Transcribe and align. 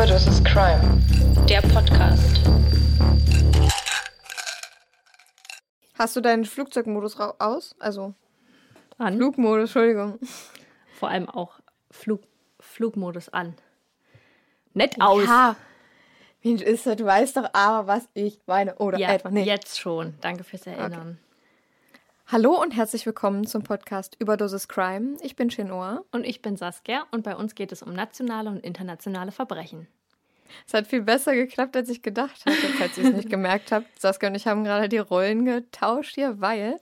Überdosis 0.00 0.42
Crime. 0.44 0.80
Der 1.46 1.60
Podcast. 1.60 2.40
Hast 5.92 6.16
du 6.16 6.22
deinen 6.22 6.46
Flugzeugmodus 6.46 7.20
aus? 7.20 7.76
Also 7.78 8.14
An. 8.96 9.16
Flugmodus, 9.18 9.64
Entschuldigung. 9.64 10.18
Vor 10.98 11.10
allem 11.10 11.28
auch 11.28 11.60
Flug, 11.90 12.22
Flugmodus 12.60 13.28
an. 13.28 13.56
Nett 14.72 14.98
aus. 15.02 15.24
Ja. 15.26 15.56
Mensch, 16.42 16.62
ist 16.62 16.86
das, 16.86 16.96
du 16.96 17.04
weißt 17.04 17.36
doch 17.36 17.50
aber, 17.52 17.86
was 17.86 18.08
ich 18.14 18.40
meine. 18.46 18.76
Oder 18.76 18.96
Ja, 18.98 19.12
etwa 19.12 19.28
nicht. 19.30 19.44
jetzt 19.44 19.78
schon. 19.78 20.14
Danke 20.22 20.44
fürs 20.44 20.66
Erinnern. 20.66 21.18
Hallo 22.30 22.60
und 22.60 22.70
herzlich 22.72 23.06
willkommen 23.06 23.46
zum 23.46 23.62
Podcast 23.62 24.16
Überdosis 24.20 24.68
Crime. 24.68 25.16
Ich 25.22 25.34
bin 25.36 25.48
Chenoa. 25.50 26.02
Und 26.12 26.24
ich 26.24 26.42
bin 26.42 26.56
Saskia 26.56 27.04
und 27.10 27.24
bei 27.24 27.34
uns 27.34 27.54
geht 27.54 27.72
es 27.72 27.82
um 27.82 27.92
nationale 27.92 28.50
und 28.50 28.60
internationale 28.64 29.32
Verbrechen. 29.32 29.88
Es 30.66 30.74
hat 30.74 30.86
viel 30.86 31.02
besser 31.02 31.34
geklappt, 31.34 31.76
als 31.76 31.88
ich 31.88 32.02
gedacht 32.02 32.44
hatte, 32.44 32.56
falls 32.78 32.98
ihr 32.98 33.04
es 33.04 33.14
nicht 33.14 33.30
gemerkt 33.30 33.72
habt. 33.72 33.86
Saskia 34.00 34.28
und 34.28 34.34
ich 34.34 34.46
haben 34.46 34.64
gerade 34.64 34.88
die 34.88 34.98
Rollen 34.98 35.44
getauscht 35.44 36.14
hier, 36.14 36.40
weil 36.40 36.76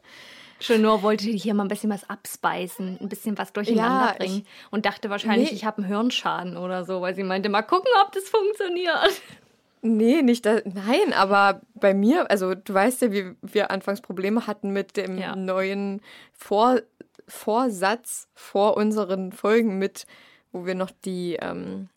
Chenor 0.61 1.03
wollte 1.03 1.25
hier 1.31 1.55
mal 1.55 1.65
ein 1.65 1.69
bisschen 1.69 1.91
was 1.91 2.09
abspeisen, 2.11 2.99
ein 3.01 3.09
bisschen 3.09 3.39
was 3.39 3.53
durcheinander 3.53 4.09
Ja, 4.09 4.15
bringen 4.19 4.43
ich- 4.45 4.73
und 4.73 4.85
dachte 4.87 5.09
wahrscheinlich, 5.09 5.51
Nee. 5.51 5.57
ich 5.57 5.65
habe 5.65 5.79
einen 5.79 5.87
Hirnschaden 5.87 6.57
oder 6.57 6.85
so, 6.85 7.01
weil 7.01 7.15
sie 7.15 7.23
meinte, 7.23 7.49
mal 7.49 7.63
gucken, 7.63 7.91
ob 8.05 8.13
das 8.13 8.25
funktioniert. 8.29 9.23
Nee, 9.83 10.23
nicht 10.23 10.45
da, 10.47 10.61
nein, 10.65 11.13
aber 11.15 11.61
bei 11.75 11.95
mir, 11.95 12.31
also 12.31 12.55
du 12.55 12.75
weißt 12.75 13.03
ja, 13.03 13.13
wie 13.13 13.35
wir 13.43 13.71
anfangs 13.71 14.01
Probleme 14.01 14.47
hatten 14.47 14.71
mit 14.73 14.97
dem 14.97 15.19
Ja. 15.19 15.37
neuen 15.37 16.01
Vor, 16.33 16.81
Vorsatz 17.27 18.29
vor 18.35 18.77
unseren 18.77 19.33
Folgen 19.33 19.79
mit, 19.79 20.07
wo 20.53 20.67
wir 20.67 20.75
noch 20.75 20.91
die 21.05 21.37
ähm, 21.41 21.89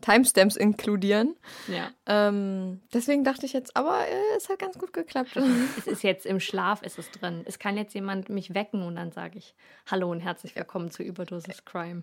Timestamps 0.00 0.56
inkludieren. 0.56 1.36
Ja. 1.66 1.90
Ähm, 2.06 2.80
deswegen 2.94 3.24
dachte 3.24 3.46
ich 3.46 3.52
jetzt, 3.52 3.76
aber 3.76 4.06
äh, 4.06 4.36
es 4.36 4.48
hat 4.48 4.58
ganz 4.58 4.78
gut 4.78 4.92
geklappt. 4.92 5.30
Es 5.78 5.86
ist 5.86 6.02
jetzt 6.02 6.24
im 6.26 6.40
Schlaf, 6.40 6.82
ist 6.82 6.98
es 6.98 7.10
drin. 7.10 7.42
Es 7.46 7.58
kann 7.58 7.76
jetzt 7.76 7.94
jemand 7.94 8.28
mich 8.28 8.54
wecken 8.54 8.82
und 8.82 8.96
dann 8.96 9.12
sage 9.12 9.38
ich 9.38 9.54
Hallo 9.90 10.10
und 10.10 10.20
herzlich 10.20 10.54
willkommen 10.56 10.90
zu 10.90 11.02
Überdosis 11.02 11.64
Crime. 11.64 12.02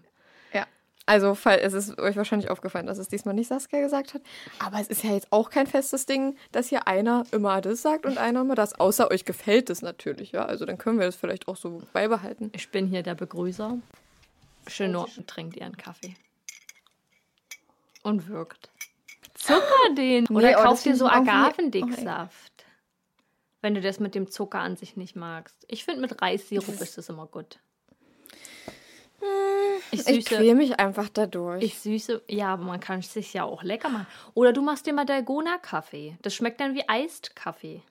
Also, 1.07 1.37
es 1.45 1.73
ist 1.73 1.99
euch 1.99 2.15
wahrscheinlich 2.15 2.49
aufgefallen, 2.49 2.87
dass 2.87 2.97
es 2.97 3.07
diesmal 3.07 3.35
nicht 3.35 3.47
Saskia 3.47 3.79
gesagt 3.81 4.15
hat. 4.15 4.21
Aber 4.57 4.79
es 4.79 4.87
ist 4.87 5.03
ja 5.03 5.11
jetzt 5.11 5.27
auch 5.31 5.51
kein 5.51 5.67
festes 5.67 6.07
Ding, 6.07 6.35
dass 6.51 6.69
hier 6.69 6.87
einer 6.87 7.25
immer 7.31 7.61
das 7.61 7.83
sagt 7.83 8.05
und 8.07 8.17
einer 8.17 8.41
immer 8.41 8.55
das. 8.55 8.73
Außer 8.79 9.11
euch 9.11 9.23
gefällt 9.23 9.69
es 9.69 9.83
natürlich, 9.83 10.31
ja. 10.31 10.45
Also 10.45 10.65
dann 10.65 10.77
können 10.79 10.97
wir 10.97 11.05
das 11.05 11.15
vielleicht 11.15 11.47
auch 11.47 11.57
so 11.57 11.83
beibehalten. 11.93 12.49
Ich 12.55 12.69
bin 12.69 12.87
hier 12.87 13.03
der 13.03 13.13
Begrüßer. 13.13 13.77
Chenor 14.67 15.07
trinkt 15.27 15.57
ihren 15.57 15.77
Kaffee. 15.77 16.15
Und 18.01 18.27
wirkt. 18.27 18.71
Zucker 19.35 19.61
den. 19.97 20.25
Oder 20.27 20.47
Nee, 20.47 20.53
oh, 20.55 20.57
das 20.57 20.63
kauf 20.63 20.83
dir 20.83 20.95
so 20.95 21.05
ich 21.05 21.11
irgendwie- 21.13 21.31
Agavendicksaft. 21.31 22.51
Wenn 23.61 23.75
du 23.75 23.81
das 23.81 23.99
mit 23.99 24.15
dem 24.15 24.29
Zucker 24.31 24.59
an 24.59 24.75
sich 24.75 24.95
nicht 24.97 25.15
magst. 25.15 25.55
Ich 25.67 25.85
finde, 25.85 26.01
mit 26.01 26.21
Reissirup 26.21 26.81
ist 26.81 26.97
das 26.97 27.09
immer 27.09 27.27
gut. 27.27 27.59
Ich 29.21 29.25
Ich 29.91 30.03
süße, 30.03 30.21
quäle 30.21 30.55
mich 30.55 30.79
einfach 30.79 31.09
dadurch. 31.09 31.63
ich 31.63 31.79
süße, 31.79 32.23
ja, 32.29 32.53
aber 32.53 32.63
man 32.63 32.79
kann 32.79 32.99
es 32.99 33.13
sich 33.13 33.33
ja 33.33 33.43
auch 33.43 33.63
lecker 33.63 33.89
machen. 33.89 34.07
Oder 34.33 34.53
du 34.53 34.61
machst 34.61 34.85
dir 34.85 34.93
mal 34.93 35.05
Dalgona-Kaffee. 35.05 36.17
Das 36.21 36.33
schmeckt 36.33 36.59
dann 36.59 36.75
wie 36.75 36.87
Eist-Kaffee. 36.87 37.81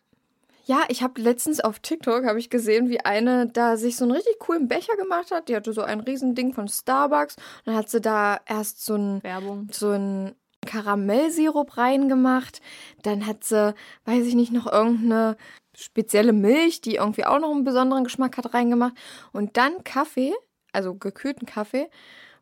Ja, 0.67 0.85
ich 0.89 1.03
habe 1.03 1.21
letztens 1.21 1.61
auf 1.61 1.79
TikTok 1.79 2.25
habe 2.25 2.39
ich 2.39 2.49
gesehen, 2.49 2.89
wie 2.89 3.01
eine 3.01 3.47
da 3.47 3.77
sich 3.77 3.97
so 3.97 4.05
einen 4.05 4.13
richtig 4.13 4.39
coolen 4.39 4.67
Becher 4.67 4.97
gemacht 4.97 5.31
hat. 5.31 5.49
Die 5.49 5.57
hatte 5.57 5.75
so 5.75 5.83
ein 5.83 6.01
Riesending 6.01 6.55
von 6.55 6.69
Starbucks. 6.69 7.37
Und 7.37 7.67
dann 7.67 7.77
hat 7.77 7.91
sie 7.91 8.01
da 8.01 8.41
erst 8.47 8.85
so 8.85 8.95
ein 8.95 9.23
Werbung. 9.23 9.69
so 9.71 9.91
ein 9.91 10.35
Karamellsirup 10.65 11.77
reingemacht. 11.77 12.63
Dann 13.03 13.27
hat 13.27 13.45
sie, 13.45 13.75
weiß 14.07 14.25
ich 14.25 14.35
nicht, 14.35 14.53
noch 14.53 14.71
irgendeine 14.71 15.37
spezielle 15.77 16.33
Milch, 16.33 16.81
die 16.81 16.97
irgendwie 16.97 17.27
auch 17.27 17.41
noch 17.41 17.51
einen 17.51 17.65
besonderen 17.65 18.05
Geschmack 18.05 18.39
hat, 18.39 18.55
reingemacht. 18.55 18.95
Und 19.33 19.59
dann 19.59 19.85
Kaffee, 19.85 20.33
also 20.75 20.95
gekühlten 20.95 21.47
Kaffee. 21.47 21.89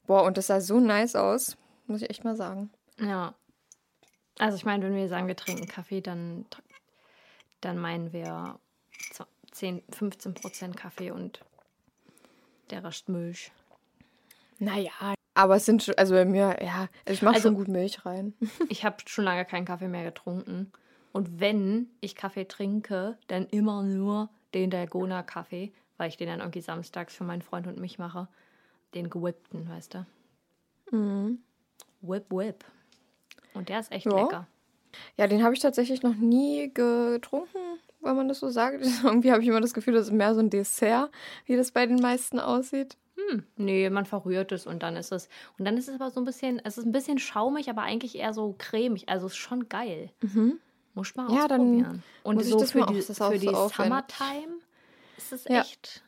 Boah, 0.06 0.25
und 0.25 0.37
das 0.37 0.48
sah 0.48 0.60
so 0.60 0.81
nice 0.81 1.15
aus, 1.16 1.56
muss 1.87 2.03
ich 2.03 2.10
echt 2.10 2.25
mal 2.25 2.37
sagen. 2.37 2.70
Ja. 2.98 3.34
Also 4.38 4.56
ich 4.56 4.65
meine, 4.65 4.84
wenn 4.84 4.94
wir 4.94 5.09
sagen, 5.09 5.28
wir 5.28 5.37
trinken 5.37 5.66
Kaffee, 5.69 6.00
dann, 6.00 6.47
dann 7.60 7.78
meinen 7.78 8.12
wir 8.12 8.59
10, 9.53 9.82
15 9.91 10.34
Prozent 10.34 10.76
Kaffee 10.76 11.10
und 11.10 11.41
der 12.71 12.82
Rest 12.84 13.09
Milch. 13.09 13.53
Naja, 14.59 14.91
aber 15.34 15.56
es 15.56 15.66
sind 15.66 15.82
schon, 15.82 15.94
also 15.97 16.15
bei 16.15 16.25
mir, 16.25 16.56
ja, 16.62 16.88
also 17.04 17.12
ich 17.12 17.22
mache 17.22 17.34
Also- 17.34 17.48
schon 17.48 17.54
gut 17.56 17.69
Milch 17.69 18.04
rein. 18.06 18.34
Ich 18.69 18.84
habe 18.84 18.97
schon 19.06 19.25
lange 19.25 19.44
keinen 19.44 19.66
Kaffee 19.66 19.88
mehr 19.88 20.04
getrunken. 20.04 20.72
Und 21.12 21.41
wenn 21.41 21.91
ich 22.00 22.15
Kaffee 22.15 22.47
trinke, 22.47 23.19
dann 23.26 23.47
immer 23.48 23.82
nur 23.82 24.31
den 24.54 24.71
Dalgona-Kaffee, 24.71 25.72
weil 26.03 26.09
ich 26.09 26.17
den 26.17 26.27
dann 26.27 26.41
irgendwie 26.41 26.61
samstags 26.61 27.15
für 27.15 27.23
meinen 27.23 27.43
Freund 27.43 27.69
und 27.69 27.79
mich 27.79 27.97
mache. 27.97 28.27
Den 28.93 29.09
gewhippten, 29.09 29.69
weißt 29.69 29.95
du? 29.95 31.37
Whip, 32.01 32.25
whip. 32.31 32.65
Und 33.55 33.69
der 33.69 33.79
ist 33.79 33.93
echt 33.93 34.05
Ja. 34.07 34.17
lecker. 34.21 34.49
Ja, 35.17 35.29
den 35.29 35.45
habe 35.45 35.55
ich 35.55 35.61
tatsächlich 35.61 36.03
noch 36.03 36.17
nie 36.17 36.75
getrunken, 36.75 37.57
wenn 38.01 38.17
man 38.17 38.27
das 38.27 38.41
so 38.41 38.49
sagt. 38.51 38.83
Irgendwie 39.05 39.31
habe 39.31 39.43
ich 39.43 39.49
immer 39.49 39.61
das 39.61 39.75
Gefühl, 39.75 39.95
das 39.95 40.07
ist 40.09 40.13
mehr 40.13 40.35
so 40.35 40.41
ein 40.41 40.51
Dessert, 40.51 41.13
wie 41.47 41.57
das 41.57 41.71
bei 41.71 41.87
den 41.87 42.01
meisten 42.01 42.41
aussieht. 42.41 42.97
Hm, 43.31 43.45
nee, 43.57 43.89
man 43.89 44.05
verrührt 44.05 44.51
es 44.51 44.67
und 44.67 44.83
dann 44.83 44.97
ist 44.97 45.13
es. 45.13 45.29
Und 45.57 45.65
dann 45.67 45.77
ist 45.77 45.89
es 45.89 45.95
aber 45.95 46.11
so 46.11 46.21
ein 46.21 46.25
bisschen, 46.25 46.61
es 46.65 46.79
ist 46.79 46.84
ein 46.84 46.93
bisschen 46.93 47.19
schaumig, 47.19 47.71
aber 47.71 47.83
eigentlich 47.83 48.17
eher 48.19 48.34
so 48.34 48.57
cremig. 48.59 49.09
Also 49.09 49.29
ist 49.29 49.37
schon 49.37 49.69
geil. 49.69 50.11
Muss 50.95 51.15
man 51.15 51.27
Mhm. 51.29 51.34
Ja, 51.34 51.47
dann 51.47 51.61
ausprobieren. 51.61 52.03
und 52.25 52.34
muss 52.34 52.45
ich 52.47 52.51
so 52.51 52.59
das 52.59 52.73
für 52.73 52.81
mal 52.81 52.87
die, 52.87 52.97
das 52.99 53.07
für 53.07 53.15
so 53.15 53.33
die 53.39 53.49
aufwenden. 53.49 54.62
Summertime 55.17 55.17
ist 55.17 55.33
es 55.33 55.45
Ja. 55.45 55.61
echt 55.61 56.03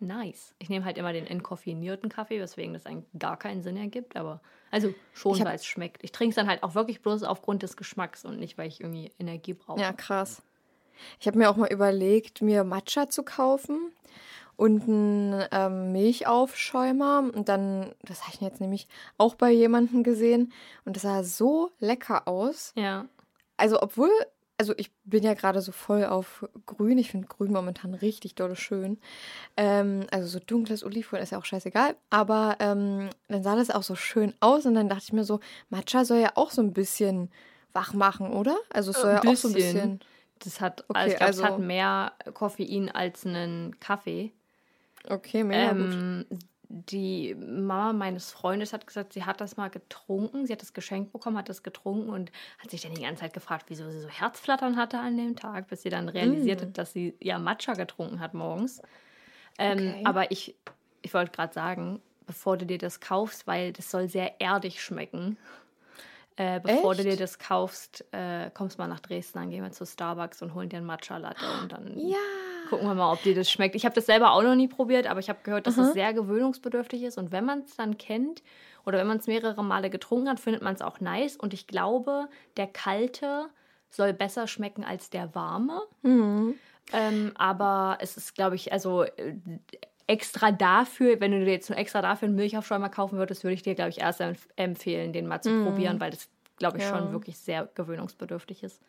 nice. 0.00 0.54
Ich 0.58 0.68
nehme 0.68 0.84
halt 0.84 0.96
immer 0.98 1.12
den 1.12 1.26
entkoffinierten 1.26 2.08
Kaffee, 2.08 2.40
weswegen 2.40 2.72
das 2.72 2.86
eigentlich 2.86 3.08
gar 3.18 3.36
keinen 3.38 3.62
Sinn 3.62 3.76
ergibt, 3.76 4.16
aber 4.16 4.40
also 4.70 4.94
schon, 5.12 5.42
weil 5.44 5.56
es 5.56 5.64
schmeckt. 5.66 6.04
Ich 6.04 6.12
trinke 6.12 6.30
es 6.30 6.36
dann 6.36 6.46
halt 6.46 6.62
auch 6.62 6.74
wirklich 6.74 7.00
bloß 7.02 7.22
aufgrund 7.24 7.62
des 7.62 7.76
Geschmacks 7.76 8.24
und 8.24 8.38
nicht, 8.38 8.58
weil 8.58 8.68
ich 8.68 8.80
irgendwie 8.80 9.10
Energie 9.18 9.54
brauche. 9.54 9.80
Ja, 9.80 9.92
krass. 9.92 10.42
Ich 11.20 11.26
habe 11.26 11.38
mir 11.38 11.48
auch 11.50 11.56
mal 11.56 11.72
überlegt, 11.72 12.42
mir 12.42 12.64
Matcha 12.64 13.08
zu 13.08 13.22
kaufen 13.22 13.92
und 14.56 14.82
einen 14.82 15.44
ähm, 15.52 15.92
Milchaufschäumer. 15.92 17.30
Und 17.34 17.48
dann, 17.48 17.94
das 18.02 18.22
habe 18.22 18.34
ich 18.34 18.40
jetzt 18.40 18.60
nämlich 18.60 18.88
auch 19.16 19.34
bei 19.36 19.50
jemandem 19.50 20.02
gesehen. 20.02 20.52
Und 20.84 20.96
das 20.96 21.02
sah 21.04 21.22
so 21.24 21.70
lecker 21.80 22.26
aus. 22.28 22.72
ja. 22.76 23.06
Also, 23.60 23.82
obwohl, 23.82 24.10
also 24.58 24.74
ich 24.76 24.90
bin 25.04 25.22
ja 25.22 25.34
gerade 25.34 25.60
so 25.60 25.72
voll 25.72 26.04
auf 26.04 26.44
Grün. 26.66 26.98
Ich 26.98 27.10
finde 27.10 27.28
Grün 27.28 27.52
momentan 27.52 27.94
richtig 27.94 28.34
dolle 28.34 28.56
schön. 28.56 28.98
Ähm, 29.56 30.06
also 30.10 30.26
so 30.28 30.38
dunkles 30.40 30.82
Olivgrün 30.84 31.20
ist 31.22 31.30
ja 31.30 31.38
auch 31.38 31.44
scheißegal. 31.44 31.96
Aber 32.10 32.56
ähm, 32.58 33.08
dann 33.28 33.42
sah 33.42 33.56
das 33.56 33.70
auch 33.70 33.82
so 33.84 33.94
schön 33.94 34.34
aus. 34.40 34.66
Und 34.66 34.74
dann 34.74 34.88
dachte 34.88 35.04
ich 35.04 35.12
mir 35.12 35.24
so, 35.24 35.40
Matcha 35.70 36.04
soll 36.04 36.18
ja 36.18 36.32
auch 36.34 36.50
so 36.50 36.60
ein 36.60 36.72
bisschen 36.72 37.30
wach 37.72 37.94
machen, 37.94 38.32
oder? 38.32 38.56
Also 38.70 38.90
es 38.90 39.00
soll 39.00 39.12
ja 39.12 39.20
auch 39.20 39.36
so 39.36 39.48
ein 39.48 39.54
bisschen. 39.54 40.00
Das 40.40 40.60
hat, 40.60 40.84
Okay, 40.88 40.98
also 40.98 41.10
ich 41.12 41.16
glaube, 41.18 41.26
also- 41.28 41.42
es 41.44 41.48
hat 41.50 41.58
mehr 41.60 42.12
Koffein 42.34 42.90
als 42.90 43.24
einen 43.26 43.78
Kaffee. 43.80 44.32
Okay, 45.08 45.44
mega 45.44 45.72
gut. 45.72 46.36
Die 46.70 47.34
Mama 47.34 47.94
meines 47.94 48.30
Freundes 48.30 48.74
hat 48.74 48.86
gesagt, 48.86 49.14
sie 49.14 49.24
hat 49.24 49.40
das 49.40 49.56
mal 49.56 49.68
getrunken. 49.70 50.46
Sie 50.46 50.52
hat 50.52 50.60
das 50.60 50.74
geschenkt 50.74 51.12
bekommen, 51.12 51.38
hat 51.38 51.48
das 51.48 51.62
getrunken 51.62 52.10
und 52.10 52.30
hat 52.58 52.70
sich 52.70 52.82
dann 52.82 52.94
die 52.94 53.02
ganze 53.02 53.22
Zeit 53.22 53.32
gefragt, 53.32 53.66
wieso 53.68 53.88
sie 53.90 54.00
so 54.00 54.08
Herzflattern 54.08 54.76
hatte 54.76 54.98
an 54.98 55.16
dem 55.16 55.34
Tag, 55.34 55.68
bis 55.68 55.82
sie 55.82 55.88
dann 55.90 56.08
realisiert 56.10 56.60
Mm. 56.60 56.62
hat, 56.62 56.76
dass 56.76 56.92
sie 56.92 57.16
ja 57.22 57.38
Matcha 57.38 57.72
getrunken 57.74 58.20
hat 58.20 58.34
morgens. 58.34 58.82
Ähm, 59.58 59.96
Okay. 59.96 60.04
Aber 60.04 60.30
ich, 60.32 60.56
ich 61.02 61.14
wollte 61.14 61.32
gerade 61.32 61.54
sagen, 61.54 62.02
bevor 62.26 62.56
du 62.58 62.66
dir 62.66 62.78
das 62.78 63.00
kaufst, 63.00 63.46
weil 63.46 63.72
das 63.72 63.90
soll 63.90 64.08
sehr 64.08 64.40
erdig 64.40 64.82
schmecken, 64.82 65.38
Äh, 66.36 66.60
bevor 66.60 66.94
du 66.94 67.02
Echt? 67.02 67.04
dir 67.04 67.16
das 67.16 67.38
kaufst, 67.38 68.04
äh, 68.12 68.50
kommst 68.52 68.78
mal 68.78 68.86
nach 68.88 69.00
Dresden, 69.00 69.38
dann 69.40 69.50
gehen 69.50 69.62
wir 69.64 69.72
zu 69.72 69.84
Starbucks 69.86 70.40
und 70.42 70.54
holen 70.54 70.68
dir 70.68 70.78
einen 70.78 70.86
Matcha-Latte 70.86 71.52
und 71.52 71.72
dann 71.72 72.02
Ja. 72.10 72.18
Gucken 72.68 72.86
wir 72.86 72.94
mal, 72.94 73.12
ob 73.12 73.22
dir 73.22 73.34
das 73.34 73.50
schmeckt. 73.50 73.74
Ich 73.74 73.84
habe 73.84 73.94
das 73.94 74.06
selber 74.06 74.32
auch 74.32 74.42
noch 74.42 74.54
nie 74.54 74.68
probiert, 74.68 75.06
aber 75.06 75.20
ich 75.20 75.28
habe 75.28 75.40
gehört, 75.42 75.66
dass 75.66 75.76
es 75.78 75.92
sehr 75.92 76.12
gewöhnungsbedürftig 76.12 77.02
ist 77.02 77.18
und 77.18 77.32
wenn 77.32 77.44
man 77.44 77.60
es 77.60 77.76
dann 77.76 77.98
kennt 77.98 78.42
oder 78.84 78.98
wenn 78.98 79.06
man 79.06 79.18
es 79.18 79.26
mehrere 79.26 79.62
Male 79.64 79.90
getrunken 79.90 80.28
hat, 80.28 80.40
findet 80.40 80.62
man 80.62 80.74
es 80.74 80.82
auch 80.82 81.00
nice 81.00 81.36
und 81.36 81.52
ich 81.54 81.66
glaube, 81.66 82.28
der 82.56 82.66
kalte 82.66 83.46
soll 83.90 84.12
besser 84.12 84.46
schmecken 84.46 84.84
als 84.84 85.10
der 85.10 85.34
warme. 85.34 85.82
Ähm, 86.92 87.32
aber 87.36 87.98
es 88.00 88.16
ist, 88.16 88.34
glaube 88.34 88.56
ich, 88.56 88.72
also 88.72 89.02
äh, 89.02 89.34
extra 90.06 90.52
dafür, 90.52 91.20
wenn 91.20 91.32
du 91.32 91.44
dir 91.44 91.52
jetzt 91.52 91.68
nur 91.68 91.78
extra 91.78 92.00
dafür 92.02 92.26
einen 92.28 92.36
Milchaufschäumer 92.36 92.88
kaufen 92.88 93.18
würdest, 93.18 93.44
würde 93.44 93.54
ich 93.54 93.62
dir, 93.62 93.74
glaube 93.74 93.90
ich, 93.90 94.00
erst 94.00 94.20
empf 94.20 94.48
empfehlen, 94.56 95.12
den 95.12 95.26
mal 95.26 95.42
zu 95.42 95.50
probieren, 95.64 96.00
weil 96.00 96.10
das, 96.10 96.28
glaube 96.56 96.78
ich, 96.78 96.84
Ja. 96.84 96.90
schon 96.90 97.12
wirklich 97.12 97.38
sehr 97.38 97.68
gewöhnungsbedürftig 97.74 98.62
ist. 98.62 98.80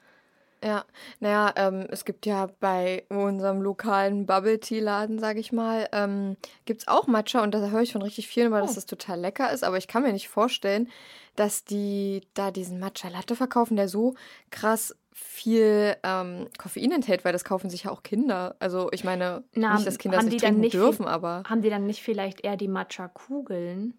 Ja, 0.64 0.84
naja, 1.22 1.54
ähm, 1.56 1.88
es 1.90 2.04
gibt 2.04 2.26
ja 2.26 2.50
bei 2.60 3.06
unserem 3.10 3.62
lokalen 3.62 4.26
Bubble 4.26 4.60
Tea 4.60 4.82
Laden, 4.82 5.18
sage 5.18 5.40
ich 5.40 5.54
mal, 5.54 5.88
ähm, 5.94 6.36
gibt 6.66 6.82
es 6.82 6.88
auch 6.90 7.08
Matcha 7.08 7.42
und 7.44 7.52
da 7.54 7.60
höre 7.70 7.82
ich 7.82 7.94
von 7.94 8.02
richtig 8.02 8.28
vielen, 8.28 8.52
weil 8.52 8.62
Oh. 8.64 8.66
das 8.66 8.76
das 8.76 8.86
total 8.86 9.20
lecker 9.22 9.52
ist. 9.54 9.64
Aber 9.64 9.78
ich 9.78 9.88
kann 9.88 10.04
mir 10.04 10.12
nicht 10.12 10.28
vorstellen, 10.28 10.90
dass 11.38 11.64
die 11.64 12.22
da 12.34 12.52
diesen 12.52 12.78
Matcha 12.80 13.08
Latte 13.08 13.38
verkaufen, 13.38 13.78
der 13.78 13.88
so 13.88 14.16
krass 14.50 14.94
viel 15.14 15.96
ähm, 16.04 16.48
Koffein 16.58 16.92
enthält, 16.92 17.24
weil 17.24 17.34
das 17.34 17.46
kaufen 17.46 17.70
sich 17.70 17.84
ja 17.84 17.92
auch 17.92 18.04
Kinder. 18.04 18.56
Also 18.60 18.90
ich 18.92 19.06
meine, 19.06 19.44
Na, 19.54 19.76
nicht, 19.76 19.88
dass 19.88 19.98
Kinder 19.98 20.18
haben 20.18 20.28
es 20.28 20.34
nicht 20.34 20.42
trinken 20.44 20.60
nicht 20.62 20.74
dürfen, 20.74 21.08
aber 21.08 21.44
Haben 21.48 21.62
die 21.62 21.70
dann 21.70 21.86
nicht 21.86 22.02
vielleicht 22.04 22.42
eher 22.44 22.58
die 22.58 22.68
Matcha-Kugeln? 22.68 23.96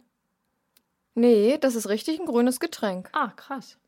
nee, 1.15 1.59
das 1.59 1.75
ist 1.75 1.89
richtig 1.89 2.21
ein 2.21 2.27
grünes 2.27 2.61
Getränk. 2.61 3.09
Ah, 3.13 3.33
krass. 3.37 3.79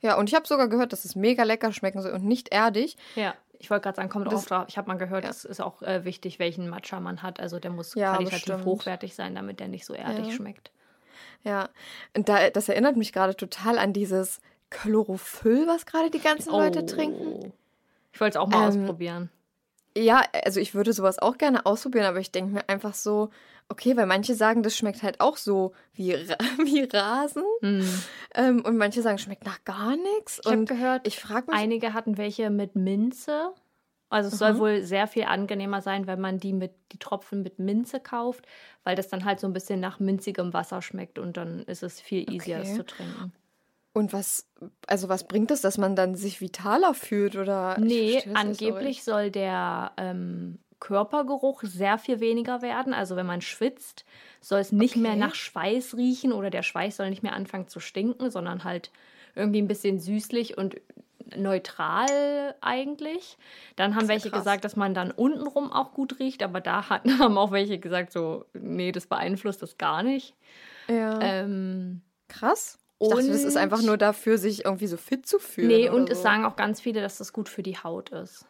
Ja, 0.00 0.16
und 0.16 0.28
ich 0.28 0.34
habe 0.34 0.46
sogar 0.46 0.68
gehört, 0.68 0.92
dass 0.92 1.04
es 1.04 1.16
mega 1.16 1.42
lecker 1.42 1.72
schmecken 1.72 2.00
soll 2.02 2.12
und 2.12 2.24
nicht 2.24 2.50
erdig. 2.50 2.96
Ja, 3.16 3.34
ich 3.58 3.68
wollte 3.70 3.82
gerade 3.84 3.96
sagen, 3.96 4.08
kommt 4.08 4.26
Das- 4.30 4.44
auch 4.44 4.46
drauf. 4.46 4.64
Ich 4.68 4.78
habe 4.78 4.88
mal 4.88 4.96
gehört, 4.98 5.24
Ja. 5.24 5.30
es 5.30 5.44
ist 5.44 5.60
auch 5.60 5.82
äh, 5.82 6.04
wichtig, 6.04 6.38
welchen 6.38 6.68
Matcha 6.68 7.00
man 7.00 7.22
hat. 7.22 7.40
Also 7.40 7.58
der 7.58 7.70
muss 7.72 7.94
Ja, 7.94 8.14
qualitativ 8.14 8.64
hochwertig 8.64 9.14
sein, 9.14 9.34
damit 9.34 9.58
der 9.60 9.68
nicht 9.68 9.84
so 9.84 9.94
erdig 9.94 10.26
Ja. 10.26 10.32
schmeckt. 10.32 10.70
Ja, 11.42 11.68
und 12.16 12.28
da, 12.28 12.50
das 12.50 12.68
erinnert 12.68 12.96
mich 12.96 13.12
gerade 13.12 13.34
total 13.36 13.78
an 13.78 13.92
dieses 13.92 14.40
Chlorophyll, 14.70 15.66
was 15.66 15.86
gerade 15.86 16.10
die 16.10 16.20
ganzen 16.20 16.50
Leute 16.52 16.86
trinken. 16.86 17.52
Ich 18.12 18.20
wollte 18.20 18.38
es 18.38 18.42
auch 18.42 18.48
mal 18.48 18.72
Ähm, 18.72 18.82
ausprobieren. 18.82 19.30
Ja, 19.96 20.22
also 20.44 20.60
ich 20.60 20.74
würde 20.74 20.92
sowas 20.92 21.18
auch 21.18 21.38
gerne 21.38 21.66
ausprobieren, 21.66 22.04
aber 22.06 22.20
ich 22.20 22.30
denke 22.30 22.52
mir 22.52 22.68
einfach 22.68 22.94
so, 22.94 23.30
okay, 23.68 23.96
weil 23.96 24.06
manche 24.06 24.34
sagen, 24.34 24.62
das 24.62 24.76
schmeckt 24.76 25.02
halt 25.02 25.20
auch 25.20 25.36
so 25.36 25.72
wie, 25.92 26.12
wie 26.64 26.84
Rasen. 26.84 27.44
Hm. 27.60 28.02
Ähm, 28.34 28.64
und 28.64 28.76
manche 28.76 29.02
sagen, 29.02 29.18
schmeckt 29.18 29.44
nach 29.44 29.64
gar 29.64 29.96
nichts. 29.96 30.40
Ich 30.44 30.50
habe 30.50 30.64
gehört, 30.64 31.06
ich 31.06 31.18
frage 31.18 31.50
mich, 31.50 31.60
einige 31.60 31.92
hatten 31.92 32.16
welche 32.18 32.50
mit 32.50 32.76
Minze. 32.76 33.52
Also 34.10 34.28
es 34.28 34.38
soll 34.38 34.58
wohl 34.58 34.82
sehr 34.84 35.06
viel 35.06 35.24
angenehmer 35.24 35.82
sein, 35.82 36.06
wenn 36.06 36.18
man 36.18 36.38
die 36.38 36.54
mit 36.54 36.72
die 36.92 36.98
Tropfen 36.98 37.42
mit 37.42 37.58
Minze 37.58 38.00
kauft, 38.00 38.46
weil 38.82 38.96
das 38.96 39.08
dann 39.08 39.26
halt 39.26 39.38
so 39.38 39.46
ein 39.46 39.52
bisschen 39.52 39.80
nach 39.80 40.00
minzigem 40.00 40.54
Wasser 40.54 40.80
schmeckt 40.80 41.18
und 41.18 41.36
dann 41.36 41.60
ist 41.64 41.82
es 41.82 42.00
viel 42.00 42.30
easier, 42.32 42.60
es 42.60 42.68
Okay. 42.68 42.76
zu 42.76 42.86
trinken. 42.86 43.32
und 43.92 44.14
was, 44.14 44.48
also 44.86 45.10
was 45.10 45.28
bringt 45.28 45.50
es, 45.50 45.60
dass 45.60 45.76
man 45.76 45.94
dann 45.94 46.14
sich 46.14 46.40
vitaler 46.40 46.94
fühlt 46.94 47.36
oder? 47.36 47.78
Nee, 47.78 48.22
angeblich 48.32 49.04
soll 49.04 49.30
der 49.30 49.92
ähm, 49.98 50.58
Körpergeruch 50.80 51.62
sehr 51.62 51.98
viel 51.98 52.20
weniger 52.20 52.62
werden. 52.62 52.94
Also 52.94 53.16
wenn 53.16 53.26
man 53.26 53.40
schwitzt, 53.40 54.04
soll 54.40 54.60
es 54.60 54.72
nicht 54.72 54.96
mehr 54.96 55.12
Okay. 55.12 55.20
nach 55.20 55.34
Schweiß 55.34 55.96
riechen 55.96 56.32
oder 56.32 56.50
der 56.50 56.62
Schweiß 56.62 56.96
soll 56.96 57.10
nicht 57.10 57.22
mehr 57.22 57.34
anfangen 57.34 57.68
zu 57.68 57.80
stinken, 57.80 58.30
sondern 58.30 58.64
halt 58.64 58.90
irgendwie 59.34 59.60
ein 59.62 59.68
bisschen 59.68 59.98
süßlich 60.00 60.56
und 60.56 60.76
neutral 61.36 62.54
eigentlich. 62.60 63.36
Dann 63.76 63.94
haben 63.94 64.08
welche 64.08 64.30
krass. 64.30 64.40
gesagt, 64.40 64.64
dass 64.64 64.76
man 64.76 64.94
dann 64.94 65.10
untenrum 65.10 65.72
auch 65.72 65.92
gut 65.92 66.18
riecht, 66.18 66.42
aber 66.42 66.60
da 66.60 66.88
hatten, 66.88 67.18
haben 67.18 67.36
auch 67.38 67.50
welche 67.52 67.78
gesagt, 67.78 68.12
so, 68.12 68.44
nee, 68.54 68.92
das 68.92 69.06
beeinflusst 69.06 69.62
das 69.62 69.78
gar 69.78 70.02
nicht. 70.02 70.34
Ja. 70.88 71.18
Ähm, 71.20 72.02
Krass. 72.28 72.78
Ich 73.00 73.08
dachte, 73.08 73.28
das 73.28 73.44
ist 73.44 73.56
einfach 73.56 73.82
nur 73.82 73.96
dafür, 73.96 74.38
sich 74.38 74.64
irgendwie 74.64 74.88
so 74.88 74.96
fit 74.96 75.24
zu 75.26 75.38
fühlen. 75.38 75.68
Nee, 75.68 75.88
und 75.88 76.10
es 76.10 76.18
so. 76.18 76.24
sagen 76.24 76.44
auch 76.44 76.56
ganz 76.56 76.80
viele, 76.80 77.00
dass 77.00 77.18
das 77.18 77.32
gut 77.32 77.48
für 77.48 77.62
die 77.62 77.76
Haut 77.76 78.10
ist. 78.10 78.44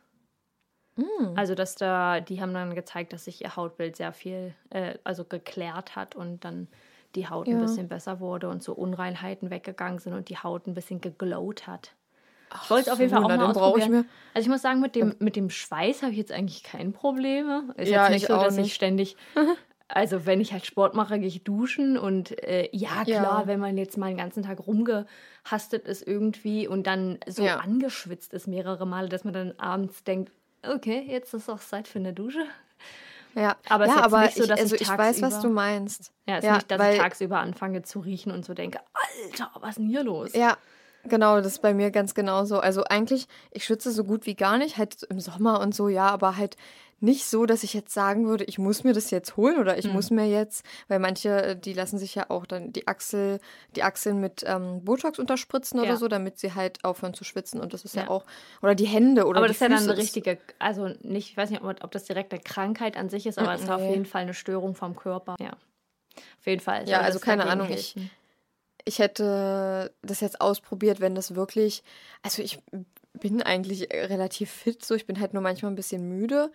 Hm. 0.98 1.34
Also, 1.34 1.54
dass 1.54 1.76
da, 1.76 2.20
die 2.20 2.40
haben 2.40 2.52
dann 2.54 2.74
gezeigt, 2.74 3.12
dass 3.12 3.24
sich 3.26 3.42
ihr 3.42 3.54
Hautbild 3.56 3.96
sehr 3.96 4.12
viel, 4.12 4.54
äh, 4.70 4.98
also 5.04 5.24
geklärt 5.24 5.94
hat 5.96 6.16
und 6.16 6.44
dann 6.44 6.68
die 7.14 7.28
Haut 7.28 7.52
ein 7.52 7.58
Ja. 7.58 7.58
bisschen 7.58 7.88
besser 7.88 8.20
wurde 8.20 8.48
und 8.48 8.62
so 8.62 8.74
Unreinheiten 8.74 9.50
weggegangen 9.50 9.98
sind 10.00 10.14
und 10.14 10.28
die 10.28 10.38
Haut 10.38 10.66
ein 10.66 10.74
bisschen 10.74 11.00
geglowt 11.00 11.66
hat. 11.66 11.96
Ich 12.60 12.70
wollte 12.70 12.82
es 12.82 12.88
auf 12.92 12.98
jeden 13.00 13.10
so, 13.10 13.16
Fall 13.16 13.22
auch 13.22 13.30
na, 13.30 13.36
mal 13.36 13.46
ich 13.46 13.50
ausprobieren. 13.50 13.88
mir. 13.88 14.04
Also 14.34 14.46
ich 14.46 14.50
muss 14.50 14.62
sagen, 14.62 14.80
mit 14.80 14.94
dem, 14.96 15.14
mit 15.20 15.36
dem 15.36 15.50
Schweiß 15.50 16.02
habe 16.02 16.12
ich 16.12 16.18
jetzt 16.18 16.32
eigentlich 16.32 16.62
kein 16.62 16.92
Probleme. 16.92 17.72
Ist 17.76 17.90
Ja, 17.90 17.92
jetzt 17.92 18.08
nicht 18.10 18.24
ich 18.24 18.28
so, 18.28 18.36
dass 18.36 18.58
ich 18.58 18.74
nicht. 18.74 18.74
ständig, 18.74 19.16
also 19.88 20.26
wenn 20.26 20.40
ich 20.40 20.52
halt 20.52 20.66
Sport 20.66 20.94
mache, 20.94 21.18
gehe 21.18 21.28
ich 21.28 21.44
duschen 21.44 21.98
und 21.98 22.42
äh, 22.44 22.68
ja, 22.72 23.04
Ja. 23.04 23.06
klar, 23.06 23.46
wenn 23.46 23.60
man 23.60 23.78
jetzt 23.78 23.96
mal 23.98 24.08
den 24.08 24.18
ganzen 24.18 24.42
Tag 24.44 24.66
rumgehastet 24.66 25.86
ist 25.88 26.06
irgendwie 26.06 26.68
und 26.68 26.86
dann 26.86 27.18
so 27.28 27.44
Ja. 27.44 27.56
angeschwitzt 27.56 28.34
ist 28.34 28.46
mehrere 28.48 28.86
Male, 28.86 29.08
dass 29.08 29.24
man 29.24 29.34
dann 29.34 29.54
abends 29.58 30.04
denkt, 30.04 30.32
okay, 30.62 31.04
jetzt 31.08 31.34
ist 31.34 31.48
auch 31.48 31.60
Zeit 31.60 31.88
für 31.88 31.98
eine 31.98 32.12
Dusche. 32.12 32.44
Ja, 33.34 33.56
Aber 33.68 33.86
ja, 33.86 34.02
aber 34.02 34.22
nicht 34.22 34.36
so, 34.36 34.42
ich, 34.44 34.48
dass 34.48 34.58
also 34.60 34.74
ich 34.74 34.80
ich 34.82 34.88
weiß, 34.88 35.22
was 35.22 35.40
du 35.40 35.48
meinst. 35.48 36.12
Ja, 36.26 36.34
es 36.38 36.44
ist 36.44 36.48
Ja, 36.48 36.54
nicht, 36.54 36.70
dass 36.70 36.78
weil- 36.80 36.94
ich 36.94 37.00
tagsüber 37.00 37.38
anfange 37.38 37.82
zu 37.82 38.00
riechen 38.00 38.32
und 38.32 38.44
so 38.44 38.54
denke, 38.54 38.80
Alter, 39.24 39.50
was 39.60 39.70
ist 39.70 39.78
denn 39.78 39.86
hier 39.86 40.02
los? 40.02 40.32
Ja, 40.32 40.56
genau, 41.04 41.36
das 41.36 41.46
ist 41.52 41.62
bei 41.62 41.74
mir 41.74 41.90
ganz 41.90 42.14
genauso. 42.14 42.58
Also 42.58 42.84
eigentlich, 42.84 43.28
ich 43.50 43.64
schwitze 43.64 43.92
so 43.92 44.04
gut 44.04 44.26
wie 44.26 44.34
gar 44.34 44.58
nicht, 44.58 44.76
halt 44.78 45.02
im 45.04 45.20
Sommer 45.20 45.60
und 45.60 45.74
so, 45.74 45.88
ja, 45.88 46.06
aber 46.08 46.36
halt 46.36 46.56
nicht 47.00 47.26
so, 47.26 47.46
dass 47.46 47.62
ich 47.62 47.74
jetzt 47.74 47.94
sagen 47.94 48.26
würde, 48.26 48.44
ich 48.44 48.58
muss 48.58 48.82
mir 48.84 48.92
das 48.92 49.10
jetzt 49.10 49.36
holen 49.36 49.58
oder 49.58 49.78
ich 49.78 49.84
Hm. 49.86 49.92
muss 49.92 50.10
mir 50.10 50.26
jetzt, 50.26 50.64
weil 50.88 50.98
manche, 50.98 51.42
äh, 51.42 51.56
die 51.56 51.72
lassen 51.72 51.96
sich 51.98 52.14
ja 52.14 52.26
auch 52.28 52.44
dann 52.46 52.72
die 52.72 52.88
Achsel, 52.88 53.38
die 53.76 53.82
Achseln 53.84 54.20
mit 54.20 54.42
ähm, 54.46 54.84
Botox 54.84 55.18
unterspritzen 55.18 55.78
oder 55.78 55.90
Ja. 55.90 55.96
so, 55.96 56.08
damit 56.08 56.38
sie 56.38 56.54
halt 56.54 56.84
aufhören 56.84 57.14
zu 57.14 57.22
schwitzen 57.24 57.60
und 57.60 57.72
das 57.72 57.84
ist 57.84 57.94
ja, 57.94 58.02
Ja. 58.02 58.08
auch, 58.10 58.24
oder 58.62 58.74
die 58.74 58.86
Hände 58.86 59.26
oder 59.26 59.38
aber 59.38 59.46
das 59.48 59.56
ist 59.58 59.60
ja 59.62 59.68
dann 59.68 59.78
eine 59.78 59.96
richtige, 59.96 60.38
also 60.58 60.88
nicht, 61.02 61.30
ich 61.30 61.36
weiß 61.36 61.50
nicht, 61.50 61.62
ob 61.62 61.84
ob 61.84 61.90
das 61.92 62.04
direkt 62.04 62.32
eine 62.32 62.42
Krankheit 62.42 62.96
an 62.96 63.08
sich 63.08 63.26
ist, 63.26 63.38
aber 63.38 63.54
es 63.54 63.62
ist 63.62 63.70
auf 63.70 63.80
jeden 63.88 64.06
Fall 64.06 64.22
eine 64.22 64.34
Störung 64.34 64.74
vom 64.74 64.96
Körper. 64.96 65.36
Ja. 65.40 65.52
Auf 66.40 66.46
jeden 66.46 66.60
Fall. 66.60 66.88
Ja, 66.88 67.00
also 67.02 67.20
keine 67.20 67.46
Ahnung, 67.46 67.68
ich- 67.70 67.94
ich 68.84 68.98
hätte 68.98 69.92
das 70.02 70.20
jetzt 70.20 70.40
ausprobiert, 70.40 71.00
wenn 71.00 71.14
das 71.14 71.34
wirklich, 71.34 71.82
also 72.22 72.42
ich 72.42 72.58
bin 73.12 73.42
eigentlich 73.42 73.88
relativ 73.92 74.50
fit, 74.50 74.84
so 74.84 74.94
ich 74.94 75.06
bin 75.06 75.20
halt 75.20 75.34
nur 75.34 75.42
manchmal 75.42 75.70
ein 75.72 75.76
bisschen 75.76 76.08
müde. 76.08 76.50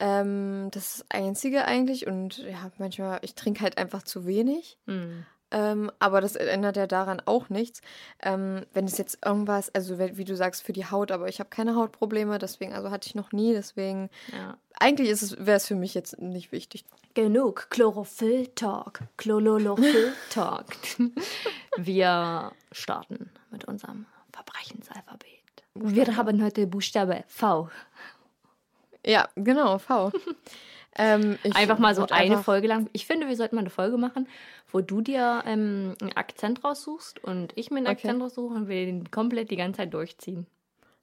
Ähm, 0.00 0.68
das 0.72 0.86
ist 0.86 0.98
das 1.00 1.06
Einzige 1.10 1.64
eigentlich 1.66 2.06
und 2.06 2.38
ja, 2.38 2.70
manchmal, 2.78 3.18
ich 3.22 3.34
trinke 3.34 3.60
halt 3.62 3.78
einfach 3.78 4.02
zu 4.02 4.26
wenig. 4.26 4.76
Hm. 4.86 5.24
Ähm, 5.50 5.92
aber 6.00 6.20
das 6.20 6.34
ändert 6.34 6.76
ja 6.76 6.88
daran 6.88 7.22
auch 7.26 7.48
nichts. 7.48 7.80
Ähm, 8.20 8.66
wenn 8.72 8.86
es 8.86 8.98
jetzt 8.98 9.24
irgendwas, 9.24 9.72
also 9.72 9.98
wenn- 9.98 10.16
wie 10.16 10.24
du 10.24 10.34
sagst, 10.34 10.64
für 10.64 10.72
die 10.72 10.86
Haut, 10.86 11.12
aber 11.12 11.28
ich 11.28 11.38
habe 11.38 11.48
keine 11.48 11.76
Hautprobleme, 11.76 12.38
deswegen, 12.38 12.72
also 12.72 12.90
hatte 12.90 13.06
ich 13.06 13.14
noch 13.14 13.30
nie, 13.30 13.52
deswegen, 13.52 14.10
Ja. 14.32 14.56
eigentlich 14.80 15.10
ist 15.10 15.22
es, 15.22 15.36
wäre 15.38 15.58
es 15.58 15.66
für 15.68 15.76
mich 15.76 15.94
jetzt 15.94 16.18
nicht 16.20 16.50
wichtig. 16.50 16.84
Genug 17.12 17.68
Chlorophyll-Talk. 17.70 19.00
Chlorophyll-Talk. 19.16 20.64
Wir 21.76 22.52
starten 22.72 23.30
mit 23.50 23.64
unserem 23.66 24.06
Verbrechensalphabet. 24.32 25.28
Wir 25.74 26.16
haben 26.16 26.42
heute 26.42 26.66
Buchstabe 26.66 27.22
V. 27.28 27.68
Ja, 29.06 29.28
genau, 29.36 29.78
V. 29.78 30.12
ähm, 30.96 31.38
Einfach 31.54 31.78
mal 31.78 31.94
so 31.94 32.06
eine 32.08 32.38
Folge 32.38 32.66
lang. 32.68 32.88
Ich 32.92 33.06
finde, 33.06 33.28
wir 33.28 33.36
sollten 33.36 33.56
mal 33.56 33.60
eine 33.60 33.70
Folge 33.70 33.96
machen, 33.96 34.28
wo 34.70 34.80
du 34.80 35.00
dir 35.00 35.42
ähm, 35.46 35.94
einen 36.00 36.16
Akzent 36.16 36.64
raussuchst 36.64 37.22
und 37.22 37.52
ich 37.56 37.70
mir 37.70 37.78
einen 37.78 37.86
Okay. 37.86 37.96
Akzent 37.96 38.22
raussuche 38.22 38.54
und 38.54 38.68
wir 38.68 38.86
den 38.86 39.10
komplett 39.10 39.50
die 39.50 39.56
ganze 39.56 39.78
Zeit 39.78 39.94
durchziehen. 39.94 40.46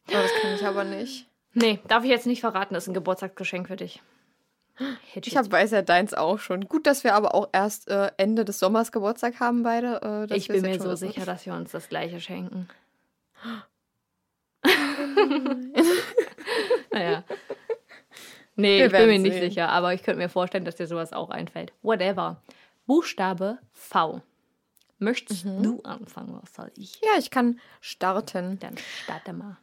Oh, 0.10 0.14
das 0.14 0.32
kann 0.42 0.56
ich 0.56 0.66
aber 0.66 0.84
nicht. 0.84 1.28
Nee, 1.54 1.80
darf 1.90 2.06
ich 2.06 2.10
jetzt 2.10 2.28
nicht 2.28 2.40
verraten, 2.40 2.74
das 2.74 2.86
ist 2.86 2.88
ein 2.88 2.94
Geburtstagsgeschenk 2.94 3.68
für 3.68 3.76
dich. 3.76 4.02
Hätte 5.12 5.28
Ich 5.28 5.36
hab, 5.36 5.52
weiß 5.52 5.72
ja 5.72 5.82
deins 5.82 6.14
auch 6.14 6.40
schon. 6.40 6.70
Gut, 6.70 6.88
dass 6.88 7.04
wir 7.04 7.14
aber 7.14 7.36
auch 7.36 7.50
erst 7.52 7.90
äh, 7.90 8.10
Ende 8.16 8.46
des 8.46 8.58
Sommers 8.58 8.94
Geburtstag 8.94 9.42
haben, 9.42 9.62
beide. 9.62 10.28
Äh, 10.32 10.38
ich 10.38 10.48
bin 10.48 10.62
mir 10.62 10.80
so 10.80 10.90
wissen. 10.92 11.10
sicher, 11.10 11.26
dass 11.26 11.46
wir 11.46 11.54
uns 11.54 11.72
das 11.72 11.90
gleiche 11.90 12.22
schenken. 12.22 12.70
naja. 16.92 17.24
Nee, 18.56 18.80
Wir 18.80 18.86
ich 18.88 18.92
bin 18.92 19.02
mir 19.02 19.08
werden 19.08 19.22
nicht 19.24 19.34
sehen. 19.34 19.50
sicher, 19.50 19.70
aber 19.70 19.94
ich 19.94 20.04
könnte 20.04 20.20
mir 20.20 20.30
vorstellen, 20.30 20.66
dass 20.66 20.76
dir 20.76 20.88
sowas 20.88 21.14
auch 21.14 21.30
einfällt. 21.30 21.74
Whatever. 21.82 22.42
Buchstabe 22.86 23.60
V. 23.72 24.22
Möchtest 25.00 25.46
Mhm. 25.46 25.64
du 25.64 25.82
anfangen? 25.84 26.38
Was 26.42 26.54
soll 26.54 26.72
ich? 26.76 27.00
Ja, 27.02 27.18
ich 27.18 27.32
kann 27.32 27.60
starten. 27.80 28.60
Dann 28.60 28.76
starte 29.04 29.34
mal. 29.34 29.58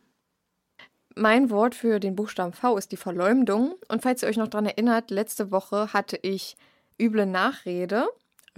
Mein 1.15 1.51
Wort 1.51 1.75
für 1.75 2.01
den 2.01 2.15
Buchstaben 2.17 2.53
V 2.53 2.77
ist 2.77 2.93
die 2.93 2.97
Verleumdung. 2.97 3.75
Und 3.89 4.03
falls 4.03 4.23
ihr 4.23 4.29
euch 4.29 4.37
noch 4.37 4.49
daran 4.49 4.67
erinnert, 4.67 5.11
letzte 5.11 5.51
Woche 5.51 5.93
hatte 5.93 6.17
ich 6.23 6.57
üble 7.01 7.27
Nachrede. 7.27 8.09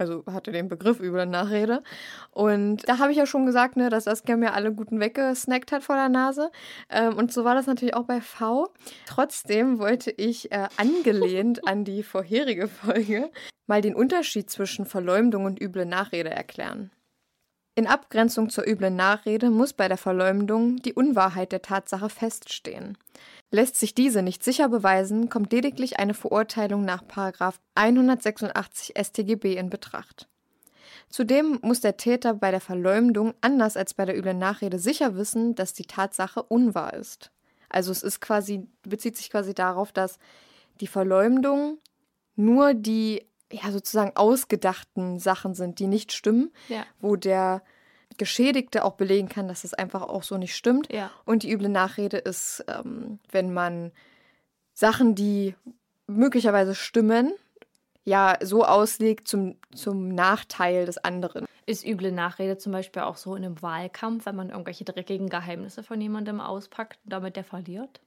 Also 0.01 0.23
hatte 0.25 0.51
den 0.51 0.67
Begriff 0.67 0.99
üble 0.99 1.25
Nachrede. 1.25 1.83
Und 2.31 2.87
da 2.89 2.97
habe 2.97 3.11
ich 3.11 3.17
ja 3.17 3.25
schon 3.25 3.45
gesagt, 3.45 3.77
ne, 3.77 3.89
dass 3.89 4.05
Saskia 4.05 4.35
mir 4.35 4.53
alle 4.53 4.73
guten 4.73 4.99
weggesnackt 4.99 5.71
hat 5.71 5.83
vor 5.83 5.95
der 5.95 6.09
Nase. 6.09 6.51
Ähm, 6.89 7.15
und 7.15 7.31
so 7.31 7.45
war 7.45 7.55
das 7.55 7.67
natürlich 7.67 7.95
auch 7.95 8.05
bei 8.05 8.19
V. 8.19 8.73
Trotzdem 9.05 9.79
wollte 9.79 10.11
ich, 10.11 10.51
äh, 10.51 10.67
angelehnt 10.77 11.67
an 11.67 11.85
die 11.85 12.03
vorherige 12.03 12.67
Folge, 12.67 13.29
mal 13.67 13.81
den 13.81 13.95
Unterschied 13.95 14.49
zwischen 14.49 14.85
Verleumdung 14.85 15.45
und 15.45 15.61
üble 15.61 15.85
Nachrede 15.85 16.31
erklären. 16.31 16.91
In 17.75 17.87
Abgrenzung 17.87 18.49
zur 18.49 18.67
üblen 18.67 18.97
Nachrede 18.97 19.49
muss 19.49 19.71
bei 19.71 19.87
der 19.87 19.97
Verleumdung 19.97 20.77
die 20.77 20.93
Unwahrheit 20.93 21.53
der 21.53 21.61
Tatsache 21.61 22.09
feststehen. 22.09 22.97
Lässt 23.51 23.75
sich 23.75 23.93
diese 23.93 24.21
nicht 24.21 24.43
sicher 24.43 24.69
beweisen, 24.69 25.29
kommt 25.29 25.51
lediglich 25.51 25.99
eine 25.99 26.13
Verurteilung 26.13 26.85
nach 26.85 27.03
186 27.75 28.93
StGB 28.97 29.55
in 29.57 29.69
Betracht. 29.69 30.27
Zudem 31.09 31.59
muss 31.61 31.81
der 31.81 31.97
Täter 31.97 32.33
bei 32.33 32.51
der 32.51 32.61
Verleumdung 32.61 33.33
anders 33.41 33.75
als 33.75 33.93
bei 33.93 34.05
der 34.05 34.17
üblen 34.17 34.39
Nachrede 34.39 34.79
sicher 34.79 35.15
wissen, 35.17 35.55
dass 35.55 35.73
die 35.73 35.83
Tatsache 35.85 36.41
unwahr 36.43 36.93
ist. 36.93 37.31
Also 37.67 37.91
es 37.91 38.03
ist 38.03 38.21
quasi, 38.21 38.67
bezieht 38.83 39.17
sich 39.17 39.29
quasi 39.29 39.53
darauf, 39.53 39.91
dass 39.91 40.17
die 40.79 40.87
Verleumdung 40.87 41.77
nur 42.37 42.73
die 42.73 43.25
ja 43.51 43.69
sozusagen 43.71 44.15
ausgedachten 44.15 45.19
Sachen 45.19 45.53
sind, 45.53 45.79
die 45.79 45.87
nicht 45.87 46.13
stimmen, 46.13 46.51
Ja. 46.69 46.85
wo 47.01 47.17
der 47.17 47.61
Geschädigte 48.21 48.85
auch 48.85 48.93
belegen 48.93 49.29
kann, 49.29 49.47
dass 49.47 49.63
es 49.63 49.73
einfach 49.73 50.03
auch 50.03 50.21
so 50.21 50.37
nicht 50.37 50.55
stimmt. 50.55 50.93
Ja. 50.93 51.09
Und 51.25 51.41
die 51.41 51.51
üble 51.51 51.69
Nachrede 51.69 52.17
ist, 52.17 52.63
ähm, 52.67 53.17
wenn 53.31 53.51
man 53.51 53.91
Sachen, 54.73 55.15
die 55.15 55.55
möglicherweise 56.05 56.75
stimmen, 56.75 57.33
ja 58.03 58.37
so 58.43 58.63
auslegt 58.63 59.27
zum, 59.27 59.55
zum 59.73 60.09
Nachteil 60.09 60.85
des 60.85 60.99
anderen. 60.99 61.47
Ist 61.65 61.83
üble 61.83 62.11
Nachrede 62.11 62.59
zum 62.59 62.73
Beispiel 62.73 63.01
auch 63.01 63.17
so 63.17 63.35
in 63.35 63.43
einem 63.43 63.59
Wahlkampf, 63.63 64.27
wenn 64.27 64.35
man 64.35 64.51
irgendwelche 64.51 64.83
dreckigen 64.83 65.27
Geheimnisse 65.27 65.81
von 65.81 65.99
jemandem 65.99 66.39
auspackt, 66.39 66.99
damit 67.03 67.37
der 67.37 67.43
verliert? 67.43 68.01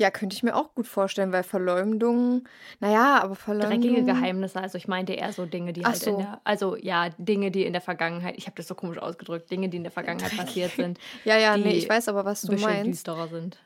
Ja, 0.00 0.10
könnte 0.10 0.34
ich 0.34 0.42
mir 0.42 0.56
auch 0.56 0.74
gut 0.74 0.86
vorstellen, 0.86 1.30
weil 1.30 1.42
Verleumdung, 1.42 2.48
naja, 2.80 3.20
aber 3.22 3.34
Verleumdung. 3.34 3.82
Dreckige 3.82 4.04
Geheimnisse, 4.04 4.58
also 4.58 4.78
ich 4.78 4.88
meinte 4.88 5.12
eher 5.12 5.30
so 5.34 5.44
Dinge, 5.44 5.74
die 5.74 5.84
Ach 5.84 5.90
halt 5.90 6.02
so. 6.02 6.12
in 6.12 6.18
der, 6.20 6.40
also 6.42 6.74
ja, 6.76 7.10
Dinge, 7.18 7.50
die 7.50 7.66
in 7.66 7.74
der 7.74 7.82
Vergangenheit, 7.82 8.34
ich 8.38 8.46
habe 8.46 8.56
das 8.56 8.66
so 8.66 8.74
komisch 8.74 8.96
ausgedrückt, 8.96 9.50
Dinge, 9.50 9.68
die 9.68 9.76
in 9.76 9.82
der 9.82 9.92
Vergangenheit 9.92 10.34
passiert 10.34 10.72
sind, 10.72 10.98
Ja, 11.26 11.36
ja, 11.36 11.54
nee, 11.58 11.72
ich 11.72 11.86
weiß 11.86 12.08
aber, 12.08 12.24
was 12.24 12.40
du 12.40 12.56
meinst. 12.56 12.86
düsterer 12.86 13.28
sind. 13.28 13.58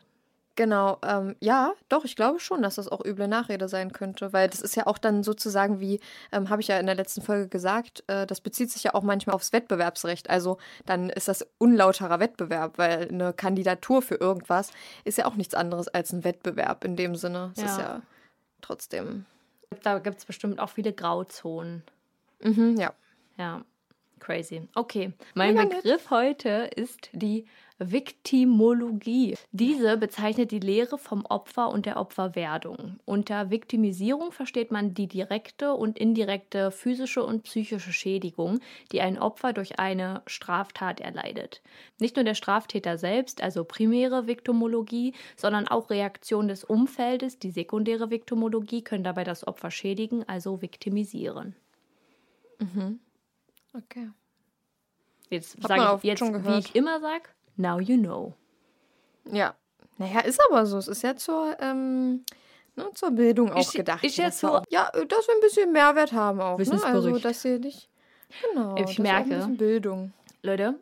Genau, 0.56 0.98
ähm, 1.04 1.34
ja, 1.40 1.72
doch, 1.88 2.04
ich 2.04 2.14
glaube 2.14 2.38
schon, 2.38 2.62
dass 2.62 2.76
das 2.76 2.86
auch 2.86 3.04
üble 3.04 3.26
Nachrede 3.26 3.68
sein 3.68 3.92
könnte, 3.92 4.32
weil 4.32 4.48
das 4.48 4.60
ist 4.60 4.76
ja 4.76 4.86
auch 4.86 4.98
dann 4.98 5.24
sozusagen 5.24 5.80
wie, 5.80 5.98
ähm, 6.30 6.48
habe 6.48 6.62
ich 6.62 6.68
ja 6.68 6.78
in 6.78 6.86
der 6.86 6.94
letzten 6.94 7.22
Folge 7.22 7.48
gesagt, 7.48 8.04
äh, 8.06 8.24
das 8.24 8.40
bezieht 8.40 8.70
sich 8.70 8.84
ja 8.84 8.94
auch 8.94 9.02
manchmal 9.02 9.34
aufs 9.34 9.52
Wettbewerbsrecht. 9.52 10.30
Also 10.30 10.58
dann 10.86 11.10
ist 11.10 11.26
das 11.26 11.44
unlauterer 11.58 12.20
Wettbewerb, 12.20 12.78
weil 12.78 13.08
eine 13.08 13.32
Kandidatur 13.32 14.00
für 14.00 14.14
irgendwas 14.14 14.70
ist 15.02 15.18
ja 15.18 15.26
auch 15.26 15.34
nichts 15.34 15.54
anderes 15.54 15.88
als 15.88 16.12
ein 16.12 16.22
Wettbewerb 16.22 16.84
in 16.84 16.94
dem 16.94 17.16
Sinne. 17.16 17.50
Es 17.56 17.62
ist 17.64 17.78
Ja. 17.78 17.82
ja 17.82 18.02
trotzdem, 18.60 19.26
Da 19.82 19.98
gibt 19.98 20.18
es 20.18 20.24
bestimmt 20.24 20.60
auch 20.60 20.70
viele 20.70 20.92
Grauzonen. 20.92 21.82
mhm, 22.40 22.76
ja. 22.78 22.92
Ja, 23.36 23.62
crazy. 24.24 24.62
Okay, 24.74 25.12
mein 25.34 25.54
Mega 25.54 25.68
nett. 25.68 25.82
Begriff 25.82 26.10
heute 26.10 26.70
ist 26.74 27.10
die 27.12 27.46
Viktimologie. 27.78 29.36
Diese 29.50 29.96
bezeichnet 29.96 30.52
die 30.52 30.60
Lehre 30.60 30.96
vom 30.96 31.26
Opfer 31.26 31.70
und 31.70 31.86
der 31.86 31.96
Opferwerdung. 31.96 33.00
Unter 33.04 33.50
Viktimisierung 33.50 34.30
versteht 34.30 34.70
man 34.70 34.94
die 34.94 35.08
direkte 35.08 35.74
und 35.74 35.98
indirekte 35.98 36.70
physische 36.70 37.24
und 37.24 37.42
psychische 37.42 37.92
Schädigung, 37.92 38.60
die 38.92 39.00
ein 39.00 39.18
Opfer 39.18 39.52
durch 39.52 39.80
eine 39.80 40.22
Straftat 40.26 41.00
erleidet. 41.00 41.62
Nicht 41.98 42.14
nur 42.14 42.24
der 42.24 42.36
Straftäter 42.36 42.96
selbst, 42.96 43.42
also 43.42 43.64
primäre 43.64 44.28
Viktimologie, 44.28 45.12
sondern 45.36 45.66
auch 45.66 45.90
Reaktionen 45.90 46.48
des 46.48 46.62
Umfeldes, 46.62 47.40
die 47.40 47.50
sekundäre 47.50 48.08
Viktimologie, 48.08 48.82
können 48.82 49.04
dabei 49.04 49.24
das 49.24 49.46
Opfer 49.46 49.72
schädigen, 49.72 50.22
also 50.28 50.62
viktimisieren. 50.62 51.56
Okay. 53.76 54.10
Jetzt 55.30 55.60
sage 55.60 55.74
man 55.74 55.80
ich 55.80 55.86
auch 55.88 56.04
jetzt, 56.04 56.18
schon 56.18 56.44
wie 56.44 56.58
ich 56.58 56.74
immer 56.74 57.00
sag, 57.00 57.34
now 57.56 57.80
you 57.80 57.96
know. 57.98 58.34
Ja. 59.30 59.54
Naja, 59.98 60.20
ist 60.20 60.40
aber 60.48 60.66
so. 60.66 60.78
Es 60.78 60.88
ist 60.88 61.02
ja 61.02 61.16
zur, 61.16 61.56
ähm, 61.60 62.24
ne, 62.76 62.90
zur 62.94 63.10
Bildung 63.12 63.52
auch 63.52 63.72
gedacht. 63.72 64.04
ist 64.04 64.16
ja 64.16 64.26
dass 64.26 64.42
wir 64.42 64.48
so- 64.50 64.62
ja, 64.70 64.88
äh, 64.92 65.06
dass 65.06 65.26
wir 65.26 65.34
ein 65.34 65.40
bisschen 65.40 65.72
Mehrwert 65.72 66.12
haben 66.12 66.40
auch. 66.40 66.58
Ne? 66.58 66.80
Also, 66.84 67.18
dass 67.18 67.44
ihr 67.44 67.58
nicht. 67.58 67.88
Genau. 68.52 68.76
Ich 68.76 68.98
merke. 68.98 69.46
Bildung. 69.56 70.12
Leute, 70.42 70.74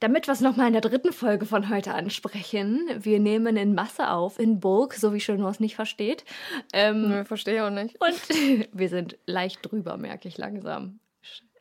damit 0.00 0.26
wir 0.26 0.32
es 0.32 0.40
nochmal 0.40 0.66
in 0.66 0.72
der 0.72 0.82
dritten 0.82 1.12
Folge 1.12 1.46
von 1.46 1.68
heute 1.68 1.94
ansprechen, 1.94 2.88
wir 2.98 3.20
nehmen 3.20 3.56
in 3.56 3.74
Masse 3.74 4.10
auf, 4.10 4.38
in 4.38 4.58
Bulk, 4.60 4.94
so 4.94 5.12
wie 5.14 5.20
Schönhaus 5.20 5.60
nicht 5.60 5.76
versteht. 5.76 6.24
Ähm, 6.72 7.08
Nö, 7.08 7.24
verstehe 7.24 7.64
auch 7.64 7.70
nicht. 7.70 7.96
Und 8.00 8.20
wir 8.72 8.88
sind 8.88 9.16
leicht 9.26 9.60
drüber, 9.70 9.96
merke 9.96 10.26
ich 10.28 10.36
langsam. 10.38 10.98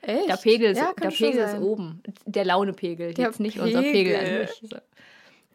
Echt? 0.02 0.30
Der 0.30 0.38
Pegel, 0.38 0.72
ist, 0.72 0.78
Ja, 0.78 0.94
der 1.02 1.10
Pegel 1.10 1.44
ist 1.44 1.58
oben. 1.60 2.02
Der 2.26 2.46
Launepegel, 2.46 3.14
Der 3.14 3.26
jetzt 3.26 3.40
nicht 3.40 3.60
unser 3.60 3.82
Pegel 3.82 4.16
an 4.16 4.24
Pegel. 4.26 4.48
sich. 4.48 4.70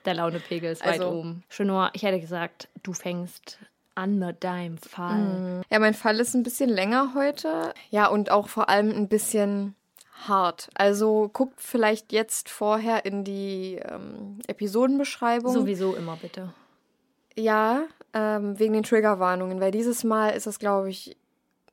Der 0.05 0.15
Launepegel 0.15 0.71
ist 0.73 0.85
weit 0.85 1.01
Also- 1.01 1.11
oben. 1.11 1.43
Schönor, 1.49 1.91
ich 1.95 2.03
hätte 2.03 2.21
gesagt, 2.21 2.69
du 2.83 2.93
fängst 2.93 3.59
an 3.95 4.19
mit 4.19 4.45
deinem 4.45 4.77
Fall. 4.77 5.63
Ja, 5.71 5.79
mein 5.79 5.95
Fall 5.95 6.19
ist 6.21 6.35
ein 6.35 6.43
bisschen 6.43 6.69
länger 6.69 7.13
heute. 7.15 7.73
Ja, 7.91 8.09
und 8.09 8.31
auch 8.31 8.49
vor 8.49 8.69
allem 8.69 8.91
ein 8.91 9.09
bisschen 9.09 9.75
hart. 10.27 10.69
Also 10.75 11.31
guckt 11.33 11.61
vielleicht 11.61 12.13
jetzt 12.13 12.49
vorher 12.51 13.05
in 13.07 13.25
die 13.25 13.81
ähm, 13.89 14.41
Episodenbeschreibung. 14.47 15.53
Sowieso 15.53 15.95
immer 15.95 16.17
bitte. 16.21 16.53
Ja, 17.37 17.85
ähm, 18.13 18.59
wegen 18.59 18.75
den 18.75 18.83
Triggerwarnungen, 18.83 19.61
weil 19.61 19.71
dieses 19.71 20.05
Mal 20.05 20.31
ist 20.31 20.47
es, 20.47 20.59
glaube 20.59 20.91
ich, 20.91 21.17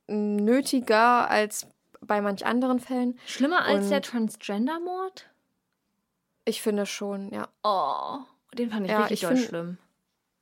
nötiger 0.08 1.30
als 1.30 1.68
bei 2.01 2.22
manch 2.22 2.46
anderen 2.46 2.79
Fällen. 2.79 3.17
Schlimmer 3.25 3.63
als 3.63 3.86
Und- 3.86 3.89
der 3.91 4.01
Transgender-Mord? 4.01 5.29
Ich 6.46 6.62
finde 6.62 6.86
schon, 6.86 7.29
ja. 7.31 7.48
Oh, 7.63 8.20
den 8.55 8.72
fand 8.72 8.86
ich 8.86 8.91
Ja, 8.91 9.01
richtig 9.01 9.22
ich 9.24 9.27
find- 9.27 9.39
schlimm. 9.39 9.77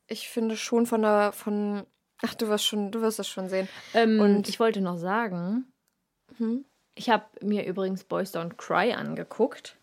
Ich 0.07 0.29
finde 0.29 0.57
schon 0.57 0.85
von 0.87 1.01
der, 1.01 1.31
von, 1.33 1.85
ach, 2.23 2.33
du 2.35 2.47
wirst 2.47 2.65
schon, 2.65 2.91
du 2.91 3.01
wirst 3.01 3.19
es 3.19 3.27
schon 3.27 3.49
sehen. 3.49 3.67
Ähm, 3.93 4.19
Und- 4.19 4.35
und 4.37 4.49
ich 4.49 4.59
wollte 4.59 4.81
noch 4.81 4.97
sagen, 4.97 5.71
Hm? 6.37 6.65
ich 6.95 7.09
habe 7.09 7.25
mir 7.41 7.65
übrigens 7.65 8.03
Boys 8.05 8.33
Don't 8.33 8.55
Cry 8.55 8.93
angeguckt, 8.93 9.75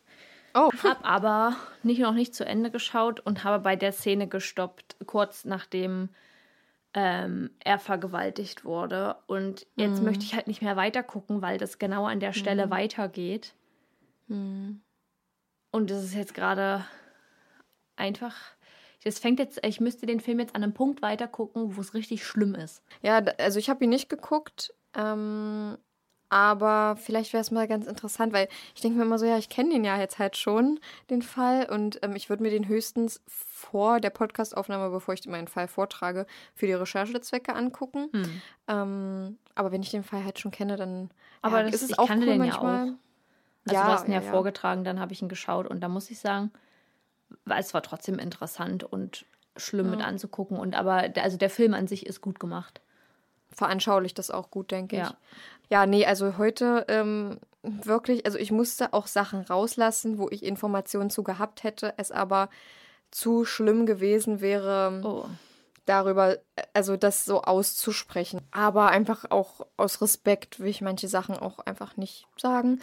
Oh, 0.54 0.70
habe 0.82 1.04
aber 1.04 1.54
nicht 1.82 2.00
noch 2.00 2.14
nicht 2.14 2.34
zu 2.34 2.46
Ende 2.46 2.70
geschaut 2.70 3.20
und 3.20 3.44
habe 3.44 3.62
bei 3.62 3.76
der 3.76 3.92
Szene 3.92 4.26
gestoppt, 4.26 4.96
kurz 5.06 5.44
nachdem 5.44 6.08
ähm, 6.96 7.50
er 7.62 7.78
vergewaltigt 7.78 8.64
wurde. 8.64 9.16
Und 9.26 9.66
jetzt 9.76 10.02
möchte 10.02 10.24
ich 10.24 10.34
halt 10.34 10.46
nicht 10.48 10.62
mehr 10.62 10.76
weiter 10.76 11.02
gucken, 11.02 11.42
weil 11.42 11.58
das 11.58 11.78
genau 11.78 12.06
an 12.06 12.20
der 12.20 12.32
Stelle 12.32 12.70
weitergeht. 12.70 13.54
Und 15.70 15.90
das 15.90 16.02
ist 16.02 16.14
jetzt 16.14 16.34
gerade 16.34 16.84
einfach. 17.96 18.34
Das 19.04 19.18
fängt 19.18 19.38
jetzt, 19.38 19.64
ich 19.64 19.78
müsste 19.78 20.06
den 20.06 20.20
Film 20.20 20.40
jetzt 20.40 20.56
an 20.56 20.64
einem 20.64 20.72
Punkt 20.72 21.02
weiter 21.02 21.28
gucken, 21.28 21.76
wo 21.76 21.80
es 21.80 21.94
richtig 21.94 22.24
schlimm 22.24 22.54
ist. 22.54 22.82
Ja, 23.02 23.18
also 23.38 23.58
ich 23.58 23.68
habe 23.68 23.84
ihn 23.84 23.90
nicht 23.90 24.08
geguckt, 24.08 24.74
ähm, 24.96 25.76
aber 26.28 26.96
vielleicht 26.96 27.32
wäre 27.32 27.40
es 27.40 27.50
mal 27.50 27.68
ganz 27.68 27.86
interessant, 27.86 28.32
weil 28.32 28.48
ich 28.74 28.80
denke 28.80 28.98
mir 28.98 29.04
immer 29.04 29.18
so, 29.18 29.26
ja, 29.26 29.38
ich 29.38 29.48
kenne 29.48 29.70
den 29.70 29.84
ja 29.84 29.98
jetzt 29.98 30.18
halt 30.18 30.36
schon, 30.36 30.80
den 31.10 31.22
Fall, 31.22 31.66
und 31.70 31.98
ähm, 32.02 32.16
ich 32.16 32.28
würde 32.28 32.42
mir 32.42 32.50
den 32.50 32.68
höchstens 32.68 33.20
vor 33.26 34.00
der 34.00 34.10
Podcastaufnahme, 34.10 34.90
bevor 34.90 35.14
ich 35.14 35.26
meinen 35.26 35.48
Fall 35.48 35.68
vortrage, 35.68 36.26
für 36.54 36.66
die 36.66 36.72
Recherchezwecke 36.72 37.54
angucken. 37.54 38.08
Hm. 38.12 38.42
Ähm, 38.68 39.38
aber 39.54 39.72
wenn 39.72 39.82
ich 39.82 39.90
den 39.90 40.04
Fall 40.04 40.24
halt 40.24 40.38
schon 40.38 40.50
kenne, 40.50 40.76
dann 40.76 41.10
Aber 41.42 41.58
ja, 41.58 41.64
das- 41.64 41.82
ist 41.82 41.90
es 41.92 41.98
auch 41.98 42.08
cool 42.10 42.20
den 42.20 42.44
ja 42.44 42.52
manchmal. 42.60 42.88
auch. 42.88 42.92
Also 43.68 43.74
Ja, 43.74 43.84
du 43.86 43.92
hast 43.92 44.04
ihn 44.06 44.12
ja, 44.12 44.18
ja, 44.20 44.24
ja. 44.24 44.30
vorgetragen, 44.30 44.84
dann 44.84 45.00
habe 45.00 45.12
ich 45.12 45.22
ihn 45.22 45.28
geschaut 45.28 45.66
und 45.66 45.80
da 45.80 45.88
muss 45.88 46.10
ich 46.10 46.18
sagen, 46.20 46.52
es 47.56 47.74
war 47.74 47.82
trotzdem 47.82 48.18
interessant 48.18 48.84
und 48.84 49.26
schlimm 49.56 49.90
mit 49.90 50.02
anzugucken. 50.02 50.58
Und 50.58 50.76
aber 50.76 51.10
also 51.16 51.36
der 51.36 51.50
Film 51.50 51.74
an 51.74 51.86
sich 51.88 52.06
ist 52.06 52.20
gut 52.20 52.38
gemacht. 52.38 52.80
Veranschaulicht 53.52 54.18
das 54.18 54.30
auch 54.30 54.50
gut, 54.50 54.70
denke 54.70 54.96
ich. 54.96 55.02
Ja. 55.02 55.16
Ja, 55.68 55.84
nee, 55.86 56.06
also 56.06 56.38
heute 56.38 56.84
ähm, 56.88 57.40
wirklich, 57.62 58.24
also 58.24 58.38
ich 58.38 58.52
musste 58.52 58.92
auch 58.92 59.08
Sachen 59.08 59.40
rauslassen, 59.40 60.18
wo 60.18 60.28
ich 60.30 60.44
Informationen 60.44 61.10
zu 61.10 61.24
gehabt 61.24 61.64
hätte, 61.64 61.94
es 61.96 62.12
aber 62.12 62.48
zu 63.10 63.44
schlimm 63.44 63.84
gewesen 63.86 64.40
wäre, 64.40 65.00
Oh. 65.04 65.24
darüber, 65.84 66.36
also 66.72 66.96
das 66.96 67.24
so 67.24 67.42
auszusprechen. 67.42 68.42
Aber 68.52 68.90
einfach 68.90 69.30
auch 69.30 69.66
aus 69.76 70.00
Respekt 70.00 70.60
will 70.60 70.68
ich 70.68 70.82
manche 70.82 71.08
Sachen 71.08 71.36
auch 71.36 71.58
einfach 71.60 71.96
nicht 71.96 72.26
sagen. 72.36 72.80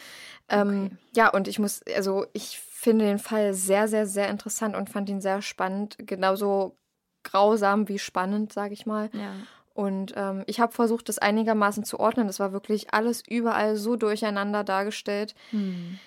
Ähm, 0.49 0.97
ja, 1.15 1.29
und 1.29 1.47
ich 1.47 1.59
muss, 1.59 1.81
also 1.95 2.25
ich 2.33 2.59
finde 2.59 3.05
den 3.05 3.19
Fall 3.19 3.53
sehr, 3.53 3.87
sehr, 3.87 4.07
sehr 4.07 4.29
interessant 4.29 4.75
und 4.75 4.89
fand 4.89 5.09
ihn 5.09 5.21
sehr 5.21 5.41
spannend. 5.41 5.95
Genauso 5.99 6.75
grausam 7.23 7.87
wie 7.87 7.99
spannend, 7.99 8.51
sage 8.51 8.73
ich 8.73 8.85
mal. 8.85 9.09
Ja. 9.13 9.31
Und 9.73 10.13
ähm, 10.15 10.43
ich 10.45 10.59
habe 10.59 10.71
versucht, 10.71 11.09
das 11.09 11.17
einigermaßen 11.17 11.83
zu 11.83 11.99
ordnen. 11.99 12.27
Das 12.27 12.39
war 12.39 12.53
wirklich 12.53 12.93
alles 12.93 13.23
überall 13.27 13.75
so 13.75 13.95
durcheinander 13.95 14.63
dargestellt. 14.63 15.33
Hm. 15.49 15.99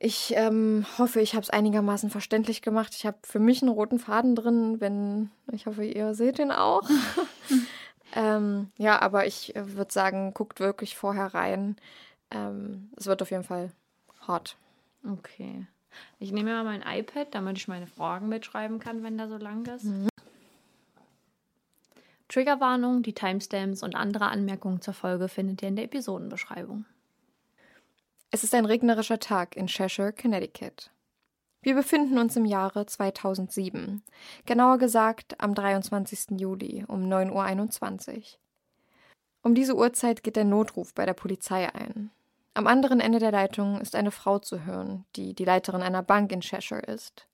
Ich 0.00 0.34
ähm, 0.36 0.84
hoffe, 0.98 1.20
ich 1.20 1.34
habe 1.34 1.42
es 1.42 1.50
einigermaßen 1.50 2.10
verständlich 2.10 2.60
gemacht. 2.60 2.94
Ich 2.96 3.06
habe 3.06 3.18
für 3.22 3.38
mich 3.38 3.62
einen 3.62 3.70
roten 3.70 3.98
Faden 3.98 4.34
drin, 4.34 4.80
wenn 4.80 5.30
ich 5.52 5.66
hoffe, 5.66 5.84
ihr 5.84 6.14
seht 6.14 6.40
ihn 6.40 6.50
auch. 6.50 6.82
ähm, 8.16 8.70
ja, 8.76 9.00
aber 9.00 9.26
ich 9.26 9.54
äh, 9.54 9.76
würde 9.76 9.92
sagen, 9.92 10.34
guckt 10.34 10.58
wirklich 10.58 10.96
vorher 10.96 11.32
rein. 11.32 11.76
Ähm, 12.32 12.90
es 12.96 13.06
wird 13.06 13.22
auf 13.22 13.30
jeden 13.30 13.44
Fall 13.44 13.70
hart. 14.26 14.56
Okay. 15.08 15.66
Ich 16.18 16.32
nehme 16.32 16.52
mal 16.52 16.64
mein 16.64 16.82
iPad, 16.82 17.28
damit 17.32 17.58
ich 17.58 17.68
meine 17.68 17.86
Fragen 17.86 18.28
mitschreiben 18.28 18.80
kann, 18.80 19.04
wenn 19.04 19.16
der 19.16 19.28
so 19.28 19.36
lang 19.36 19.64
ist. 19.66 19.84
Mhm. 19.84 20.08
Triggerwarnung, 22.34 23.04
die 23.04 23.12
Timestamps 23.12 23.84
und 23.84 23.94
andere 23.94 24.26
Anmerkungen 24.26 24.80
zur 24.80 24.92
Folge 24.92 25.28
findet 25.28 25.62
ihr 25.62 25.68
in 25.68 25.76
der 25.76 25.84
Episodenbeschreibung. 25.84 26.84
Es 28.32 28.42
ist 28.42 28.56
ein 28.56 28.64
regnerischer 28.64 29.20
Tag 29.20 29.54
in 29.54 29.68
Cheshire, 29.68 30.12
Connecticut. 30.12 30.90
Wir 31.62 31.76
befinden 31.76 32.18
uns 32.18 32.34
im 32.34 32.44
Jahre 32.44 32.86
2007, 32.86 34.02
genauer 34.46 34.78
gesagt 34.78 35.40
am 35.40 35.54
23. 35.54 36.40
Juli 36.40 36.84
um 36.88 37.04
9.21 37.04 38.16
Uhr. 38.16 38.22
Um 39.42 39.54
diese 39.54 39.76
Uhrzeit 39.76 40.24
geht 40.24 40.34
der 40.34 40.44
Notruf 40.44 40.92
bei 40.92 41.06
der 41.06 41.14
Polizei 41.14 41.72
ein. 41.72 42.10
Am 42.54 42.66
anderen 42.66 42.98
Ende 42.98 43.20
der 43.20 43.30
Leitung 43.30 43.80
ist 43.80 43.94
eine 43.94 44.10
Frau 44.10 44.40
zu 44.40 44.64
hören, 44.64 45.04
die 45.14 45.34
die 45.34 45.44
Leiterin 45.44 45.82
einer 45.82 46.02
Bank 46.02 46.32
in 46.32 46.40
Cheshire 46.40 46.82
ist. 46.82 47.28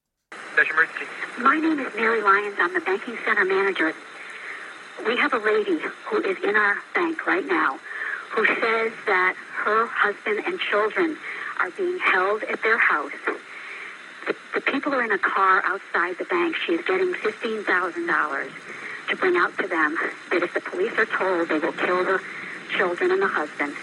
My 1.38 1.58
name 1.58 1.80
is 1.80 1.94
Mary 1.94 2.20
Lyons. 2.20 2.58
I'm 2.58 2.74
the 2.74 2.84
banking 2.84 3.16
center 3.24 3.46
manager. 3.46 3.94
We 5.06 5.16
have 5.16 5.32
a 5.32 5.38
lady 5.38 5.78
who 6.06 6.18
is 6.22 6.36
in 6.44 6.56
our 6.56 6.76
bank 6.94 7.26
right 7.26 7.46
now 7.46 7.78
who 8.30 8.46
says 8.46 8.92
that 9.06 9.34
her 9.64 9.86
husband 9.86 10.42
and 10.46 10.60
children 10.60 11.16
are 11.58 11.70
being 11.70 11.98
held 11.98 12.42
at 12.44 12.62
their 12.62 12.78
house. 12.78 13.12
The, 14.26 14.36
the 14.54 14.60
people 14.60 14.94
are 14.94 15.02
in 15.02 15.10
a 15.10 15.18
car 15.18 15.62
outside 15.64 16.18
the 16.18 16.24
bank. 16.24 16.56
She 16.64 16.74
is 16.74 16.86
getting 16.86 17.12
$15,000 17.12 18.50
to 19.08 19.16
bring 19.16 19.36
out 19.36 19.56
to 19.58 19.66
them 19.66 19.96
that 20.30 20.42
if 20.42 20.54
the 20.54 20.60
police 20.60 20.92
are 20.96 21.06
told, 21.06 21.48
they 21.48 21.58
will 21.58 21.72
kill 21.72 22.04
the 22.04 22.20
children 22.76 23.10
and 23.10 23.20
the 23.20 23.28
husband. 23.28 23.74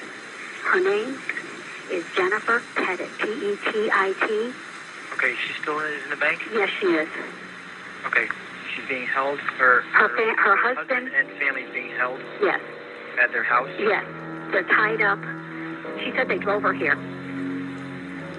Her 0.64 0.80
name 0.80 1.20
is 1.92 2.06
Jennifer 2.16 2.64
Pettit, 2.76 3.10
P 3.20 3.28
E 3.28 3.58
T 3.72 3.90
I 3.92 4.14
T. 4.22 4.54
Okay, 5.14 5.36
she's 5.46 5.56
still 5.62 5.80
in, 5.80 5.94
in 6.04 6.10
the 6.10 6.16
bank? 6.16 6.42
Yes, 6.54 6.70
she 6.80 6.88
is. 6.88 7.10
Okay. 8.06 8.28
She's 8.78 8.88
being 8.88 9.08
held, 9.08 9.40
or 9.60 9.82
Her 9.92 10.08
fa- 10.10 10.36
her 10.38 10.56
husband- 10.56 11.10
and 11.18 11.28
family 11.42 11.64
is 11.64 11.72
being 11.74 11.90
held 11.98 12.20
Yes, 12.42 12.62
at 13.20 13.32
their 13.32 13.42
house? 13.44 13.70
yes. 13.80 14.06
They're 14.52 14.70
tied 14.70 15.02
up. 15.02 15.18
She 16.00 16.12
said 16.16 16.28
they 16.30 16.38
drove 16.38 16.62
her 16.62 16.74
here. 16.74 16.94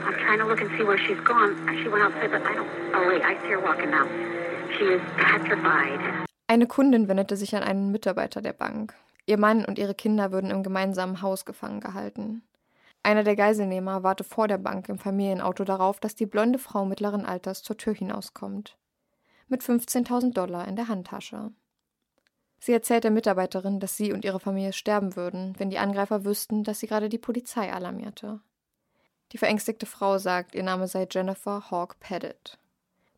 I'm 0.07 0.15
trying 0.25 0.39
to 0.39 0.47
look 0.47 0.61
and 0.61 0.71
see 0.79 0.85
where 0.85 0.97
she's 0.97 1.19
gone. 1.25 1.57
She 1.83 1.89
went 1.89 2.05
outside, 2.05 2.31
but 2.31 2.43
I 2.47 2.55
don't. 2.55 2.69
Oh 2.95 3.09
wait, 3.09 3.23
I 3.25 3.35
see 3.43 3.51
her 3.51 3.59
walking 3.61 3.91
now. 3.91 4.07
She 4.79 4.85
is 4.85 5.03
petrified. 5.17 5.99
Eine 6.47 6.67
Kundin 6.67 7.09
wendete 7.09 7.37
sich 7.37 7.55
an 7.57 7.65
einen 7.65 7.91
Mitarbeiter 7.91 8.41
der 8.41 8.53
Bank. 8.55 8.95
Ihr 9.27 9.39
Mann 9.39 9.65
und 9.65 9.77
ihre 9.79 9.95
Kinder 9.95 10.31
würden 10.31 10.51
im 10.53 10.63
gemeinsamen 10.63 11.21
Haus 11.21 11.45
gefangen 11.47 11.81
gehalten. 11.81 12.43
Einer 13.03 13.25
der 13.25 13.35
Geiselnehmer 13.37 14.03
warte 14.05 14.23
vor 14.25 14.47
der 14.47 14.59
Bank 14.59 14.89
im 14.89 14.99
Familienauto 14.99 15.65
darauf, 15.65 15.99
dass 15.99 16.15
die 16.15 16.27
blonde 16.27 16.59
Frau 16.61 16.85
mittleren 16.85 17.27
Alters 17.27 17.63
zur 17.65 17.77
Tür 17.77 17.93
hinauskommt. 17.95 18.77
Mit 19.49 19.63
15.000 19.63 20.33
Dollar 20.33 20.69
in 20.69 20.77
der 20.77 20.89
Handtasche. 20.89 21.51
Sie 22.61 22.73
erzählt 22.73 23.05
der 23.05 23.11
Mitarbeiterin, 23.11 23.81
dass 23.81 23.97
sie 23.97 24.13
und 24.13 24.25
ihre 24.25 24.41
Familie 24.41 24.73
sterben 24.73 25.17
würden, 25.17 25.55
wenn 25.59 25.71
die 25.71 25.79
Angreifer 25.79 26.25
wüssten, 26.25 26.65
dass 26.65 26.81
sie 26.81 26.87
gerade 26.87 27.09
die 27.09 27.19
Polizei 27.19 27.73
alarmierte. 27.73 28.41
Die 29.33 29.39
verängstigte 29.39 29.87
Frau 29.87 30.19
sagt, 30.19 30.55
ihr 30.55 30.63
Name 30.63 30.89
sei 30.89 31.07
Jennifer 31.11 31.71
Hawk 31.71 32.01
Pettit. 32.01 32.59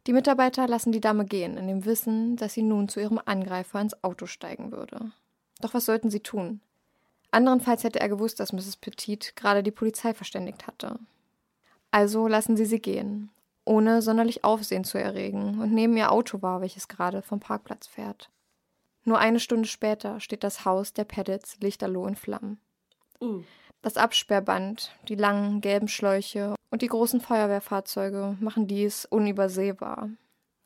Die 0.06 0.12
Mitarbeiter 0.12 0.66
lassen 0.66 0.92
die 0.92 1.00
Dame 1.00 1.24
gehen, 1.24 1.56
in 1.56 1.66
dem 1.66 1.84
Wissen, 1.84 2.36
dass 2.36 2.54
sie 2.54 2.62
nun 2.62 2.88
zu 2.88 3.00
ihrem 3.00 3.20
Angreifer 3.24 3.80
ins 3.80 4.02
Auto 4.02 4.26
steigen 4.26 4.72
würde. 4.72 5.12
Doch 5.60 5.74
was 5.74 5.84
sollten 5.84 6.10
sie 6.10 6.20
tun? 6.20 6.60
Anderenfalls 7.30 7.84
hätte 7.84 8.00
er 8.00 8.08
gewusst, 8.08 8.40
dass 8.40 8.52
Mrs. 8.52 8.76
Petit 8.76 9.36
gerade 9.36 9.62
die 9.62 9.70
Polizei 9.70 10.14
verständigt 10.14 10.66
hatte. 10.66 10.98
Also 11.90 12.26
lassen 12.26 12.56
sie 12.56 12.64
sie 12.64 12.80
gehen, 12.80 13.30
ohne 13.70 14.02
sonderlich 14.02 14.42
Aufsehen 14.42 14.82
zu 14.82 14.98
erregen, 14.98 15.60
und 15.60 15.72
nehmen 15.72 15.96
ihr 15.96 16.10
Auto 16.10 16.42
wahr, 16.42 16.60
welches 16.60 16.88
gerade 16.88 17.22
vom 17.22 17.38
Parkplatz 17.38 17.86
fährt. 17.86 18.28
Nur 19.04 19.18
eine 19.20 19.38
Stunde 19.38 19.68
später 19.68 20.18
steht 20.18 20.42
das 20.42 20.64
Haus 20.64 20.92
der 20.92 21.04
Pettits 21.04 21.56
lichterloh 21.60 22.08
in 22.08 22.16
Flammen. 22.16 22.60
Das 23.80 23.96
Absperrband, 23.96 24.90
die 25.06 25.14
langen 25.14 25.60
gelben 25.60 25.86
Schläuche 25.86 26.56
und 26.70 26.82
die 26.82 26.88
großen 26.88 27.20
Feuerwehrfahrzeuge 27.20 28.36
machen 28.40 28.66
dies 28.66 29.04
unübersehbar, 29.04 30.10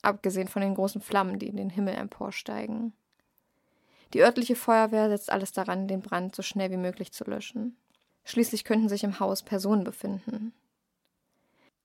abgesehen 0.01 0.49
von 0.49 0.63
den 0.63 0.75
großen 0.75 1.03
Flammen, 1.03 1.39
die 1.39 1.49
in 1.49 1.59
den 1.59 1.69
Himmel 1.69 1.97
emporsteigen. 1.97 2.95
Die 4.15 4.23
örtliche 4.23 4.57
Feuerwehr 4.57 5.11
setzt 5.11 5.31
alles 5.31 5.53
daran, 5.53 5.89
den 5.89 6.01
Brand 6.01 6.35
so 6.35 6.41
schnell 6.41 6.71
wie 6.71 6.79
möglich 6.79 7.13
zu 7.13 7.25
löschen. 7.25 7.77
Schließlich 8.25 8.65
könnten 8.65 8.89
sich 8.89 9.05
im 9.05 9.21
Haus 9.21 9.43
Personen 9.43 9.85
befinden. 9.85 10.55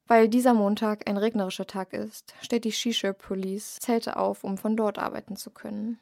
Weil 0.10 0.28
dieser 0.28 0.56
Montag 0.56 1.08
ein 1.08 1.18
regnerischer 1.18 1.68
Tag 1.68 1.94
ist, 1.94 2.34
stellt 2.42 2.66
die 2.66 2.72
Shishir 2.72 3.14
Police 3.14 3.78
Zelte 3.80 4.18
auf, 4.18 4.44
um 4.44 4.58
von 4.58 4.76
dort 4.76 4.98
arbeiten 4.98 5.36
zu 5.36 5.52
können. 5.52 6.00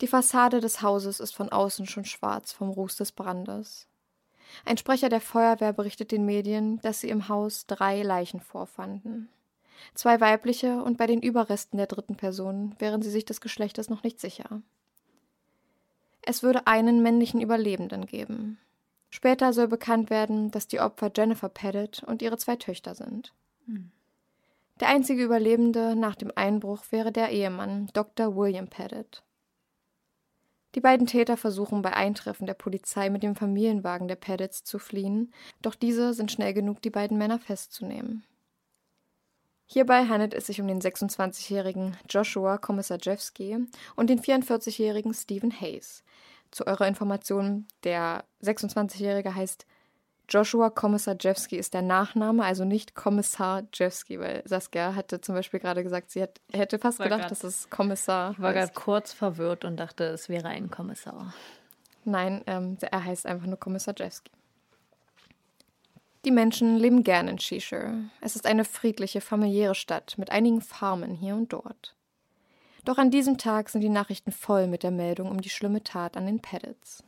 Die 0.00 0.08
Fassade 0.08 0.60
des 0.60 0.82
Hauses 0.82 1.20
ist 1.20 1.36
von 1.36 1.48
außen 1.48 1.86
schon 1.86 2.04
schwarz 2.04 2.50
vom 2.50 2.70
Ruß 2.70 2.96
des 2.96 3.12
Brandes. 3.12 3.86
Ein 4.64 4.78
Sprecher 4.78 5.08
der 5.08 5.20
Feuerwehr 5.20 5.72
berichtet 5.72 6.10
den 6.10 6.26
Medien, 6.26 6.80
dass 6.80 6.98
sie 6.98 7.08
im 7.08 7.28
Haus 7.28 7.66
drei 7.68 8.02
Leichen 8.02 8.40
vorfanden. 8.40 9.28
Zwei 9.94 10.20
weibliche 10.20 10.82
und 10.82 10.98
bei 10.98 11.06
den 11.06 11.22
Überresten 11.22 11.76
der 11.76 11.86
dritten 11.86 12.16
Person 12.16 12.74
wären 12.80 13.00
sie 13.00 13.10
sich 13.10 13.24
des 13.24 13.40
Geschlechtes 13.40 13.90
noch 13.90 14.02
nicht 14.02 14.18
sicher. 14.18 14.60
Es 16.22 16.42
würde 16.42 16.66
einen 16.66 17.00
männlichen 17.00 17.40
Überlebenden 17.40 18.06
geben. 18.06 18.58
Später 19.14 19.52
soll 19.52 19.68
bekannt 19.68 20.08
werden, 20.08 20.50
dass 20.50 20.66
die 20.66 20.80
Opfer 20.80 21.12
Jennifer 21.14 21.50
Pettit 21.50 22.02
und 22.02 22.22
ihre 22.22 22.38
zwei 22.38 22.56
Töchter 22.56 22.94
sind. 22.94 23.34
Der 24.80 24.88
einzige 24.88 25.22
Überlebende 25.22 25.94
nach 25.94 26.14
dem 26.14 26.32
Einbruch 26.34 26.80
wäre 26.90 27.12
der 27.12 27.28
Ehemann 27.28 27.90
Dr. 27.92 28.34
William 28.34 28.68
Pettit. 28.68 29.22
Die 30.74 30.80
beiden 30.80 31.06
Täter 31.06 31.36
versuchen 31.36 31.82
bei 31.82 31.92
Eintreffen 31.92 32.46
der 32.46 32.54
Polizei 32.54 33.10
mit 33.10 33.22
dem 33.22 33.36
Familienwagen 33.36 34.08
der 34.08 34.16
Pettits 34.16 34.64
zu 34.64 34.78
fliehen, 34.78 35.30
doch 35.60 35.74
diese 35.74 36.14
sind 36.14 36.32
schnell 36.32 36.54
genug, 36.54 36.80
die 36.80 36.88
beiden 36.88 37.18
Männer 37.18 37.38
festzunehmen. 37.38 38.24
Hierbei 39.66 40.06
handelt 40.06 40.32
es 40.32 40.46
sich 40.46 40.58
um 40.58 40.68
den 40.68 40.80
26-jährigen 40.80 41.98
Joshua 42.08 42.56
Komisarjewski 42.56 43.58
und 43.94 44.08
den 44.08 44.20
44-jährigen 44.20 45.12
Stephen 45.12 45.52
Hayes. 45.60 46.02
Zu 46.52 46.66
eurer 46.68 46.86
Information, 46.86 47.66
der 47.82 48.24
26-jährige 48.44 49.34
heißt 49.34 49.66
Joshua 50.28 50.70
Komisarjewski 50.70 51.56
ist 51.56 51.74
der 51.74 51.82
Nachname, 51.82 52.44
also 52.44 52.64
nicht 52.64 52.94
Kommissar 52.94 53.64
Jewski, 53.74 54.20
weil 54.20 54.42
Saskia 54.46 54.94
hatte 54.94 55.20
zum 55.20 55.34
Beispiel 55.34 55.58
gerade 55.60 55.82
gesagt, 55.82 56.10
sie 56.12 56.22
hat, 56.22 56.40
hätte 56.52 56.78
fast 56.78 57.00
War 57.00 57.06
gedacht, 57.06 57.22
grad- 57.22 57.30
dass 57.32 57.42
es 57.44 57.68
Kommissar 57.68 58.30
Ich 58.32 58.40
war 58.40 58.52
gerade 58.52 58.72
kurz 58.72 59.12
verwirrt 59.12 59.64
und 59.64 59.76
dachte, 59.78 60.04
es 60.04 60.28
wäre 60.28 60.48
ein 60.48 60.70
Kommissar. 60.70 61.34
Nein, 62.04 62.42
ähm, 62.46 62.78
er 62.80 63.04
heißt 63.04 63.26
einfach 63.26 63.46
nur 63.46 63.58
Kommissar 63.58 63.94
Jewski. 63.98 64.30
Die 66.24 66.30
Menschen 66.30 66.76
leben 66.76 67.02
gern 67.02 67.26
in 67.28 67.36
Cheshire. 67.38 67.94
Es 68.20 68.36
ist 68.36 68.46
eine 68.46 68.64
friedliche, 68.64 69.20
familiäre 69.20 69.74
Stadt 69.74 70.16
mit 70.18 70.30
einigen 70.30 70.60
Farmen 70.60 71.14
hier 71.14 71.34
und 71.34 71.52
dort. 71.52 71.96
Doch 72.84 72.98
an 72.98 73.10
diesem 73.10 73.38
Tag 73.38 73.68
sind 73.68 73.80
die 73.80 73.88
Nachrichten 73.88 74.32
voll 74.32 74.66
mit 74.66 74.82
der 74.82 74.90
Meldung 74.90 75.30
um 75.30 75.40
die 75.40 75.50
schlimme 75.50 75.84
Tat 75.84 76.16
an 76.16 76.26
den 76.26 76.40
Pettits. 76.40 77.04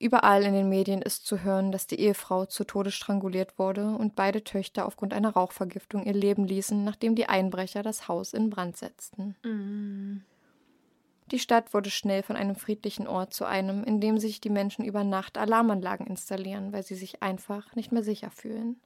Überall 0.00 0.44
in 0.44 0.52
den 0.52 0.68
Medien 0.68 1.02
ist 1.02 1.26
zu 1.26 1.42
hören, 1.42 1.72
dass 1.72 1.88
die 1.88 1.98
Ehefrau 1.98 2.46
zu 2.46 2.62
Tode 2.62 2.92
stranguliert 2.92 3.58
wurde 3.58 3.86
und 3.96 4.14
beide 4.14 4.44
Töchter 4.44 4.86
aufgrund 4.86 5.12
einer 5.12 5.30
Rauchvergiftung 5.30 6.04
ihr 6.04 6.12
Leben 6.12 6.44
ließen, 6.46 6.84
nachdem 6.84 7.16
die 7.16 7.28
Einbrecher 7.28 7.82
das 7.82 8.06
Haus 8.06 8.32
in 8.32 8.48
Brand 8.48 8.76
setzten. 8.76 9.34
Die 11.32 11.40
Stadt 11.40 11.74
wurde 11.74 11.90
schnell 11.90 12.22
von 12.22 12.36
einem 12.36 12.54
friedlichen 12.54 13.08
Ort 13.08 13.34
zu 13.34 13.44
einem, 13.44 13.82
in 13.82 14.00
dem 14.00 14.18
sich 14.18 14.40
die 14.40 14.50
Menschen 14.50 14.84
über 14.84 15.02
Nacht 15.02 15.36
Alarmanlagen 15.36 16.06
installieren, 16.06 16.72
weil 16.72 16.84
sie 16.84 16.94
sich 16.94 17.22
einfach 17.22 17.74
nicht 17.74 17.90
mehr 17.90 18.04
sicher 18.04 18.30
fühlen. 18.30 18.80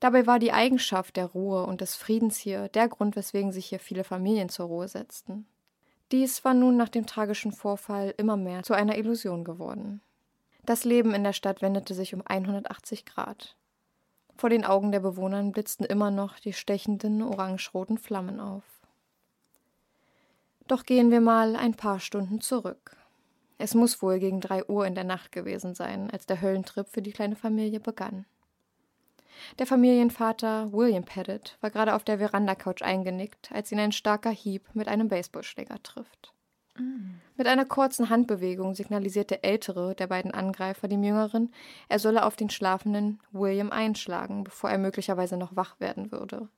Dabei 0.00 0.26
war 0.26 0.38
die 0.38 0.52
Eigenschaft 0.52 1.16
der 1.16 1.26
Ruhe 1.26 1.64
und 1.64 1.80
des 1.80 1.96
Friedens 1.96 2.36
hier 2.36 2.68
der 2.68 2.88
Grund, 2.88 3.16
weswegen 3.16 3.52
sich 3.52 3.66
hier 3.66 3.80
viele 3.80 4.04
Familien 4.04 4.48
zur 4.48 4.66
Ruhe 4.66 4.88
setzten. 4.88 5.46
Dies 6.12 6.44
war 6.44 6.54
nun 6.54 6.76
nach 6.76 6.88
dem 6.88 7.06
tragischen 7.06 7.52
Vorfall 7.52 8.14
immer 8.16 8.36
mehr 8.36 8.62
zu 8.62 8.74
einer 8.74 8.96
Illusion 8.96 9.44
geworden. 9.44 10.00
Das 10.64 10.84
Leben 10.84 11.14
in 11.14 11.24
der 11.24 11.32
Stadt 11.32 11.62
wendete 11.62 11.94
sich 11.94 12.14
um 12.14 12.22
180 12.24 13.04
Grad. 13.06 13.56
Vor 14.36 14.50
den 14.50 14.64
Augen 14.64 14.92
der 14.92 15.00
Bewohnern 15.00 15.50
blitzten 15.50 15.84
immer 15.84 16.10
noch 16.10 16.38
die 16.38 16.52
stechenden 16.52 17.22
orange-roten 17.22 17.98
Flammen 17.98 18.38
auf. 18.38 18.62
Doch 20.68 20.84
gehen 20.84 21.10
wir 21.10 21.20
mal 21.20 21.56
ein 21.56 21.74
paar 21.74 21.98
Stunden 21.98 22.40
zurück. 22.40 22.96
Es 23.56 23.74
muss 23.74 24.00
wohl 24.00 24.20
gegen 24.20 24.40
drei 24.40 24.64
Uhr 24.66 24.86
in 24.86 24.94
der 24.94 25.04
Nacht 25.04 25.32
gewesen 25.32 25.74
sein, 25.74 26.10
als 26.10 26.26
der 26.26 26.40
Höllentrip 26.40 26.88
für 26.88 27.02
die 27.02 27.12
kleine 27.12 27.34
Familie 27.34 27.80
begann. 27.80 28.26
Der 29.58 29.66
Familienvater 29.66 30.72
William 30.72 31.04
Pettit 31.04 31.56
war 31.60 31.70
gerade 31.70 31.94
auf 31.94 32.04
der 32.04 32.18
Verandacouch 32.18 32.82
eingenickt, 32.82 33.50
als 33.52 33.72
ihn 33.72 33.80
ein 33.80 33.92
starker 33.92 34.30
Hieb 34.30 34.62
mit 34.74 34.88
einem 34.88 35.08
Baseballschläger 35.08 35.82
trifft. 35.82 36.32
Mit 37.36 37.46
einer 37.46 37.64
kurzen 37.64 38.08
Handbewegung 38.08 38.74
signalisiert 38.74 39.30
der 39.30 39.44
ältere 39.44 39.94
der 39.94 40.06
beiden 40.06 40.32
Angreifer 40.32 40.86
dem 40.88 41.02
jüngeren, 41.02 41.52
er 41.88 41.98
solle 41.98 42.24
auf 42.24 42.36
den 42.36 42.50
schlafenden 42.50 43.20
William 43.32 43.70
einschlagen, 43.70 44.44
bevor 44.44 44.70
er 44.70 44.78
möglicherweise 44.78 45.36
noch 45.36 45.56
wach 45.56 45.80
werden 45.80 46.12
würde. 46.12 46.48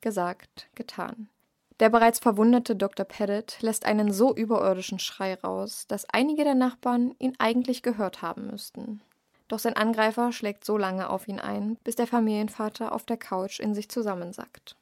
Gesagt, 0.00 0.68
getan. 0.74 1.28
Der 1.80 1.90
bereits 1.90 2.18
verwundete 2.18 2.74
Dr. 2.74 3.04
Pettit 3.04 3.60
lässt 3.60 3.84
einen 3.84 4.10
so 4.10 4.34
überirdischen 4.34 4.98
Schrei 4.98 5.34
raus, 5.34 5.86
dass 5.86 6.08
einige 6.08 6.44
der 6.44 6.54
Nachbarn 6.54 7.14
ihn 7.18 7.34
eigentlich 7.38 7.82
gehört 7.82 8.22
haben 8.22 8.46
müssten. 8.46 9.02
Doch 9.48 9.58
sein 9.58 9.76
Angreifer 9.76 10.32
schlägt 10.32 10.64
so 10.64 10.76
lange 10.76 11.08
auf 11.08 11.28
ihn 11.28 11.38
ein, 11.38 11.76
bis 11.84 11.96
der 11.96 12.06
Familienvater 12.06 12.92
auf 12.92 13.04
der 13.04 13.16
Couch 13.16 13.60
in 13.60 13.74
sich 13.74 13.88
zusammensackt. 13.88 14.76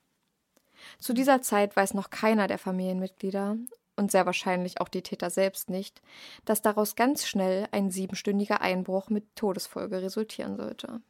Zu 0.99 1.13
dieser 1.13 1.43
Zeit 1.43 1.77
weiß 1.77 1.95
noch 1.95 2.11
keiner 2.11 2.47
der 2.47 2.59
Familienmitglieder 2.59 3.57
und 3.97 4.11
sehr 4.11 4.27
wahrscheinlich 4.27 4.81
auch 4.81 4.89
die 4.89 5.03
Täter 5.03 5.31
selbst 5.31 5.71
nicht, 5.71 6.03
dass 6.45 6.63
daraus 6.63 6.97
ganz 6.97 7.27
schnell 7.27 7.69
ein 7.73 7.91
siebenstündiger 7.91 8.61
Einbruch 8.61 9.09
mit 9.09 9.37
Todesfolge 9.37 10.03
resultieren 10.03 10.57
sollte. 10.57 11.01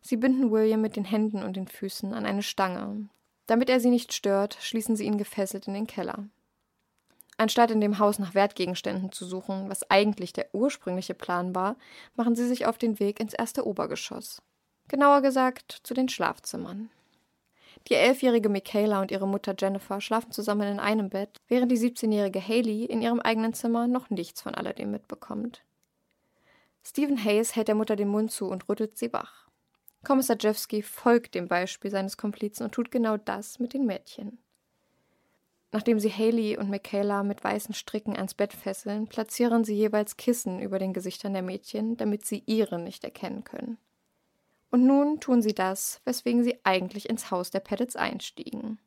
Sie 0.00 0.16
binden 0.16 0.50
William 0.50 0.80
mit 0.80 0.96
den 0.96 1.04
Händen 1.04 1.42
und 1.42 1.56
den 1.56 1.68
Füßen 1.68 2.14
an 2.14 2.24
eine 2.24 2.42
Stange. 2.42 3.08
Damit 3.46 3.68
er 3.68 3.80
sie 3.80 3.90
nicht 3.90 4.12
stört, 4.12 4.56
schließen 4.60 4.96
sie 4.96 5.04
ihn 5.04 5.18
gefesselt 5.18 5.66
in 5.66 5.74
den 5.74 5.86
Keller. 5.86 6.28
Anstatt 7.38 7.70
in 7.70 7.80
dem 7.80 8.00
Haus 8.00 8.18
nach 8.18 8.34
Wertgegenständen 8.34 9.12
zu 9.12 9.24
suchen, 9.24 9.70
was 9.70 9.88
eigentlich 9.90 10.32
der 10.32 10.52
ursprüngliche 10.52 11.14
Plan 11.14 11.54
war, 11.54 11.76
machen 12.16 12.34
sie 12.34 12.46
sich 12.46 12.66
auf 12.66 12.78
den 12.78 12.98
Weg 12.98 13.20
ins 13.20 13.32
erste 13.32 13.64
Obergeschoss. 13.64 14.42
Genauer 14.88 15.22
gesagt 15.22 15.80
zu 15.84 15.94
den 15.94 16.08
Schlafzimmern. 16.08 16.90
Die 17.86 17.94
elfjährige 17.94 18.48
Michaela 18.48 19.00
und 19.00 19.12
ihre 19.12 19.28
Mutter 19.28 19.54
Jennifer 19.56 20.00
schlafen 20.00 20.32
zusammen 20.32 20.66
in 20.66 20.80
einem 20.80 21.10
Bett, 21.10 21.40
während 21.46 21.70
die 21.70 21.78
17-jährige 21.78 22.46
Haley 22.46 22.84
in 22.84 23.00
ihrem 23.00 23.20
eigenen 23.20 23.54
Zimmer 23.54 23.86
noch 23.86 24.10
nichts 24.10 24.42
von 24.42 24.56
alledem 24.56 24.90
mitbekommt. 24.90 25.62
Stephen 26.84 27.22
Hayes 27.22 27.54
hält 27.54 27.68
der 27.68 27.76
Mutter 27.76 27.94
den 27.94 28.08
Mund 28.08 28.32
zu 28.32 28.48
und 28.48 28.68
rüttelt 28.68 28.98
sie 28.98 29.12
wach. 29.12 29.46
Kommissar 30.04 30.36
Jeffsky 30.40 30.82
folgt 30.82 31.36
dem 31.36 31.46
Beispiel 31.46 31.90
seines 31.90 32.16
Komplizen 32.16 32.64
und 32.64 32.72
tut 32.72 32.90
genau 32.90 33.16
das 33.16 33.60
mit 33.60 33.74
den 33.74 33.86
Mädchen. 33.86 34.38
Nachdem 35.70 36.00
sie 36.00 36.10
Haley 36.10 36.56
und 36.56 36.70
Michaela 36.70 37.22
mit 37.22 37.44
weißen 37.44 37.74
Stricken 37.74 38.16
ans 38.16 38.34
Bett 38.34 38.54
fesseln, 38.54 39.06
platzieren 39.06 39.64
sie 39.64 39.74
jeweils 39.74 40.16
Kissen 40.16 40.60
über 40.60 40.78
den 40.78 40.94
Gesichtern 40.94 41.34
der 41.34 41.42
Mädchen, 41.42 41.96
damit 41.96 42.24
sie 42.24 42.42
ihre 42.46 42.78
nicht 42.78 43.04
erkennen 43.04 43.44
können. 43.44 43.76
Und 44.70 44.86
nun 44.86 45.20
tun 45.20 45.42
sie 45.42 45.54
das, 45.54 46.00
weswegen 46.04 46.42
sie 46.42 46.58
eigentlich 46.64 47.08
ins 47.08 47.30
Haus 47.30 47.50
der 47.50 47.60
Pettits 47.60 47.96
einstiegen. 47.96 48.78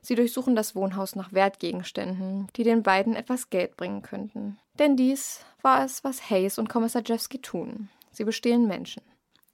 Sie 0.00 0.14
durchsuchen 0.14 0.54
das 0.54 0.76
Wohnhaus 0.76 1.16
nach 1.16 1.32
Wertgegenständen, 1.32 2.46
die 2.56 2.62
den 2.62 2.82
beiden 2.84 3.16
etwas 3.16 3.50
Geld 3.50 3.76
bringen 3.76 4.02
könnten. 4.02 4.58
Denn 4.78 4.96
dies 4.96 5.44
war 5.62 5.84
es, 5.84 6.04
was 6.04 6.30
Hayes 6.30 6.58
und 6.58 6.68
Kommissar 6.68 7.02
Jeffsky 7.04 7.40
tun. 7.40 7.88
Sie 8.12 8.24
bestehlen 8.24 8.68
Menschen. 8.68 9.02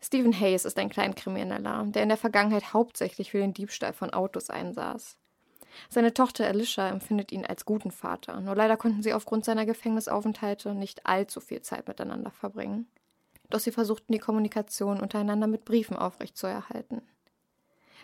Stephen 0.03 0.39
Hayes 0.39 0.67
ist 0.67 0.79
ein 0.79 0.91
Kleinkrimineller, 0.91 1.85
der 1.87 2.03
in 2.03 2.11
der 2.11 2.19
Vergangenheit 2.19 2.75
hauptsächlich 2.75 3.31
für 3.31 3.39
den 3.39 3.55
Diebstahl 3.55 3.95
von 3.95 4.13
Autos 4.13 4.51
einsaß. 4.51 5.17
Seine 5.89 6.15
Tochter 6.15 6.47
Alicia 6.47 6.89
empfindet 6.89 7.33
ihn 7.33 7.45
als 7.45 7.65
guten 7.65 7.91
Vater, 7.91 8.41
nur 8.41 8.55
leider 8.55 8.77
konnten 8.77 9.03
sie 9.03 9.15
aufgrund 9.15 9.45
seiner 9.45 9.67
Gefängnisaufenthalte 9.67 10.75
nicht 10.75 11.07
allzu 11.07 11.41
viel 11.41 11.63
Zeit 11.63 11.89
miteinander 11.89 12.31
verbringen. 12.31 12.87
Doch 13.51 13.61
sie 13.61 13.73
versuchten 13.73 14.13
die 14.13 14.19
Kommunikation 14.19 15.01
untereinander 15.01 15.47
mit 15.47 15.65
Briefen 15.65 15.97
aufrechtzuerhalten. 15.97 17.03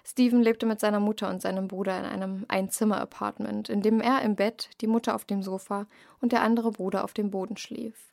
Stephen 0.04 0.42
lebte 0.42 0.66
mit 0.66 0.80
seiner 0.80 1.00
Mutter 1.00 1.28
und 1.28 1.42
seinem 1.42 1.68
Bruder 1.68 1.98
in 1.98 2.04
einem 2.04 2.44
Einzimmer-Apartment, 2.48 3.68
in 3.68 3.82
dem 3.82 4.00
er 4.00 4.22
im 4.22 4.34
Bett, 4.34 4.70
die 4.80 4.86
Mutter 4.86 5.14
auf 5.14 5.24
dem 5.24 5.42
Sofa 5.42 5.86
und 6.20 6.32
der 6.32 6.42
andere 6.42 6.70
Bruder 6.70 7.04
auf 7.04 7.12
dem 7.12 7.30
Boden 7.30 7.56
schlief. 7.56 8.10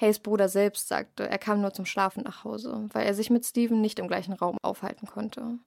Hayes 0.00 0.20
Bruder 0.20 0.48
selbst 0.48 0.88
sagte, 0.88 1.28
er 1.28 1.38
kam 1.38 1.60
nur 1.60 1.72
zum 1.72 1.86
Schlafen 1.86 2.22
nach 2.22 2.44
Hause, 2.44 2.88
weil 2.92 3.06
er 3.06 3.14
sich 3.14 3.30
mit 3.30 3.44
Stephen 3.44 3.80
nicht 3.80 3.98
im 3.98 4.08
gleichen 4.08 4.32
Raum 4.32 4.58
aufhalten 4.62 5.06
konnte. 5.06 5.58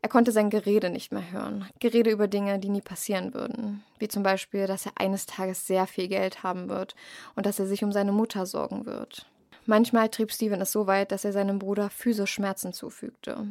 Er 0.00 0.08
konnte 0.08 0.32
sein 0.32 0.48
Gerede 0.48 0.90
nicht 0.90 1.12
mehr 1.12 1.32
hören. 1.32 1.66
Gerede 1.80 2.10
über 2.10 2.28
Dinge, 2.28 2.58
die 2.58 2.68
nie 2.68 2.80
passieren 2.80 3.34
würden. 3.34 3.82
Wie 3.98 4.08
zum 4.08 4.22
Beispiel, 4.22 4.66
dass 4.66 4.86
er 4.86 4.92
eines 4.96 5.26
Tages 5.26 5.66
sehr 5.66 5.86
viel 5.86 6.08
Geld 6.08 6.42
haben 6.42 6.68
wird 6.68 6.94
und 7.34 7.46
dass 7.46 7.58
er 7.58 7.66
sich 7.66 7.82
um 7.82 7.92
seine 7.92 8.12
Mutter 8.12 8.46
sorgen 8.46 8.86
wird. 8.86 9.26
Manchmal 9.66 10.08
trieb 10.08 10.32
Steven 10.32 10.62
es 10.62 10.72
so 10.72 10.86
weit, 10.86 11.12
dass 11.12 11.26
er 11.26 11.32
seinem 11.32 11.58
Bruder 11.58 11.90
physisch 11.90 12.32
Schmerzen 12.32 12.72
zufügte. 12.72 13.48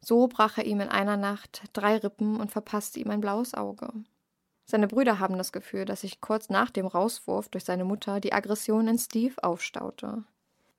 So 0.00 0.26
brach 0.26 0.56
er 0.56 0.64
ihm 0.64 0.80
in 0.80 0.88
einer 0.88 1.18
Nacht 1.18 1.62
drei 1.74 1.98
Rippen 1.98 2.40
und 2.40 2.50
verpasste 2.50 3.00
ihm 3.00 3.10
ein 3.10 3.20
blaues 3.20 3.52
Auge. 3.52 3.92
Seine 4.64 4.86
Brüder 4.86 5.18
haben 5.18 5.36
das 5.36 5.52
Gefühl, 5.52 5.84
dass 5.84 6.02
sich 6.02 6.20
kurz 6.20 6.48
nach 6.48 6.70
dem 6.70 6.86
Rauswurf 6.86 7.48
durch 7.48 7.64
seine 7.64 7.84
Mutter 7.84 8.20
die 8.20 8.32
Aggression 8.32 8.88
in 8.88 8.98
Steve 8.98 9.34
aufstaute. 9.42 10.24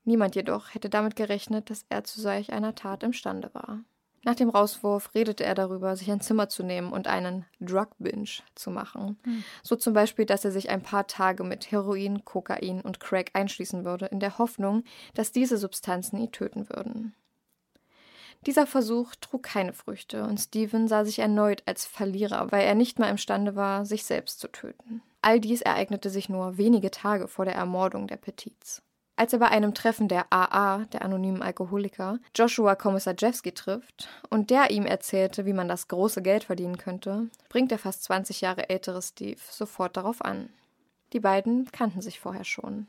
Niemand 0.04 0.34
jedoch 0.34 0.74
hätte 0.74 0.88
damit 0.88 1.14
gerechnet, 1.14 1.70
dass 1.70 1.84
er 1.88 2.04
zu 2.04 2.20
solch 2.20 2.52
einer 2.52 2.74
Tat 2.74 3.02
imstande 3.02 3.50
war. 3.52 3.80
Nach 4.22 4.34
dem 4.34 4.50
Rauswurf 4.50 5.14
redete 5.14 5.44
er 5.44 5.54
darüber, 5.54 5.96
sich 5.96 6.10
ein 6.10 6.20
Zimmer 6.20 6.48
zu 6.50 6.62
nehmen 6.62 6.92
und 6.92 7.06
einen 7.06 7.46
Drug 7.58 7.88
Binge 7.98 8.28
zu 8.54 8.70
machen. 8.70 9.18
Mhm. 9.24 9.44
So 9.62 9.76
zum 9.76 9.94
Beispiel, 9.94 10.26
dass 10.26 10.44
er 10.44 10.52
sich 10.52 10.68
ein 10.68 10.82
paar 10.82 11.06
Tage 11.06 11.42
mit 11.42 11.70
Heroin, 11.70 12.24
Kokain 12.24 12.82
und 12.82 13.00
Crack 13.00 13.30
einschließen 13.32 13.84
würde, 13.84 14.06
in 14.06 14.20
der 14.20 14.36
Hoffnung, 14.36 14.84
dass 15.14 15.32
diese 15.32 15.56
Substanzen 15.56 16.18
ihn 16.18 16.32
töten 16.32 16.68
würden. 16.68 17.14
Dieser 18.46 18.66
Versuch 18.66 19.14
trug 19.20 19.42
keine 19.42 19.72
Früchte 19.72 20.24
und 20.24 20.38
Steven 20.38 20.88
sah 20.88 21.04
sich 21.04 21.18
erneut 21.18 21.62
als 21.66 21.84
Verlierer, 21.84 22.50
weil 22.52 22.62
er 22.62 22.74
nicht 22.74 22.98
mal 22.98 23.10
imstande 23.10 23.54
war, 23.54 23.84
sich 23.84 24.04
selbst 24.04 24.40
zu 24.40 24.48
töten. 24.48 25.02
All 25.22 25.40
dies 25.40 25.60
ereignete 25.60 26.08
sich 26.08 26.30
nur 26.30 26.56
wenige 26.56 26.90
Tage 26.90 27.28
vor 27.28 27.44
der 27.44 27.54
Ermordung 27.54 28.06
der 28.06 28.16
Petits. 28.16 28.82
Als 29.20 29.34
er 29.34 29.38
bei 29.38 29.48
einem 29.48 29.74
Treffen 29.74 30.08
der 30.08 30.32
AA, 30.32 30.86
der 30.94 31.02
anonymen 31.02 31.42
Alkoholiker, 31.42 32.18
Joshua 32.34 32.74
Kommissar 32.74 33.12
Jeffsky 33.18 33.52
trifft 33.52 34.08
und 34.30 34.48
der 34.48 34.70
ihm 34.70 34.86
erzählte, 34.86 35.44
wie 35.44 35.52
man 35.52 35.68
das 35.68 35.88
große 35.88 36.22
Geld 36.22 36.44
verdienen 36.44 36.78
könnte, 36.78 37.28
bringt 37.50 37.70
der 37.70 37.78
fast 37.78 38.04
20 38.04 38.40
Jahre 38.40 38.70
ältere 38.70 39.02
Steve 39.02 39.38
sofort 39.50 39.98
darauf 39.98 40.24
an. 40.24 40.48
Die 41.12 41.20
beiden 41.20 41.70
kannten 41.70 42.00
sich 42.00 42.18
vorher 42.18 42.44
schon. 42.44 42.86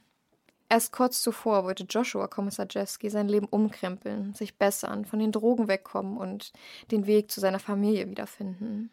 Erst 0.70 0.94
kurz 0.94 1.22
zuvor 1.22 1.66
wollte 1.66 1.84
Joshua 1.84 2.30
Kommissar 2.30 2.68
Jeffsky 2.70 3.10
sein 3.10 3.28
Leben 3.28 3.48
umkrempeln, 3.48 4.34
sich 4.34 4.58
bessern, 4.58 5.04
von 5.04 5.20
den 5.20 5.34
Drogen 5.34 5.68
wegkommen 5.68 6.16
und 6.16 6.54
den 6.92 7.08
Weg 7.08 7.30
zu 7.30 7.42
seiner 7.42 7.60
Familie 7.60 8.10
wiederfinden. 8.10 8.90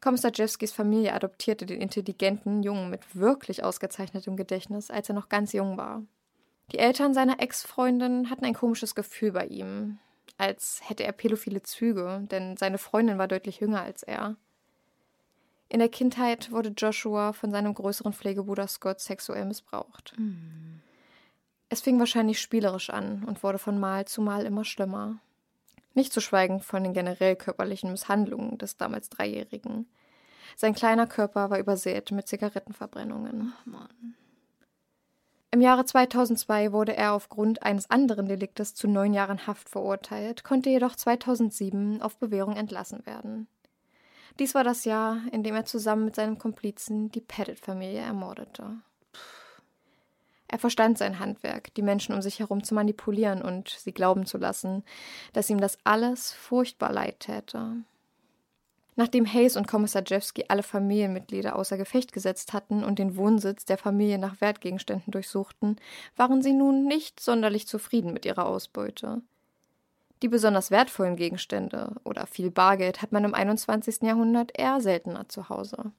Kommissar 0.00 0.32
Jeffskys 0.34 0.72
Familie 0.72 1.14
adoptierte 1.14 1.64
den 1.64 1.80
intelligenten 1.80 2.64
Jungen 2.64 2.90
mit 2.90 3.14
wirklich 3.14 3.62
ausgezeichnetem 3.62 4.36
Gedächtnis, 4.36 4.90
als 4.90 5.08
er 5.08 5.14
noch 5.14 5.28
ganz 5.28 5.52
jung 5.52 5.76
war. 5.76 6.02
Die 6.72 6.78
Eltern 6.78 7.14
seiner 7.14 7.40
Ex-Freundin 7.40 8.28
hatten 8.30 8.44
ein 8.44 8.54
komisches 8.54 8.94
Gefühl 8.94 9.32
bei 9.32 9.46
ihm, 9.46 9.98
als 10.36 10.80
hätte 10.82 11.04
er 11.04 11.12
pädophile 11.12 11.62
Züge, 11.62 12.26
denn 12.30 12.56
seine 12.56 12.78
Freundin 12.78 13.18
war 13.18 13.28
deutlich 13.28 13.60
jünger 13.60 13.82
als 13.82 14.02
er. 14.02 14.36
In 15.68 15.78
der 15.78 15.88
Kindheit 15.88 16.50
wurde 16.52 16.72
Joshua 16.76 17.32
von 17.32 17.50
seinem 17.50 17.74
größeren 17.74 18.12
Pflegebruder 18.12 18.68
Scott 18.68 19.00
sexuell 19.00 19.44
missbraucht. 19.44 20.14
Mhm. 20.16 20.80
Es 21.68 21.80
fing 21.80 21.98
wahrscheinlich 21.98 22.40
spielerisch 22.40 22.90
an 22.90 23.24
und 23.24 23.42
wurde 23.42 23.58
von 23.58 23.78
Mal 23.78 24.06
zu 24.06 24.22
Mal 24.22 24.46
immer 24.46 24.64
schlimmer. 24.64 25.18
Nicht 25.94 26.12
zu 26.12 26.20
schweigen 26.20 26.60
von 26.60 26.84
den 26.84 26.92
generell 26.92 27.34
körperlichen 27.34 27.90
Misshandlungen 27.90 28.58
des 28.58 28.76
damals 28.76 29.08
Dreijährigen. 29.08 29.88
Sein 30.56 30.74
kleiner 30.74 31.06
Körper 31.06 31.50
war 31.50 31.58
übersät 31.58 32.12
mit 32.12 32.28
Zigarettenverbrennungen. 32.28 33.52
Ach, 33.56 33.66
Mann. 33.66 34.14
Im 35.50 35.60
Jahre 35.60 35.84
2002 35.84 36.72
wurde 36.72 36.96
er 36.96 37.12
aufgrund 37.12 37.62
eines 37.62 37.88
anderen 37.88 38.26
Deliktes 38.26 38.74
zu 38.74 38.88
neun 38.88 39.14
Jahren 39.14 39.46
Haft 39.46 39.68
verurteilt, 39.68 40.44
konnte 40.44 40.70
jedoch 40.70 40.96
2007 40.96 42.02
auf 42.02 42.18
Bewährung 42.18 42.56
entlassen 42.56 43.06
werden. 43.06 43.46
Dies 44.38 44.54
war 44.54 44.64
das 44.64 44.84
Jahr, 44.84 45.20
in 45.32 45.42
dem 45.42 45.54
er 45.54 45.64
zusammen 45.64 46.04
mit 46.04 46.14
seinem 46.14 46.38
Komplizen 46.38 47.10
die 47.10 47.22
Pettit-Familie 47.22 48.00
ermordete. 48.00 48.76
Er 50.48 50.58
verstand 50.58 50.98
sein 50.98 51.18
Handwerk, 51.18 51.74
die 51.74 51.82
Menschen 51.82 52.14
um 52.14 52.22
sich 52.22 52.38
herum 52.38 52.62
zu 52.62 52.74
manipulieren 52.74 53.42
und 53.42 53.68
sie 53.68 53.92
glauben 53.92 54.26
zu 54.26 54.38
lassen, 54.38 54.84
dass 55.32 55.50
ihm 55.50 55.60
das 55.60 55.78
alles 55.84 56.32
furchtbar 56.32 56.92
leid 56.92 57.20
täte. 57.20 57.76
Nachdem 58.98 59.26
Hayes 59.26 59.56
und 59.56 59.68
Kommissar 59.68 60.02
Jeffsky 60.06 60.46
alle 60.48 60.62
Familienmitglieder 60.62 61.54
außer 61.54 61.76
Gefecht 61.76 62.12
gesetzt 62.12 62.54
hatten 62.54 62.82
und 62.82 62.98
den 62.98 63.16
Wohnsitz 63.16 63.66
der 63.66 63.76
Familie 63.76 64.18
nach 64.18 64.40
Wertgegenständen 64.40 65.10
durchsuchten, 65.10 65.76
waren 66.16 66.42
sie 66.42 66.54
nun 66.54 66.86
nicht 66.86 67.20
sonderlich 67.20 67.68
zufrieden 67.68 68.14
mit 68.14 68.24
ihrer 68.24 68.46
Ausbeute. 68.46 69.20
Die 70.22 70.28
besonders 70.28 70.70
wertvollen 70.70 71.16
Gegenstände 71.16 71.92
oder 72.04 72.26
viel 72.26 72.50
Bargeld 72.50 73.02
hat 73.02 73.12
man 73.12 73.24
im 73.24 73.34
21. 73.34 74.00
Jahrhundert 74.00 74.58
eher 74.58 74.80
seltener 74.80 75.28
zu 75.28 75.50
Hause. 75.50 75.92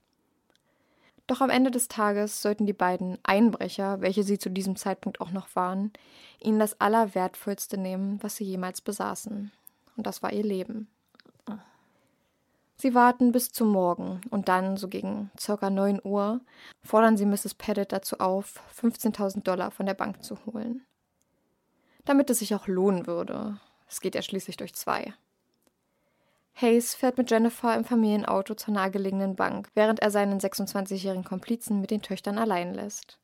Doch 1.27 1.41
am 1.41 1.51
Ende 1.51 1.69
des 1.69 1.89
Tages 1.89 2.41
sollten 2.41 2.65
die 2.65 2.73
beiden 2.73 3.19
Einbrecher, 3.21 4.01
welche 4.01 4.23
sie 4.23 4.39
zu 4.39 4.49
diesem 4.49 4.75
Zeitpunkt 4.75 5.21
auch 5.21 5.31
noch 5.31 5.55
waren, 5.55 5.91
ihnen 6.39 6.57
das 6.57 6.81
Allerwertvollste 6.81 7.77
nehmen, 7.77 8.17
was 8.23 8.37
sie 8.37 8.45
jemals 8.45 8.81
besaßen. 8.81 9.51
Und 9.97 10.07
das 10.07 10.23
war 10.23 10.33
ihr 10.33 10.43
Leben. 10.43 10.87
Sie 12.79 12.93
warten 12.93 13.31
bis 13.31 13.51
zum 13.51 13.69
Morgen 13.69 14.21
und 14.29 14.49
dann, 14.49 14.77
so 14.77 14.87
gegen 14.87 15.31
ca. 15.43 15.69
9 15.69 15.99
Uhr, 16.03 16.41
fordern 16.83 17.17
sie 17.17 17.25
Mrs. 17.25 17.55
Pettit 17.55 17.91
dazu 17.91 18.19
auf, 18.19 18.61
15.000 18.79 19.41
Dollar 19.41 19.71
von 19.71 19.87
der 19.87 19.95
Bank 19.95 20.23
zu 20.23 20.37
holen. 20.45 20.85
Damit 22.05 22.29
es 22.29 22.39
sich 22.39 22.53
auch 22.53 22.67
lohnen 22.67 23.07
würde. 23.07 23.59
Es 23.89 23.99
geht 23.99 24.13
ja 24.13 24.21
schließlich 24.21 24.57
durch 24.57 24.75
zwei. 24.75 25.13
Hayes 26.53 26.93
fährt 26.93 27.17
mit 27.17 27.31
Jennifer 27.31 27.75
im 27.75 27.83
Familienauto 27.83 28.53
zur 28.53 28.75
nahegelegenen 28.75 29.35
Bank, 29.35 29.69
während 29.73 29.99
er 29.99 30.11
seinen 30.11 30.39
26-jährigen 30.39 31.23
Komplizen 31.23 31.81
mit 31.81 31.89
den 31.89 32.03
Töchtern 32.03 32.37
allein 32.37 32.73
lässt. 32.73 33.19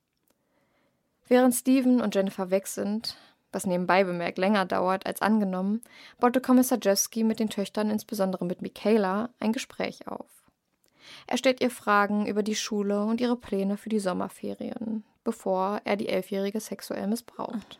Während 1.28 1.54
Stephen 1.54 2.02
und 2.02 2.16
Jennifer 2.16 2.50
weg 2.50 2.68
sind, 2.68 3.18
was 3.54 3.66
nebenbei 3.66 4.04
bemerkt 4.04 4.38
länger 4.38 4.66
dauert 4.66 5.06
als 5.06 5.22
angenommen, 5.22 5.82
baute 6.20 6.42
Kommissar 6.42 6.80
Jeffsky 6.82 7.24
mit 7.24 7.40
den 7.40 7.50
Töchtern, 7.50 7.90
insbesondere 7.90 8.46
mit 8.46 8.62
Michaela, 8.62 9.30
ein 9.40 9.54
Gespräch 9.54 10.08
auf. 10.08 10.26
Er 11.28 11.38
stellt 11.38 11.62
ihr 11.62 11.70
Fragen 11.70 12.26
über 12.26 12.44
die 12.44 12.56
Schule 12.56 13.04
und 13.04 13.22
ihre 13.22 13.36
Pläne 13.36 13.78
für 13.78 13.90
die 13.90 14.00
Sommerferien, 14.00 15.04
bevor 15.24 15.82
er 15.84 15.96
die 15.96 16.10
Elfjährige 16.10 16.60
sexuell 16.60 17.08
missbraucht. 17.08 17.80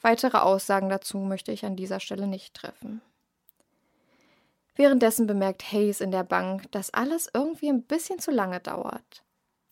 Weitere 0.00 0.38
Aussagen 0.38 0.88
dazu 0.88 1.18
möchte 1.18 1.52
ich 1.52 1.64
an 1.64 1.76
dieser 1.76 2.00
Stelle 2.00 2.26
nicht 2.26 2.54
treffen. 2.54 3.02
Währenddessen 4.76 5.26
bemerkt 5.26 5.72
Hayes 5.72 6.00
in 6.00 6.10
der 6.10 6.24
Bank, 6.24 6.70
dass 6.72 6.94
alles 6.94 7.28
irgendwie 7.34 7.68
ein 7.68 7.82
bisschen 7.82 8.18
zu 8.18 8.30
lange 8.30 8.60
dauert. 8.60 9.24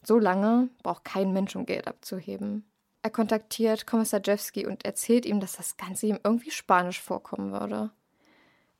So 0.05 0.19
lange 0.19 0.69
braucht 0.83 1.05
kein 1.05 1.33
Mensch, 1.33 1.57
um 1.57 1.65
Geld 1.65 1.89
abzuheben. 1.89 2.68
Er 3.09 3.13
kontaktiert 3.13 3.87
Kommissar 3.87 4.21
Jeffsky 4.23 4.67
und 4.67 4.85
erzählt 4.85 5.25
ihm, 5.25 5.41
dass 5.41 5.53
das 5.53 5.79
Ganze 5.79 6.09
ihm 6.09 6.19
irgendwie 6.25 6.51
spanisch 6.51 7.01
vorkommen 7.01 7.53
würde. 7.53 7.91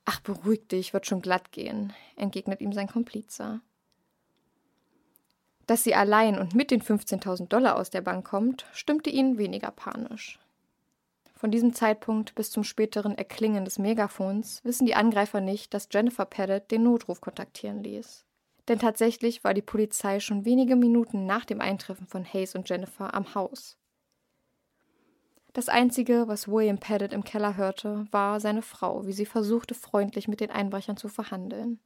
Ach, 0.05 0.21
beruhig 0.21 0.69
dich, 0.69 0.93
wird 0.93 1.07
schon 1.07 1.23
glatt 1.23 1.51
gehen, 1.51 1.95
entgegnet 2.15 2.61
ihm 2.61 2.75
sein 2.75 2.89
Komplize. 2.89 3.63
Dass 5.67 5.83
sie 5.83 5.95
allein 5.95 6.39
und 6.39 6.55
mit 6.55 6.71
den 6.71 6.83
15.000 6.83 7.49
Dollar 7.49 7.77
aus 7.77 7.89
der 7.89 8.03
Bank 8.03 8.29
kommt, 8.29 8.67
stimmte 8.75 9.09
ihn 9.09 9.39
weniger 9.39 9.71
panisch. 9.71 10.39
Von 11.35 11.51
diesem 11.51 11.73
Zeitpunkt 11.73 12.35
bis 12.35 12.51
zum 12.51 12.65
späteren 12.65 13.17
Erklingen 13.17 13.65
des 13.65 13.79
Megafons 13.79 14.61
wissen 14.63 14.85
die 14.85 14.95
Angreifer 14.95 15.41
nicht, 15.41 15.73
dass 15.73 15.89
Jennifer 15.91 16.27
Pettit 16.27 16.71
den 16.71 16.83
Notruf 16.83 17.23
kontaktieren 17.23 17.83
ließ. 17.83 18.27
Denn 18.69 18.79
tatsächlich 18.79 19.43
war 19.43 19.55
die 19.55 19.63
Polizei 19.63 20.21
schon 20.21 20.45
wenige 20.45 20.77
Minuten 20.77 21.25
nach 21.25 21.47
dem 21.47 21.63
Eintreffen 21.63 22.07
von 22.07 22.31
Hayes 22.31 22.55
und 22.55 22.69
Jennifer 22.69 23.15
am 23.15 23.35
Haus. 23.35 23.79
Das 25.59 25.69
Einzige, 25.69 26.29
was 26.29 26.47
William 26.47 26.79
Pettit 26.79 27.13
im 27.13 27.25
Keller 27.25 27.57
hörte, 27.57 28.07
war 28.13 28.39
seine 28.39 28.63
Frau, 28.63 29.05
wie 29.09 29.13
sie 29.13 29.27
versuchte, 29.27 29.75
freundlich 29.75 30.29
mit 30.29 30.39
den 30.39 30.53
Einbrechern 30.53 30.97
zu 30.97 31.09
verhandeln. 31.09 31.81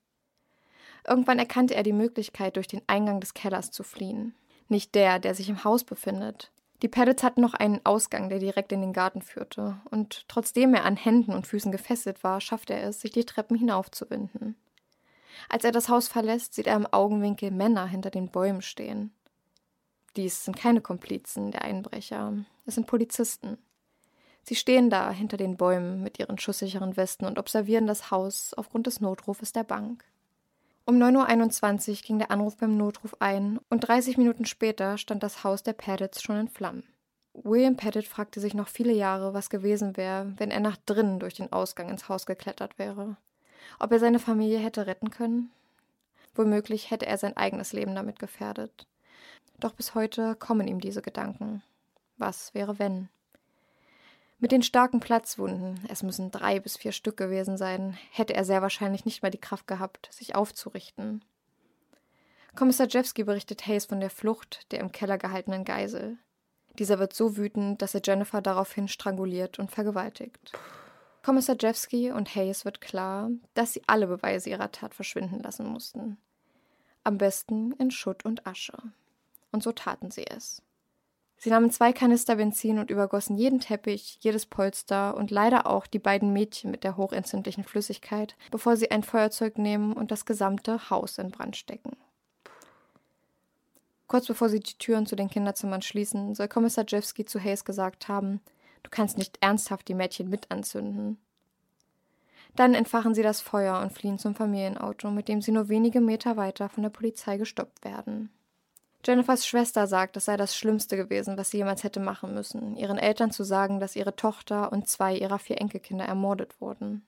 Irgendwann 1.08 1.38
erkannte 1.38 1.74
er 1.74 1.82
die 1.82 1.94
Möglichkeit, 1.94 2.56
durch 2.56 2.66
den 2.66 2.82
Eingang 2.86 3.20
des 3.20 3.32
Kellers 3.32 3.70
zu 3.70 3.82
fliehen. 3.82 4.34
Nicht 4.68 4.94
der, 4.94 5.18
der 5.18 5.34
sich 5.34 5.48
im 5.48 5.64
Haus 5.64 5.84
befindet. 5.84 6.52
Die 6.82 6.88
Pettits 6.88 7.22
hatten 7.22 7.40
noch 7.40 7.54
einen 7.54 7.80
Ausgang, 7.84 8.28
der 8.28 8.40
direkt 8.40 8.72
in 8.72 8.82
den 8.82 8.92
Garten 8.92 9.22
führte, 9.22 9.80
und 9.90 10.28
trotzdem 10.28 10.74
er 10.74 10.84
an 10.84 10.96
Händen 10.96 11.32
und 11.32 11.46
Füßen 11.46 11.72
gefesselt 11.72 12.22
war, 12.22 12.42
schaffte 12.42 12.74
er 12.74 12.90
es, 12.90 13.00
sich 13.00 13.12
die 13.12 13.24
Treppen 13.24 13.56
hinaufzuwinden. 13.56 14.54
Als 15.48 15.64
er 15.64 15.72
das 15.72 15.88
Haus 15.88 16.08
verlässt, 16.08 16.52
sieht 16.52 16.66
er 16.66 16.76
im 16.76 16.92
Augenwinkel 16.92 17.50
Männer 17.50 17.86
hinter 17.86 18.10
den 18.10 18.28
Bäumen 18.28 18.60
stehen. 18.60 19.14
Dies 20.16 20.44
sind 20.44 20.56
keine 20.56 20.80
Komplizen 20.80 21.50
der 21.52 21.62
Einbrecher, 21.62 22.34
es 22.66 22.74
sind 22.74 22.86
Polizisten. 22.86 23.58
Sie 24.42 24.56
stehen 24.56 24.90
da 24.90 25.10
hinter 25.10 25.36
den 25.36 25.56
Bäumen 25.56 26.02
mit 26.02 26.18
ihren 26.18 26.38
schusssicheren 26.38 26.96
Westen 26.96 27.24
und 27.24 27.38
observieren 27.38 27.86
das 27.86 28.10
Haus 28.10 28.54
aufgrund 28.54 28.86
des 28.86 29.00
Notrufes 29.00 29.52
der 29.52 29.64
Bank. 29.64 30.04
Um 30.84 30.96
9.21 30.96 31.90
Uhr 31.90 31.96
ging 32.02 32.18
der 32.18 32.30
Anruf 32.30 32.56
beim 32.56 32.76
Notruf 32.76 33.16
ein 33.20 33.60
und 33.70 33.80
30 33.80 34.18
Minuten 34.18 34.44
später 34.44 34.98
stand 34.98 35.22
das 35.22 35.44
Haus 35.44 35.62
der 35.62 35.74
Paddits 35.74 36.22
schon 36.22 36.36
in 36.36 36.48
Flammen. 36.48 36.82
William 37.34 37.76
Pettit 37.76 38.06
fragte 38.06 38.40
sich 38.40 38.52
noch 38.52 38.68
viele 38.68 38.92
Jahre, 38.92 39.32
was 39.32 39.48
gewesen 39.48 39.96
wäre, 39.96 40.34
wenn 40.36 40.50
er 40.50 40.60
nach 40.60 40.76
drinnen 40.76 41.20
durch 41.20 41.34
den 41.34 41.52
Ausgang 41.52 41.88
ins 41.88 42.08
Haus 42.08 42.26
geklettert 42.26 42.78
wäre. 42.78 43.16
Ob 43.78 43.92
er 43.92 44.00
seine 44.00 44.18
Familie 44.18 44.58
hätte 44.58 44.86
retten 44.86 45.10
können? 45.10 45.50
Womöglich 46.34 46.90
hätte 46.90 47.06
er 47.06 47.16
sein 47.16 47.36
eigenes 47.36 47.72
Leben 47.72 47.94
damit 47.94 48.18
gefährdet. 48.18 48.86
Doch 49.62 49.74
bis 49.74 49.94
heute 49.94 50.34
kommen 50.34 50.66
ihm 50.66 50.80
diese 50.80 51.02
Gedanken. 51.02 51.62
Was 52.16 52.52
wäre 52.52 52.80
wenn? 52.80 53.08
Mit 54.40 54.50
den 54.50 54.64
starken 54.64 54.98
Platzwunden, 54.98 55.78
es 55.88 56.02
müssen 56.02 56.32
drei 56.32 56.58
bis 56.58 56.76
vier 56.76 56.90
Stück 56.90 57.16
gewesen 57.16 57.56
sein, 57.56 57.96
hätte 58.10 58.34
er 58.34 58.44
sehr 58.44 58.60
wahrscheinlich 58.60 59.04
nicht 59.04 59.22
mehr 59.22 59.30
die 59.30 59.38
Kraft 59.38 59.68
gehabt, 59.68 60.08
sich 60.10 60.34
aufzurichten. 60.34 61.24
Kommissar 62.56 62.88
Jeffsky 62.90 63.22
berichtet 63.22 63.64
Hayes 63.68 63.86
von 63.86 64.00
der 64.00 64.10
Flucht 64.10 64.72
der 64.72 64.80
im 64.80 64.90
Keller 64.90 65.16
gehaltenen 65.16 65.64
Geisel. 65.64 66.18
Dieser 66.80 66.98
wird 66.98 67.12
so 67.12 67.36
wütend, 67.36 67.82
dass 67.82 67.94
er 67.94 68.02
Jennifer 68.04 68.42
daraufhin 68.42 68.88
stranguliert 68.88 69.60
und 69.60 69.70
vergewaltigt. 69.70 70.50
Kommissar 71.22 71.54
Jeffsky 71.56 72.10
und 72.10 72.34
Hayes 72.34 72.64
wird 72.64 72.80
klar, 72.80 73.30
dass 73.54 73.74
sie 73.74 73.82
alle 73.86 74.08
Beweise 74.08 74.50
ihrer 74.50 74.72
Tat 74.72 74.92
verschwinden 74.92 75.40
lassen 75.40 75.68
mussten. 75.68 76.18
Am 77.04 77.16
besten 77.16 77.70
in 77.78 77.92
Schutt 77.92 78.24
und 78.24 78.44
Asche. 78.44 78.76
Und 79.52 79.62
so 79.62 79.72
taten 79.72 80.10
sie 80.10 80.26
es. 80.26 80.62
Sie 81.36 81.50
nahmen 81.50 81.70
zwei 81.72 81.92
Kanister 81.92 82.36
Benzin 82.36 82.78
und 82.78 82.90
übergossen 82.90 83.36
jeden 83.36 83.58
Teppich, 83.58 84.18
jedes 84.20 84.46
Polster 84.46 85.16
und 85.16 85.32
leider 85.32 85.66
auch 85.66 85.88
die 85.88 85.98
beiden 85.98 86.32
Mädchen 86.32 86.70
mit 86.70 86.84
der 86.84 86.96
hochentzündlichen 86.96 87.64
Flüssigkeit, 87.64 88.36
bevor 88.52 88.76
sie 88.76 88.92
ein 88.92 89.02
Feuerzeug 89.02 89.58
nehmen 89.58 89.92
und 89.92 90.12
das 90.12 90.24
gesamte 90.24 90.88
Haus 90.88 91.18
in 91.18 91.32
Brand 91.32 91.56
stecken. 91.56 91.96
Kurz 94.06 94.26
bevor 94.26 94.50
sie 94.50 94.60
die 94.60 94.78
Türen 94.78 95.04
zu 95.04 95.16
den 95.16 95.30
Kinderzimmern 95.30 95.82
schließen, 95.82 96.34
soll 96.36 96.46
Kommissar 96.46 96.84
Jeffsky 96.86 97.24
zu 97.24 97.42
Hayes 97.42 97.64
gesagt 97.64 98.06
haben, 98.06 98.40
du 98.84 98.90
kannst 98.90 99.18
nicht 99.18 99.38
ernsthaft 99.40 99.88
die 99.88 99.94
Mädchen 99.94 100.28
mit 100.28 100.50
anzünden. 100.50 101.18
Dann 102.54 102.74
entfachen 102.74 103.14
sie 103.14 103.22
das 103.22 103.40
Feuer 103.40 103.80
und 103.80 103.92
fliehen 103.92 104.20
zum 104.20 104.34
Familienauto, 104.34 105.10
mit 105.10 105.26
dem 105.26 105.42
sie 105.42 105.50
nur 105.50 105.68
wenige 105.68 106.00
Meter 106.00 106.36
weiter 106.36 106.68
von 106.68 106.84
der 106.84 106.90
Polizei 106.90 107.36
gestoppt 107.36 107.84
werden. 107.84 108.30
Jennifers 109.04 109.46
Schwester 109.46 109.86
sagt, 109.88 110.16
es 110.16 110.26
sei 110.26 110.36
das 110.36 110.56
Schlimmste 110.56 110.96
gewesen, 110.96 111.36
was 111.36 111.50
sie 111.50 111.58
jemals 111.58 111.82
hätte 111.82 111.98
machen 111.98 112.34
müssen, 112.34 112.76
ihren 112.76 112.98
Eltern 112.98 113.32
zu 113.32 113.42
sagen, 113.42 113.80
dass 113.80 113.96
ihre 113.96 114.14
Tochter 114.14 114.70
und 114.70 114.88
zwei 114.88 115.16
ihrer 115.16 115.40
vier 115.40 115.60
Enkelkinder 115.60 116.04
ermordet 116.04 116.60
wurden. 116.60 117.04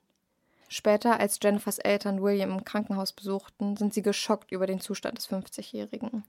Später, 0.68 1.20
als 1.20 1.38
Jennifers 1.40 1.78
Eltern 1.78 2.20
William 2.20 2.50
im 2.50 2.64
Krankenhaus 2.64 3.12
besuchten, 3.12 3.76
sind 3.76 3.94
sie 3.94 4.02
geschockt 4.02 4.50
über 4.50 4.66
den 4.66 4.80
Zustand 4.80 5.18
des 5.18 5.30
50-Jährigen. 5.30 6.24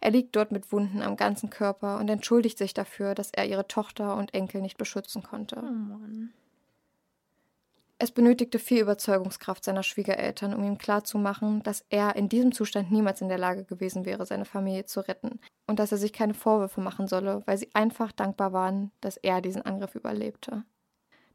Er 0.00 0.10
liegt 0.10 0.34
dort 0.34 0.50
mit 0.50 0.72
Wunden 0.72 1.02
am 1.02 1.16
ganzen 1.16 1.50
Körper 1.50 1.98
und 1.98 2.08
entschuldigt 2.08 2.58
sich 2.58 2.74
dafür, 2.74 3.14
dass 3.14 3.30
er 3.30 3.46
ihre 3.46 3.68
Tochter 3.68 4.16
und 4.16 4.34
Enkel 4.34 4.62
nicht 4.62 4.78
beschützen 4.78 5.22
konnte. 5.22 5.62
Oh 5.62 5.98
es 8.00 8.12
benötigte 8.12 8.60
viel 8.60 8.82
Überzeugungskraft 8.82 9.64
seiner 9.64 9.82
Schwiegereltern, 9.82 10.54
um 10.54 10.62
ihm 10.64 10.78
klarzumachen, 10.78 11.62
dass 11.64 11.84
er 11.90 12.14
in 12.14 12.28
diesem 12.28 12.52
Zustand 12.52 12.92
niemals 12.92 13.20
in 13.20 13.28
der 13.28 13.38
Lage 13.38 13.64
gewesen 13.64 14.04
wäre, 14.04 14.24
seine 14.24 14.44
Familie 14.44 14.84
zu 14.84 15.00
retten 15.00 15.40
und 15.66 15.80
dass 15.80 15.90
er 15.90 15.98
sich 15.98 16.12
keine 16.12 16.34
Vorwürfe 16.34 16.80
machen 16.80 17.08
solle, 17.08 17.42
weil 17.46 17.58
sie 17.58 17.70
einfach 17.74 18.12
dankbar 18.12 18.52
waren, 18.52 18.92
dass 19.00 19.16
er 19.16 19.40
diesen 19.40 19.62
Angriff 19.62 19.96
überlebte. 19.96 20.62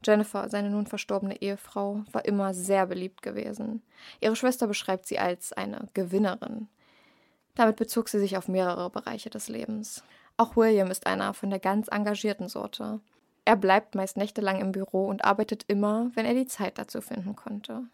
Jennifer, 0.02 0.48
seine 0.48 0.70
nun 0.70 0.86
verstorbene 0.86 1.40
Ehefrau, 1.40 2.02
war 2.12 2.24
immer 2.24 2.54
sehr 2.54 2.86
beliebt 2.86 3.22
gewesen. 3.22 3.82
Ihre 4.20 4.36
Schwester 4.36 4.66
beschreibt 4.66 5.06
sie 5.06 5.18
als 5.18 5.52
eine 5.52 5.88
Gewinnerin. 5.92 6.68
Damit 7.54 7.76
bezog 7.76 8.08
sie 8.08 8.18
sich 8.18 8.36
auf 8.36 8.48
mehrere 8.48 8.90
Bereiche 8.90 9.30
des 9.30 9.48
Lebens. 9.48 10.02
Auch 10.36 10.56
William 10.56 10.90
ist 10.90 11.06
einer 11.06 11.32
von 11.34 11.50
der 11.50 11.60
ganz 11.60 11.88
engagierten 11.88 12.48
Sorte. 12.48 13.00
Er 13.44 13.56
bleibt 13.56 13.94
meist 13.94 14.16
nächtelang 14.16 14.60
im 14.60 14.72
Büro 14.72 15.06
und 15.06 15.24
arbeitet 15.24 15.64
immer, 15.68 16.10
wenn 16.14 16.24
er 16.24 16.34
die 16.34 16.46
Zeit 16.46 16.78
dazu 16.78 17.00
finden 17.00 17.36
konnte. 17.36 17.84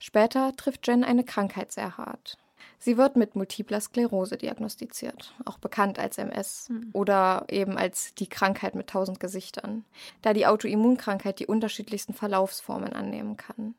Später 0.00 0.54
trifft 0.56 0.86
Jen 0.86 1.02
eine 1.02 1.24
Krankheit 1.24 1.72
sehr 1.72 1.98
hart. 1.98 2.38
Sie 2.78 2.96
wird 2.96 3.16
mit 3.16 3.34
multipler 3.34 3.80
Sklerose 3.80 4.36
diagnostiziert, 4.36 5.34
auch 5.44 5.58
bekannt 5.58 5.98
als 5.98 6.18
MS 6.18 6.66
hm. 6.68 6.90
oder 6.92 7.44
eben 7.48 7.76
als 7.76 8.14
die 8.14 8.28
Krankheit 8.28 8.74
mit 8.74 8.88
tausend 8.88 9.20
Gesichtern, 9.20 9.84
da 10.22 10.32
die 10.32 10.46
Autoimmunkrankheit 10.46 11.40
die 11.40 11.46
unterschiedlichsten 11.46 12.14
Verlaufsformen 12.14 12.92
annehmen 12.92 13.36
kann. 13.36 13.74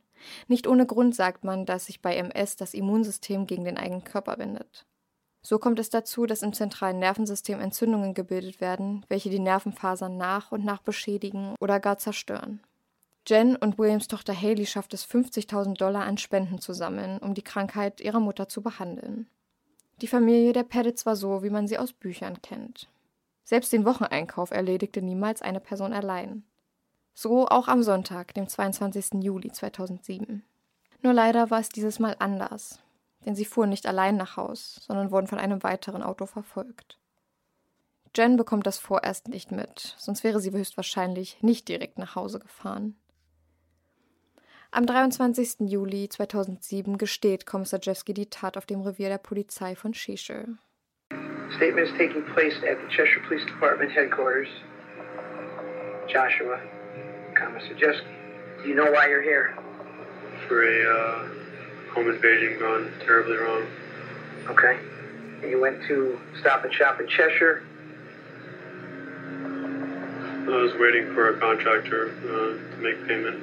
Nicht 0.48 0.68
ohne 0.68 0.86
Grund 0.86 1.16
sagt 1.16 1.46
man, 1.46 1.66
dass 1.66 1.86
sich 1.86 2.02
bei 2.02 2.16
MS 2.16 2.58
das 2.58 2.74
Immunsystem 2.74 3.48
gegen 3.48 3.64
den 3.64 3.78
eigenen 3.78 4.04
Körper 4.04 4.38
wendet. 4.38 4.86
So 5.42 5.58
kommt 5.58 5.80
es 5.80 5.90
dazu, 5.90 6.26
dass 6.26 6.42
im 6.42 6.54
zentralen 6.54 7.00
Nervensystem 7.00 7.60
Entzündungen 7.60 8.14
gebildet 8.14 8.60
werden, 8.60 9.06
welche 9.08 9.30
die 9.30 9.40
Nervenfasern 9.40 10.18
nach 10.18 10.52
und 10.52 10.66
nach 10.66 10.82
beschädigen 10.82 11.56
oder 11.60 11.80
gar 11.80 11.98
zerstören. 11.98 12.62
Jen 13.28 13.56
und 13.56 13.78
Williams 13.78 14.08
Tochter 14.08 14.40
Haley 14.40 14.66
schafft 14.66 14.94
es 14.94 15.06
50.000 15.06 15.76
Dollar 15.78 16.04
an 16.04 16.18
Spenden 16.18 16.60
zu 16.60 16.74
sammeln, 16.74 17.20
um 17.20 17.34
die 17.34 17.44
Krankheit 17.44 18.02
ihrer 18.02 18.20
Mutter 18.20 18.50
zu 18.50 18.62
behandeln. 18.62 19.28
Die 20.02 20.08
Familie 20.08 20.54
der 20.54 20.64
Pettits 20.64 21.06
war 21.06 21.16
so, 21.16 21.44
wie 21.44 21.50
man 21.50 21.68
sie 21.68 21.78
aus 21.78 21.94
Büchern 21.94 22.42
kennt. 22.42 22.90
Selbst 23.44 23.74
den 23.74 23.86
Wocheneinkauf 23.86 24.52
erledigte 24.52 25.02
niemals 25.02 25.42
eine 25.42 25.60
Person 25.60 25.94
allein. 25.94 26.44
So 27.14 27.48
auch 27.48 27.68
am 27.68 27.84
Sonntag, 27.84 28.34
dem 28.34 28.48
22. 28.48 29.22
Juli 29.24 29.52
2007. 29.52 30.44
Nur 31.02 31.14
leider 31.14 31.50
war 31.50 31.60
es 31.60 31.70
dieses 31.70 32.00
Mal 32.00 32.16
anders, 32.20 32.80
denn 33.30 33.36
sie 33.36 33.46
fuhren 33.46 33.70
nicht 33.70 33.86
allein 33.86 34.18
nach 34.18 34.38
Haus, 34.38 34.82
sondern 34.88 35.12
wurden 35.12 35.28
von 35.28 35.38
einem 35.38 35.62
weiteren 35.62 36.02
Auto 36.02 36.26
verfolgt. 36.26 36.98
Jen 38.16 38.38
bekommt 38.38 38.66
das 38.66 38.80
vorerst 38.80 39.28
nicht 39.28 39.52
mit, 39.52 39.94
sonst 40.00 40.24
wäre 40.24 40.40
sie 40.40 40.50
höchstwahrscheinlich 40.52 41.44
nicht 41.44 41.68
direkt 41.68 42.00
nach 42.00 42.16
Hause 42.16 42.40
gefahren. 42.40 42.96
Am 44.72 44.88
23. 44.88 45.70
Juli 45.70 46.10
2007 46.10 46.98
gesteht 46.98 47.46
Kommissar 47.46 47.80
Jeffsky 47.84 48.16
die 48.16 48.32
Tat 48.32 48.58
auf 48.58 48.66
dem 48.66 48.82
Revier 48.82 49.10
der 49.10 49.20
Polizei 49.20 49.76
von 49.76 49.94
Cheshire. 49.94 50.58
Statement 51.58 51.88
is 51.88 51.94
taking 52.00 52.26
place 52.34 52.56
at 52.64 52.80
the 52.82 52.88
Cheshire 52.90 53.22
Police 53.28 53.46
Department 53.46 53.92
headquarters. 53.92 54.48
Joshua, 56.08 56.60
Commissar 57.38 57.76
Jeffsky, 57.78 58.10
do 58.64 58.70
you 58.70 58.76
know 58.76 58.90
why 58.92 59.08
you're 59.08 59.22
here? 59.22 59.56
For 60.48 60.64
a 60.64 60.82
uh, 60.84 61.39
home 61.94 62.10
invasion 62.10 62.60
gone 62.60 62.92
terribly 63.06 63.38
wrong. 63.38 63.66
Okay. 64.48 64.80
And 65.42 65.52
you 65.52 65.60
went 65.60 65.82
to 65.88 66.20
Stop 66.40 66.66
and 66.66 66.74
Shop 66.74 67.00
in 67.00 67.08
Cheshire. 67.08 67.64
I 70.50 70.56
was 70.56 70.74
waiting 70.80 71.14
for 71.14 71.30
a 71.30 71.40
contractor 71.40 72.12
uh, 72.24 72.76
to 72.76 72.82
make 72.82 73.08
payment. 73.08 73.40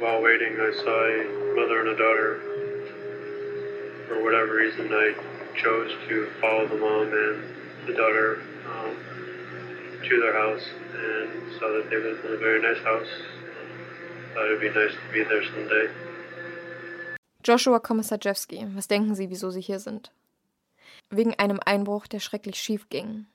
While 0.00 0.22
waiting, 0.22 0.54
I 0.60 0.72
saw 0.72 1.04
a 1.04 1.54
mother 1.54 1.80
and 1.80 1.88
a 1.90 1.96
daughter. 1.96 2.40
For 4.08 4.22
whatever 4.22 4.54
reason, 4.56 4.92
I 4.92 5.14
chose 5.56 5.92
to 6.08 6.30
follow 6.40 6.66
the 6.66 6.76
mom 6.76 7.12
and 7.12 7.42
the 7.86 7.94
daughter 7.94 8.42
um, 8.68 8.96
to 10.04 10.20
their 10.20 10.34
house 10.34 10.64
and 10.94 11.30
saw 11.58 11.72
that 11.72 11.88
they 11.90 11.96
lived 11.96 12.24
in 12.24 12.32
a 12.32 12.36
very 12.36 12.60
nice 12.62 12.82
house. 12.84 13.08
Joshua 17.44 17.80
Kommissar 17.80 18.18
Jeffsky, 18.20 18.66
was 18.74 18.88
denken 18.88 19.14
Sie, 19.14 19.30
wieso 19.30 19.50
Sie 19.50 19.60
hier 19.60 19.78
sind? 19.78 20.12
Wegen 21.10 21.34
einem 21.34 21.60
Einbruch, 21.64 22.06
der 22.06 22.20
schrecklich 22.20 22.56
schief 22.56 22.88
ging. 22.88 23.26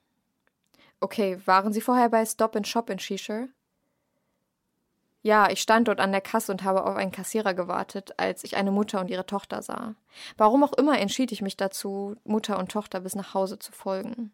Okay, 1.00 1.40
waren 1.46 1.74
Sie 1.74 1.82
vorher 1.82 2.10
bei 2.10 2.26
Stop 2.26 2.56
and 2.56 2.68
Shop 2.68 2.90
in 2.90 2.98
Cheshire? 2.98 3.50
Ja, 5.24 5.50
ich 5.50 5.62
stand 5.62 5.88
dort 5.88 6.02
an 6.02 6.12
der 6.12 6.22
Kasse 6.22 6.52
und 6.52 6.64
habe 6.64 6.86
auf 6.86 6.98
einen 6.98 7.14
Kassierer 7.14 7.54
gewartet, 7.54 8.14
als 8.18 8.44
ich 8.44 8.58
eine 8.58 8.72
Mutter 8.72 9.00
und 9.00 9.10
ihre 9.10 9.26
Tochter 9.26 9.62
sah. 9.62 9.96
Warum 10.38 10.64
auch 10.64 10.74
immer 10.74 11.00
entschied 11.00 11.32
ich 11.32 11.42
mich 11.42 11.56
dazu, 11.56 12.18
Mutter 12.26 12.60
und 12.60 12.72
Tochter 12.72 13.00
bis 13.00 13.16
nach 13.16 13.34
Hause 13.34 13.58
zu 13.58 13.72
folgen. 13.72 14.34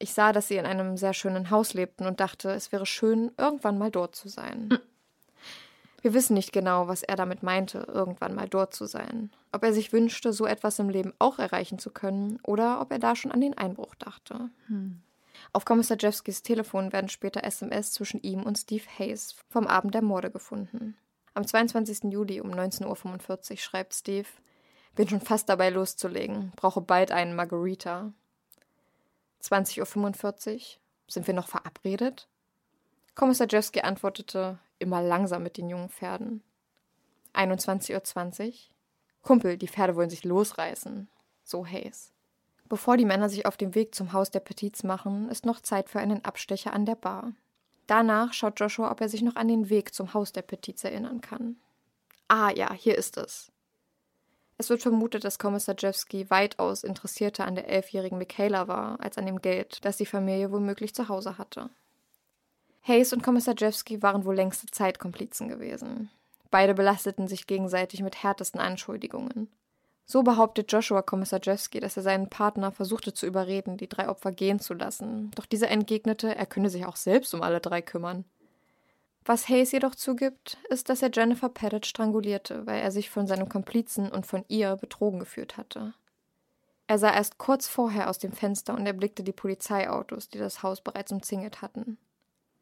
Ich 0.00 0.12
sah, 0.12 0.32
dass 0.32 0.48
sie 0.48 0.56
in 0.56 0.66
einem 0.66 0.96
sehr 0.96 1.14
schönen 1.14 1.50
Haus 1.50 1.74
lebten 1.74 2.06
und 2.06 2.18
dachte, 2.20 2.50
es 2.50 2.72
wäre 2.72 2.86
schön, 2.86 3.30
irgendwann 3.38 3.78
mal 3.78 3.90
dort 3.90 4.16
zu 4.16 4.28
sein. 4.28 4.78
Wir 6.02 6.14
wissen 6.14 6.34
nicht 6.34 6.52
genau, 6.52 6.88
was 6.88 7.02
er 7.02 7.16
damit 7.16 7.42
meinte, 7.42 7.86
irgendwann 7.92 8.34
mal 8.34 8.48
dort 8.48 8.74
zu 8.74 8.86
sein. 8.86 9.30
Ob 9.52 9.62
er 9.62 9.72
sich 9.72 9.92
wünschte, 9.92 10.32
so 10.32 10.46
etwas 10.46 10.78
im 10.78 10.88
Leben 10.88 11.12
auch 11.18 11.38
erreichen 11.38 11.78
zu 11.78 11.90
können, 11.90 12.38
oder 12.42 12.80
ob 12.80 12.90
er 12.90 12.98
da 12.98 13.14
schon 13.14 13.32
an 13.32 13.40
den 13.40 13.56
Einbruch 13.56 13.94
dachte. 13.96 14.50
Hm. 14.66 15.02
Auf 15.52 15.64
Kommissar 15.64 15.96
Jeffskys 15.98 16.42
Telefon 16.42 16.92
werden 16.92 17.08
später 17.08 17.44
SMS 17.44 17.92
zwischen 17.92 18.22
ihm 18.22 18.42
und 18.42 18.58
Steve 18.58 18.84
Hayes 18.98 19.36
vom 19.48 19.66
Abend 19.66 19.94
der 19.94 20.02
Morde 20.02 20.30
gefunden. 20.30 20.96
Am 21.34 21.46
22. 21.46 22.12
Juli 22.12 22.40
um 22.40 22.50
19.45 22.50 23.50
Uhr 23.50 23.56
schreibt 23.58 23.94
Steve, 23.94 24.28
bin 24.94 25.08
schon 25.08 25.20
fast 25.20 25.48
dabei 25.48 25.70
loszulegen, 25.70 26.52
brauche 26.56 26.80
bald 26.80 27.12
einen 27.12 27.34
Margarita. 27.34 28.12
20.45 29.42 30.54
Uhr, 30.54 30.60
sind 31.06 31.26
wir 31.26 31.34
noch 31.34 31.48
verabredet? 31.48 32.28
Kommissar 33.14 33.46
Jeffsky 33.48 33.80
antwortete, 33.80 34.58
immer 34.80 35.02
langsam 35.02 35.42
mit 35.42 35.56
den 35.56 35.68
jungen 35.68 35.88
Pferden. 35.88 36.42
21.20 37.34 38.46
Uhr, 38.48 38.52
Kumpel, 39.22 39.56
die 39.56 39.68
Pferde 39.68 39.96
wollen 39.96 40.10
sich 40.10 40.24
losreißen. 40.24 41.08
So 41.44 41.66
Hayes. 41.66 42.12
Bevor 42.68 42.96
die 42.96 43.04
Männer 43.04 43.28
sich 43.28 43.46
auf 43.46 43.56
den 43.56 43.74
Weg 43.74 43.94
zum 43.94 44.12
Haus 44.12 44.30
der 44.30 44.40
Petits 44.40 44.82
machen, 44.84 45.28
ist 45.28 45.44
noch 45.44 45.60
Zeit 45.60 45.88
für 45.88 46.00
einen 46.00 46.24
Abstecher 46.24 46.72
an 46.72 46.86
der 46.86 46.94
Bar. 46.94 47.32
Danach 47.86 48.32
schaut 48.32 48.60
Joshua, 48.60 48.90
ob 48.90 49.00
er 49.00 49.08
sich 49.08 49.22
noch 49.22 49.34
an 49.34 49.48
den 49.48 49.68
Weg 49.68 49.92
zum 49.94 50.14
Haus 50.14 50.32
der 50.32 50.42
Petits 50.42 50.84
erinnern 50.84 51.20
kann. 51.20 51.56
Ah 52.28 52.50
ja, 52.54 52.72
hier 52.72 52.96
ist 52.96 53.16
es. 53.16 53.50
Es 54.56 54.70
wird 54.70 54.82
vermutet, 54.82 55.24
dass 55.24 55.38
Kommissar 55.38 55.74
Jeffsky 55.76 56.30
weitaus 56.30 56.84
interessierter 56.84 57.46
an 57.46 57.56
der 57.56 57.68
elfjährigen 57.68 58.18
Michaela 58.18 58.68
war, 58.68 59.00
als 59.00 59.18
an 59.18 59.26
dem 59.26 59.40
Geld, 59.40 59.84
das 59.84 59.96
die 59.96 60.06
Familie 60.06 60.52
womöglich 60.52 60.94
zu 60.94 61.08
Hause 61.08 61.38
hatte. 61.38 61.70
Hayes 62.82 63.12
und 63.12 63.22
Kommissar 63.22 63.54
Jeffsky 63.56 64.02
waren 64.02 64.24
wohl 64.24 64.34
längste 64.34 64.66
Zeit 64.66 64.98
Komplizen 64.98 65.48
gewesen. 65.48 66.10
Beide 66.50 66.74
belasteten 66.74 67.28
sich 67.28 67.46
gegenseitig 67.46 68.02
mit 68.02 68.22
härtesten 68.22 68.60
Anschuldigungen. 68.60 69.48
So 70.06 70.24
behauptet 70.24 70.72
Joshua 70.72 71.02
Kommissar 71.02 71.40
Jeffsky, 71.40 71.78
dass 71.78 71.96
er 71.96 72.02
seinen 72.02 72.28
Partner 72.28 72.72
versuchte 72.72 73.14
zu 73.14 73.26
überreden, 73.26 73.76
die 73.76 73.88
drei 73.88 74.08
Opfer 74.08 74.32
gehen 74.32 74.58
zu 74.58 74.74
lassen, 74.74 75.30
doch 75.36 75.46
dieser 75.46 75.68
entgegnete, 75.68 76.34
er 76.34 76.46
könne 76.46 76.68
sich 76.68 76.84
auch 76.84 76.96
selbst 76.96 77.32
um 77.32 77.42
alle 77.42 77.60
drei 77.60 77.80
kümmern. 77.80 78.24
Was 79.24 79.48
Hayes 79.48 79.70
jedoch 79.70 79.94
zugibt, 79.94 80.58
ist, 80.70 80.88
dass 80.88 81.02
er 81.02 81.10
Jennifer 81.12 81.48
Pettit 81.48 81.86
strangulierte, 81.86 82.66
weil 82.66 82.80
er 82.80 82.90
sich 82.90 83.10
von 83.10 83.28
seinem 83.28 83.48
Komplizen 83.48 84.10
und 84.10 84.26
von 84.26 84.44
ihr 84.48 84.74
betrogen 84.76 85.20
geführt 85.20 85.56
hatte. 85.56 85.94
Er 86.88 86.98
sah 86.98 87.14
erst 87.14 87.38
kurz 87.38 87.68
vorher 87.68 88.10
aus 88.10 88.18
dem 88.18 88.32
Fenster 88.32 88.74
und 88.74 88.86
erblickte 88.86 89.22
die 89.22 89.32
Polizeiautos, 89.32 90.28
die 90.28 90.38
das 90.38 90.64
Haus 90.64 90.80
bereits 90.80 91.12
umzingelt 91.12 91.62
hatten. 91.62 91.98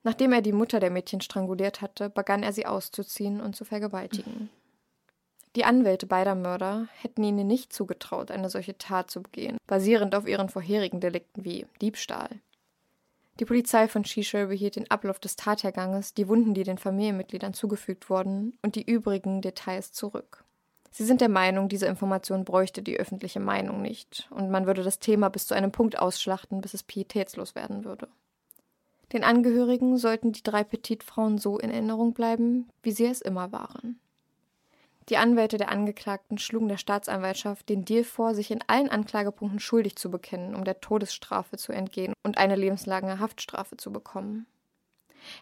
Nachdem 0.03 0.33
er 0.33 0.43
die 0.43 0.53
Mutter 0.53 0.81
der 0.81 0.91
Mädchen 0.91 1.21
stranguliert 1.21 1.81
hatte, 1.81 2.09
begann 2.11 2.43
er 2.43 2.53
sie 2.53 2.67
auszuziehen 2.67 3.41
und 3.41 3.57
zu 3.57 3.65
vergewaltigen. 3.65 4.51
Die 5.57 5.65
Anwälte 5.65 6.07
beider 6.07 6.35
Mörder 6.35 6.89
hätten 7.01 7.25
ihnen 7.25 7.47
nicht 7.47 7.73
zugetraut, 7.73 8.31
eine 8.31 8.49
solche 8.49 8.79
Tat 8.79 9.11
zu 9.11 9.23
begehen, 9.23 9.57
basierend 9.67 10.15
auf 10.15 10.29
ihren 10.29 10.49
vorherigen 10.49 11.01
Delikten 11.01 11.45
wie 11.45 11.67
Diebstahl. 11.81 12.29
Die 13.41 13.45
Polizei 13.45 13.87
von 13.89 14.05
Shishir 14.05 14.47
behielt 14.47 14.77
den 14.77 14.91
Ablauf 14.91 15.19
des 15.21 15.37
Tatherganges, 15.37 16.13
die 16.13 16.29
Wunden, 16.29 16.55
die 16.55 16.65
den 16.65 16.79
Familienmitgliedern 16.79 17.55
zugefügt 17.55 18.11
wurden, 18.11 18.59
und 18.63 18.75
die 18.75 18.83
übrigen 18.83 19.43
Details 19.43 19.93
zurück. 19.93 20.45
Sie 20.91 21.05
sind 21.05 21.21
der 21.21 21.29
Meinung, 21.29 21.69
diese 21.69 21.87
Information 21.87 22.45
bräuchte 22.45 22.83
die 22.83 22.99
öffentliche 22.99 23.41
Meinung 23.41 23.81
nicht, 23.81 24.29
und 24.31 24.51
man 24.51 24.67
würde 24.67 24.83
das 24.83 24.99
Thema 24.99 25.29
bis 25.29 25.47
zu 25.47 25.55
einem 25.55 25.71
Punkt 25.71 25.99
ausschlachten, 25.99 26.61
bis 26.61 26.75
es 26.75 26.83
pietätslos 26.83 27.55
werden 27.55 27.85
würde. 27.85 28.09
Den 29.13 29.25
Angehörigen 29.25 29.97
sollten 29.97 30.33
die 30.33 30.43
drei 30.43 30.65
Petitfrauen 30.65 31.39
so 31.39 31.59
in 31.59 31.71
Erinnerung 31.71 32.13
bleiben, 32.13 32.69
wie 32.83 32.93
sie 32.93 33.07
es 33.07 33.21
immer 33.21 33.53
waren. 33.53 33.99
Die 35.09 35.17
Anwälte 35.17 35.57
der 35.57 35.71
Angeklagten 35.71 36.37
schlugen 36.37 36.69
der 36.69 36.77
Staatsanwaltschaft 36.77 37.71
den 37.71 37.87
Deal 37.87 38.05
vor, 38.05 38.35
sich 38.35 38.51
in 38.51 38.63
allen 38.67 38.91
Anklagepunkten 38.91 39.59
schuldig 39.59 39.97
zu 39.97 40.11
bekennen, 40.11 40.55
um 40.55 40.65
der 40.65 40.81
Todesstrafe 40.81 41.57
zu 41.57 41.73
entgehen 41.73 42.13
und 42.23 42.37
eine 42.37 42.57
lebenslange 42.57 43.19
Haftstrafe 43.19 43.79
zu 43.79 43.91
bekommen. 43.91 44.47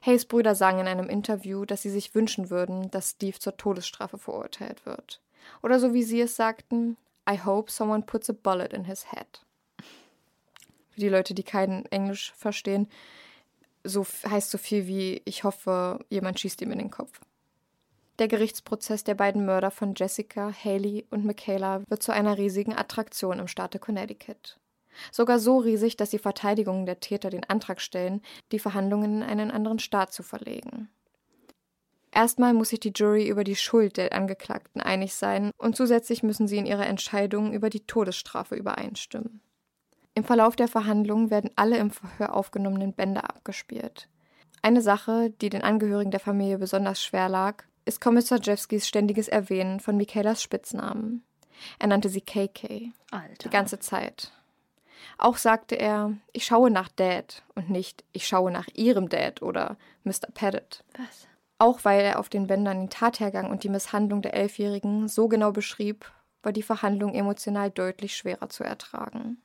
Hayes 0.03 0.25
Brüder 0.25 0.55
sagen 0.55 0.79
in 0.79 0.87
einem 0.87 1.09
Interview, 1.09 1.65
dass 1.65 1.83
sie 1.83 1.91
sich 1.91 2.15
wünschen 2.15 2.49
würden, 2.49 2.91
dass 2.93 3.11
Steve 3.11 3.39
zur 3.39 3.57
Todesstrafe 3.57 4.19
verurteilt 4.19 4.87
wird. 4.87 5.21
Oder 5.63 5.81
so 5.81 5.93
wie 5.93 6.05
sie 6.05 6.21
es 6.21 6.37
sagten, 6.37 6.97
I 7.29 7.41
hope 7.45 7.71
someone 7.71 8.03
puts 8.03 8.31
a 8.31 8.33
bullet 8.33 8.69
in 8.73 8.85
his 8.85 9.11
head. 9.11 9.45
Für 10.91 11.01
die 11.01 11.09
Leute, 11.09 11.35
die 11.35 11.43
kein 11.43 11.87
Englisch 11.87 12.33
verstehen, 12.37 12.89
so 13.89 14.07
heißt 14.29 14.51
so 14.51 14.59
viel 14.59 14.87
wie 14.87 15.23
ich 15.25 15.45
hoffe, 15.45 16.05
jemand 16.09 16.41
schießt 16.41 16.61
ihm 16.63 16.73
in 16.73 16.79
den 16.79 16.91
Kopf. 16.91 17.21
Der 18.19 18.29
Gerichtsprozess 18.29 19.05
der 19.05 19.15
beiden 19.15 19.45
Mörder 19.45 19.71
von 19.71 19.95
Jessica, 19.95 20.53
Haley 20.65 21.07
und 21.11 21.25
Michaela 21.25 21.83
wird 21.89 22.03
zu 22.03 22.13
einer 22.13 22.39
riesigen 22.39 22.75
Attraktion 22.75 23.39
im 23.39 23.49
Staate 23.49 23.79
Connecticut. 23.79 24.59
Sogar 25.13 25.39
so 25.39 25.59
riesig, 25.59 25.97
dass 25.97 26.11
die 26.11 26.19
Verteidigung 26.19 26.87
der 26.87 27.01
Täter 27.01 27.29
den 27.29 27.45
Antrag 27.45 27.83
stellen, 27.83 28.23
die 28.53 28.59
Verhandlungen 28.59 29.17
in 29.17 29.23
einen 29.23 29.51
anderen 29.51 29.79
Staat 29.79 30.15
zu 30.15 30.23
verlegen. 30.23 30.89
Erstmal 32.11 32.55
muss 32.55 32.71
sich 32.71 32.81
die 32.81 32.93
Jury 32.97 33.29
über 33.29 33.45
die 33.45 33.57
Schuld 33.57 33.99
der 33.99 34.15
Angeklagten 34.15 34.81
einig 34.81 35.15
sein 35.15 35.51
und 35.59 35.77
zusätzlich 35.77 36.23
müssen 36.23 36.49
sie 36.49 36.57
in 36.57 36.65
ihrer 36.65 36.87
Entscheidung 36.87 37.53
über 37.53 37.69
die 37.69 37.87
Todesstrafe 37.87 38.55
übereinstimmen. 38.55 39.43
Im 40.17 40.25
Verlauf 40.25 40.57
der 40.57 40.67
Verhandlungen 40.67 41.31
werden 41.31 41.51
alle 41.57 41.77
im 41.77 41.91
Verhör 41.91 42.35
aufgenommenen 42.35 42.95
Bänder 42.95 43.29
abgespielt. 43.29 44.09
Eine 44.63 44.81
Sache, 44.81 45.29
die 45.43 45.51
den 45.51 45.61
Angehörigen 45.61 46.11
der 46.11 46.21
Familie 46.21 46.57
besonders 46.57 47.05
schwer 47.05 47.29
lag, 47.29 47.65
ist 47.85 48.01
Kommissar 48.01 48.41
Jeffskys 48.43 48.89
ständiges 48.89 49.29
Erwähnen 49.29 49.79
von 49.79 49.99
Michaelas 49.99 50.43
Spitznamen. 50.43 51.23
Er 51.79 51.89
nannte 51.89 52.09
sie 52.09 52.23
KK. 52.23 52.93
Alter. 53.11 53.35
Die 53.43 53.51
ganze 53.51 53.79
Zeit. 53.79 54.33
Auch 55.19 55.37
sagte 55.37 55.75
er, 55.75 56.17
ich 56.33 56.47
schaue 56.47 56.71
nach 56.71 56.89
Dad 56.89 57.45
und 57.55 57.69
nicht, 57.69 58.03
ich 58.13 58.27
schaue 58.27 58.51
nach 58.51 58.69
ihrem 58.73 59.11
Dad 59.11 59.43
oder 59.43 59.77
Mr. 60.05 60.31
Pettit. 60.33 60.83
Was? 60.97 61.29
Auch 61.59 61.85
weil 61.85 62.01
er 62.01 62.19
auf 62.19 62.31
den 62.31 62.47
Bändern 62.47 62.79
den 62.79 62.91
Tathergang 62.91 63.51
und 63.51 63.65
die 63.65 63.69
Misshandlung 63.69 64.23
der 64.23 64.33
Elfjährigen 64.33 65.09
so 65.09 65.29
genau 65.29 65.53
beschrieb, 65.53 66.11
war 66.43 66.53
die 66.53 66.63
Verhandlung 66.63 67.15
emotional 67.15 67.71
deutlich 67.71 68.17
schwerer 68.17 68.49
zu 68.49 68.65
ertragen. 68.65 69.43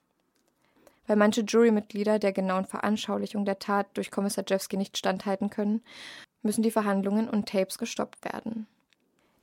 Weil 1.11 1.17
manche 1.17 1.41
Jurymitglieder 1.41 2.19
der 2.19 2.31
genauen 2.31 2.63
Veranschaulichung 2.63 3.43
der 3.43 3.59
Tat 3.59 3.87
durch 3.95 4.11
Kommissar 4.11 4.45
Jewski 4.47 4.77
nicht 4.77 4.97
standhalten 4.97 5.49
können, 5.49 5.81
müssen 6.41 6.61
die 6.61 6.71
Verhandlungen 6.71 7.29
und 7.29 7.49
Tapes 7.49 7.77
gestoppt 7.77 8.23
werden. 8.23 8.65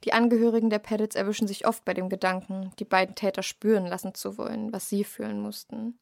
Die 0.04 0.14
Angehörigen 0.14 0.70
der 0.70 0.78
Peddits 0.78 1.14
erwischen 1.14 1.46
sich 1.46 1.66
oft 1.66 1.84
bei 1.84 1.92
dem 1.92 2.08
Gedanken, 2.08 2.72
die 2.78 2.86
beiden 2.86 3.16
Täter 3.16 3.42
spüren 3.42 3.84
lassen 3.84 4.14
zu 4.14 4.38
wollen, 4.38 4.72
was 4.72 4.88
sie 4.88 5.04
fühlen 5.04 5.42
mussten. 5.42 5.98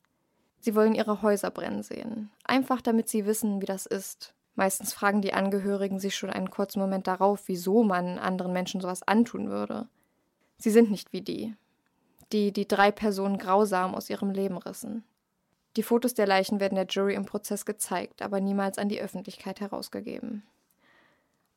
Sie 0.61 0.77
wollen 0.77 0.95
ihre 0.95 1.21
Häuser 1.21 1.51
brennen 1.51 1.83
sehen, 1.83 2.31
einfach 2.45 2.81
damit 2.81 3.09
sie 3.09 3.27
wissen, 3.27 3.61
wie 3.61 3.67
das 3.67 3.87
ist. 3.87 4.35
Meistens 4.55 4.93
fragen 4.93 5.21
die 5.21 5.35
Angehörigen 5.35 5.99
sich 5.99 6.15
schon 6.15 6.31
einen 6.31 6.51
kurzen 6.51 6.79
Moment 6.79 7.09
darauf, 7.09 7.49
wieso 7.49 7.83
man 7.83 8.21
anderen 8.21 8.53
Menschen 8.53 8.81
sowas 8.81 9.03
antun 9.03 9.49
würde. 9.49 9.89
Sie 10.59 10.71
sind 10.71 10.93
nicht 10.93 11.13
wie 11.13 11.23
die, 11.23 11.57
die 12.33 12.53
die 12.53 12.69
drei 12.69 12.93
Personen 12.93 13.39
grausam 13.39 13.97
aus 13.97 14.09
ihrem 14.09 14.31
Leben 14.31 14.59
rissen. 14.59 15.03
Die 15.77 15.83
Fotos 15.83 16.15
der 16.15 16.27
Leichen 16.27 16.59
werden 16.59 16.75
der 16.75 16.87
Jury 16.87 17.15
im 17.15 17.27
Prozess 17.27 17.67
gezeigt, 17.67 18.23
aber 18.23 18.41
niemals 18.41 18.79
an 18.79 18.89
die 18.89 19.01
Öffentlichkeit 19.01 19.61
herausgegeben. 19.61 20.43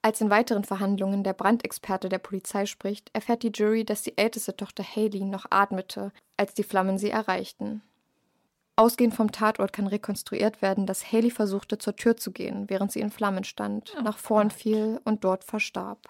Als 0.02 0.22
in 0.22 0.30
weiteren 0.30 0.64
Verhandlungen 0.64 1.24
der 1.24 1.34
Brandexperte 1.34 2.08
der 2.08 2.20
Polizei 2.20 2.66
spricht, 2.66 3.10
erfährt 3.14 3.44
die 3.44 3.52
Jury, 3.54 3.84
dass 3.84 4.02
die 4.02 4.18
älteste 4.18 4.56
Tochter 4.56 4.84
Haley 4.84 5.24
noch 5.24 5.46
atmete, 5.50 6.12
als 6.38 6.54
die 6.54 6.64
Flammen 6.64 6.98
sie 6.98 7.10
erreichten. 7.10 7.82
Ausgehend 8.78 9.14
vom 9.14 9.32
Tatort 9.34 9.74
kann 9.74 9.88
rekonstruiert 9.88 10.62
werden, 10.62 10.86
dass 10.86 11.12
Haley 11.12 11.32
versuchte, 11.32 11.78
zur 11.78 11.98
Tür 11.98 12.16
zu 12.16 12.32
gehen, 12.32 12.70
während 12.70 12.94
sie 12.94 13.02
in 13.02 13.12
Flammen 13.12 13.44
stand, 13.44 13.94
nach 14.02 14.18
vorn 14.18 14.52
fiel 14.52 15.02
und 15.04 15.26
dort 15.26 15.44
verstarb. 15.44 16.08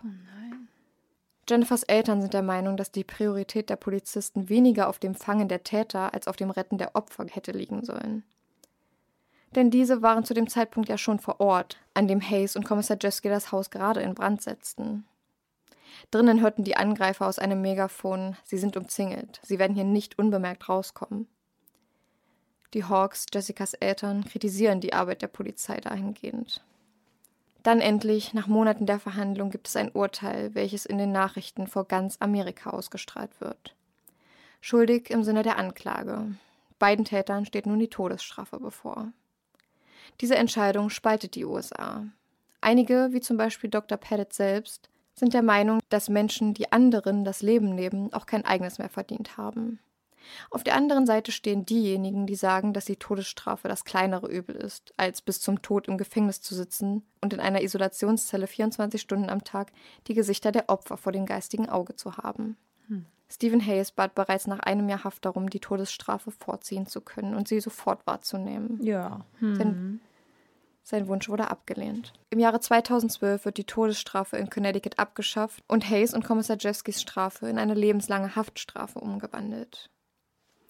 Jennifers 1.49 1.83
Eltern 1.83 2.21
sind 2.21 2.33
der 2.33 2.43
Meinung, 2.43 2.77
dass 2.77 2.91
die 2.91 3.03
Priorität 3.03 3.69
der 3.69 3.75
Polizisten 3.75 4.49
weniger 4.49 4.87
auf 4.87 4.99
dem 4.99 5.15
Fangen 5.15 5.47
der 5.47 5.63
Täter 5.63 6.13
als 6.13 6.27
auf 6.27 6.35
dem 6.35 6.51
Retten 6.51 6.77
der 6.77 6.95
Opfer 6.95 7.25
hätte 7.29 7.51
liegen 7.51 7.83
sollen. 7.83 8.23
Denn 9.55 9.71
diese 9.71 10.03
waren 10.03 10.23
zu 10.23 10.35
dem 10.35 10.47
Zeitpunkt 10.47 10.89
ja 10.89 10.97
schon 10.97 11.19
vor 11.19 11.39
Ort, 11.39 11.77
an 11.95 12.07
dem 12.07 12.21
Hayes 12.21 12.55
und 12.55 12.65
Kommissar 12.65 12.97
Jeske 13.01 13.29
das 13.29 13.51
Haus 13.51 13.71
gerade 13.71 14.01
in 14.01 14.13
Brand 14.13 14.43
setzten. 14.43 15.05
Drinnen 16.11 16.41
hörten 16.41 16.63
die 16.63 16.77
Angreifer 16.77 17.25
aus 17.25 17.39
einem 17.39 17.61
Megafon, 17.61 18.37
sie 18.43 18.59
sind 18.59 18.77
umzingelt, 18.77 19.39
sie 19.43 19.57
werden 19.57 19.75
hier 19.75 19.85
nicht 19.85 20.19
unbemerkt 20.19 20.69
rauskommen. 20.69 21.27
Die 22.75 22.83
Hawks, 22.83 23.25
Jessicas 23.33 23.73
Eltern, 23.73 24.23
kritisieren 24.23 24.79
die 24.79 24.93
Arbeit 24.93 25.23
der 25.23 25.27
Polizei 25.27 25.77
dahingehend. 25.77 26.63
Dann 27.63 27.81
endlich, 27.81 28.33
nach 28.33 28.47
Monaten 28.47 28.85
der 28.85 28.99
Verhandlung, 28.99 29.49
gibt 29.49 29.67
es 29.67 29.75
ein 29.75 29.91
Urteil, 29.91 30.55
welches 30.55 30.85
in 30.85 30.97
den 30.97 31.11
Nachrichten 31.11 31.67
vor 31.67 31.85
ganz 31.85 32.17
Amerika 32.19 32.69
ausgestrahlt 32.69 33.41
wird. 33.41 33.75
Schuldig 34.61 35.09
im 35.09 35.23
Sinne 35.23 35.43
der 35.43 35.57
Anklage. 35.57 36.35
Beiden 36.79 37.05
Tätern 37.05 37.45
steht 37.45 37.65
nun 37.65 37.79
die 37.79 37.89
Todesstrafe 37.89 38.59
bevor. 38.59 39.11
Diese 40.21 40.35
Entscheidung 40.35 40.89
spaltet 40.89 41.35
die 41.35 41.45
USA. 41.45 42.05
Einige, 42.61 43.09
wie 43.11 43.21
zum 43.21 43.37
Beispiel 43.37 43.69
Dr. 43.69 43.97
Pettit 43.97 44.33
selbst, 44.33 44.89
sind 45.13 45.33
der 45.33 45.43
Meinung, 45.43 45.79
dass 45.89 46.09
Menschen, 46.09 46.53
die 46.53 46.71
anderen 46.71 47.25
das 47.25 47.41
Leben 47.41 47.75
nehmen, 47.75 48.13
auch 48.13 48.25
kein 48.25 48.45
eigenes 48.45 48.79
mehr 48.79 48.89
verdient 48.89 49.37
haben. 49.37 49.79
Auf 50.49 50.63
der 50.63 50.75
anderen 50.75 51.05
Seite 51.05 51.31
stehen 51.31 51.65
diejenigen, 51.65 52.25
die 52.25 52.35
sagen, 52.35 52.73
dass 52.73 52.85
die 52.85 52.97
Todesstrafe 52.97 53.67
das 53.67 53.85
kleinere 53.85 54.27
Übel 54.27 54.55
ist, 54.55 54.93
als 54.97 55.21
bis 55.21 55.41
zum 55.41 55.61
Tod 55.61 55.87
im 55.87 55.97
Gefängnis 55.97 56.41
zu 56.41 56.55
sitzen 56.55 57.03
und 57.21 57.33
in 57.33 57.39
einer 57.39 57.61
Isolationszelle 57.61 58.47
24 58.47 59.01
Stunden 59.01 59.29
am 59.29 59.43
Tag 59.43 59.71
die 60.07 60.13
Gesichter 60.13 60.51
der 60.51 60.69
Opfer 60.69 60.97
vor 60.97 61.11
dem 61.11 61.25
geistigen 61.25 61.69
Auge 61.69 61.95
zu 61.95 62.17
haben. 62.17 62.57
Hm. 62.87 63.05
Stephen 63.31 63.65
Hayes 63.65 63.91
bat 63.91 64.15
bereits 64.15 64.47
nach 64.47 64.59
einem 64.59 64.89
Jahr 64.89 65.03
Haft 65.03 65.25
darum, 65.25 65.49
die 65.49 65.59
Todesstrafe 65.59 66.31
vorziehen 66.31 66.87
zu 66.87 67.01
können 67.01 67.35
und 67.35 67.47
sie 67.47 67.59
sofort 67.59 68.05
wahrzunehmen. 68.07 68.79
Ja. 68.81 69.25
Hm. 69.39 69.55
Sein, 69.55 70.01
sein 70.83 71.07
Wunsch 71.07 71.29
wurde 71.29 71.51
abgelehnt. 71.51 72.13
Im 72.31 72.39
Jahre 72.39 72.59
2012 72.59 73.45
wird 73.45 73.57
die 73.57 73.65
Todesstrafe 73.65 74.37
in 74.37 74.49
Connecticut 74.49 74.97
abgeschafft 74.97 75.63
und 75.67 75.87
Hayes 75.87 76.15
und 76.15 76.25
Kommissar 76.25 76.57
Jeffskis 76.59 76.99
Strafe 76.99 77.47
in 77.47 77.59
eine 77.59 77.75
lebenslange 77.75 78.35
Haftstrafe 78.35 78.99
umgewandelt. 78.99 79.91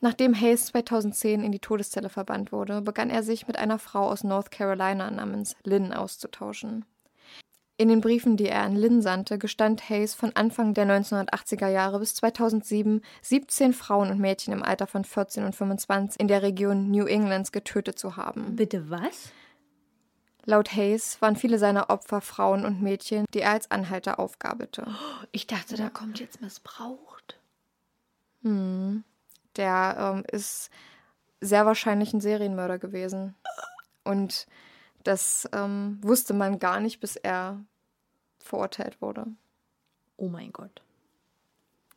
Nachdem 0.02 0.34
Hayes 0.34 0.68
2010 0.68 1.43
in 1.43 1.52
die 1.52 1.60
Todeszelle 1.60 2.10
verbannt 2.10 2.52
wurde, 2.52 2.82
begann 2.82 3.10
er 3.10 3.24
sich 3.24 3.47
mit 3.47 3.58
einer 3.58 3.80
Frau 3.80 4.10
aus 4.10 4.24
North 4.24 4.50
Carolina 4.52 5.12
namens 5.12 5.56
Lynn 5.64 5.91
auszutauschen. 5.91 6.86
In 7.76 7.88
den 7.88 8.02
Briefen, 8.02 8.36
die 8.36 8.47
er 8.47 8.64
an 8.64 8.76
Lynn 8.76 9.02
sandte, 9.02 9.38
gestand 9.38 9.89
Hayes 9.89 10.14
von 10.14 10.36
Anfang 10.36 10.74
der 10.74 10.86
1980er 10.86 11.70
Jahre 11.70 12.00
bis 12.00 12.14
2007 12.16 13.02
17 13.22 13.72
Frauen 13.74 14.12
und 14.12 14.20
Mädchen 14.20 14.54
im 14.54 14.64
Alter 14.64 14.86
von 14.86 15.06
14 15.06 15.45
und 15.45 15.56
25 15.56 16.20
in 16.20 16.28
der 16.28 16.43
Region 16.43 16.91
New 16.91 17.06
Englands 17.06 17.54
getötet 17.54 17.97
zu 17.97 18.18
haben. 18.18 18.58
Bitte 18.58 18.89
was? 18.89 19.32
Laut 20.43 20.76
Hayes 20.76 21.22
waren 21.22 21.38
viele 21.38 21.58
seiner 21.58 21.89
Opfer 21.89 22.20
Frauen 22.20 22.66
und 22.66 22.82
Mädchen, 22.82 23.26
die 23.34 23.39
er 23.39 23.52
als 23.52 23.72
Anhalter 23.72 24.20
aufgabelte. 24.20 24.86
Ich 25.32 25.47
dachte, 25.47 25.78
da 25.78 25.89
kommt 25.89 26.20
jetzt 26.20 26.41
missbraucht. 26.41 27.39
Hm. 28.41 29.04
Der 29.60 29.95
ähm, 29.99 30.24
ist 30.32 30.72
sehr 31.41 31.66
wahrscheinlich 31.66 32.14
ein 32.14 32.22
Serienmörder 32.22 32.80
gewesen. 32.80 33.36
Und 34.03 34.47
das 35.03 35.47
ähm, 35.53 35.99
wusste 36.01 36.34
man 36.34 36.60
gar 36.60 36.80
nicht, 36.80 36.99
bis 36.99 37.16
er 37.16 37.64
verurteilt 38.39 39.01
wurde. 39.01 39.28
Oh 40.18 40.30
mein 40.30 40.51
Gott. 40.51 40.82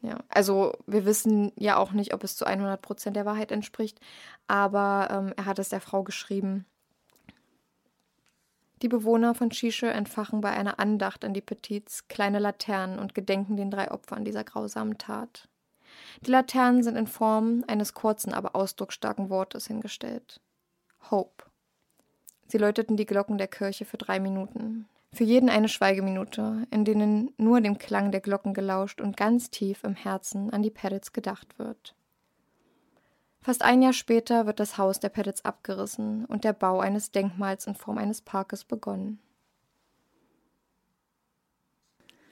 Ja, 0.03 0.19
also 0.29 0.73
wir 0.87 1.05
wissen 1.05 1.53
ja 1.57 1.77
auch 1.77 1.93
nicht, 1.93 2.13
ob 2.13 2.25
es 2.25 2.37
zu 2.37 2.45
100 2.45 2.83
Prozent 2.83 3.17
der 3.17 3.25
Wahrheit 3.25 3.53
entspricht, 3.53 4.01
aber 4.49 5.09
ähm, 5.11 5.33
er 5.37 5.45
hat 5.45 5.61
es 5.61 5.69
der 5.69 5.81
Frau 5.81 6.03
geschrieben. 6.03 6.67
Die 8.83 8.89
Bewohner 8.89 9.37
von 9.37 9.53
Shishe 9.53 9.89
entfachen 9.89 10.41
bei 10.41 10.51
einer 10.51 10.81
Andacht 10.81 11.25
an 11.25 11.35
die 11.35 11.41
Petits 11.41 12.09
kleine 12.09 12.41
Laternen 12.41 12.99
und 12.99 13.15
gedenken 13.15 13.57
den 13.57 13.71
drei 13.71 13.93
Opfern 13.93 14.25
dieser 14.25 14.43
grausamen 14.43 14.99
Tat. 14.99 15.49
Die 16.27 16.31
Laternen 16.31 16.83
sind 16.83 16.97
in 16.97 17.07
Form 17.07 17.65
eines 17.67 17.95
kurzen, 17.95 18.33
aber 18.33 18.55
ausdrucksstarken 18.55 19.31
Wortes 19.31 19.67
hingestellt. 19.67 20.41
Hope. 21.11 21.45
Sie 22.47 22.59
läuteten 22.59 22.97
die 22.97 23.07
Glocken 23.07 23.39
der 23.39 23.49
Kirche 23.49 23.85
für 23.85 23.97
drei 23.97 24.21
Minuten. 24.21 24.87
Für 25.15 25.25
jeden 25.25 25.51
eine 25.51 25.69
Schweigeminute, 25.69 26.67
in 26.71 26.85
denen 26.85 27.33
nur 27.37 27.61
dem 27.61 27.77
Klang 27.79 28.13
der 28.13 28.21
Glocken 28.21 28.55
gelauscht 28.55 29.01
und 29.01 29.17
ganz 29.17 29.51
tief 29.51 29.85
im 29.85 29.95
Herzen 29.95 30.51
an 30.51 30.63
die 30.63 30.71
Peddits 30.71 31.13
gedacht 31.13 31.59
wird. 31.59 31.95
Fast 33.43 33.63
ein 33.63 33.83
Jahr 33.83 33.93
später 33.93 34.47
wird 34.47 34.61
das 34.61 34.79
Haus 34.79 35.01
der 35.01 35.09
Peddits 35.09 35.45
abgerissen 35.45 36.25
und 36.27 36.45
der 36.45 36.53
Bau 36.53 36.81
eines 36.81 37.11
Denkmals 37.11 37.67
in 37.67 37.75
Form 37.75 37.99
eines 37.99 38.23
Parkes 38.23 38.65
begonnen. 38.65 39.19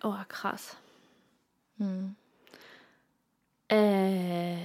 Oh, 0.03 0.15
krass. 0.29 0.77
Hm. 1.79 2.17
Äh, 3.71 4.57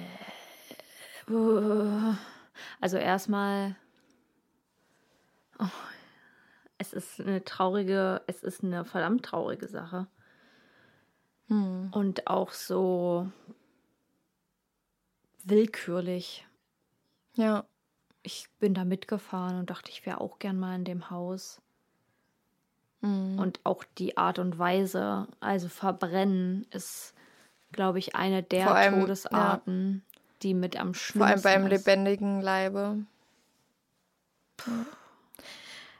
also 2.82 2.98
erstmal, 2.98 3.76
oh, 5.60 5.66
es 6.80 6.94
ist 6.94 7.22
eine 7.22 7.44
traurige, 7.44 8.24
es 8.28 8.44
ist 8.44 8.64
eine 8.64 8.84
verdammt 8.84 9.24
traurige 9.24 9.68
Sache. 9.68 10.08
Hm. 11.48 11.90
Und 11.94 12.28
auch 12.28 12.52
so 12.52 13.30
willkürlich. 15.44 16.48
Ja. 17.36 17.66
Ich 18.24 18.50
bin 18.58 18.74
da 18.74 18.86
mitgefahren 18.86 19.60
und 19.60 19.70
dachte, 19.70 19.92
ich 19.92 20.04
wäre 20.08 20.20
auch 20.20 20.40
gern 20.40 20.58
mal 20.58 20.76
in 20.76 20.84
dem 20.84 21.12
Haus. 21.12 21.62
Hm. 23.02 23.38
Und 23.38 23.60
auch 23.64 23.84
die 24.00 24.18
Art 24.18 24.40
und 24.40 24.58
Weise, 24.58 25.28
also 25.40 25.70
verbrennen, 25.70 26.66
ist 26.72 27.15
glaube 27.76 28.00
ich, 28.00 28.16
eine 28.16 28.42
der 28.42 28.72
allem, 28.72 29.02
Todesarten, 29.02 30.04
ja. 30.06 30.20
die 30.42 30.54
mit 30.54 30.80
am 30.80 30.94
schlimmsten 30.94 31.20
Vor 31.20 31.28
allem 31.28 31.42
beim 31.42 31.72
ist. 31.72 31.86
lebendigen 31.86 32.42
Leibe. 32.42 32.98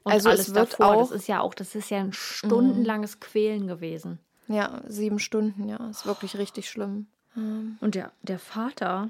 Und 0.04 0.12
also 0.12 0.30
alles 0.30 0.50
es 0.50 0.56
wird 0.56 0.74
davor, 0.74 0.96
auch, 0.96 1.10
das 1.10 1.12
ist 1.12 1.28
ja 1.28 1.42
auch, 1.42 1.54
das 1.54 1.76
ist 1.76 1.90
ja 1.90 2.00
ein 2.00 2.14
stundenlanges 2.14 3.20
Quälen 3.20 3.68
gewesen. 3.68 4.20
Ja, 4.48 4.82
sieben 4.88 5.20
Stunden, 5.20 5.68
ja. 5.68 5.90
Ist 5.90 6.06
wirklich 6.06 6.38
richtig 6.38 6.70
schlimm. 6.70 7.08
Ähm, 7.36 7.78
Und 7.82 7.96
der, 7.96 8.12
der 8.22 8.38
Vater, 8.40 9.10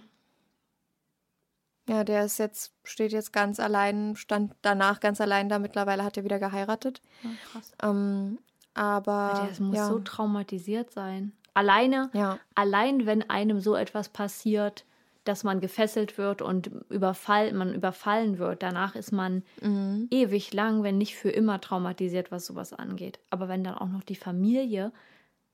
Ja, 1.88 2.04
der 2.04 2.26
ist 2.26 2.40
jetzt, 2.40 2.74
steht 2.84 3.12
jetzt 3.12 3.34
ganz 3.34 3.60
allein, 3.60 4.16
stand 4.16 4.56
danach 4.62 5.00
ganz 5.02 5.20
allein 5.22 5.50
da. 5.50 5.60
Mittlerweile 5.60 6.04
hat 6.04 6.18
er 6.18 6.24
wieder 6.24 6.40
geheiratet. 6.40 7.02
ja, 7.24 7.30
krass. 7.52 7.74
Ähm, 7.84 8.40
aber 8.74 9.50
der 9.52 9.66
muss 9.66 9.76
ja, 9.78 9.88
so 9.88 10.00
traumatisiert 10.00 10.92
sein. 10.92 11.34
Alleine, 11.56 12.12
ja, 12.14 12.40
allein 12.54 13.06
wenn 13.08 13.30
einem 13.30 13.60
so 13.60 13.76
etwas 13.76 14.10
passiert, 14.10 14.86
dass 15.24 15.44
man 15.44 15.60
gefesselt 15.60 16.20
wird 16.20 16.44
und 16.44 16.68
überfall, 16.90 17.52
man 17.54 17.74
überfallen 17.74 18.38
wird, 18.38 18.62
danach 18.62 18.94
ist 18.96 19.12
man 19.12 19.44
mhm. 19.62 20.08
ewig 20.12 20.54
lang, 20.54 20.84
wenn 20.84 21.00
nicht 21.00 21.16
für 21.16 21.32
immer 21.32 21.60
traumatisiert, 21.60 22.32
was 22.32 22.46
sowas 22.46 22.74
angeht. 22.74 23.20
Aber 23.32 23.48
wenn 23.48 23.64
dann 23.64 23.74
auch 23.76 23.88
noch 23.88 24.04
die 24.04 24.16
Familie 24.16 24.92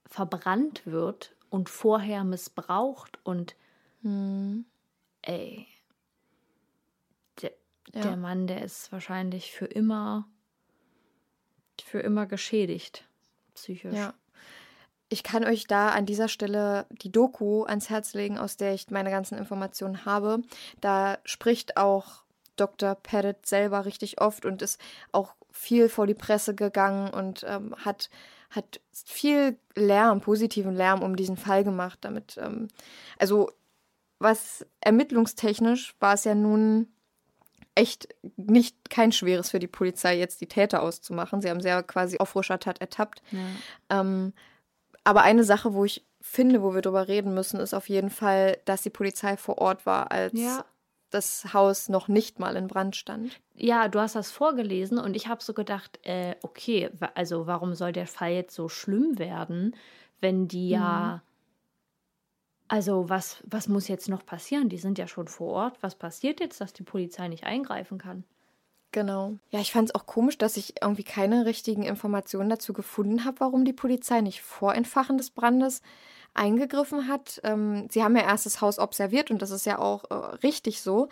verbrannt 0.08 0.82
wird 0.86 1.36
und 1.50 1.70
vorher 1.70 2.24
missbraucht 2.26 3.20
und 3.24 3.56
Mhm. 4.04 4.66
ey, 5.22 5.68
der, 7.42 7.52
Ja. 7.94 8.02
der 8.02 8.18
Mann, 8.18 8.48
der 8.48 8.64
ist 8.64 8.92
wahrscheinlich 8.92 9.52
für 9.52 9.66
immer, 9.66 10.28
für 11.84 12.00
immer 12.00 12.26
geschädigt, 12.26 13.08
psychisch. 13.54 13.96
Ja. 13.96 14.14
Ich 15.12 15.24
kann 15.24 15.44
euch 15.44 15.68
da 15.68 15.90
an 15.90 16.06
dieser 16.06 16.30
Stelle 16.30 16.86
die 16.90 17.12
Doku 17.12 17.66
ans 17.66 17.90
Herz 17.90 18.14
legen, 18.14 18.38
aus 18.38 18.56
der 18.56 18.74
ich 18.74 18.90
meine 18.92 19.10
ganzen 19.10 19.38
Informationen 19.38 20.06
habe. 20.06 20.42
Da 20.80 21.18
spricht 21.26 21.76
auch 21.76 22.24
Dr. 22.56 22.96
Pettit 22.96 23.46
selber 23.46 23.84
richtig 23.84 24.22
oft 24.22 24.46
und 24.46 24.62
ist 24.62 24.80
auch 25.12 25.34
viel 25.52 25.90
vor 25.90 26.08
die 26.08 26.14
Presse 26.14 26.56
gegangen 26.56 27.10
und 27.14 27.46
ähm, 27.46 27.76
hat, 27.84 28.10
hat 28.52 28.80
viel 28.94 29.58
Lärm, 29.76 30.22
positiven 30.22 30.76
Lärm 30.76 31.04
um 31.04 31.18
diesen 31.18 31.36
Fall 31.36 31.66
gemacht. 31.66 32.00
Damit, 32.04 32.40
ähm, 32.42 32.70
also 33.20 33.52
was 34.18 34.66
ermittlungstechnisch 34.80 35.94
war 36.00 36.14
es 36.14 36.24
ja 36.24 36.36
nun 36.36 36.88
echt 37.76 38.08
nicht 38.38 38.90
kein 38.90 39.12
schweres 39.12 39.50
für 39.50 39.60
die 39.60 39.68
Polizei, 39.68 40.18
jetzt 40.18 40.40
die 40.40 40.48
Täter 40.48 40.82
auszumachen. 40.82 41.42
Sie 41.42 41.50
haben 41.50 41.60
ja 41.60 41.82
quasi 41.82 42.18
auf 42.18 42.34
Tat 42.34 42.80
ertappt. 42.80 43.22
Ähm, 43.90 44.32
aber 45.04 45.24
eine 45.24 45.44
Sache, 45.44 45.74
wo 45.74 45.86
ich 45.86 46.06
finde, 46.22 46.62
wo 46.62 46.74
wir 46.74 46.82
drüber 46.82 47.08
reden 47.08 47.34
müssen, 47.34 47.60
ist 47.60 47.74
auf 47.74 47.90
jeden 47.90 48.10
Fall, 48.10 48.58
dass 48.66 48.84
die 48.84 48.90
Polizei 48.90 49.38
vor 49.38 49.58
Ort 49.58 49.86
war, 49.86 50.12
als 50.12 50.34
Ja. 50.34 50.66
das 51.10 51.54
Haus 51.54 51.90
noch 51.90 52.08
nicht 52.08 52.40
mal 52.40 52.56
in 52.56 52.68
Brand 52.68 52.96
stand. 52.96 53.40
Ja, 53.56 53.88
du 53.88 54.00
hast 54.00 54.16
das 54.16 54.32
vorgelesen 54.32 54.98
und 55.00 55.16
ich 55.16 55.28
habe 55.28 55.44
so 55.44 55.54
gedacht, 55.54 56.00
äh, 56.04 56.36
okay, 56.44 56.90
also 57.16 57.48
warum 57.48 57.74
soll 57.76 57.92
der 57.92 58.08
Fall 58.08 58.32
jetzt 58.32 58.56
so 58.56 58.70
schlimm 58.70 59.18
werden, 59.20 59.76
wenn 60.20 60.48
die 60.48 60.70
ja. 60.70 61.22
Also, 62.68 63.10
was, 63.10 63.44
was 63.46 63.68
muss 63.68 63.90
jetzt 63.90 64.08
noch 64.08 64.26
passieren? 64.26 64.70
Die 64.70 64.78
sind 64.78 64.98
ja 64.98 65.06
schon 65.06 65.28
vor 65.28 65.50
Ort. 65.52 65.84
Was 65.84 65.96
passiert 65.96 66.40
jetzt, 66.40 66.62
dass 66.62 66.72
die 66.72 66.84
Polizei 66.84 67.28
nicht 67.28 67.44
eingreifen 67.44 67.98
kann? 67.98 68.24
Genau. 68.92 69.34
Ja, 69.52 69.60
ich 69.60 69.72
fand 69.72 69.90
es 69.90 69.96
auch 69.96 70.06
komisch, 70.06 70.38
dass 70.38 70.58
ich 70.58 70.82
irgendwie 70.82 71.04
keine 71.04 71.46
richtigen 71.46 71.84
Informationen 71.84 72.50
dazu 72.50 72.74
gefunden 72.74 73.24
habe, 73.24 73.40
warum 73.40 73.64
die 73.64 73.74
Polizei 73.74 74.22
nicht 74.22 74.42
vor 74.42 74.76
Entfachen 74.76 75.18
des 75.18 75.30
Brandes 75.30 75.82
eingegriffen 76.34 77.08
hat. 77.08 77.40
Ähm, 77.44 77.88
sie 77.90 78.04
haben 78.04 78.16
ja 78.16 78.24
erst 78.24 78.46
das 78.46 78.62
Haus 78.62 78.80
observiert 78.80 79.32
und 79.32 79.42
das 79.42 79.52
ist 79.52 79.66
ja 79.66 79.80
auch 79.80 80.04
äh, 80.10 80.14
richtig 80.44 80.82
so. 80.82 81.10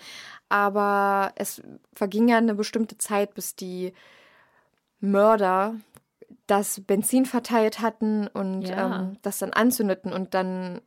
Aber 0.50 1.32
es 1.36 1.62
verging 1.94 2.28
ja 2.28 2.38
eine 2.38 2.56
bestimmte 2.56 2.98
Zeit, 2.98 3.34
bis 3.34 3.56
die 3.56 3.94
Mörder 5.00 5.76
das 6.48 6.82
Benzin 6.82 7.26
verteilt 7.26 7.80
hatten 7.82 8.28
und 8.28 8.70
Ja. 8.70 9.02
ähm, 9.02 9.18
das 9.22 9.40
dann 9.40 9.54
anzündeten 9.54 10.12
und 10.14 10.34
dann 10.34 10.82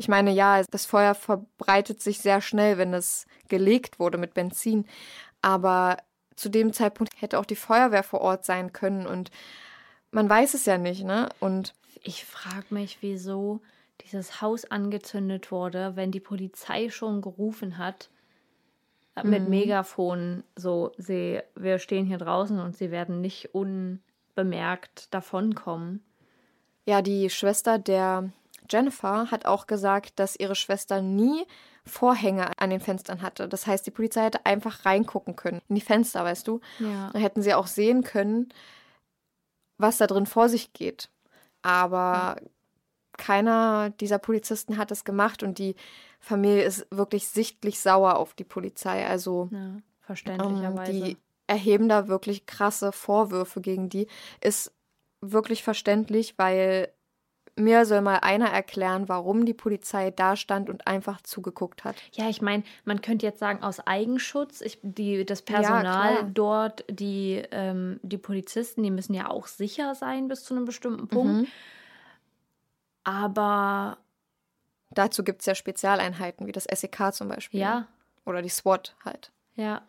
ich 0.00 0.06
meine, 0.06 0.30
ja, 0.30 0.62
das 0.70 0.86
Feuer 0.86 1.12
verbreitet 1.12 2.00
sich 2.00 2.20
sehr 2.20 2.40
schnell, 2.40 2.78
wenn 2.78 2.94
es 2.94 3.26
gelegt 3.48 3.98
wurde 3.98 4.16
mit 4.16 4.32
Benzin. 4.32 4.86
Aber 5.42 5.98
zu 6.36 6.48
dem 6.48 6.72
Zeitpunkt 6.72 7.20
hätte 7.20 7.38
auch 7.38 7.44
die 7.44 7.56
Feuerwehr 7.56 8.02
vor 8.02 8.20
Ort 8.20 8.44
sein 8.44 8.72
können 8.72 9.06
und 9.06 9.30
man 10.10 10.28
weiß 10.28 10.54
es 10.54 10.64
ja 10.64 10.78
nicht, 10.78 11.04
ne? 11.04 11.28
Und 11.40 11.74
Ich 12.02 12.24
frage 12.24 12.66
mich, 12.70 12.98
wieso 13.00 13.60
dieses 14.02 14.40
Haus 14.40 14.64
angezündet 14.64 15.50
wurde, 15.50 15.96
wenn 15.96 16.12
die 16.12 16.20
Polizei 16.20 16.88
schon 16.90 17.20
gerufen 17.20 17.78
hat 17.78 18.08
äh, 19.16 19.24
mit 19.24 19.48
Megafon, 19.48 20.44
so, 20.56 20.92
sie, 20.96 21.40
wir 21.56 21.78
stehen 21.78 22.06
hier 22.06 22.18
draußen 22.18 22.58
und 22.58 22.76
sie 22.76 22.90
werden 22.90 23.20
nicht 23.20 23.54
unbemerkt 23.54 25.12
davonkommen. 25.12 26.02
ja, 26.86 27.02
die 27.02 27.28
Schwester 27.28 27.78
der 27.78 28.30
Jennifer 28.70 29.30
hat 29.30 29.46
auch 29.46 29.66
gesagt, 29.66 30.18
dass 30.18 30.36
ihre 30.36 30.54
Schwester 30.54 31.02
nie 31.02 31.44
Vorhänge 31.84 32.50
an 32.58 32.70
den 32.70 32.80
Fenstern 32.80 33.22
hatte. 33.22 33.48
Das 33.48 33.66
heißt, 33.66 33.86
die 33.86 33.90
Polizei 33.90 34.22
hätte 34.24 34.44
einfach 34.44 34.84
reingucken 34.84 35.36
können 35.36 35.62
in 35.68 35.74
die 35.74 35.80
Fenster, 35.80 36.24
weißt 36.24 36.46
du? 36.46 36.60
Ja. 36.78 37.10
Dann 37.12 37.22
hätten 37.22 37.42
sie 37.42 37.54
auch 37.54 37.66
sehen 37.66 38.02
können, 38.04 38.52
was 39.78 39.98
da 39.98 40.06
drin 40.06 40.26
vor 40.26 40.48
sich 40.48 40.72
geht. 40.72 41.08
Aber 41.62 42.36
keiner 43.16 43.90
dieser 43.90 44.18
Polizisten 44.18 44.76
hat 44.78 44.90
es 44.90 45.04
gemacht 45.04 45.42
und 45.42 45.58
die 45.58 45.74
Familie 46.20 46.62
ist 46.62 46.86
wirklich 46.90 47.28
sichtlich 47.28 47.80
sauer 47.80 48.16
auf 48.16 48.34
die 48.34 48.44
Polizei. 48.44 49.06
Also 49.06 49.48
Ja, 49.50 49.58
ähm, 49.58 49.82
verständlicherweise. 50.00 50.92
die 50.92 51.16
erheben 51.46 51.88
da 51.88 52.08
wirklich 52.08 52.46
krasse 52.46 52.92
Vorwürfe 52.92 53.60
gegen 53.60 53.88
die. 53.88 54.06
Ist 54.40 54.72
wirklich 55.20 55.62
verständlich, 55.62 56.34
weil 56.38 56.92
mir 57.58 57.84
soll 57.84 58.00
mal 58.00 58.16
einer 58.18 58.48
erklären, 58.50 59.08
warum 59.08 59.44
die 59.44 59.54
Polizei 59.54 60.10
da 60.10 60.36
stand 60.36 60.70
und 60.70 60.86
einfach 60.86 61.20
zugeguckt 61.22 61.84
hat. 61.84 61.96
Ja, 62.12 62.28
ich 62.28 62.40
meine, 62.40 62.62
man 62.84 63.02
könnte 63.02 63.26
jetzt 63.26 63.38
sagen, 63.40 63.62
aus 63.62 63.80
Eigenschutz, 63.86 64.60
ich, 64.60 64.78
die, 64.82 65.26
das 65.26 65.42
Personal 65.42 66.16
klar. 66.16 66.30
dort, 66.32 66.84
die, 66.88 67.42
ähm, 67.50 68.00
die 68.02 68.18
Polizisten, 68.18 68.82
die 68.82 68.90
müssen 68.90 69.14
ja 69.14 69.28
auch 69.28 69.46
sicher 69.46 69.94
sein 69.94 70.28
bis 70.28 70.44
zu 70.44 70.54
einem 70.54 70.64
bestimmten 70.64 71.08
Punkt. 71.08 71.42
Mhm. 71.42 71.46
Aber 73.04 73.98
Dazu 74.90 75.22
gibt 75.22 75.40
es 75.40 75.46
ja 75.46 75.54
Spezialeinheiten, 75.54 76.46
wie 76.46 76.52
das 76.52 76.64
SEK 76.64 77.12
zum 77.12 77.28
Beispiel. 77.28 77.60
ja, 77.60 77.86
Oder 78.24 78.42
die 78.42 78.48
SWAT 78.48 78.96
halt. 79.04 79.32
ja. 79.54 79.82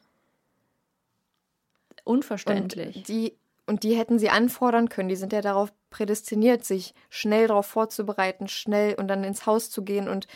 Und 2.05 2.15
Unverständlich. 2.15 3.03
die, 3.03 3.37
und 3.67 3.83
die 3.83 3.95
hätten 3.95 4.17
sie 4.17 4.29
anfordern 4.29 4.89
können. 4.89 5.09
Die 5.09 5.15
sind 5.15 5.31
ja 5.31 5.41
darauf 5.41 5.71
prädestiniert, 5.89 6.63
sich 6.65 6.93
schnell 7.09 7.47
darauf 7.47 7.65
vorzubereiten, 7.65 8.47
schnell 8.47 8.95
und 8.95 9.07
dann 9.07 9.23
ins 9.23 9.45
Haus 9.45 9.69
zu 9.69 9.83
gehen. 9.83 10.07
Und 10.07 10.27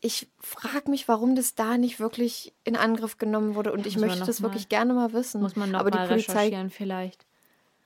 ich- 0.00 0.28
frage 0.40 0.90
mich, 0.90 1.08
warum 1.08 1.36
das 1.36 1.54
da 1.54 1.76
nicht 1.78 2.00
wirklich 2.00 2.54
in 2.64 2.76
Angriff 2.76 3.18
genommen 3.18 3.54
wurde. 3.54 3.72
Und 3.72 3.80
Ja, 3.80 3.86
ich 3.86 3.98
möchte 3.98 4.24
das 4.24 4.40
mal- 4.40 4.48
wirklich 4.48 4.68
gerne 4.68 4.94
mal 4.94 5.12
wissen. 5.12 5.40
Muss 5.42 5.56
man 5.56 5.70
noch 5.70 5.80
Aber 5.80 5.90
die 5.90 5.98
mal 5.98 6.08
Polizei 6.08 6.32
recherchieren 6.32 6.70
vielleicht. 6.70 7.26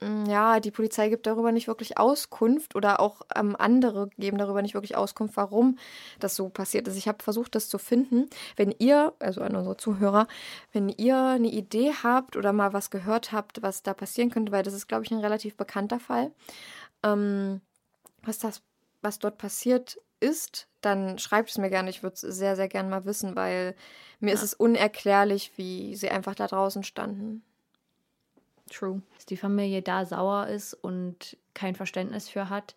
Mm, 0.01 0.25
Ja, 0.25 0.59
die 0.59 0.71
Polizei 0.71 1.09
gibt 1.09 1.27
darüber 1.27 1.51
nicht 1.51 1.67
wirklich 1.67 1.97
Auskunft 1.97 2.75
oder 2.75 2.99
auch 2.99 3.21
ähm, 3.35 3.55
andere 3.57 4.09
geben 4.17 4.37
darüber 4.37 4.61
nicht 4.61 4.73
wirklich 4.73 4.95
Auskunft, 4.95 5.37
warum 5.37 5.77
das 6.19 6.35
so 6.35 6.49
passiert 6.49 6.87
ist. 6.87 6.97
Ich 6.97 7.07
habe 7.07 7.23
versucht, 7.23 7.55
das 7.55 7.69
zu 7.69 7.77
finden. 7.77 8.27
Wenn 8.55 8.73
ihr, 8.79 9.13
also 9.19 9.41
an 9.41 9.55
unsere 9.55 9.77
Zuhörer, 9.77 10.27
wenn 10.73 10.89
ihr 10.89 11.17
eine 11.17 11.49
Idee 11.49 11.93
habt 12.03 12.35
oder 12.35 12.53
mal 12.53 12.73
was 12.73 12.89
gehört 12.89 13.31
habt, 13.31 13.61
was 13.61 13.83
da 13.83 13.93
passieren 13.93 14.29
könnte, 14.31 14.51
weil 14.51 14.63
das 14.63 14.73
ist, 14.73 14.87
glaube 14.87 15.03
ich, 15.05 15.11
ein 15.11 15.19
relativ 15.19 15.55
bekannter 15.57 15.99
Fall, 15.99 16.31
ähm, 17.03 17.61
was 18.23 18.39
das, 18.39 18.61
was 19.01 19.19
dort 19.19 19.37
passiert 19.39 19.99
ist, 20.21 20.67
dann 20.81 21.19
schreibt 21.19 21.49
es 21.51 21.57
mir 21.59 21.69
gerne. 21.69 21.89
Ich 21.91 22.03
würde 22.03 22.15
es 22.15 22.21
sehr, 22.21 22.55
sehr 22.55 22.67
gerne 22.69 22.89
mal 22.89 23.05
wissen, 23.05 23.35
weil 23.35 23.75
mir 24.19 24.33
ist 24.33 24.43
es 24.43 24.53
unerklärlich, 24.55 25.53
wie 25.57 25.95
sie 25.95 26.09
einfach 26.11 26.35
da 26.35 26.47
draußen 26.47 26.83
standen. 26.83 27.43
True. 28.71 29.01
Dass 29.15 29.25
die 29.25 29.37
Familie 29.37 29.81
da 29.81 30.05
sauer 30.05 30.47
ist 30.47 30.73
und 30.73 31.37
kein 31.53 31.75
Verständnis 31.75 32.29
für 32.29 32.49
hat. 32.49 32.75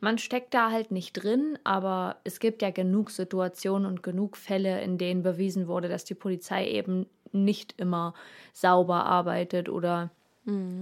Man 0.00 0.18
steckt 0.18 0.54
da 0.54 0.70
halt 0.70 0.90
nicht 0.90 1.12
drin, 1.14 1.58
aber 1.64 2.16
es 2.24 2.38
gibt 2.38 2.62
ja 2.62 2.70
genug 2.70 3.10
Situationen 3.10 3.86
und 3.86 4.02
genug 4.02 4.36
Fälle, 4.36 4.80
in 4.82 4.98
denen 4.98 5.22
bewiesen 5.22 5.66
wurde, 5.66 5.88
dass 5.88 6.04
die 6.04 6.14
Polizei 6.14 6.68
eben 6.68 7.06
nicht 7.32 7.74
immer 7.78 8.14
sauber 8.52 9.04
arbeitet 9.06 9.68
oder 9.68 10.10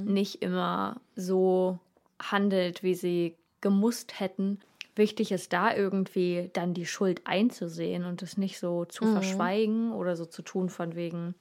nicht 0.04 0.42
immer 0.42 1.00
so 1.16 1.80
handelt, 2.22 2.84
wie 2.84 2.94
sie 2.94 3.34
gemusst 3.60 4.20
hätten. 4.20 4.60
Wichtig 4.94 5.32
ist 5.32 5.52
da 5.52 5.74
irgendwie 5.74 6.50
dann 6.52 6.72
die 6.72 6.86
Schuld 6.86 7.22
einzusehen 7.24 8.04
und 8.04 8.22
es 8.22 8.38
nicht 8.38 8.60
so 8.60 8.84
zu 8.84 9.04
verschweigen 9.06 9.92
oder 9.92 10.14
so 10.14 10.24
zu 10.24 10.42
tun 10.42 10.68
von 10.68 10.94
wegen, 10.94 11.34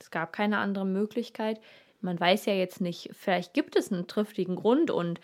es 0.00 0.10
gab 0.10 0.32
keine 0.32 0.56
andere 0.56 0.86
Möglichkeit. 0.86 1.60
Man 2.06 2.18
weiß 2.20 2.46
ja 2.46 2.54
jetzt 2.54 2.80
nicht, 2.80 3.10
vielleicht 3.12 3.52
gibt 3.52 3.76
es 3.76 3.92
einen 3.92 4.06
triftigen 4.06 4.56
Grund 4.56 4.90
und 4.90 5.20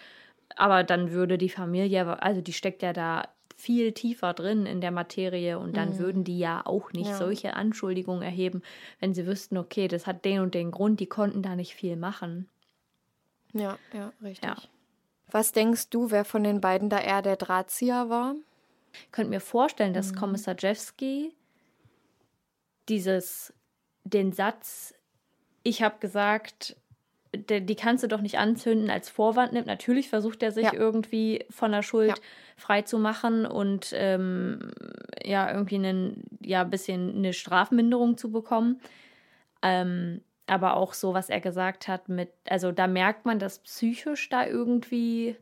aber 0.56 0.84
dann 0.84 1.12
würde 1.12 1.38
die 1.38 1.48
Familie, 1.48 2.22
also 2.22 2.40
die 2.42 2.52
steckt 2.52 2.82
ja 2.82 2.92
da 2.92 3.28
viel 3.56 3.92
tiefer 3.92 4.34
drin 4.34 4.66
in 4.66 4.80
der 4.80 4.90
Materie 4.90 5.58
und 5.58 5.76
dann 5.76 5.98
würden 5.98 6.24
die 6.24 6.38
ja 6.38 6.66
auch 6.66 6.92
nicht 6.92 7.08
Ja. 7.10 7.16
solche 7.18 7.54
Anschuldigungen 7.54 8.22
erheben, 8.22 8.62
wenn 9.00 9.14
sie 9.14 9.26
wüssten, 9.26 9.56
okay, 9.56 9.88
das 9.88 10.06
hat 10.06 10.24
den 10.24 10.40
und 10.40 10.54
den 10.54 10.70
Grund, 10.72 11.00
die 11.00 11.06
konnten 11.06 11.42
da 11.42 11.56
nicht 11.56 11.74
viel 11.74 11.96
machen. 11.96 12.48
Ja, 13.54 13.78
ja, 13.92 14.12
richtig. 14.22 14.44
Ja. 14.44 14.56
Was 15.30 15.52
denkst 15.52 15.90
du, 15.90 16.10
wer 16.10 16.24
von 16.24 16.44
den 16.44 16.60
beiden 16.60 16.90
da 16.90 16.98
eher 17.00 17.22
der 17.22 17.36
Drahtzieher 17.36 18.10
war? 18.10 18.34
Ich 18.92 19.12
könnte 19.12 19.30
mir 19.30 19.40
vorstellen, 19.40 19.94
dass 19.94 20.14
Kommissar 20.14 20.56
Jewski 20.58 21.34
dieses, 22.88 23.52
den 24.04 24.32
Satz, 24.32 24.94
ich 25.62 25.82
habe 25.82 25.96
gesagt, 26.00 26.76
die 27.34 27.74
kannst 27.76 28.04
du 28.04 28.08
doch 28.08 28.20
nicht 28.20 28.38
anzünden, 28.38 28.90
als 28.90 29.08
Vorwand 29.08 29.52
nimmt. 29.54 29.66
Natürlich 29.66 30.08
versucht 30.10 30.42
er 30.42 30.52
sich 30.52 30.64
Ja. 30.64 30.74
irgendwie 30.74 31.44
von 31.48 31.72
der 31.72 31.82
Schuld 31.82 32.10
Ja. 32.10 32.14
frei 32.58 32.82
zu 32.82 32.98
machen 32.98 33.46
und 33.46 33.92
ähm, 33.94 34.70
ja, 35.24 35.50
irgendwie 35.50 35.76
einen, 35.76 36.24
ja, 36.40 36.60
ein 36.60 36.70
bisschen 36.70 37.16
eine 37.16 37.32
Strafminderung 37.32 38.18
zu 38.18 38.30
bekommen. 38.30 38.80
Ähm, 39.62 40.20
aber 40.46 40.76
auch 40.76 40.92
so, 40.92 41.14
was 41.14 41.30
er 41.30 41.40
gesagt 41.40 41.88
hat 41.88 42.08
mit, 42.10 42.30
also 42.48 42.72
da 42.72 42.86
merkt 42.86 43.24
man, 43.24 43.38
dass 43.38 43.60
psychisch 43.60 44.28
da 44.28 44.46
irgendwie 44.46 45.36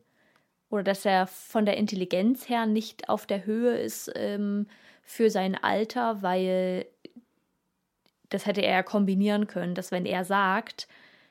oder 0.68 0.84
dass 0.84 1.04
er 1.04 1.26
von 1.26 1.66
der 1.66 1.76
Intelligenz 1.76 2.48
her 2.48 2.66
nicht 2.66 3.08
auf 3.08 3.26
der 3.26 3.44
Höhe 3.44 3.76
ist 3.76 4.12
ähm, 4.14 4.68
für 5.02 5.28
sein 5.30 5.56
Alter, 5.60 6.22
weil 6.22 6.86
das 8.30 8.46
hätte 8.46 8.62
er 8.62 8.72
ja 8.72 8.82
kombinieren 8.82 9.46
können, 9.46 9.74
dass 9.74 9.92
wenn 9.92 10.06
er 10.06 10.24
sagt, 10.24 10.88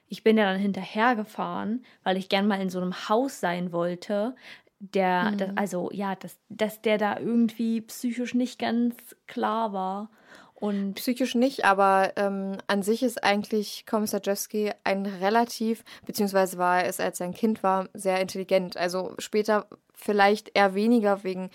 ich 0.07 0.23
bin 0.23 0.37
ja 0.37 0.45
dann 0.45 0.59
hinterhergefahren, 0.59 1.83
weil 2.03 2.17
ich 2.17 2.29
gern 2.29 2.47
mal 2.47 2.61
in 2.61 2.69
so 2.69 2.79
einem 2.79 3.09
Haus 3.09 3.39
sein 3.39 3.71
wollte, 3.71 4.35
der, 4.79 5.31
Mhm. 5.31 5.37
das, 5.37 5.49
also 5.55 5.89
ja, 5.91 6.15
dass, 6.15 6.37
dass 6.49 6.81
der 6.81 6.97
da 6.97 7.19
irgendwie 7.19 7.81
psychisch 7.81 8.33
nicht 8.33 8.59
ganz 8.59 8.95
klar 9.27 9.73
war. 9.73 10.09
Und 10.55 10.95
Psychisch 10.95 11.35
nicht, 11.35 11.63
aber 11.63 12.11
ähm, 12.17 12.57
an 12.67 12.83
sich 12.83 13.01
ist 13.01 13.23
eigentlich 13.23 13.85
Kommissar 13.85 14.19
Jewski 14.21 14.71
ein 14.83 15.05
relativ, 15.05 15.85
beziehungsweise 16.05 16.57
war 16.57 16.83
er 16.83 16.89
es, 16.89 16.99
als 16.99 17.21
er 17.21 17.27
ein 17.27 17.33
Kind 17.33 17.63
war, 17.63 17.87
sehr 17.93 18.19
intelligent. 18.19 18.75
Also 18.75 19.13
später 19.19 19.67
vielleicht 19.93 20.51
eher 20.57 20.75
weniger 20.75 21.23
wegen 21.23 21.49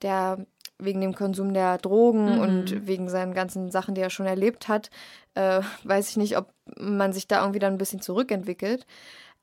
der 0.00 0.46
wegen 0.80 1.00
dem 1.00 1.14
Konsum 1.14 1.52
der 1.54 1.78
Drogen 1.78 2.34
Mhm. 2.34 2.38
und 2.38 2.86
wegen 2.86 3.08
seinen 3.08 3.34
ganzen 3.34 3.70
Sachen, 3.70 3.94
die 3.94 4.00
er 4.00 4.10
schon 4.10 4.26
erlebt 4.26 4.68
hat, 4.68 4.90
äh, 5.34 5.60
weiß 5.84 6.10
ich 6.10 6.16
nicht, 6.16 6.36
ob 6.36 6.52
man 6.78 7.12
sich 7.12 7.28
da 7.28 7.40
irgendwie 7.40 7.58
dann 7.58 7.74
ein 7.74 7.78
bisschen 7.78 8.00
zurückentwickelt. 8.00 8.86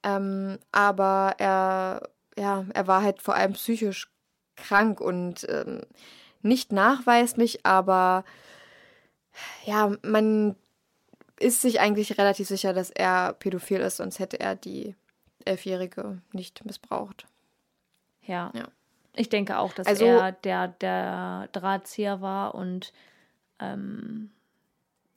Ähm, 0.04 0.58
aber 0.72 1.36
er, 1.38 2.10
ja, 2.38 2.66
er 2.74 2.88
war 2.88 3.02
halt 3.02 3.22
vor 3.22 3.36
allem 3.36 3.54
psychisch 3.54 4.10
krank 4.56 5.02
und 5.02 5.46
ähm, 5.50 5.82
nicht 6.42 6.72
nachweislich, 6.72 7.66
aber 7.66 8.24
ja, 9.66 9.92
man 10.04 10.56
ist 11.40 11.62
sich 11.62 11.80
eigentlich 11.80 12.18
relativ 12.18 12.48
sicher, 12.48 12.74
dass 12.74 12.90
er 12.90 13.34
pädophil 13.34 13.80
ist, 13.82 13.98
sonst 13.98 14.20
hätte 14.20 14.40
er 14.40 14.56
die 14.56 14.96
Elfjährige 15.46 16.22
nicht 16.34 16.66
missbraucht. 16.66 17.28
ja. 18.22 18.52
Ja. 18.54 18.68
Ich 19.18 19.30
denke 19.30 19.58
auch, 19.58 19.74
dass 19.74 19.88
Also- 19.88 20.06
er 20.06 20.32
der, 20.32 20.68
der 20.70 21.50
Drahtzieher 21.52 22.22
war 22.22 22.56
und 22.56 22.94
ähm, 23.60 24.32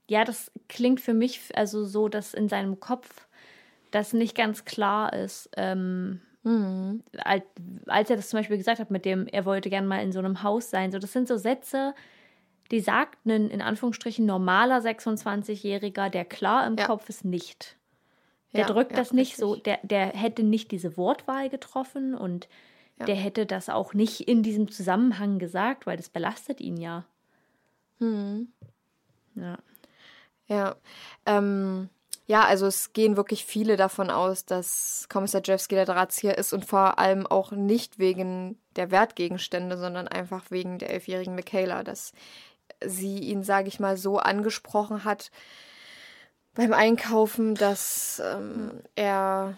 ja, 0.09 0.25
das 0.25 0.51
klingt 0.69 1.01
für 1.01 1.15
mich 1.15 1.57
also 1.57 1.85
so, 1.85 2.09
dass 2.09 2.35
in 2.35 2.49
seinem 2.49 2.81
Kopf 2.81 3.27
das 3.91 4.13
nicht 4.13 4.35
ganz 4.37 4.65
klar 4.65 5.13
ist. 5.13 5.51
Ähm, 5.57 6.21
Mhm. 6.43 7.03
als, 7.19 7.43
als 7.87 8.09
er 8.09 8.17
das 8.17 8.31
zum 8.31 8.39
Beispiel 8.39 8.57
gesagt 8.57 8.81
hat, 8.81 8.91
mit 8.91 9.05
dem, 9.05 9.27
er 9.27 9.45
wollte 9.45 9.69
gern 9.69 9.87
mal 9.87 10.03
in 10.03 10.11
so 10.11 10.19
einem 10.21 10.43
Haus 10.43 10.71
sein. 10.71 10.91
So, 10.91 10.99
das 10.99 11.13
sind 11.13 11.29
so 11.29 11.37
Sätze, 11.37 11.95
die 12.71 12.81
sagt 12.81 13.27
ein 13.27 13.51
in 13.51 13.61
Anführungsstrichen 13.61 14.25
normaler 14.25 14.79
26-Jähriger, 14.81 16.09
der 16.09 16.25
klar 16.25 16.67
im 16.67 16.77
Ja. 16.79 16.87
Kopf 16.87 17.09
ist, 17.11 17.25
nicht. 17.27 17.77
Der 18.55 18.61
Ja, 18.63 18.67
drückt 18.69 18.93
ja, 18.93 18.97
das 18.97 19.13
nicht 19.13 19.37
so, 19.37 19.53
richtig. 19.53 19.65
der, 19.65 19.79
der 19.83 20.07
hätte 20.19 20.43
nicht 20.43 20.71
diese 20.73 20.97
Wortwahl 20.97 21.51
getroffen 21.51 22.15
und 22.15 22.49
Ja. 23.01 23.07
der 23.07 23.17
hätte 23.17 23.47
das 23.47 23.69
auch 23.69 23.95
nicht 23.95 24.29
in 24.29 24.43
diesem 24.43 24.71
Zusammenhang 24.71 25.39
gesagt, 25.39 25.87
weil 25.87 25.97
das 25.97 26.11
belastet 26.11 26.61
ihn 26.61 26.77
ja. 26.77 27.07
Mhm. 27.99 28.49
Ja. 29.35 29.59
Ja, 30.47 30.77
ähm, 31.27 31.89
ja, 32.27 32.45
also 32.45 32.67
es 32.67 32.93
gehen 32.93 33.17
wirklich 33.17 33.45
viele 33.45 33.77
davon 33.77 34.11
aus, 34.11 34.45
dass 34.45 35.07
Kommissar 35.09 35.43
Jewski 35.45 35.77
der 35.77 35.87
Drahtzieher 35.87 36.37
ist 36.37 36.53
und 36.53 36.65
vor 36.65 36.99
allem 36.99 37.27
auch 37.27 37.53
nicht 37.53 37.99
wegen 37.99 38.59
der 38.77 38.91
Wertgegenstände, 38.91 39.79
sondern 39.79 40.09
einfach 40.09 40.51
wegen 40.51 40.79
der 40.79 40.91
elfjährigen 40.91 41.35
Michaela, 41.35 41.83
dass 41.85 42.13
sie 42.85 43.19
ihn, 43.19 43.43
sage 43.43 43.69
ich 43.69 43.81
mal, 43.81 43.97
so 43.97 44.19
angesprochen 44.19 45.05
hat 45.05 45.31
beim 46.55 46.73
Einkaufen, 46.73 47.55
dass 47.55 48.21
ähm, 48.25 48.83
er 48.97 49.57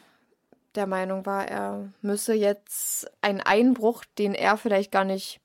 der 0.74 0.86
Meinung 0.86 1.26
war, 1.26 1.46
er 1.46 1.92
müsse 2.00 2.34
jetzt 2.34 3.10
einen 3.20 3.40
Einbruch, 3.40 4.04
den 4.18 4.34
er 4.34 4.56
vielleicht 4.56 4.92
gar 4.92 5.04
nicht 5.04 5.40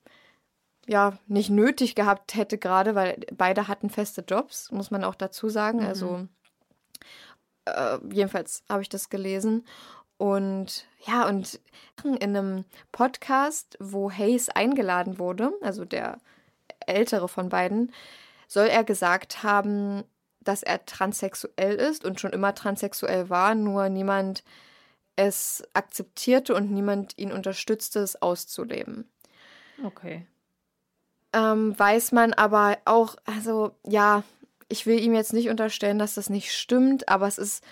ja, 0.88 1.18
nicht 1.26 1.50
nötig 1.50 1.94
gehabt 1.94 2.34
hätte 2.34 2.56
gerade, 2.56 2.94
weil 2.94 3.20
beide 3.34 3.68
hatten 3.68 3.90
feste 3.90 4.24
Jobs, 4.26 4.72
muss 4.72 4.90
man 4.90 5.04
auch 5.04 5.14
dazu 5.14 5.50
sagen. 5.50 5.84
Also 5.84 6.26
äh, 7.66 7.98
jedenfalls 8.10 8.64
habe 8.70 8.80
ich 8.80 8.88
das 8.88 9.10
gelesen. 9.10 9.66
Und 10.16 10.86
ja, 11.06 11.28
und 11.28 11.60
in 12.04 12.36
einem 12.36 12.64
Podcast, 12.90 13.76
wo 13.80 14.10
Hayes 14.10 14.48
eingeladen 14.48 15.18
wurde, 15.18 15.52
also 15.60 15.84
der 15.84 16.18
ältere 16.86 17.28
von 17.28 17.50
beiden, 17.50 17.92
soll 18.48 18.66
er 18.66 18.82
gesagt 18.82 19.42
haben, 19.42 20.04
dass 20.40 20.62
er 20.62 20.86
transsexuell 20.86 21.74
ist 21.74 22.04
und 22.04 22.18
schon 22.18 22.32
immer 22.32 22.54
transsexuell 22.54 23.28
war, 23.28 23.54
nur 23.54 23.90
niemand 23.90 24.42
es 25.18 25.62
akzeptierte 25.74 26.54
und 26.54 26.70
niemand 26.70 27.18
ihn 27.18 27.32
unterstützte, 27.32 28.00
es 28.00 28.22
auszuleben 28.22 29.08
Okay. 29.84 30.26
ähm, 31.32 31.78
weiß 31.78 32.12
man 32.12 32.32
aber 32.32 32.78
auch, 32.84 33.16
also 33.24 33.72
ja, 33.86 34.22
ich 34.68 34.86
will 34.86 35.00
ihm 35.00 35.14
jetzt 35.14 35.32
nicht 35.32 35.48
unterstellen, 35.48 35.98
dass 35.98 36.14
das 36.14 36.30
nicht 36.30 36.52
stimmt, 36.52 37.08
aber 37.08 37.26
es 37.26 37.38
ist, 37.38 37.64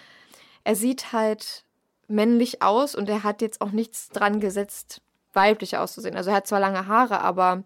er 0.65 0.77
sieht 0.77 1.13
halt 1.13 1.65
männlich 2.09 2.63
aus 2.63 2.95
und 2.95 3.09
er 3.09 3.23
hat 3.23 3.43
jetzt 3.43 3.61
auch 3.61 3.73
nichts 3.73 4.09
dran 4.09 4.41
gesetzt, 4.41 5.03
weiblich 5.33 5.77
auszusehen. 5.77 6.17
Also 6.17 6.31
er 6.31 6.37
hat 6.37 6.47
zwar 6.47 6.61
lange 6.61 6.87
Haare, 6.87 7.21
aber 7.21 7.65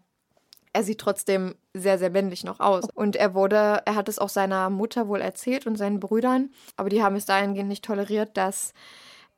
er 0.72 0.83
sieht 0.83 1.01
trotzdem 1.01 1.55
sehr, 1.74 1.99
sehr 1.99 2.11
männlich 2.11 2.45
noch 2.45 2.61
aus. 2.61 2.85
Und 2.95 3.16
er 3.16 3.35
wurde, 3.35 3.83
er 3.85 3.95
hat 3.95 4.09
es 4.09 4.18
auch 4.18 4.28
seiner 4.28 4.70
Mutter 4.70 5.09
wohl 5.09 5.20
erzählt 5.20 5.66
und 5.66 5.76
seinen 5.76 6.01
Brüdern, 6.01 6.51
aber 6.76 6.89
die 6.89 7.03
haben 7.03 7.16
es 7.16 7.26
dahingehend 7.26 7.68
nicht 7.68 7.85
toleriert, 7.85 8.37
dass 8.37 8.72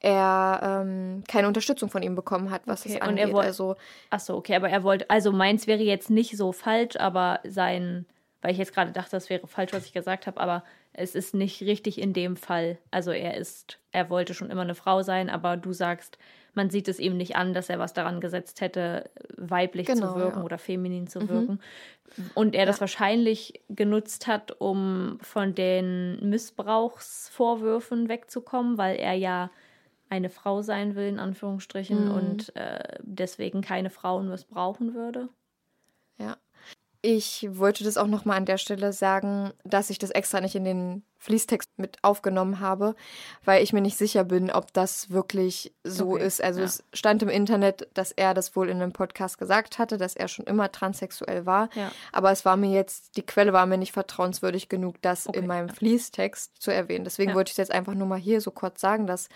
er 0.02 0.82
ähm, 0.84 1.22
keine 1.28 1.46
Unterstützung 1.48 1.88
von 1.88 2.02
ihm 2.02 2.14
bekommen 2.14 2.50
hat, 2.50 2.62
was 2.66 2.80
Okay, 2.84 2.98
es 3.00 3.08
und 3.08 3.16
er 3.16 3.24
angeht. 3.24 3.34
woll- 3.34 3.44
also 3.44 3.76
Achso, 4.10 4.36
okay, 4.36 4.56
aber 4.56 4.68
er 4.68 4.82
wollte, 4.82 5.08
also 5.08 5.30
meins 5.32 5.66
wäre 5.66 5.82
jetzt 5.82 6.10
nicht 6.10 6.36
so 6.36 6.52
falsch, 6.52 6.96
aber 6.96 7.40
sein, 7.44 8.04
weil 8.40 8.50
ich 8.52 8.58
jetzt 8.58 8.74
gerade 8.74 8.90
dachte, 8.92 9.12
das 9.12 9.30
wäre 9.30 9.46
falsch, 9.46 9.72
was 9.72 9.86
ich 9.86 9.92
gesagt 9.92 10.26
habe, 10.26 10.40
aber 10.40 10.64
es 10.92 11.14
ist 11.14 11.34
nicht 11.34 11.62
richtig 11.62 12.00
in 12.00 12.12
dem 12.12 12.36
Fall. 12.36 12.78
Also 12.90 13.12
er 13.12 13.36
ist, 13.36 13.78
er 13.92 14.10
wollte 14.10 14.34
schon 14.34 14.50
immer 14.50 14.62
eine 14.62 14.74
Frau 14.74 15.02
sein, 15.02 15.30
aber 15.30 15.56
du 15.56 15.72
sagst, 15.72 16.18
man 16.54 16.68
sieht 16.68 16.86
es 16.88 16.98
ihm 16.98 17.16
nicht 17.16 17.34
an, 17.36 17.54
dass 17.54 17.70
er 17.70 17.78
was 17.78 17.94
daran 17.94 18.20
gesetzt 18.20 18.60
hätte, 18.60 19.08
weiblich 19.38 19.86
Genau, 19.86 20.12
zu 20.14 20.18
wirken 20.18 20.40
ja. 20.40 20.44
oder 20.44 20.58
feminin 20.58 21.06
zu 21.06 21.26
wirken. 21.28 21.60
Und 22.34 22.54
er 22.54 22.66
das 22.66 22.80
wahrscheinlich 22.82 23.62
genutzt 23.70 24.26
hat, 24.26 24.60
um 24.60 25.18
von 25.22 25.54
den 25.54 26.28
Missbrauchsvorwürfen 26.28 28.08
wegzukommen, 28.08 28.76
weil 28.78 28.96
er 28.96 29.14
ja 29.14 29.50
eine 30.12 30.28
Frau 30.28 30.60
sein 30.60 30.94
will, 30.94 31.08
in 31.08 31.18
Anführungsstrichen, 31.18 32.10
und 32.10 32.54
äh, 32.54 32.98
deswegen 33.00 33.62
keine 33.62 33.88
Frauen 33.88 34.28
missbrauchen 34.28 34.94
würde. 34.94 35.30
Ja. 36.18 36.36
Ich 37.04 37.48
wollte 37.50 37.82
das 37.82 37.96
auch 37.96 38.06
nochmal 38.06 38.36
an 38.36 38.44
der 38.44 38.58
Stelle 38.58 38.92
sagen, 38.92 39.52
dass 39.64 39.90
ich 39.90 39.98
das 39.98 40.10
extra 40.10 40.40
nicht 40.40 40.54
in 40.54 40.64
den 40.64 41.02
Fließtext 41.18 41.68
mit 41.76 41.96
aufgenommen 42.02 42.60
habe, 42.60 42.94
weil 43.44 43.62
ich 43.62 43.72
mir 43.72 43.80
nicht 43.80 43.96
sicher 43.96 44.22
bin, 44.22 44.52
ob 44.52 44.72
das 44.72 45.10
wirklich 45.10 45.74
so 45.82 46.12
Okay, 46.12 46.26
ist. 46.26 46.44
Also 46.44 46.60
ja. 46.60 46.66
es 46.66 46.84
stand 46.92 47.22
im 47.24 47.28
Internet, 47.28 47.88
dass 47.94 48.12
er 48.12 48.34
das 48.34 48.54
wohl 48.54 48.68
in 48.68 48.80
einem 48.80 48.92
Podcast 48.92 49.38
gesagt 49.38 49.80
hatte, 49.80 49.98
dass 49.98 50.14
er 50.14 50.28
schon 50.28 50.46
immer 50.46 50.70
transsexuell 50.70 51.44
war. 51.44 51.70
Ja. 51.74 51.90
Aber 52.12 52.30
es 52.30 52.44
war 52.44 52.56
mir 52.56 52.70
jetzt, 52.70 53.16
die 53.16 53.26
Quelle 53.26 53.52
war 53.52 53.66
mir 53.66 53.78
nicht 53.78 53.92
vertrauenswürdig 53.92 54.68
genug, 54.68 55.02
das 55.02 55.26
Okay, 55.26 55.40
in 55.40 55.48
meinem 55.48 55.68
ja. 55.68 55.74
Fließtext 55.74 56.62
zu 56.62 56.70
erwähnen. 56.70 57.04
Deswegen 57.04 57.34
wollte 57.34 57.48
ich 57.48 57.54
es 57.54 57.58
jetzt 57.58 57.72
einfach 57.72 57.94
nur 57.94 58.06
mal 58.06 58.18
hier 58.18 58.40
so 58.40 58.52
kurz 58.52 58.80
sagen, 58.80 59.08
dass 59.08 59.28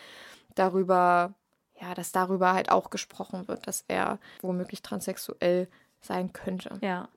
darüber, 0.58 1.32
ja, 1.80 1.94
dass 1.94 2.12
darüber 2.12 2.52
halt 2.52 2.70
auch 2.70 2.90
gesprochen 2.90 3.48
wird, 3.48 3.66
dass 3.66 3.84
er 3.88 4.18
womöglich 4.42 4.82
transsexuell 4.82 5.68
sein 6.00 6.32
könnte. 6.32 6.78
Ja, 6.80 7.08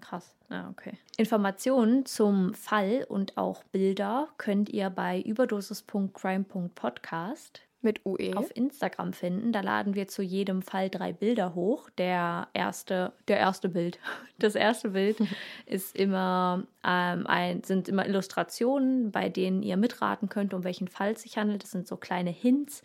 krass. 0.00 0.34
Ja, 0.50 0.68
okay. 0.70 0.98
Informationen 1.16 2.04
zum 2.06 2.54
Fall 2.54 3.04
und 3.08 3.36
auch 3.36 3.64
Bilder 3.64 4.28
könnt 4.38 4.68
ihr 4.68 4.90
bei 4.90 5.20
überdosis.crime.podcast 5.20 7.62
Mit 7.84 8.04
UE. 8.04 8.36
auf 8.36 8.50
Instagram 8.56 9.12
finden. 9.12 9.52
Da 9.52 9.60
laden 9.60 9.94
wir 9.94 10.08
zu 10.08 10.22
jedem 10.22 10.62
Fall 10.62 10.90
drei 10.90 11.12
Bilder 11.12 11.54
hoch. 11.54 11.88
Der 11.98 12.48
erste, 12.54 13.12
der 13.28 13.38
erste 13.38 13.68
Bild. 13.68 13.98
Das 14.36 14.56
erste 14.56 14.90
Bild 14.90 15.18
ist 15.66 15.94
immer 15.96 16.64
ähm, 16.84 17.24
ein, 17.28 17.62
sind 17.62 17.88
immer 17.88 18.04
Illustrationen, 18.04 19.12
bei 19.12 19.28
denen 19.28 19.62
ihr 19.62 19.76
mitraten 19.76 20.28
könnt, 20.28 20.52
um 20.54 20.64
welchen 20.64 20.88
Fall 20.88 21.12
es 21.12 21.22
sich 21.22 21.38
handelt. 21.38 21.62
Das 21.62 21.70
sind 21.70 21.86
so 21.86 21.96
kleine 21.96 22.30
Hints. 22.30 22.82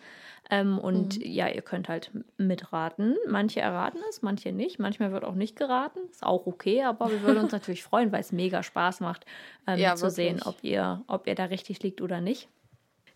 Ähm, 0.52 0.78
und 0.78 1.18
ja, 1.26 1.47
ihr 1.47 1.64
könnt 1.64 1.89
halt 1.89 2.12
mitraten. 2.38 3.16
Manche 3.28 3.62
erraten 3.62 4.00
es, 4.12 4.22
manche 4.22 4.52
nicht. 4.52 4.78
Manchmal 4.78 5.12
wird 5.12 5.24
auch 5.24 5.34
nicht 5.34 5.56
geraten. 5.56 6.00
Ist 6.12 6.24
auch 6.24 6.45
okay, 6.45 6.84
aber 6.84 7.10
wir 7.10 7.24
würden 7.24 7.39
uns 7.45 7.52
natürlich 7.52 7.82
freuen, 7.84 8.12
weil 8.12 8.22
es 8.22 8.32
mega 8.32 8.62
Spaß 8.62 9.00
macht, 9.00 9.26
ähm, 9.66 9.80
Ja, 9.80 9.95
zu 9.95 10.12
sehen, 10.12 10.38
wirklich. 10.38 10.47
ob 10.47 10.64
ihr, 10.64 11.04
ob 11.08 11.26
ihr 11.28 11.34
da 11.36 11.45
richtig 11.45 11.82
liegt 11.82 12.00
oder 12.02 12.22
nicht. 12.22 12.47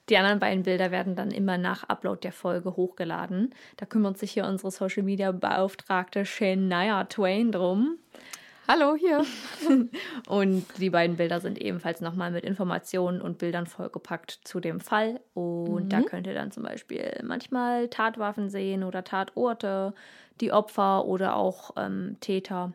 Die 0.09 0.17
anderen 0.17 0.39
beiden 0.39 0.63
Bilder 0.63 0.91
werden 0.91 1.15
dann 1.15 1.31
immer 1.31 1.57
nach 1.57 1.83
Upload 1.87 2.19
der 2.21 2.33
Folge 2.33 2.75
hochgeladen. 2.75 3.55
Da 3.77 3.85
kümmert 3.85 4.17
sich 4.17 4.31
hier 4.31 4.45
unsere 4.45 4.71
Social 4.71 5.03
Media 5.03 5.31
Beauftragte 5.31 6.25
Shania 6.25 7.05
Twain 7.05 7.51
drum. 7.53 7.97
Hallo, 8.67 8.95
hier. 8.95 9.25
Und 10.27 10.65
die 10.77 10.89
beiden 10.89 11.17
Bilder 11.17 11.39
sind 11.39 11.59
ebenfalls 11.59 12.01
nochmal 12.01 12.31
mit 12.31 12.45
Informationen 12.45 13.21
und 13.21 13.37
Bildern 13.37 13.67
vollgepackt 13.67 14.39
zu 14.45 14.61
dem 14.61 14.79
Fall. 14.79 15.19
Und 15.33 15.91
da 15.91 16.01
könnt 16.01 16.27
ihr 16.27 16.33
dann 16.33 16.51
zum 16.51 16.63
Beispiel 16.63 17.19
manchmal 17.23 17.89
Tatwaffen 17.89 18.49
sehen 18.49 18.85
oder 18.85 19.03
Tatorte, 19.03 19.93
die 20.39 20.53
Opfer 20.53 21.05
oder 21.05 21.35
auch 21.35 21.71
ähm, 21.75 22.15
Täter. 22.21 22.73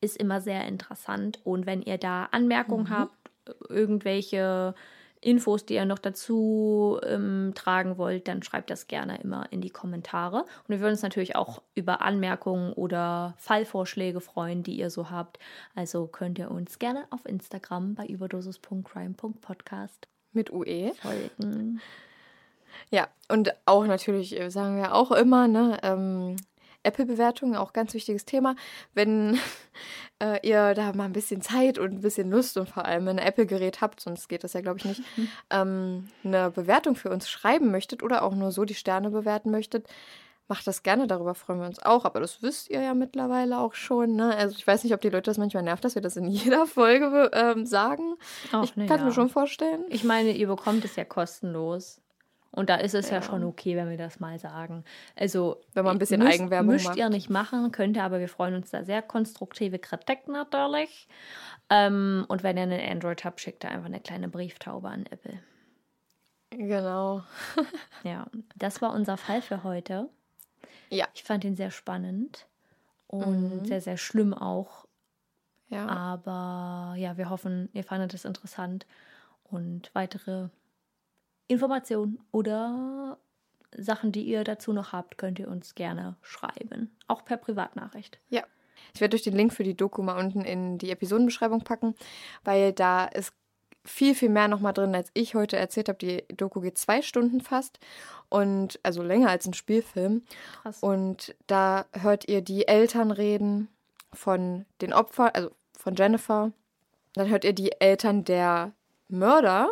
Ist 0.00 0.16
immer 0.18 0.40
sehr 0.40 0.64
interessant. 0.66 1.40
Und 1.42 1.66
wenn 1.66 1.82
ihr 1.82 1.98
da 1.98 2.28
Anmerkungen 2.30 2.88
habt, 2.88 3.30
irgendwelche 3.68 4.74
Infos, 5.20 5.66
die 5.66 5.74
ihr 5.74 5.84
noch 5.84 5.98
dazu 5.98 7.00
ähm, 7.04 7.52
tragen 7.54 7.98
wollt, 7.98 8.28
dann 8.28 8.42
schreibt 8.42 8.70
das 8.70 8.86
gerne 8.86 9.20
immer 9.20 9.50
in 9.50 9.60
die 9.60 9.70
Kommentare. 9.70 10.42
Und 10.42 10.68
wir 10.68 10.80
würden 10.80 10.92
uns 10.92 11.02
natürlich 11.02 11.36
auch 11.36 11.62
über 11.74 12.02
Anmerkungen 12.02 12.72
oder 12.72 13.34
Fallvorschläge 13.38 14.20
freuen, 14.20 14.62
die 14.62 14.76
ihr 14.76 14.90
so 14.90 15.10
habt. 15.10 15.38
Also 15.74 16.06
könnt 16.06 16.38
ihr 16.38 16.50
uns 16.50 16.78
gerne 16.78 17.06
auf 17.10 17.26
Instagram 17.26 17.94
bei 17.94 18.06
überdosis.crime.podcast 18.06 20.08
Mit 20.32 20.52
UE. 20.52 20.92
folgen. 20.94 21.80
Ja, 22.90 23.08
und 23.28 23.54
auch 23.64 23.86
natürlich, 23.86 24.38
äh, 24.38 24.50
sagen 24.50 24.76
wir 24.76 24.94
auch 24.94 25.10
immer, 25.10 25.48
ne, 25.48 25.78
ähm, 25.82 26.36
Apple-Bewertungen, 26.86 27.56
auch 27.56 27.72
ganz 27.72 27.92
wichtiges 27.94 28.24
Thema. 28.24 28.56
Wenn 28.94 29.38
äh, 30.22 30.46
ihr 30.46 30.74
da 30.74 30.92
mal 30.92 31.04
ein 31.04 31.12
bisschen 31.12 31.42
Zeit 31.42 31.78
und 31.78 31.92
ein 31.92 32.00
bisschen 32.00 32.30
Lust 32.30 32.56
und 32.56 32.68
vor 32.68 32.84
allem 32.84 33.08
ein 33.08 33.18
Apple-Gerät 33.18 33.80
habt, 33.80 34.00
sonst 34.00 34.28
geht 34.28 34.44
das 34.44 34.54
ja, 34.54 34.60
glaube 34.60 34.78
ich, 34.78 34.84
nicht, 34.84 35.02
ähm, 35.50 36.08
eine 36.24 36.50
Bewertung 36.50 36.96
für 36.96 37.10
uns 37.10 37.28
schreiben 37.28 37.70
möchtet 37.70 38.02
oder 38.02 38.22
auch 38.22 38.34
nur 38.34 38.52
so 38.52 38.64
die 38.64 38.74
Sterne 38.74 39.10
bewerten 39.10 39.50
möchtet, 39.50 39.86
macht 40.48 40.66
das 40.66 40.82
gerne, 40.82 41.06
darüber 41.06 41.34
freuen 41.34 41.60
wir 41.60 41.66
uns 41.66 41.82
auch. 41.82 42.04
Aber 42.04 42.20
das 42.20 42.42
wisst 42.42 42.70
ihr 42.70 42.80
ja 42.80 42.94
mittlerweile 42.94 43.58
auch 43.58 43.74
schon. 43.74 44.14
Ne? 44.14 44.34
Also 44.36 44.54
ich 44.56 44.66
weiß 44.66 44.84
nicht, 44.84 44.94
ob 44.94 45.00
die 45.00 45.08
Leute 45.08 45.30
das 45.30 45.38
manchmal 45.38 45.62
nervt, 45.62 45.84
dass 45.84 45.94
wir 45.94 46.02
das 46.02 46.16
in 46.16 46.26
jeder 46.28 46.66
Folge 46.66 47.30
ähm, 47.32 47.66
sagen. 47.66 48.14
Ach, 48.52 48.64
ich 48.64 48.72
na 48.76 48.86
kann 48.86 49.00
ja. 49.00 49.06
mir 49.06 49.12
schon 49.12 49.28
vorstellen. 49.28 49.84
Ich 49.88 50.04
meine, 50.04 50.30
ihr 50.32 50.46
bekommt 50.46 50.84
es 50.84 50.96
ja 50.96 51.04
kostenlos. 51.04 52.00
Und 52.56 52.70
da 52.70 52.76
ist 52.76 52.94
es 52.94 53.10
ja, 53.10 53.20
schon 53.20 53.44
okay, 53.44 53.76
wenn 53.76 53.90
wir 53.90 53.98
das 53.98 54.18
mal 54.18 54.38
sagen. 54.38 54.82
Also, 55.14 55.60
Wenn 55.74 55.84
man 55.84 55.96
ein 55.96 55.98
bisschen 55.98 56.22
müsst, 56.22 56.40
Eigenwerbung 56.40 56.72
müsst 56.72 56.86
macht. 56.86 56.96
ihr 56.96 57.10
nicht 57.10 57.28
machen, 57.28 57.70
könnt 57.70 57.98
ihr, 57.98 58.02
aber 58.02 58.18
wir 58.18 58.30
freuen 58.30 58.54
uns 58.54 58.70
da 58.70 58.82
sehr 58.82 59.02
konstruktive 59.02 59.78
Kritik 59.78 60.26
natürlich. 60.26 61.06
Ähm, 61.68 62.24
und 62.28 62.42
wenn 62.42 62.56
ihr 62.56 62.62
einen 62.62 62.80
Android 62.80 63.26
habt, 63.26 63.42
schickt 63.42 63.64
ihr 63.64 63.70
einfach 63.70 63.86
eine 63.86 64.00
kleine 64.00 64.28
Brieftaube 64.28 64.88
an 64.88 65.04
Apple. 65.10 65.38
Genau. 66.50 67.22
Ja, 68.04 68.26
das 68.54 68.80
war 68.80 68.94
unser 68.94 69.16
Fall 69.16 69.42
für 69.42 69.62
heute. 69.62 70.08
Ja. 70.90 71.06
Ich 71.12 71.24
fand 71.24 71.44
ihn 71.44 71.56
sehr 71.56 71.70
spannend 71.70 72.46
und 73.08 73.66
sehr, 73.66 73.80
sehr 73.80 73.96
schlimm 73.96 74.32
auch. 74.32 74.86
Ja. 75.68 75.88
Aber 75.88 76.94
ja, 76.96 77.16
wir 77.16 77.28
hoffen, 77.28 77.68
ihr 77.72 77.84
fandet 77.84 78.14
es 78.14 78.24
interessant 78.24 78.86
und 79.44 79.90
weitere 79.92 80.48
Informationen 81.48 82.20
oder 82.32 83.18
Sachen, 83.76 84.12
die 84.12 84.22
ihr 84.22 84.44
dazu 84.44 84.72
noch 84.72 84.92
habt, 84.92 85.18
könnt 85.18 85.38
ihr 85.38 85.48
uns 85.48 85.74
gerne 85.74 86.16
schreiben. 86.22 86.90
Auch 87.08 87.24
per 87.24 87.36
Privatnachricht. 87.36 88.18
Ja. 88.28 88.42
Ich 88.94 89.00
werde 89.00 89.16
euch 89.16 89.22
den 89.22 89.34
Link 89.34 89.52
für 89.52 89.64
die 89.64 89.76
Doku 89.76 90.02
mal 90.02 90.18
unten 90.18 90.42
in 90.42 90.78
die 90.78 90.90
Episodenbeschreibung 90.90 91.62
packen, 91.62 91.94
weil 92.44 92.72
da 92.72 93.06
ist 93.06 93.32
viel, 93.84 94.14
viel 94.14 94.28
mehr 94.28 94.48
nochmal 94.48 94.72
drin, 94.72 94.94
als 94.94 95.10
ich 95.14 95.34
heute 95.34 95.56
erzählt 95.56 95.88
habe. 95.88 95.98
Die 95.98 96.24
Doku 96.34 96.60
geht 96.60 96.78
zwei 96.78 97.02
Stunden 97.02 97.40
fast 97.40 97.78
und 98.28 98.80
also 98.82 99.02
länger 99.02 99.30
als 99.30 99.46
ein 99.46 99.54
Spielfilm. 99.54 100.22
Krass. 100.62 100.82
Und 100.82 101.34
da 101.46 101.86
hört 101.92 102.28
ihr 102.28 102.42
die 102.42 102.68
Eltern 102.68 103.10
reden 103.10 103.68
von 104.12 104.66
den 104.80 104.92
Opfern, 104.92 105.30
also 105.32 105.50
von 105.78 105.94
Jennifer. 105.94 106.52
Dann 107.14 107.28
hört 107.28 107.44
ihr 107.44 107.52
die 107.52 107.72
Eltern 107.80 108.24
der 108.24 108.72
Mörder 109.08 109.70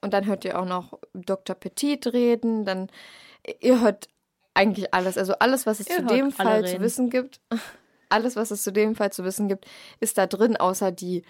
und 0.00 0.12
dann 0.12 0.26
hört 0.26 0.44
ihr 0.44 0.58
auch 0.60 0.64
noch 0.66 0.98
Dr. 1.14 1.56
Petit 1.56 2.06
reden. 2.12 2.64
Dann 2.64 2.88
ihr 3.60 3.80
hört 3.80 4.08
eigentlich 4.54 4.92
alles, 4.94 5.18
also 5.18 5.34
alles, 5.34 5.66
was 5.66 5.80
es 5.80 5.88
Ihr 5.88 5.96
zu 5.96 6.06
dem 6.06 6.30
Fall 6.32 6.64
zu 6.64 6.72
reden. 6.72 6.82
wissen 6.84 7.10
gibt. 7.10 7.40
Alles, 8.08 8.36
was 8.36 8.52
es 8.52 8.62
zu 8.62 8.72
dem 8.72 8.94
Fall 8.94 9.12
zu 9.12 9.24
wissen 9.24 9.48
gibt, 9.48 9.66
ist 9.98 10.16
da 10.16 10.28
drin, 10.28 10.56
außer 10.56 10.92
die 10.92 11.24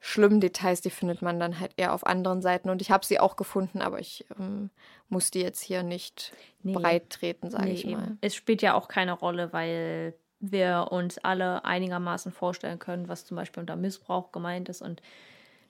schlimmen 0.00 0.40
Details, 0.40 0.80
die 0.80 0.88
findet 0.88 1.20
man 1.20 1.38
dann 1.38 1.60
halt 1.60 1.72
eher 1.76 1.92
auf 1.92 2.06
anderen 2.06 2.40
Seiten. 2.40 2.70
Und 2.70 2.80
ich 2.80 2.90
habe 2.90 3.04
sie 3.04 3.20
auch 3.20 3.36
gefunden, 3.36 3.82
aber 3.82 4.00
ich 4.00 4.24
ähm, 4.38 4.70
muss 5.10 5.30
die 5.30 5.42
jetzt 5.42 5.60
hier 5.60 5.82
nicht 5.82 6.32
Nee. 6.62 6.72
breit 6.72 7.10
treten, 7.10 7.50
sage 7.50 7.64
Nee, 7.66 7.72
ich 7.72 7.84
mal. 7.84 7.92
eben. 8.04 8.18
Es 8.22 8.34
spielt 8.34 8.62
ja 8.62 8.72
auch 8.72 8.88
keine 8.88 9.12
Rolle, 9.12 9.52
weil 9.52 10.14
wir 10.40 10.88
uns 10.92 11.18
alle 11.18 11.64
einigermaßen 11.66 12.32
vorstellen 12.32 12.78
können, 12.78 13.08
was 13.08 13.26
zum 13.26 13.36
Beispiel 13.36 13.60
unter 13.60 13.76
Missbrauch 13.76 14.32
gemeint 14.32 14.70
ist. 14.70 14.80
Und 14.80 15.02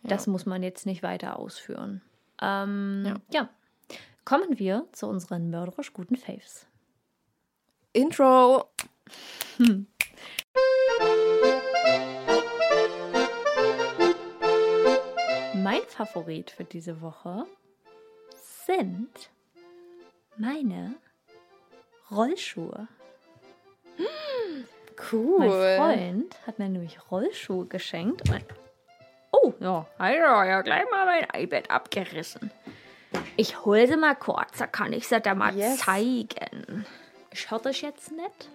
das 0.05 0.29
muss 0.29 0.47
man 0.47 0.63
jetzt 0.63 0.87
nicht 0.87 1.03
weiter 1.03 1.37
ausführen. 1.39 2.01
Ähm, 2.45 3.05
Ja. 3.07 3.17
ja. 3.31 3.49
Kommen 4.25 4.59
wir 4.59 4.87
zu 4.93 5.07
unseren 5.07 5.51
mörderisch 5.51 5.93
guten 5.93 6.17
Faves. 6.17 6.67
Intro. 7.93 8.69
Mein 15.55 15.83
Favorit 15.89 16.51
für 16.51 16.65
diese 16.65 17.01
Woche 17.01 17.47
sind 18.67 19.31
meine 20.37 20.95
Rollschuhe. 22.11 22.89
Cool. 25.13 25.39
Mein 25.39 25.79
Freund 25.79 26.47
hat 26.47 26.59
mir 26.59 26.69
nämlich 26.69 27.11
Rollschuhe 27.11 27.67
geschenkt. 27.67 28.23
Oh, 29.45 29.53
ja, 29.61 29.87
er 29.99 30.47
ja 30.47 30.63
gleich 30.63 30.85
mal 30.91 31.05
mein 31.07 31.43
iPad 31.43 31.71
abgerissen. 31.71 32.51
Ich 33.37 33.65
hole 33.65 33.87
sie 33.87 33.97
mal 33.97 34.15
kurz, 34.15 34.59
da 34.59 34.67
kann 34.67 34.93
ich 34.93 35.07
sie 35.07 35.21
da 35.21 35.35
mal 35.35 35.55
Yes. 35.57 35.79
zeigen. 35.79 36.87
Schaut 37.33 37.67
das 37.67 37.81
jetzt 37.81 38.11
nicht? 38.13 38.49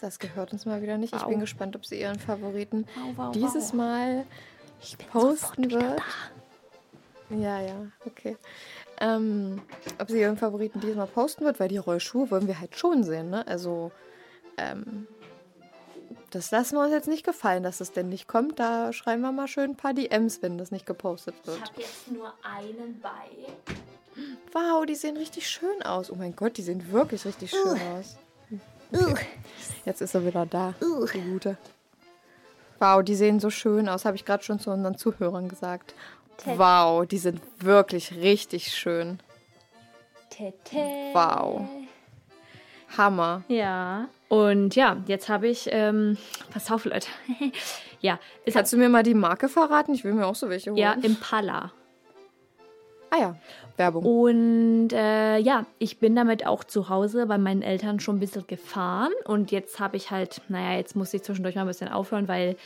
Das 0.00 0.18
gehört 0.18 0.52
uns 0.52 0.66
mal 0.66 0.82
wieder 0.82 0.98
nicht. 0.98 1.14
Ich 1.14 1.22
Au. 1.22 1.28
bin 1.28 1.40
gespannt, 1.40 1.76
ob 1.76 1.84
sie 1.86 2.00
ihren 2.00 2.18
Favoriten 2.18 2.86
Au, 3.18 3.22
au, 3.22 3.30
dieses. 3.32 3.72
Mal 3.72 4.26
Ich 4.82 4.96
posten 4.98 5.70
wird. 5.70 6.00
Ja, 7.30 7.60
ja, 7.60 7.86
okay. 8.06 8.36
Ähm, 9.00 9.62
ob 9.98 10.08
sie 10.10 10.20
ihren 10.20 10.36
Favoriten 10.36 10.80
diesmal 10.80 11.06
posten 11.06 11.44
wird, 11.44 11.58
weil 11.58 11.68
die 11.68 11.78
Rollschuhe 11.78 12.30
wollen 12.30 12.46
wir 12.46 12.60
halt 12.60 12.76
schon 12.76 13.02
sehen, 13.02 13.30
ne? 13.30 13.46
Also, 13.46 13.90
ähm, 14.58 15.06
das 16.34 16.50
lassen 16.50 16.76
wir 16.76 16.82
uns 16.82 16.92
jetzt 16.92 17.08
nicht 17.08 17.24
gefallen, 17.24 17.62
dass 17.62 17.80
es 17.80 17.92
denn 17.92 18.08
nicht 18.08 18.26
kommt. 18.28 18.58
Da 18.58 18.92
schreiben 18.92 19.22
wir 19.22 19.32
mal 19.32 19.48
schön 19.48 19.70
ein 19.70 19.76
paar 19.76 19.94
DMs, 19.94 20.42
wenn 20.42 20.58
das 20.58 20.70
nicht 20.70 20.86
gepostet 20.86 21.34
Ich 21.42 21.46
wird. 21.46 21.60
habe 21.62 21.80
jetzt 21.80 22.10
nur 22.10 22.32
einen 22.42 23.00
bei. 23.00 23.70
Wow, 24.52 24.86
die 24.86 24.94
sehen 24.94 25.16
richtig 25.16 25.48
schön 25.48 25.82
aus. 25.82 26.10
Oh 26.10 26.14
mein 26.14 26.36
Gott, 26.36 26.56
die 26.56 26.62
sehen 26.62 26.92
wirklich 26.92 27.24
richtig 27.24 27.50
schön 27.50 27.80
aus. 27.96 28.16
Okay. 28.92 29.26
Jetzt 29.84 30.00
ist 30.02 30.14
er 30.14 30.24
wieder 30.24 30.46
da, 30.46 30.74
die 30.80 31.20
gute. 31.20 31.56
Wow, 32.78 33.02
die 33.02 33.14
sehen 33.16 33.40
so 33.40 33.50
schön 33.50 33.88
aus, 33.88 34.04
habe 34.04 34.16
ich 34.16 34.24
gerade 34.24 34.44
schon 34.44 34.60
zu 34.60 34.70
unseren 34.70 34.96
Zuhörern 34.96 35.48
gesagt. 35.48 35.94
Wow, 36.44 37.06
die 37.06 37.18
sind 37.18 37.40
wirklich 37.58 38.12
richtig 38.12 38.72
schön. 38.74 39.18
Tete. 40.30 40.76
Wow. 41.12 41.68
Hammer. 42.96 43.42
Ja. 43.48 44.08
Und 44.34 44.74
ja, 44.74 44.96
jetzt 45.06 45.28
habe 45.28 45.46
ich, 45.46 45.68
ähm, 45.70 46.16
pass 46.52 46.68
auf, 46.72 46.84
Leute. 46.86 47.06
ja, 48.00 48.18
es 48.44 48.54
hat, 48.54 48.62
Kannst 48.62 48.72
du 48.72 48.78
mir 48.78 48.88
mal 48.88 49.04
die 49.04 49.14
Marke 49.14 49.48
verraten? 49.48 49.94
Ich 49.94 50.02
will 50.02 50.12
mir 50.12 50.26
auch 50.26 50.34
so 50.34 50.48
welche 50.48 50.70
holen. 50.70 50.80
ja, 50.80 50.94
Impala. 50.94 51.70
Ah 53.10 53.20
ja, 53.20 53.36
Werbung. 53.76 54.04
Und 54.04 54.88
äh, 54.92 55.38
ja, 55.38 55.66
ich 55.78 56.00
bin 56.00 56.16
damit 56.16 56.48
auch 56.48 56.64
zu 56.64 56.88
Hause 56.88 57.26
bei 57.26 57.38
meinen 57.38 57.62
Eltern 57.62 58.00
schon 58.00 58.16
ein 58.16 58.20
bisschen 58.20 58.44
gefahren. 58.48 59.12
Und 59.24 59.52
jetzt 59.52 59.78
habe 59.78 59.96
ich 59.96 60.10
halt, 60.10 60.40
naja, 60.48 60.78
jetzt 60.78 60.96
muss 60.96 61.14
ich 61.14 61.22
zwischendurch 61.22 61.54
mal 61.54 61.60
ein 61.60 61.68
bisschen 61.68 61.88
aufhören, 61.88 62.26
weil 62.26 62.56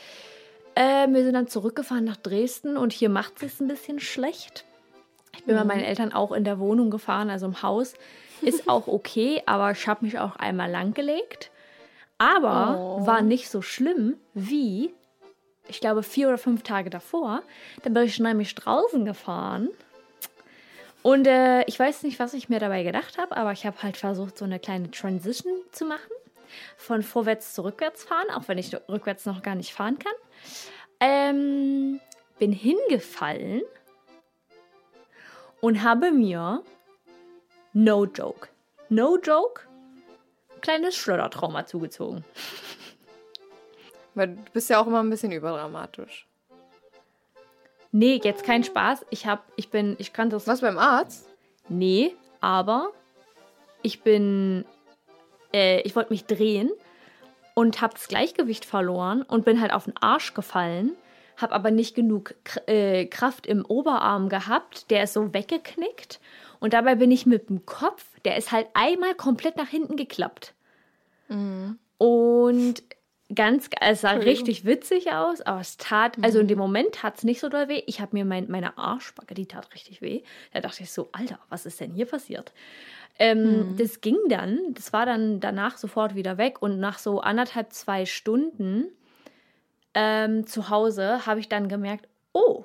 äh, 0.73 1.07
wir 1.07 1.23
sind 1.23 1.35
dann 1.35 1.47
zurückgefahren 1.47 2.03
nach 2.03 2.17
Dresden 2.17 2.77
und 2.77 2.93
hier 2.93 3.09
macht 3.09 3.43
es 3.43 3.59
ein 3.59 3.67
bisschen 3.67 3.99
schlecht. 3.99 4.65
Ich 5.37 5.45
bin 5.45 5.55
bei 5.55 5.63
meinen 5.63 5.83
Eltern 5.83 6.13
auch 6.13 6.31
in 6.31 6.45
der 6.45 6.57
Wohnung 6.57 6.89
gefahren, 6.89 7.29
also 7.29 7.45
im 7.45 7.61
Haus. 7.61 7.93
Ist 8.41 8.67
auch 8.67 8.87
okay, 8.87 9.43
aber 9.45 9.71
ich 9.71 9.87
habe 9.87 10.03
mich 10.03 10.17
auch 10.17 10.35
einmal 10.37 10.71
langgelegt. 10.71 11.51
Aber 12.19 12.77
Oh. 12.77 13.07
war 13.07 13.21
nicht 13.23 13.49
so 13.49 13.61
schlimm 13.63 14.17
wie, 14.35 14.93
ich 15.67 15.79
glaube, 15.79 16.03
vier 16.03 16.27
oder 16.27 16.37
fünf 16.37 16.61
Tage 16.63 16.89
davor. 16.91 17.41
Da 17.83 17.89
bin 17.89 18.03
ich 18.03 18.19
nämlich 18.19 18.53
draußen 18.53 19.03
gefahren. 19.05 19.69
Und 21.01 21.27
äh, 21.27 21.63
ich 21.63 21.79
weiß 21.79 22.03
nicht, 22.03 22.19
was 22.19 22.33
ich 22.33 22.49
mir 22.49 22.59
dabei 22.59 22.83
gedacht 22.83 23.17
habe, 23.17 23.35
aber 23.37 23.53
ich 23.53 23.65
habe 23.65 23.81
halt 23.81 23.95
versucht, 23.97 24.37
so 24.37 24.43
eine 24.45 24.59
kleine 24.59 24.91
Transition 24.91 25.53
zu 25.71 25.85
machen. 25.85 26.11
Von 26.77 27.03
vorwärts 27.03 27.53
zu 27.53 27.63
rückwärts 27.63 28.03
fahren, 28.03 28.29
auch 28.35 28.47
wenn 28.47 28.57
ich 28.57 28.75
rückwärts 28.89 29.25
noch 29.25 29.41
gar 29.41 29.55
nicht 29.55 29.73
fahren 29.73 29.97
kann. 29.97 30.13
Ähm, 30.99 32.01
bin 32.37 32.51
hingefallen 32.51 33.61
und 35.61 35.83
habe 35.83 36.11
mir, 36.11 36.63
no 37.73 38.05
joke, 38.05 38.49
no 38.89 39.17
joke, 39.17 39.61
kleines 40.61 40.95
Schleudertrauma 40.95 41.65
zugezogen. 41.65 42.23
Weil 44.15 44.35
du 44.35 44.41
bist 44.53 44.69
ja 44.69 44.81
auch 44.81 44.87
immer 44.87 45.01
ein 45.01 45.09
bisschen 45.09 45.31
überdramatisch. 45.31 46.27
Nee, 47.91 48.19
jetzt 48.23 48.43
kein 48.43 48.63
Spaß. 48.63 49.05
Ich 49.09 49.25
hab, 49.25 49.43
ich 49.55 49.69
bin, 49.69 49.95
ich 49.99 50.13
kann 50.13 50.29
das. 50.29 50.47
Was 50.47 50.61
beim 50.61 50.77
Arzt? 50.77 51.27
Nee, 51.69 52.15
aber 52.41 52.91
ich 53.81 54.01
bin, 54.01 54.65
äh, 55.53 55.81
ich 55.81 55.95
wollte 55.95 56.11
mich 56.11 56.25
drehen 56.25 56.71
und 57.53 57.81
habe 57.81 57.93
das 57.93 58.07
Gleichgewicht 58.07 58.65
verloren 58.65 59.23
und 59.23 59.45
bin 59.45 59.59
halt 59.61 59.73
auf 59.73 59.85
den 59.85 59.97
Arsch 59.97 60.33
gefallen, 60.33 60.95
habe 61.37 61.53
aber 61.53 61.71
nicht 61.71 61.95
genug 61.95 62.35
K 62.43 62.61
äh, 62.67 63.05
Kraft 63.05 63.47
im 63.47 63.65
Oberarm 63.65 64.29
gehabt, 64.29 64.91
der 64.91 65.03
ist 65.03 65.13
so 65.13 65.33
weggeknickt 65.33 66.19
und 66.59 66.73
dabei 66.73 66.95
bin 66.95 67.11
ich 67.11 67.25
mit 67.25 67.49
dem 67.49 67.65
Kopf, 67.65 68.05
der 68.25 68.37
ist 68.37 68.51
halt 68.51 68.67
einmal 68.73 69.15
komplett 69.15 69.57
nach 69.57 69.67
hinten 69.69 69.95
geklappt. 69.95 70.53
Und 71.97 72.83
ganz, 73.33 73.69
es 73.79 74.01
sah 74.01 74.11
richtig 74.11 74.65
witzig 74.65 75.11
aus, 75.11 75.41
aber 75.41 75.59
es 75.59 75.77
tat, 75.77 76.17
also 76.21 76.39
in 76.39 76.47
dem 76.47 76.57
Moment 76.57 76.93
tat 76.95 77.17
es 77.17 77.23
nicht 77.23 77.39
so 77.39 77.49
doll 77.49 77.67
weh. 77.67 77.83
Ich 77.85 78.01
habe 78.01 78.15
mir 78.15 78.25
mein, 78.25 78.49
meine 78.49 78.77
Arschbacke, 78.77 79.33
die 79.35 79.45
tat 79.45 79.73
richtig 79.73 80.01
weh. 80.01 80.23
Da 80.51 80.61
dachte 80.61 80.81
ich 80.83 80.91
so, 80.91 81.09
Alter, 81.11 81.39
was 81.49 81.65
ist 81.65 81.79
denn 81.79 81.93
hier 81.93 82.07
passiert? 82.07 82.53
Ähm, 83.19 83.75
Das 83.77 84.01
ging 84.01 84.17
dann, 84.29 84.59
das 84.73 84.93
war 84.93 85.05
dann 85.05 85.39
danach 85.39 85.77
sofort 85.77 86.15
wieder 86.15 86.37
weg 86.37 86.61
und 86.61 86.79
nach 86.79 86.97
so 86.97 87.19
anderthalb, 87.19 87.73
zwei 87.73 88.05
Stunden 88.05 88.85
ähm, 89.93 90.47
zu 90.47 90.69
Hause 90.69 91.25
habe 91.25 91.39
ich 91.39 91.49
dann 91.49 91.67
gemerkt, 91.67 92.07
oh, 92.33 92.63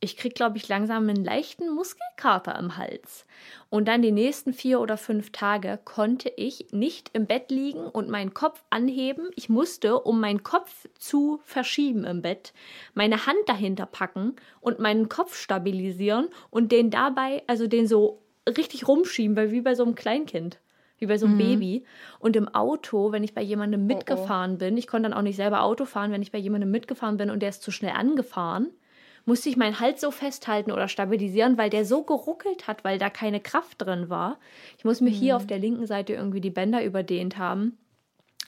ich 0.00 0.16
krieg, 0.16 0.34
glaube 0.34 0.58
ich, 0.58 0.68
langsam 0.68 1.08
einen 1.08 1.24
leichten 1.24 1.70
Muskelkater 1.70 2.58
im 2.58 2.76
Hals. 2.76 3.24
Und 3.70 3.88
dann 3.88 4.02
die 4.02 4.12
nächsten 4.12 4.52
vier 4.52 4.80
oder 4.80 4.96
fünf 4.96 5.32
Tage 5.32 5.78
konnte 5.84 6.30
ich 6.36 6.66
nicht 6.70 7.10
im 7.14 7.26
Bett 7.26 7.50
liegen 7.50 7.86
und 7.86 8.08
meinen 8.08 8.34
Kopf 8.34 8.62
anheben. 8.68 9.30
Ich 9.36 9.48
musste, 9.48 9.98
um 10.00 10.20
meinen 10.20 10.42
Kopf 10.42 10.86
zu 10.98 11.40
verschieben 11.44 12.04
im 12.04 12.20
Bett, 12.20 12.52
meine 12.94 13.26
Hand 13.26 13.38
dahinter 13.46 13.86
packen 13.86 14.36
und 14.60 14.78
meinen 14.78 15.08
Kopf 15.08 15.34
stabilisieren 15.34 16.28
und 16.50 16.72
den 16.72 16.90
dabei, 16.90 17.42
also 17.46 17.66
den 17.66 17.86
so 17.86 18.22
richtig 18.46 18.86
rumschieben, 18.86 19.36
weil 19.36 19.50
wie 19.50 19.62
bei 19.62 19.74
so 19.74 19.82
einem 19.82 19.94
Kleinkind. 19.94 20.60
Wie 20.98 21.06
bei 21.06 21.18
so 21.18 21.26
einem 21.26 21.36
Baby. 21.36 21.84
Und 22.20 22.36
im 22.36 22.48
Auto, 22.48 23.12
wenn 23.12 23.22
ich 23.22 23.34
bei 23.34 23.42
jemandem 23.42 23.84
mitgefahren 23.86 24.56
bin, 24.56 24.78
ich 24.78 24.86
konnte 24.86 25.10
dann 25.10 25.18
auch 25.18 25.22
nicht 25.22 25.36
selber 25.36 25.62
Auto 25.62 25.84
fahren, 25.84 26.10
wenn 26.10 26.22
ich 26.22 26.32
bei 26.32 26.38
jemandem 26.38 26.70
mitgefahren 26.70 27.18
bin 27.18 27.28
und 27.28 27.40
der 27.40 27.50
ist 27.50 27.62
zu 27.62 27.70
schnell 27.70 27.92
angefahren, 27.92 28.68
musste 29.26 29.48
ich 29.50 29.56
meinen 29.56 29.78
Hals 29.80 30.00
so 30.00 30.10
festhalten 30.10 30.72
oder 30.72 30.88
stabilisieren, 30.88 31.58
weil 31.58 31.68
der 31.68 31.84
so 31.84 32.02
geruckelt 32.02 32.66
hat, 32.66 32.84
weil 32.84 32.98
da 32.98 33.10
keine 33.10 33.40
Kraft 33.40 33.82
drin 33.82 34.08
war. 34.08 34.38
Ich 34.78 34.84
muss 34.84 35.00
mir 35.02 35.10
hier 35.10 35.36
auf 35.36 35.46
der 35.46 35.58
linken 35.58 35.86
Seite 35.86 36.14
irgendwie 36.14 36.40
die 36.40 36.50
Bänder 36.50 36.82
überdehnt 36.84 37.36
haben. 37.36 37.76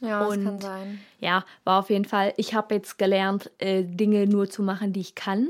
Ja, 0.00 0.20
das 0.24 0.36
Und- 0.36 0.44
kann 0.44 0.60
sein. 0.60 1.00
Ja, 1.20 1.44
war 1.64 1.80
auf 1.80 1.90
jeden 1.90 2.04
Fall. 2.04 2.32
Ich 2.36 2.54
habe 2.54 2.76
jetzt 2.76 2.96
gelernt, 2.98 3.50
äh, 3.58 3.82
Dinge 3.84 4.26
nur 4.26 4.48
zu 4.48 4.62
machen, 4.62 4.92
die 4.92 5.00
ich 5.00 5.14
kann. 5.16 5.48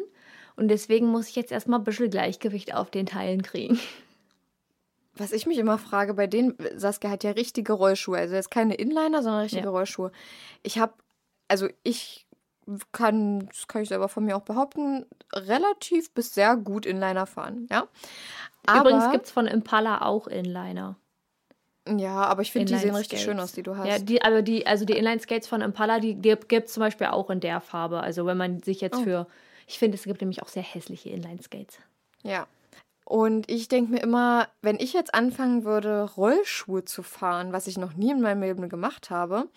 Und 0.57 0.69
deswegen 0.69 1.07
muss 1.07 1.29
ich 1.29 1.37
jetzt 1.37 1.53
erstmal 1.53 1.79
ein 1.79 1.85
bisschen 1.85 2.11
Gleichgewicht 2.11 2.75
auf 2.75 2.91
den 2.91 3.07
Teilen 3.07 3.43
kriegen. 3.43 3.79
Was 5.15 5.33
ich 5.33 5.47
mich 5.47 5.59
immer 5.59 5.79
frage, 5.79 6.15
bei 6.15 6.27
denen, 6.27 6.55
Saskia 6.77 7.11
hat 7.11 7.25
ja 7.25 7.33
richtige 7.33 7.73
Rollschuhe, 7.73 8.17
also 8.19 8.35
jetzt 8.37 8.51
keine 8.51 8.75
Inliner, 8.75 9.23
sondern 9.23 9.43
richtige 9.43 9.65
Ja. 9.65 9.71
Rollschuhe. 9.71 10.13
Ich 10.63 10.79
habe, 10.79 10.95
also 11.49 11.69
ich 11.83 12.25
kann, 12.93 13.49
das 13.49 13.67
kann 13.69 13.83
ich 13.83 13.89
selber 13.89 14.09
von 14.09 14.25
mir 14.25 14.37
auch 14.37 14.43
behaupten, 14.43 15.07
relativ 15.33 16.13
bis 16.13 16.35
sehr 16.35 16.57
gut 16.57 16.87
Inliner 16.87 17.27
fahren, 17.27 17.67
ja. 17.71 17.87
Übrigens 18.71 19.11
gibt 19.11 19.27
es 19.27 19.31
von 19.33 19.47
Impala 19.47 20.03
auch 20.03 20.27
Inliner. 20.27 20.97
Ja, 21.97 22.25
aber 22.25 22.43
ich 22.43 22.53
finde, 22.53 22.73
die 22.73 22.79
sehen 22.79 22.95
richtig 22.95 23.23
schön 23.23 23.41
aus, 23.41 23.53
die 23.53 23.63
du 23.63 23.77
hast. 23.77 23.89
Ja, 23.89 23.99
die, 23.99 24.21
aber 24.21 24.43
die, 24.43 24.67
also 24.67 24.85
die 24.85 24.93
Inline-Skates 24.93 25.49
von 25.49 25.63
Impala, 25.63 26.01
die 26.01 26.15
gibt 26.17 26.69
es 26.69 26.75
zum 26.75 26.83
Beispiel 26.83 27.07
auch 27.07 27.31
in 27.31 27.41
der 27.41 27.61
Farbe. 27.63 28.01
Also 28.01 28.27
wenn 28.27 28.37
man 28.37 28.61
sich 28.63 28.81
jetzt 28.83 28.99
Oh. 28.99 29.03
für. 29.05 29.27
Ich 29.67 29.79
finde, 29.79 29.97
es 29.97 30.05
gibt 30.05 30.21
nämlich 30.21 30.43
auch 30.43 30.49
sehr 30.49 30.63
hässliche 30.63 31.09
Inline-Skates. 31.11 31.79
Ja. 32.23 32.47
Und 33.09 33.51
ich 33.51 33.69
denke 33.69 33.91
mir 33.93 34.03
immer, 34.03 34.49
wenn 34.61 34.77
ich 34.79 34.93
jetzt 34.93 35.15
anfangen 35.15 35.65
würde, 35.65 36.03
Rollschuhe 36.17 36.85
zu 36.85 37.03
fahren, 37.03 37.55
was 37.55 37.67
ich 37.67 37.79
noch 37.79 37.95
nie 37.95 38.11
in 38.11 38.21
meinem 38.21 38.43
Leben 38.43 38.69
gemacht 38.69 39.09
habe, 39.09 39.49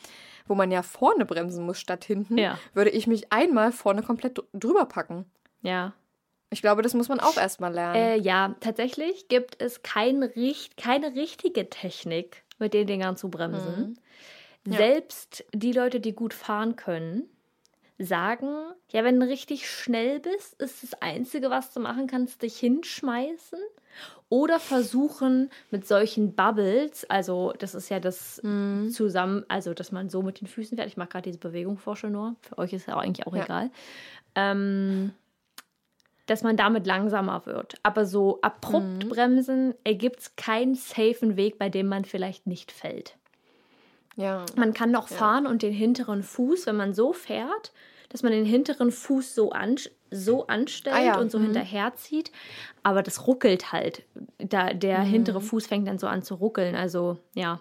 wo 0.48 0.56
man 0.56 0.72
ja 0.72 0.84
vorne 0.84 1.26
bremsen 1.26 1.66
muss 1.66 1.78
statt 1.78 2.06
hinten, 2.06 2.38
Ja. 2.38 2.58
würde 2.74 2.92
ich 2.92 3.08
mich 3.08 3.34
einmal 3.34 3.74
vorne 3.74 4.04
komplett 4.04 4.38
dr- 4.38 4.48
drüber 4.54 4.86
packen. 4.86 5.26
Ja. 5.62 5.92
Ich 6.50 6.62
glaube, 6.62 6.82
das 6.82 6.94
muss 6.94 7.10
man 7.10 7.20
auch 7.20 7.36
erstmal 7.36 7.74
lernen. 7.74 7.96
Äh, 7.98 8.16
ja, 8.20 8.56
tatsächlich 8.62 9.28
gibt 9.28 9.62
es 9.62 9.84
kein, 9.84 10.24
richt- 10.24 10.78
keine 10.78 11.14
richtige 11.16 11.70
Technik, 11.70 12.44
mit 12.58 12.74
den 12.74 12.88
Dingern 12.88 13.18
zu 13.18 13.30
bremsen. 13.30 13.98
Mhm. 14.66 14.72
Ja. 14.72 14.78
Selbst 14.78 15.44
die 15.54 15.74
Leute, 15.74 16.00
die 16.00 16.14
gut 16.14 16.34
fahren 16.34 16.78
können, 16.78 17.24
sagen, 18.06 18.48
ja, 18.90 19.04
wenn 19.04 19.20
du 19.20 19.28
richtig 19.28 19.70
schnell 19.70 20.20
bist, 20.20 20.62
ist 20.62 20.84
das 20.84 21.02
Einzige, 21.02 21.50
was 21.50 21.74
du 21.74 21.80
machen 21.80 22.08
kannst, 22.08 22.42
dich 22.42 22.58
hinschmeißen 22.60 23.60
oder 24.30 24.60
versuchen 24.60 25.50
mit 25.72 25.86
solchen 25.88 26.34
Bubbles, 26.36 27.10
also 27.10 27.54
das 27.60 27.76
ist 27.76 27.90
ja 27.90 28.00
das 28.00 28.42
Mhm. 28.44 28.90
zusammen, 28.92 29.46
also 29.50 29.74
dass 29.74 29.92
man 29.92 30.10
so 30.10 30.22
mit 30.22 30.40
den 30.42 30.48
Füßen 30.48 30.78
fährt. 30.78 30.88
Ich 30.88 30.98
mache 30.98 31.10
gerade 31.10 31.24
diese 31.24 31.40
Bewegung 31.40 31.78
vor 31.78 31.96
schon 31.96 32.14
nur. 32.14 32.36
Für 32.42 32.58
euch 32.58 32.72
ist 32.74 32.88
ja 32.88 32.98
eigentlich 32.98 33.28
auch 33.28 33.36
Ja. 33.36 33.44
egal. 33.44 33.72
Ähm, 34.36 35.14
dass 36.28 36.44
man 36.44 36.56
damit 36.56 36.86
langsamer 36.88 37.46
wird. 37.46 37.76
Aber 37.84 38.06
so 38.06 38.40
abrupt 38.42 39.10
bremsen 39.10 39.74
ergibt 39.84 40.20
es 40.22 40.36
keinen 40.38 40.76
safen 40.76 41.36
Weg, 41.36 41.58
bei 41.60 41.68
dem 41.68 41.88
man 41.88 42.06
vielleicht 42.06 42.48
nicht 42.48 42.72
fällt. 42.72 43.18
ja. 44.16 44.46
Man 44.56 44.74
kann 44.74 44.92
noch 44.92 45.08
fahren 45.10 45.46
und 45.48 45.62
den 45.62 45.74
hinteren 45.74 46.24
Fuß, 46.24 46.68
wenn 46.68 46.78
man 46.78 46.94
so 46.94 47.12
fährt, 47.12 47.74
dass 48.12 48.24
man 48.24 48.32
den 48.32 48.46
hinteren 48.46 48.92
Fuß 48.92 49.34
so, 49.36 49.52
an, 49.52 49.76
so 50.12 50.48
anstellt 50.48 50.96
Ah 50.96 51.02
ja, 51.02 51.18
und 51.20 51.32
so 51.32 51.40
mhm. 51.40 51.46
hinterherzieht. 51.46 52.32
Aber 52.84 53.02
das 53.04 53.26
ruckelt 53.28 53.72
halt. 53.72 54.04
Da, 54.38 54.74
der 54.74 55.00
Mhm. 55.00 55.06
hintere 55.06 55.42
Fuß 55.42 55.68
fängt 55.68 55.88
dann 55.88 55.98
so 56.00 56.08
an 56.08 56.22
zu 56.24 56.36
ruckeln. 56.36 56.76
Also 56.76 57.18
ja. 57.34 57.60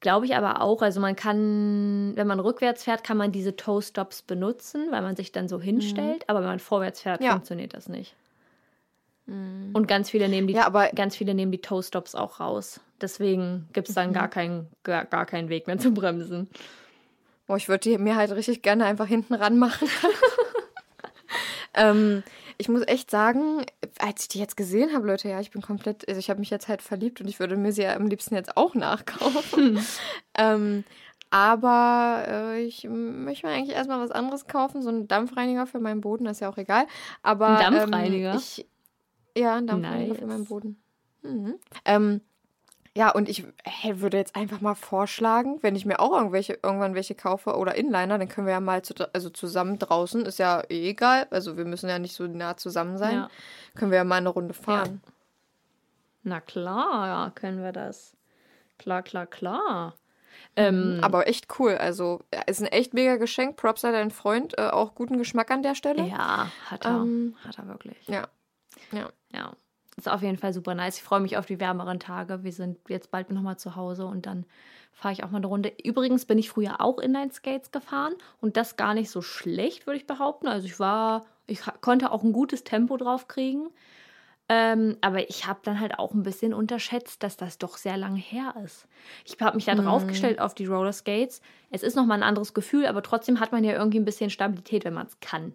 Glaube 0.00 0.26
ich 0.26 0.36
aber 0.36 0.62
auch. 0.62 0.80
Also 0.82 1.00
man 1.00 1.16
kann, 1.16 2.12
wenn 2.14 2.26
man 2.28 2.38
rückwärts 2.38 2.84
fährt, 2.84 3.02
kann 3.02 3.16
man 3.16 3.32
diese 3.32 3.56
Toe-Stops 3.56 4.22
benutzen, 4.22 4.86
weil 4.92 5.02
man 5.02 5.16
sich 5.16 5.32
dann 5.32 5.48
so 5.48 5.60
hinstellt. 5.60 6.22
Aber 6.28 6.40
wenn 6.40 6.46
man 6.48 6.60
vorwärts 6.60 7.00
fährt, 7.02 7.20
Mhm. 7.20 7.26
Ja. 7.26 7.32
Mhm. 7.32 7.36
funktioniert 7.38 7.74
das 7.74 7.88
nicht. 7.88 8.14
Und 9.26 9.86
ganz 9.88 10.08
viele 10.08 10.26
nehmen 10.30 10.46
die, 10.46 10.54
Ja, 10.54 10.64
aber- 10.66 10.88
ganz 10.94 11.14
viele 11.14 11.34
nehmen 11.34 11.52
die 11.52 11.60
Toe-Stops 11.60 12.14
auch 12.14 12.40
raus. 12.40 12.80
Deswegen 13.02 13.68
gibt 13.74 13.90
es 13.90 13.94
dann 13.94 14.08
Mhm. 14.10 14.14
gar, 14.14 14.28
keinen, 14.28 14.68
gar, 14.84 15.04
gar 15.04 15.26
keinen 15.26 15.50
Weg 15.50 15.66
mehr 15.66 15.76
zu 15.78 15.92
bremsen. 15.92 16.48
Boah, 17.48 17.56
ich 17.56 17.68
würde 17.68 17.88
die 17.88 17.98
mir 17.98 18.14
halt 18.14 18.30
richtig 18.32 18.60
gerne 18.60 18.84
einfach 18.84 19.06
hinten 19.06 19.32
ranmachen. 19.32 19.88
ähm, 21.74 22.22
ich 22.58 22.68
muss 22.68 22.82
echt 22.86 23.10
sagen, 23.10 23.64
als 23.98 24.22
ich 24.22 24.28
die 24.28 24.38
jetzt 24.38 24.56
gesehen 24.56 24.92
habe, 24.92 25.06
Leute, 25.06 25.30
ja, 25.30 25.40
ich 25.40 25.50
bin 25.50 25.62
komplett, 25.62 26.06
also 26.06 26.18
ich 26.18 26.28
habe 26.28 26.40
mich 26.40 26.50
jetzt 26.50 26.68
halt 26.68 26.82
verliebt 26.82 27.22
und 27.22 27.26
ich 27.26 27.40
würde 27.40 27.56
mir 27.56 27.72
sie 27.72 27.84
ja 27.84 27.96
am 27.96 28.06
liebsten 28.06 28.34
jetzt 28.34 28.58
auch 28.58 28.74
nachkaufen. 28.74 29.80
ähm, 30.38 30.84
aber 31.30 32.24
äh, 32.28 32.62
ich 32.64 32.84
möchte 32.84 33.46
mir 33.46 33.54
eigentlich 33.54 33.74
erstmal 33.74 34.00
was 34.00 34.10
anderes 34.10 34.46
kaufen, 34.46 34.82
so 34.82 34.90
einen 34.90 35.08
Dampfreiniger 35.08 35.66
für 35.66 35.80
meinen 35.80 36.02
Boden, 36.02 36.26
das 36.26 36.36
ist 36.36 36.40
ja 36.40 36.50
auch 36.50 36.58
egal. 36.58 36.86
Aber 37.22 37.58
Ein 37.58 37.72
Dampfreiniger? 37.72 38.32
Ähm, 38.32 38.38
ich, 38.38 38.66
ja, 39.34 39.56
ein 39.56 39.66
Dampfreiniger 39.66 40.16
für 40.16 40.26
Nice. 40.26 40.30
meinen 40.30 40.44
Boden. 40.44 40.82
Mhm. 41.22 41.54
Ähm, 41.86 42.20
ja, 42.98 43.10
und 43.10 43.28
ich 43.28 43.44
hey, 43.62 44.00
würde 44.00 44.16
jetzt 44.16 44.34
einfach 44.34 44.60
mal 44.60 44.74
vorschlagen, 44.74 45.58
wenn 45.62 45.76
ich 45.76 45.86
mir 45.86 46.00
auch 46.00 46.10
irgendwelche, 46.10 46.58
irgendwann 46.60 46.96
welche 46.96 47.14
kaufe 47.14 47.56
oder 47.56 47.76
Inliner, 47.76 48.18
dann 48.18 48.26
können 48.28 48.48
wir 48.48 48.54
ja 48.54 48.60
mal 48.60 48.82
zu, 48.82 48.92
also 49.14 49.30
zusammen 49.30 49.78
draußen, 49.78 50.26
ist 50.26 50.40
ja 50.40 50.62
eh 50.68 50.90
egal, 50.90 51.28
also 51.30 51.56
wir 51.56 51.64
müssen 51.64 51.88
ja 51.88 52.00
nicht 52.00 52.16
so 52.16 52.26
nah 52.26 52.56
zusammen 52.56 52.98
sein, 52.98 53.14
Ja. 53.14 53.30
können 53.76 53.92
wir 53.92 53.98
ja 53.98 54.04
mal 54.04 54.16
eine 54.16 54.30
Runde 54.30 54.52
fahren. 54.52 55.00
Na 56.24 56.40
klar, 56.40 57.06
ja, 57.06 57.30
können 57.36 57.62
wir 57.62 57.70
das. 57.70 58.16
Klar, 58.78 59.02
klar, 59.02 59.26
klar. 59.26 59.94
Ähm, 60.56 60.98
Aber 61.00 61.28
echt 61.28 61.46
cool, 61.60 61.76
also 61.76 62.20
ja, 62.34 62.40
ist 62.48 62.60
ein 62.60 62.66
echt 62.66 62.94
mega 62.94 63.14
Geschenk, 63.14 63.56
Props 63.56 63.84
an 63.84 63.92
deinen 63.92 64.10
Freund, 64.10 64.58
äh, 64.58 64.70
auch 64.70 64.96
guten 64.96 65.18
Geschmack 65.18 65.52
an 65.52 65.62
der 65.62 65.76
Stelle. 65.76 66.02
ja, 66.02 66.50
hat 66.68 66.84
er. 66.84 66.96
Ähm, 66.96 67.36
hat 67.46 67.58
er 67.58 67.68
wirklich. 67.68 68.08
Ja, 68.08 68.26
ja. 68.90 69.08
Ja. 69.32 69.52
Ist 69.98 70.08
auf 70.08 70.22
jeden 70.22 70.38
Fall 70.38 70.52
super 70.52 70.74
nice. 70.76 70.98
Ich 70.98 71.02
freue 71.02 71.18
mich 71.18 71.36
auf 71.36 71.46
die 71.46 71.58
wärmeren 71.58 71.98
Tage. 71.98 72.44
Wir 72.44 72.52
sind 72.52 72.78
jetzt 72.88 73.10
bald 73.10 73.30
nochmal 73.30 73.58
zu 73.58 73.74
Hause 73.74 74.06
und 74.06 74.26
dann 74.26 74.46
fahre 74.92 75.12
ich 75.12 75.24
auch 75.24 75.30
mal 75.30 75.38
eine 75.38 75.48
Runde. 75.48 75.72
Übrigens 75.82 76.24
bin 76.24 76.38
ich 76.38 76.50
früher 76.50 76.80
auch 76.80 76.98
Inline-Skates 77.00 77.72
gefahren 77.72 78.14
und 78.40 78.56
das 78.56 78.76
gar 78.76 78.94
nicht 78.94 79.10
so 79.10 79.22
schlecht, 79.22 79.86
würde 79.86 79.98
ich 79.98 80.06
behaupten. 80.06 80.46
Also 80.46 80.66
ich 80.66 80.78
war, 80.78 81.26
ich 81.46 81.62
konnte 81.80 82.12
auch 82.12 82.22
ein 82.22 82.32
gutes 82.32 82.62
Tempo 82.62 82.96
drauf 82.96 83.26
kriegen. 83.26 83.70
Ähm, 84.48 84.96
aber 85.00 85.28
ich 85.28 85.46
habe 85.46 85.58
dann 85.64 85.78
halt 85.80 85.98
auch 85.98 86.14
ein 86.14 86.22
bisschen 86.22 86.54
unterschätzt, 86.54 87.22
dass 87.22 87.36
das 87.36 87.58
doch 87.58 87.76
sehr 87.76 87.96
lange 87.96 88.18
her 88.18 88.54
ist. 88.64 88.86
Ich 89.26 89.36
habe 89.40 89.56
mich 89.56 89.66
da 89.66 89.74
draufgestellt 89.74 90.40
auf 90.40 90.54
die 90.54 90.64
Roller 90.66 90.92
Skates. 90.92 91.42
Es 91.70 91.82
ist 91.82 91.96
nochmal 91.96 92.18
ein 92.18 92.22
anderes 92.22 92.54
Gefühl, 92.54 92.86
aber 92.86 93.02
trotzdem 93.02 93.40
hat 93.40 93.52
man 93.52 93.64
ja 93.64 93.74
irgendwie 93.74 93.98
ein 93.98 94.06
bisschen 94.06 94.30
Stabilität, 94.30 94.84
wenn 94.84 94.94
man 94.94 95.06
es 95.06 95.20
kann 95.20 95.54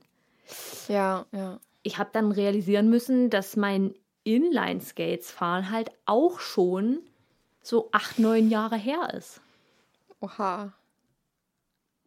Ja, 0.89 1.25
ja. 1.31 1.59
ich 1.81 1.97
habe 1.97 2.09
dann 2.13 2.31
realisieren 2.31 2.89
müssen, 2.89 3.31
dass 3.31 3.55
mein 3.55 3.95
Inline-Skates 4.23 5.31
fahren 5.31 5.69
halt 5.69 5.91
auch 6.05 6.39
schon 6.39 6.99
so 7.61 7.89
acht, 7.91 8.19
neun 8.19 8.49
Jahre 8.49 8.77
her 8.77 9.13
ist. 9.13 9.41
Oha. 10.19 10.73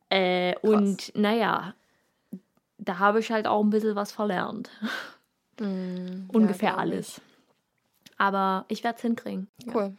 Äh, 0.09 0.55
und 0.61 1.13
naja, 1.17 1.75
da 2.79 2.99
habe 2.99 3.21
ich 3.21 3.31
halt 3.31 3.47
auch 3.47 3.63
ein 3.63 3.71
bisschen 3.71 3.97
was 3.97 4.13
verlernt. 4.13 4.71
Ungefähr 5.61 6.73
glaub 6.73 6.87
ich. 6.87 6.93
alles. 6.93 7.21
Aber 8.19 8.65
ich 8.69 8.85
werde 8.85 8.97
es 8.97 9.03
hinkriegen. 9.03 9.49
Cool. 9.73 9.97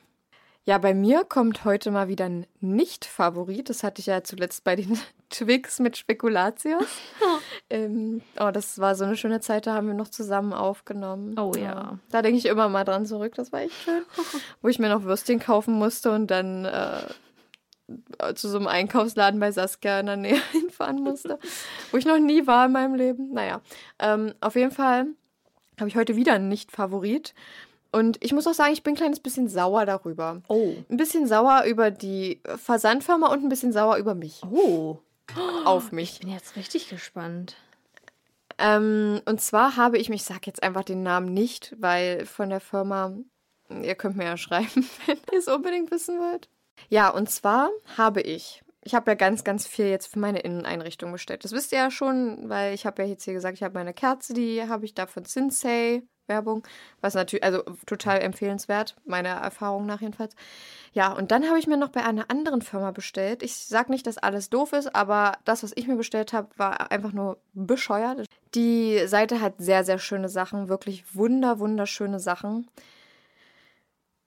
Ja, 0.68 0.78
bei 0.80 0.94
mir 0.94 1.24
kommt 1.24 1.64
heute 1.64 1.92
mal 1.92 2.10
wieder 2.10 2.26
ein 2.26 2.46
Nicht-Favorit. 2.60 3.70
Das 3.70 3.84
hatte 3.84 4.02
ich 4.02 4.08
ja 4.08 4.22
zuletzt 4.26 4.66
bei 4.66 4.76
den 4.76 5.00
Twix 5.30 5.80
mit 5.80 5.96
Spekulatius. 5.96 6.84
ähm, 7.70 8.22
oh, 8.38 8.52
das 8.52 8.78
war 8.78 8.94
so 8.96 9.06
eine 9.06 9.16
schöne 9.16 9.40
Zeit, 9.40 9.66
da 9.66 9.76
haben 9.76 9.88
wir 9.88 9.94
noch 9.94 10.10
zusammen 10.10 10.52
aufgenommen. 10.52 11.40
Oh 11.40 11.54
ja. 11.58 12.00
Da 12.12 12.22
denke 12.22 12.38
ich 12.38 12.48
immer 12.48 12.68
mal 12.68 12.84
dran 12.84 13.06
zurück, 13.06 13.34
das 13.36 13.54
war 13.54 13.62
echt 13.62 13.82
schön. 13.86 14.04
Wo 14.62 14.68
ich 14.68 14.78
mir 14.78 14.90
noch 14.90 15.04
Würstchen 15.04 15.40
kaufen 15.40 15.74
musste 15.74 16.12
und 16.12 16.28
dann 16.32 16.66
äh, 16.66 18.34
zu 18.36 18.50
so 18.50 18.58
einem 18.58 18.68
Einkaufsladen 18.68 19.40
bei 19.40 19.54
Saskia 19.54 20.02
in 20.02 20.08
der 20.08 20.18
Nähe 20.18 20.42
hinfahren 20.52 21.02
musste. 21.02 21.40
wo 21.92 21.98
ich 21.98 22.06
noch 22.06 22.20
nie 22.20 22.46
war 22.46 22.66
in 22.66 22.74
meinem 22.74 22.96
Leben. 22.96 23.32
Naja, 23.32 23.62
ähm, 24.00 24.34
auf 24.42 24.56
jeden 24.56 24.72
Fall 24.72 25.08
habe 25.80 25.88
ich 25.88 25.96
heute 25.96 26.18
wieder 26.18 26.34
einen 26.34 26.50
Nicht-Favorit. 26.50 27.34
Und 27.92 28.24
ich 28.24 28.34
muss 28.34 28.48
auch 28.48 28.54
sagen, 28.54 28.74
ich 28.74 28.84
bin 28.84 28.94
ein 28.94 28.98
kleines 28.98 29.20
bisschen 29.20 29.48
sauer 29.48 29.86
darüber. 29.86 30.42
Oh. 30.48 30.74
Ein 30.90 30.98
bisschen 30.98 31.28
sauer 31.28 31.64
über 31.66 31.92
die 31.92 32.42
Versandfirma 32.46 33.28
und 33.28 33.44
ein 33.44 33.50
bisschen 33.50 33.72
sauer 33.72 33.98
über 33.98 34.16
mich. 34.16 34.42
Oh. 34.44 35.00
Auf 35.66 35.92
mich. 35.92 36.14
Ich 36.14 36.20
bin 36.22 36.30
jetzt 36.30 36.56
richtig 36.56 36.90
gespannt. 36.90 37.56
Ähm, 38.58 39.22
und 39.26 39.40
zwar 39.42 39.76
habe 39.76 39.98
ich 39.98 40.10
mich, 40.10 40.22
ich 40.22 40.28
sage 40.28 40.42
jetzt 40.46 40.64
einfach 40.64 40.84
den 40.84 41.04
Namen 41.04 41.34
nicht, 41.34 41.76
weil 41.80 42.26
von 42.26 42.50
der 42.50 42.60
Firma, 42.60 43.16
ihr 43.70 43.96
könnt 43.96 44.18
mir 44.18 44.26
ja 44.26 44.38
schreiben, 44.38 44.90
wenn 45.06 45.18
ihr 45.32 45.40
es 45.40 45.48
unbedingt 45.48 45.92
wissen 45.92 46.20
wollt. 46.20 46.50
Ja, 46.90 47.10
und 47.10 47.30
zwar 47.30 47.70
habe 47.98 48.22
ich, 48.22 48.64
ich 48.84 48.96
habe 48.96 49.12
ja 49.12 49.16
ganz, 49.16 49.44
ganz 49.44 49.68
viel 49.68 49.88
jetzt 49.88 50.08
für 50.08 50.20
meine 50.20 50.40
Inneneinrichtung 50.40 51.12
bestellt. 51.12 51.44
Das 51.44 51.52
wisst 51.52 51.72
ihr 51.72 51.80
ja 51.80 51.92
schon, 51.92 52.50
weil 52.50 52.74
ich 52.74 52.86
habe 52.86 53.04
ja 53.04 53.10
jetzt 53.10 53.24
hier 53.24 53.34
gesagt, 53.34 53.58
ich 53.58 53.64
habe 53.64 53.74
meine 53.74 53.94
Kerze, 53.94 54.34
die 54.34 54.64
habe 54.68 54.86
ich 54.86 54.94
da 54.94 55.06
von 55.08 55.26
Sinsei. 55.26 56.04
Werbung, 56.28 56.64
was 57.02 57.14
natürlich, 57.14 57.44
also 57.44 57.64
total 57.86 58.22
empfehlenswert, 58.22 58.96
meiner 59.06 59.30
Erfahrung 59.30 59.86
nach 59.86 60.02
jedenfalls. 60.02 60.36
Ja, 60.94 61.12
und 61.12 61.32
dann 61.32 61.48
habe 61.48 61.60
ich 61.60 61.68
mir 61.68 61.78
noch 61.78 61.90
bei 61.90 62.04
einer 62.04 62.30
anderen 62.30 62.62
Firma 62.62 62.92
bestellt. 62.92 63.44
Ich 63.44 63.56
sage 63.56 63.92
nicht, 63.92 64.08
dass 64.08 64.18
alles 64.18 64.50
doof 64.50 64.74
ist, 64.74 64.96
aber 64.96 65.34
das, 65.46 65.64
was 65.64 65.74
ich 65.76 65.88
mir 65.88 65.96
bestellt 65.96 66.34
habe, 66.34 66.50
war 66.58 66.92
einfach 66.92 67.12
nur 67.12 67.38
bescheuert. 67.54 68.26
Die 68.56 69.08
Seite 69.08 69.42
hat 69.42 69.56
sehr, 69.58 69.84
sehr 69.84 70.00
schöne 70.00 70.30
Sachen, 70.30 70.70
wirklich 70.70 71.16
wunder, 71.16 71.60
wunderschöne 71.60 72.20
Sachen. 72.20 72.68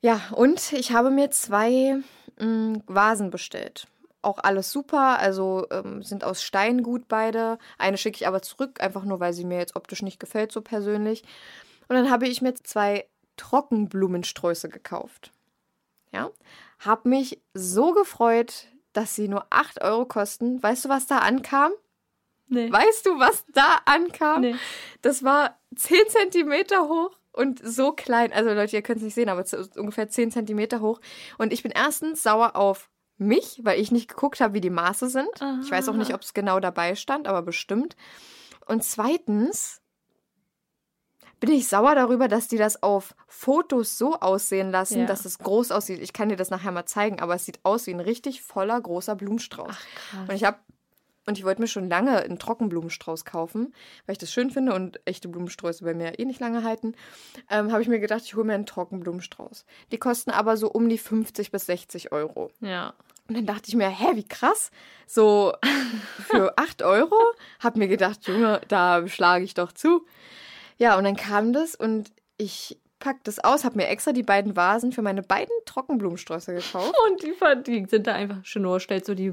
Ja, 0.02 0.20
und 0.34 0.72
ich 0.72 0.92
habe 0.92 1.10
mir 1.10 1.30
zwei 1.30 1.96
mh, 2.38 2.80
Vasen 2.86 3.30
bestellt. 3.30 3.86
Auch 4.22 4.38
alles 4.38 4.70
super, 4.70 5.18
also 5.18 5.66
ähm, 5.70 6.02
sind 6.02 6.24
aus 6.24 6.42
Stein 6.42 6.82
gut 6.82 7.08
beide. 7.08 7.58
Eine 7.78 7.96
schicke 7.96 8.16
ich 8.16 8.26
aber 8.26 8.42
zurück, 8.42 8.80
einfach 8.82 9.04
nur, 9.04 9.18
weil 9.20 9.32
sie 9.32 9.44
mir 9.44 9.58
jetzt 9.58 9.76
optisch 9.76 10.02
nicht 10.02 10.20
gefällt, 10.20 10.52
so 10.52 10.60
persönlich. 10.60 11.24
Und 11.90 11.96
dann 11.96 12.08
habe 12.08 12.28
ich 12.28 12.40
mir 12.40 12.54
zwei 12.54 13.08
Trockenblumensträuße 13.36 14.68
gekauft. 14.68 15.32
Ja, 16.12 16.30
habe 16.78 17.08
mich 17.08 17.42
so 17.52 17.90
gefreut, 17.90 18.68
dass 18.92 19.16
sie 19.16 19.26
nur 19.26 19.46
8 19.50 19.82
Euro 19.82 20.06
kosten. 20.06 20.62
Weißt 20.62 20.84
du, 20.84 20.88
was 20.88 21.08
da 21.08 21.18
ankam? 21.18 21.72
Nee. 22.46 22.70
Weißt 22.70 23.06
du, 23.06 23.18
was 23.18 23.44
da 23.52 23.80
ankam? 23.86 24.42
Nee. 24.42 24.54
Das 25.02 25.24
war 25.24 25.58
10 25.74 25.98
Zentimeter 26.10 26.88
hoch 26.88 27.18
und 27.32 27.60
so 27.60 27.90
klein. 27.90 28.32
Also 28.32 28.50
Leute, 28.50 28.76
ihr 28.76 28.82
könnt 28.82 28.98
es 28.98 29.04
nicht 29.04 29.14
sehen, 29.14 29.28
aber 29.28 29.40
es 29.40 29.52
ist 29.52 29.76
ungefähr 29.76 30.08
10 30.08 30.30
Zentimeter 30.30 30.80
hoch. 30.80 31.00
Und 31.38 31.52
ich 31.52 31.64
bin 31.64 31.72
erstens 31.72 32.22
sauer 32.22 32.54
auf 32.54 32.88
mich, 33.18 33.58
weil 33.64 33.80
ich 33.80 33.90
nicht 33.90 34.06
geguckt 34.06 34.40
habe, 34.40 34.54
wie 34.54 34.60
die 34.60 34.70
Maße 34.70 35.08
sind. 35.08 35.28
Ich 35.64 35.72
weiß 35.72 35.88
auch 35.88 35.94
nicht, 35.94 36.14
ob 36.14 36.22
es 36.22 36.34
genau 36.34 36.60
dabei 36.60 36.94
stand, 36.94 37.26
aber 37.26 37.42
bestimmt. 37.42 37.96
Und 38.66 38.84
zweitens 38.84 39.79
bin 41.40 41.50
ich 41.50 41.66
sauer 41.68 41.94
darüber, 41.94 42.28
dass 42.28 42.48
die 42.48 42.58
das 42.58 42.82
auf 42.82 43.14
Fotos 43.26 43.96
so 43.98 44.14
aussehen 44.20 44.70
lassen, 44.70 45.00
Ja. 45.00 45.06
dass 45.06 45.24
es 45.24 45.38
groß 45.38 45.72
aussieht. 45.72 46.00
Ich 46.02 46.12
kann 46.12 46.28
dir 46.28 46.36
das 46.36 46.50
nachher 46.50 46.70
mal 46.72 46.86
zeigen, 46.86 47.20
aber 47.20 47.34
es 47.34 47.44
sieht 47.46 47.58
aus 47.64 47.86
wie 47.86 47.94
ein 47.94 48.00
richtig 48.00 48.42
voller, 48.42 48.80
großer 48.80 49.16
Blumenstrauß. 49.16 49.74
Und 50.28 50.34
ich 50.34 50.44
habe 50.44 50.58
und 51.26 51.38
ich 51.38 51.44
wollte 51.44 51.60
mir 51.60 51.68
schon 51.68 51.88
lange 51.88 52.16
einen 52.22 52.38
Trockenblumenstrauß 52.38 53.24
kaufen, 53.24 53.74
weil 54.06 54.14
ich 54.14 54.18
das 54.18 54.32
schön 54.32 54.50
finde 54.50 54.74
und 54.74 55.00
echte 55.04 55.28
Blumensträuße 55.28 55.84
bei 55.84 55.94
mir 55.94 56.18
eh 56.18 56.24
nicht 56.24 56.40
lange 56.40 56.64
halten. 56.64 56.94
Ähm, 57.50 57.70
habe 57.70 57.82
ich 57.82 57.88
mir 57.88 58.00
gedacht, 58.00 58.22
ich 58.24 58.34
hole 58.34 58.44
mir 58.44 58.54
einen 58.54 58.66
Trockenblumenstrauß. 58.66 59.64
Die 59.92 59.98
kosten 59.98 60.30
aber 60.30 60.56
so 60.56 60.70
um 60.70 60.88
die 60.88 60.98
50 60.98 61.52
bis 61.52 61.66
60 61.66 62.10
Euro. 62.12 62.50
Ja. 62.60 62.94
Und 63.28 63.36
dann 63.36 63.46
dachte 63.46 63.68
ich 63.68 63.76
mir, 63.76 63.88
hä, 63.88 64.16
wie 64.16 64.26
krass. 64.26 64.70
So 65.06 65.52
für 66.26 66.54
8 66.58 66.82
Euro. 66.82 67.14
Hab 67.60 67.76
mir 67.76 67.86
gedacht, 67.86 68.26
Junge, 68.26 68.60
da 68.68 69.06
schlage 69.06 69.44
ich 69.44 69.54
doch 69.54 69.70
zu. 69.72 70.04
Ja, 70.80 70.96
und 70.96 71.04
dann 71.04 71.14
kam 71.14 71.52
das 71.52 71.74
und 71.74 72.10
ich 72.38 72.80
pack 73.00 73.22
das 73.24 73.38
aus, 73.38 73.64
hab 73.64 73.76
mir 73.76 73.88
extra 73.88 74.12
die 74.12 74.22
beiden 74.22 74.56
Vasen 74.56 74.92
für 74.92 75.02
meine 75.02 75.22
beiden 75.22 75.54
Trockenblumensträuße 75.66 76.54
gekauft. 76.54 76.94
Und 77.06 77.22
die, 77.22 77.34
die 77.66 77.86
sind 77.88 78.06
da 78.06 78.14
einfach, 78.14 78.42
Chenor 78.44 78.80
stellt 78.80 79.04
so 79.04 79.14
die, 79.14 79.32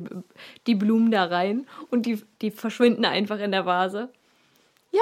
die 0.68 0.76
Blumen 0.76 1.12
da 1.12 1.26
rein 1.26 1.68
und 1.90 2.06
die, 2.06 2.24
die 2.42 2.52
verschwinden 2.52 3.06
einfach 3.06 3.40
in 3.40 3.52
der 3.52 3.66
Vase. 3.66 4.10
Ja, 4.92 5.02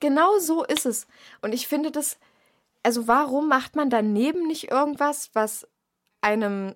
genau 0.00 0.38
so 0.38 0.64
ist 0.64 0.86
es. 0.86 1.06
Und 1.42 1.52
ich 1.52 1.68
finde 1.68 1.90
das, 1.90 2.18
also 2.82 3.08
warum 3.08 3.48
macht 3.48 3.76
man 3.76 3.90
daneben 3.90 4.46
nicht 4.46 4.70
irgendwas, 4.70 5.30
was 5.34 5.66
einem 6.20 6.74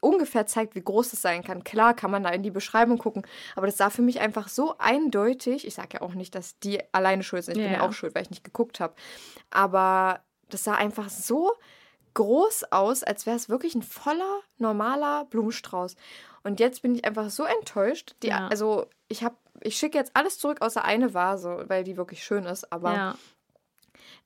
ungefähr 0.00 0.46
zeigt, 0.46 0.74
wie 0.74 0.82
groß 0.82 1.12
es 1.12 1.22
sein 1.22 1.42
kann. 1.42 1.64
Klar 1.64 1.94
kann 1.94 2.10
man 2.10 2.22
da 2.22 2.30
in 2.30 2.42
die 2.42 2.50
Beschreibung 2.50 2.98
gucken, 2.98 3.26
aber 3.56 3.66
das 3.66 3.76
sah 3.76 3.90
für 3.90 4.02
mich 4.02 4.20
einfach 4.20 4.48
so 4.48 4.76
eindeutig. 4.78 5.66
Ich 5.66 5.74
sage 5.74 5.88
ja 5.94 6.02
auch 6.02 6.14
nicht, 6.14 6.34
dass 6.34 6.58
die 6.60 6.80
alleine 6.92 7.22
schuld 7.22 7.44
sind. 7.44 7.56
Ich 7.56 7.62
bin 7.62 7.72
Ja, 7.72 7.78
ja 7.78 7.82
ja. 7.84 7.88
auch 7.88 7.92
schuld, 7.92 8.14
weil 8.14 8.22
ich 8.22 8.30
nicht 8.30 8.44
geguckt 8.44 8.78
habe. 8.80 8.94
Aber 9.50 10.20
das 10.50 10.64
sah 10.64 10.74
einfach 10.74 11.08
so 11.10 11.52
groß 12.14 12.72
aus, 12.72 13.02
als 13.02 13.26
wäre 13.26 13.36
es 13.36 13.48
wirklich 13.48 13.74
ein 13.74 13.82
voller, 13.82 14.40
normaler 14.58 15.24
Blumenstrauß. 15.26 15.94
Und 16.42 16.60
jetzt 16.60 16.82
bin 16.82 16.94
ich 16.94 17.04
einfach 17.04 17.30
so 17.30 17.44
enttäuscht. 17.44 18.14
Die, 18.22 18.28
Ja. 18.28 18.48
Also 18.48 18.86
ich 19.08 19.22
habe, 19.24 19.36
ich 19.60 19.76
schicke 19.76 19.98
jetzt 19.98 20.12
alles 20.14 20.38
zurück, 20.38 20.60
außer 20.62 20.84
eine 20.84 21.12
Vase, 21.14 21.64
weil 21.68 21.84
die 21.84 21.96
wirklich 21.96 22.22
schön 22.24 22.44
ist. 22.44 22.72
Aber 22.72 22.94
Ja. 22.94 23.18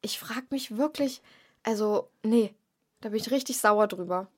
ich 0.00 0.18
frage 0.18 0.46
mich 0.50 0.76
wirklich, 0.76 1.22
also, 1.62 2.08
nee, 2.22 2.54
da 3.00 3.08
bin 3.10 3.18
ich 3.18 3.30
richtig 3.30 3.58
sauer 3.58 3.86
drüber. 3.88 4.28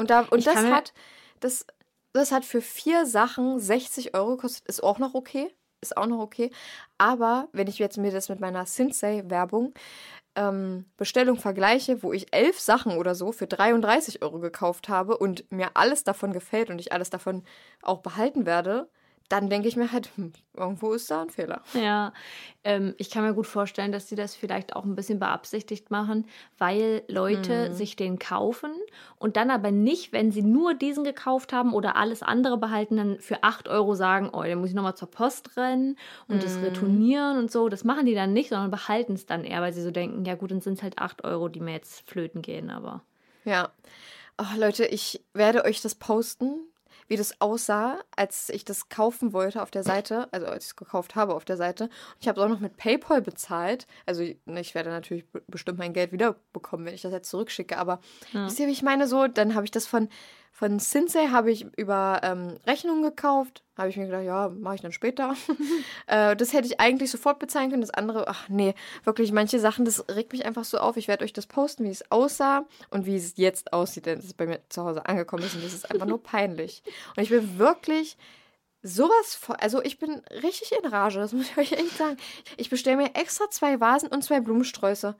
Und, 0.00 0.10
da, 0.10 0.26
und 0.30 0.38
Ich 0.40 0.44
das 0.46 0.56
hat, 0.56 0.92
das, 1.40 1.66
das 2.12 2.32
hat 2.32 2.44
für 2.44 2.62
vier 2.62 3.06
Sachen 3.06 3.60
60 3.60 4.14
Euro 4.14 4.36
gekostet. 4.36 4.66
Ist 4.66 4.82
auch 4.82 4.98
noch 4.98 5.14
okay. 5.14 5.54
Ist 5.82 5.96
auch 5.96 6.06
noch 6.06 6.18
okay. 6.18 6.50
Aber 6.98 7.48
wenn 7.52 7.68
ich 7.68 7.78
jetzt 7.78 7.98
mir 7.98 8.10
das 8.10 8.28
mit 8.28 8.40
meiner 8.40 8.66
Sinsei-Werbung 8.66 9.74
ähm, 10.36 10.86
Bestellung 10.96 11.36
vergleiche, 11.36 12.02
wo 12.02 12.12
ich 12.12 12.32
elf 12.32 12.58
Sachen 12.60 12.96
oder 12.96 13.14
so 13.14 13.32
für 13.32 13.46
33 13.46 14.22
Euro 14.22 14.38
gekauft 14.38 14.88
habe 14.88 15.18
und 15.18 15.50
mir 15.52 15.70
alles 15.74 16.04
davon 16.04 16.32
gefällt 16.32 16.70
und 16.70 16.80
ich 16.80 16.92
alles 16.92 17.10
davon 17.10 17.44
auch 17.82 17.98
behalten 17.98 18.46
werde, 18.46 18.88
dann 19.30 19.48
denke 19.48 19.68
ich 19.68 19.76
mir 19.76 19.92
halt, 19.92 20.10
hm, 20.16 20.32
irgendwo 20.54 20.92
ist 20.92 21.10
da 21.10 21.22
ein 21.22 21.30
Fehler. 21.30 21.62
Ja, 21.72 22.12
ähm, 22.64 22.94
ich 22.98 23.10
kann 23.10 23.24
mir 23.24 23.32
gut 23.32 23.46
vorstellen, 23.46 23.92
dass 23.92 24.08
sie 24.08 24.16
das 24.16 24.34
vielleicht 24.34 24.74
auch 24.74 24.84
ein 24.84 24.96
bisschen 24.96 25.20
beabsichtigt 25.20 25.90
machen, 25.90 26.26
weil 26.58 27.04
Leute 27.06 27.72
sich 27.72 27.94
den 27.94 28.18
kaufen 28.18 28.72
und 29.16 29.36
dann 29.36 29.50
aber 29.50 29.70
nicht, 29.70 30.12
wenn 30.12 30.32
sie 30.32 30.42
nur 30.42 30.74
diesen 30.74 31.04
gekauft 31.04 31.52
haben 31.52 31.72
oder 31.72 31.96
alles 31.96 32.22
andere 32.22 32.58
behalten, 32.58 32.96
dann 32.96 33.20
für 33.20 33.44
8 33.44 33.68
Euro 33.68 33.94
sagen, 33.94 34.30
oh, 34.32 34.42
dann 34.42 34.58
muss 34.58 34.70
ich 34.70 34.74
nochmal 34.74 34.96
zur 34.96 35.10
Post 35.10 35.56
rennen 35.56 35.96
und 36.26 36.42
das 36.42 36.60
retournieren 36.60 37.38
und 37.38 37.52
so. 37.52 37.68
Das 37.68 37.84
machen 37.84 38.06
die 38.06 38.14
dann 38.14 38.32
nicht, 38.32 38.48
sondern 38.48 38.72
behalten 38.72 39.12
es 39.12 39.26
dann 39.26 39.44
eher, 39.44 39.62
weil 39.62 39.72
sie 39.72 39.82
so 39.82 39.92
denken, 39.92 40.24
ja 40.24 40.34
gut, 40.34 40.50
dann 40.50 40.60
sind 40.60 40.74
es 40.74 40.82
halt 40.82 40.98
8 40.98 41.22
Euro, 41.24 41.48
die 41.48 41.60
mir 41.60 41.72
jetzt 41.72 42.08
flöten 42.08 42.42
gehen, 42.42 42.68
aber. 42.68 43.04
Ja. 43.44 43.70
Oh, 44.38 44.58
Leute, 44.58 44.86
ich 44.86 45.22
werde 45.34 45.64
euch 45.64 45.82
das 45.82 45.94
posten, 45.94 46.69
wie 47.10 47.16
das 47.16 47.40
aussah, 47.40 47.98
als 48.14 48.48
ich 48.50 48.64
das 48.64 48.88
kaufen 48.88 49.32
wollte 49.32 49.60
auf 49.62 49.72
der 49.72 49.82
Seite, 49.82 50.28
also 50.32 50.46
als 50.46 50.64
ich 50.64 50.70
es 50.70 50.76
gekauft 50.76 51.16
habe 51.16 51.34
auf 51.34 51.44
der 51.44 51.56
Seite. 51.56 51.84
Und 51.84 51.90
ich 52.20 52.28
habe 52.28 52.38
es 52.40 52.46
auch 52.46 52.48
noch 52.48 52.60
mit 52.60 52.76
PayPal 52.76 53.20
bezahlt. 53.20 53.88
Also 54.06 54.22
ne, 54.44 54.60
ich 54.60 54.76
werde 54.76 54.90
natürlich 54.90 55.26
be- 55.28 55.42
bestimmt 55.48 55.78
mein 55.78 55.92
Geld 55.92 56.12
wiederbekommen, 56.12 56.86
wenn 56.86 56.94
ich 56.94 57.02
das 57.02 57.10
jetzt 57.12 57.28
zurückschicke. 57.28 57.76
Aber 57.78 57.98
wisst 58.46 58.60
ihr, 58.60 58.68
wie 58.68 58.72
ich 58.72 58.82
meine? 58.82 59.08
So, 59.08 59.26
dann 59.26 59.56
habe 59.56 59.64
ich 59.64 59.72
das 59.72 59.88
von, 59.88 60.08
von 60.52 60.78
Sinsei 60.78 61.28
habe 61.28 61.50
ich 61.50 61.66
über 61.78 62.20
ähm, 62.22 62.58
Rechnungen 62.66 63.02
gekauft. 63.02 63.62
Habe 63.78 63.88
ich 63.88 63.96
mir 63.96 64.06
gedacht, 64.06 64.24
ja, 64.24 64.50
mache 64.50 64.74
ich 64.74 64.80
dann 64.82 64.92
später. 64.92 65.34
äh, 66.06 66.36
das 66.36 66.52
hätte 66.52 66.66
ich 66.66 66.80
eigentlich 66.80 67.10
sofort 67.10 67.38
bezahlen 67.38 67.70
können. 67.70 67.80
Das 67.80 67.90
andere, 67.90 68.28
ach 68.28 68.48
nee, 68.48 68.74
wirklich, 69.04 69.32
manche 69.32 69.58
Sachen, 69.58 69.84
das 69.84 70.04
regt 70.08 70.32
mich 70.32 70.44
einfach 70.44 70.64
so 70.64 70.78
auf. 70.78 70.96
Ich 70.96 71.08
werde 71.08 71.24
euch 71.24 71.32
das 71.32 71.46
posten, 71.46 71.84
wie 71.84 71.90
es 71.90 72.10
aussah 72.10 72.66
und 72.90 73.06
wie 73.06 73.16
es 73.16 73.36
jetzt 73.36 73.72
aussieht, 73.72 74.06
denn 74.06 74.18
es 74.18 74.34
bei 74.34 74.46
mir 74.46 74.60
zu 74.68 74.84
Hause 74.84 75.06
angekommen 75.06 75.44
ist 75.44 75.54
und 75.54 75.64
das 75.64 75.72
ist 75.72 75.90
einfach 75.90 76.06
nur 76.06 76.22
peinlich. 76.22 76.82
Und 77.16 77.22
ich 77.22 77.30
bin 77.30 77.58
wirklich 77.58 78.16
sowas 78.82 79.34
von, 79.34 79.56
also 79.56 79.82
ich 79.82 79.98
bin 79.98 80.22
richtig 80.42 80.72
in 80.72 80.88
Rage, 80.88 81.18
das 81.18 81.32
muss 81.32 81.50
ich 81.50 81.56
euch 81.58 81.72
echt 81.72 81.96
sagen. 81.96 82.16
Ich 82.56 82.70
bestelle 82.70 82.96
mir 82.96 83.14
extra 83.14 83.48
zwei 83.50 83.80
Vasen 83.80 84.08
und 84.08 84.22
zwei 84.22 84.40
Blumensträuße. 84.40 85.16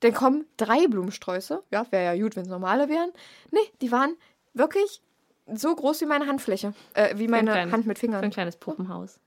Dann 0.00 0.14
kommen 0.14 0.46
drei 0.56 0.88
Blumensträuße. 0.88 1.62
Ja, 1.70 1.86
wäre 1.90 2.16
ja 2.16 2.22
gut, 2.22 2.34
wenn 2.34 2.42
es 2.42 2.48
normale 2.48 2.88
wären. 2.88 3.12
Nee, 3.50 3.60
die 3.80 3.92
waren 3.92 4.16
wirklich 4.54 5.02
so 5.52 5.74
groß 5.74 6.00
wie 6.02 6.06
meine 6.06 6.26
Handfläche. 6.26 6.74
Äh, 6.94 7.16
wie 7.18 7.28
meine 7.28 7.50
kleines- 7.52 7.72
Hand 7.72 7.86
mit 7.86 7.98
Für 7.98 8.06
ein 8.06 8.12
Fingern. 8.12 8.30
kleines 8.30 8.56
Puppenhaus. 8.56 9.18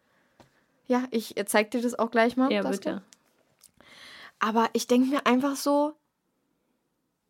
Ja, 0.87 1.03
ich 1.11 1.35
zeig 1.47 1.71
dir 1.71 1.81
das 1.81 1.97
auch 1.97 2.11
gleich 2.11 2.37
mal. 2.37 2.51
Ja, 2.51 2.61
bitte. 2.63 3.01
Aber 4.39 4.69
ich 4.73 4.87
denke 4.87 5.09
mir 5.09 5.25
einfach 5.25 5.55
so. 5.55 5.93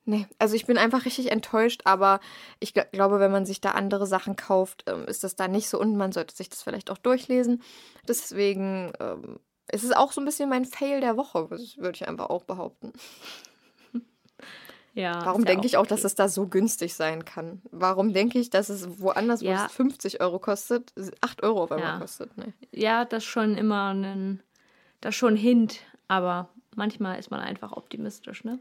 Nee, 0.07 0.27
also 0.37 0.55
ich 0.55 0.67
bin 0.67 0.77
einfach 0.77 1.05
richtig 1.05 1.31
enttäuscht, 1.31 1.81
aber 1.85 2.19
ich 2.59 2.71
gl- 2.73 2.85
glaube, 2.91 3.19
wenn 3.19 3.31
man 3.31 3.45
sich 3.47 3.59
da 3.59 3.71
andere 3.71 4.05
Sachen 4.05 4.35
kauft, 4.35 4.83
ähm, 4.87 5.05
ist 5.07 5.23
das 5.23 5.35
da 5.35 5.47
nicht 5.47 5.67
so 5.67 5.79
und 5.79 5.97
man 5.97 6.11
sollte 6.11 6.35
sich 6.35 6.47
das 6.49 6.61
vielleicht 6.61 6.91
auch 6.91 6.99
durchlesen. 6.99 7.63
Deswegen 8.07 8.93
ähm, 8.99 9.39
ist 9.71 9.83
es 9.83 9.91
auch 9.93 10.11
so 10.11 10.21
ein 10.21 10.25
bisschen 10.25 10.47
mein 10.47 10.65
Fail 10.65 11.01
der 11.01 11.17
Woche, 11.17 11.47
das 11.49 11.77
würde 11.77 11.95
ich 11.95 12.07
einfach 12.07 12.29
auch 12.29 12.43
behaupten. 12.43 12.93
Ja, 14.95 15.25
Warum 15.25 15.41
ist 15.41 15.47
ja 15.49 15.53
denke 15.53 15.67
ich 15.67 15.75
auch, 15.77 15.81
okay. 15.81 15.89
dass 15.89 16.03
es 16.05 16.15
da 16.15 16.27
so 16.29 16.47
günstig 16.47 16.95
sein 16.95 17.25
kann? 17.25 17.61
Warum 17.71 18.13
denke 18.13 18.39
ich, 18.39 18.49
dass 18.49 18.69
es 18.69 18.99
woanders, 19.01 19.41
wo 19.41 19.45
Ja. 19.47 19.65
es 19.65 19.71
50 19.73 20.21
Euro 20.21 20.39
kostet, 20.39 20.93
8 21.21 21.43
Euro 21.43 21.63
auf 21.63 21.71
einmal 21.73 21.95
Ja. 21.95 21.99
kostet? 21.99 22.35
Nee. 22.37 22.53
Ja, 22.71 23.03
das 23.05 23.23
ist 23.23 23.29
schon 23.29 23.57
immer 23.57 23.93
ein. 23.93 24.41
Das 25.01 25.13
schon 25.13 25.33
ein 25.33 25.37
Hint, 25.37 25.81
aber 26.07 26.47
manchmal 26.75 27.19
ist 27.19 27.29
man 27.29 27.41
einfach 27.41 27.73
optimistisch, 27.73 28.43
ne? 28.45 28.57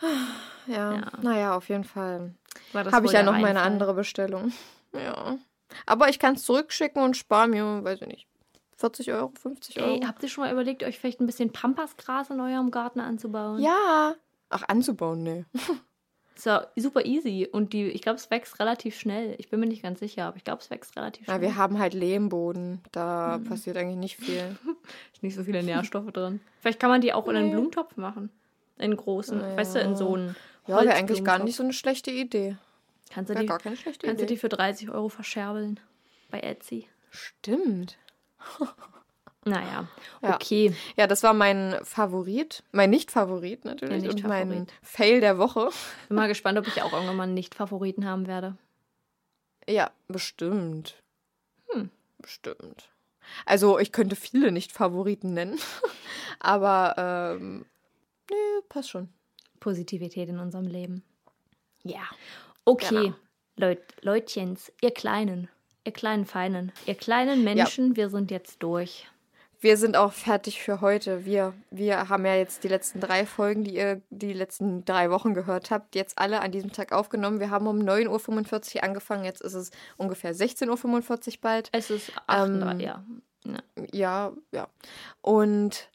Ja, 0.66 0.92
Ja. 0.94 1.02
naja, 1.20 1.56
auf 1.56 1.68
jeden 1.68 1.84
Fall. 1.84 2.34
Habe 2.74 3.06
ich 3.06 3.12
ja 3.12 3.22
noch 3.22 3.38
meine 3.38 3.60
andere 3.60 3.94
Bestellung. 3.94 4.52
Ja. 4.94 5.38
Aber 5.86 6.08
ich 6.08 6.20
kann 6.20 6.36
es 6.36 6.44
zurückschicken 6.44 7.02
und 7.02 7.16
spare 7.16 7.48
mir, 7.48 7.82
weiß 7.82 8.00
ich 8.02 8.06
nicht, 8.06 8.28
40 8.76 9.10
Euro, 9.12 9.32
50 9.42 9.80
Euro. 9.80 9.90
Ey, 9.94 10.00
habt 10.06 10.22
ihr 10.22 10.28
schon 10.28 10.44
mal 10.44 10.52
überlegt, 10.52 10.84
euch 10.84 11.00
vielleicht 11.00 11.20
ein 11.20 11.26
bisschen 11.26 11.50
Pampasgras 11.52 12.30
in 12.30 12.40
eurem 12.40 12.70
Garten 12.70 13.00
anzubauen? 13.00 13.60
ja. 13.60 14.14
Ach, 14.50 14.62
anzubauen, 14.68 15.22
nee. 15.22 15.44
Ist 16.36 16.46
ja 16.46 16.66
super 16.74 17.04
easy 17.04 17.48
und 17.50 17.72
die, 17.72 17.84
ich 17.86 18.02
glaube, 18.02 18.16
es 18.16 18.28
wächst 18.28 18.58
relativ 18.58 18.98
schnell. 18.98 19.36
Ich 19.38 19.50
bin 19.50 19.60
mir 19.60 19.66
nicht 19.66 19.84
ganz 19.84 20.00
sicher, 20.00 20.24
aber 20.24 20.36
ich 20.36 20.42
glaube, 20.42 20.60
es 20.62 20.68
wächst 20.68 20.96
relativ 20.96 21.24
schnell. 21.26 21.36
Ja, 21.36 21.40
wir 21.42 21.56
haben 21.56 21.78
halt 21.78 21.94
Lehmboden. 21.94 22.80
Da 22.90 23.38
passiert 23.46 23.76
eigentlich 23.76 23.98
nicht 23.98 24.16
viel. 24.16 24.56
Ist 25.14 25.22
nicht 25.22 25.36
so 25.36 25.44
viele 25.44 25.62
Nährstoffe 25.62 26.10
drin. 26.10 26.40
Vielleicht 26.60 26.80
kann 26.80 26.90
man 26.90 27.00
die 27.00 27.12
auch 27.12 27.28
in 27.28 27.36
einen 27.36 27.46
Nee. 27.46 27.52
Blumentopf 27.52 27.96
machen. 27.96 28.30
In 28.78 28.96
großen, 28.96 29.40
Ja. 29.40 29.56
weißt 29.56 29.76
du, 29.76 29.78
in 29.78 29.94
so 29.94 30.14
einen 30.16 30.34
Ja, 30.66 30.80
wäre 30.82 30.94
eigentlich 30.94 31.22
gar 31.22 31.38
nicht 31.38 31.54
so 31.54 31.62
eine 31.62 31.72
schlechte 31.72 32.10
Idee. 32.10 32.56
Kannst 33.10 33.30
du 33.30 33.36
die, 33.36 33.46
gar 33.46 33.60
keine 33.60 33.76
schlechte 33.76 34.04
kannst 34.08 34.20
du 34.20 34.24
Idee. 34.24 34.34
die 34.34 34.40
für 34.40 34.48
30 34.48 34.90
Euro 34.90 35.08
verscherbeln 35.08 35.78
bei 36.30 36.40
Etsy? 36.40 36.88
Stimmt. 37.10 37.96
Naja, 39.44 39.88
Ja. 40.22 40.34
okay. 40.34 40.74
Ja, 40.96 41.06
das 41.06 41.22
war 41.22 41.34
mein 41.34 41.76
Favorit. 41.82 42.62
Mein 42.72 42.90
Nicht-Favorit 42.90 43.64
natürlich. 43.64 44.02
Der 44.02 44.10
und 44.12 44.24
mein. 44.24 44.66
Fail 44.82 45.20
der 45.20 45.38
Woche. 45.38 45.70
Bin 46.08 46.16
mal 46.16 46.28
gespannt, 46.28 46.58
ob 46.58 46.66
ich 46.66 46.80
auch 46.82 46.92
irgendwann 46.92 47.16
mal 47.16 47.22
einen 47.24 47.34
Nicht-Favoriten 47.34 48.06
haben 48.06 48.26
werde. 48.26 48.56
Ja, 49.68 49.90
bestimmt. 50.08 51.02
Hm. 51.70 51.90
Bestimmt. 52.18 52.88
Also, 53.46 53.78
ich 53.78 53.92
könnte 53.92 54.16
viele 54.16 54.52
Nicht-Favoriten 54.52 55.34
nennen. 55.34 55.58
Aber, 56.38 56.94
ähm, 57.38 57.64
nee, 58.30 58.36
passt 58.68 58.90
schon. 58.90 59.08
Positivität 59.60 60.28
in 60.28 60.38
unserem 60.38 60.66
Leben. 60.66 61.02
Ja. 61.82 62.02
Okay, 62.64 62.88
Genau. 63.04 63.14
Leut, 63.56 63.78
Leutchens, 64.02 64.72
ihr 64.82 64.90
Kleinen, 64.90 65.48
ihr 65.84 65.92
kleinen 65.92 66.24
Feinen, 66.26 66.72
ihr 66.86 66.94
kleinen 66.96 67.44
Menschen, 67.44 67.94
wir 67.96 68.08
sind 68.10 68.30
jetzt 68.32 68.62
durch. 68.62 69.06
Wir 69.64 69.78
sind 69.78 69.96
auch 69.96 70.12
fertig 70.12 70.62
für 70.62 70.82
heute. 70.82 71.24
Wir, 71.24 71.54
wir 71.70 72.10
haben 72.10 72.26
ja 72.26 72.34
jetzt 72.34 72.64
die 72.64 72.68
letzten 72.68 73.00
drei 73.00 73.24
Folgen, 73.24 73.64
die 73.64 73.76
ihr 73.76 74.02
die 74.10 74.34
letzten 74.34 74.84
drei 74.84 75.10
Wochen 75.10 75.32
gehört 75.32 75.70
habt, 75.70 75.94
jetzt 75.94 76.18
alle 76.18 76.42
an 76.42 76.52
diesem 76.52 76.70
Tag 76.70 76.92
aufgenommen. 76.92 77.40
Wir 77.40 77.48
haben 77.48 77.66
um 77.66 77.78
9.45 77.78 78.76
Uhr 78.76 78.84
angefangen. 78.84 79.24
Jetzt 79.24 79.40
ist 79.40 79.54
es 79.54 79.70
ungefähr 79.96 80.34
16.45 80.34 80.68
Uhr 81.28 81.34
bald. 81.40 81.70
Es 81.72 81.88
ist 81.88 82.10
Ähm, 82.28 82.62
38, 82.62 82.86
ja. 82.86 83.04
ja. 83.46 83.58
Ja, 83.92 84.32
ja. 84.52 84.68
Und 85.22 85.88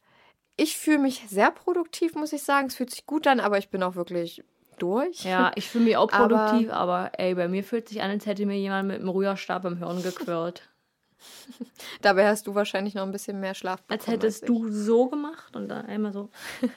ich 0.56 0.76
fühle 0.76 0.98
mich 0.98 1.22
sehr 1.28 1.52
produktiv, 1.52 2.16
muss 2.16 2.32
ich 2.32 2.42
sagen. 2.42 2.66
Es 2.66 2.74
fühlt 2.74 2.90
sich 2.90 3.06
gut 3.06 3.28
an, 3.28 3.38
aber 3.38 3.58
ich 3.58 3.68
bin 3.70 3.84
auch 3.84 3.94
wirklich 3.94 4.42
durch. 4.78 5.22
Ja, 5.24 5.52
ich 5.54 5.68
fühle 5.70 5.84
mich 5.84 5.96
auch 5.96 6.10
Aber- 6.12 6.26
produktiv, 6.46 6.72
aber, 6.72 7.12
ey, 7.18 7.36
bei 7.36 7.46
mir 7.46 7.62
fühlt 7.62 7.88
sich 7.88 8.02
an, 8.02 8.10
als 8.10 8.26
hätte 8.26 8.46
mir 8.46 8.58
jemand 8.58 8.88
mit 8.88 8.96
einem 8.98 9.10
Rührstab 9.10 9.64
im 9.64 9.76
Hirn 9.78 10.02
gequirlt. 10.02 10.68
Dabei 12.02 12.26
hast 12.28 12.46
du 12.46 12.54
wahrscheinlich 12.54 12.94
noch 12.94 13.02
ein 13.02 13.12
bisschen 13.12 13.40
mehr 13.40 13.54
Schlaf 13.54 13.82
bekommen. 13.82 14.00
Als 14.00 14.06
hättest 14.06 14.42
als 14.42 14.48
du 14.48 14.70
so 14.70 15.08
gemacht 15.08 15.54
und 15.56 15.68
dann 15.68 15.86
einmal 15.86 16.12
so. 16.12 16.28
Ich. 16.60 16.70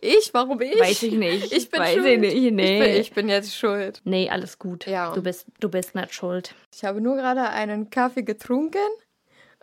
ich? 0.28 0.34
Warum 0.34 0.60
ich? 0.60 0.78
Weiß 0.80 1.02
ich 1.02 1.14
nicht. 1.14 1.52
Ich 1.52 1.70
bin 1.70 1.80
Weiß 1.80 1.94
schuld. 1.94 2.06
ich 2.06 2.18
nicht. 2.20 2.34
Ich, 2.34 2.52
Nee. 2.52 2.80
bin, 2.80 3.00
ich 3.00 3.12
bin 3.12 3.28
jetzt 3.28 3.54
schuld. 3.56 4.00
Nee, 4.04 4.30
alles 4.30 4.58
gut. 4.58 4.86
Ja. 4.86 5.12
Du 5.12 5.22
bist, 5.22 5.46
du 5.60 5.68
bist 5.68 5.94
nicht 5.94 6.14
schuld. 6.14 6.54
Ich 6.74 6.84
habe 6.84 7.00
nur 7.00 7.16
gerade 7.16 7.48
einen 7.50 7.90
Kaffee 7.90 8.22
getrunken. 8.22 8.78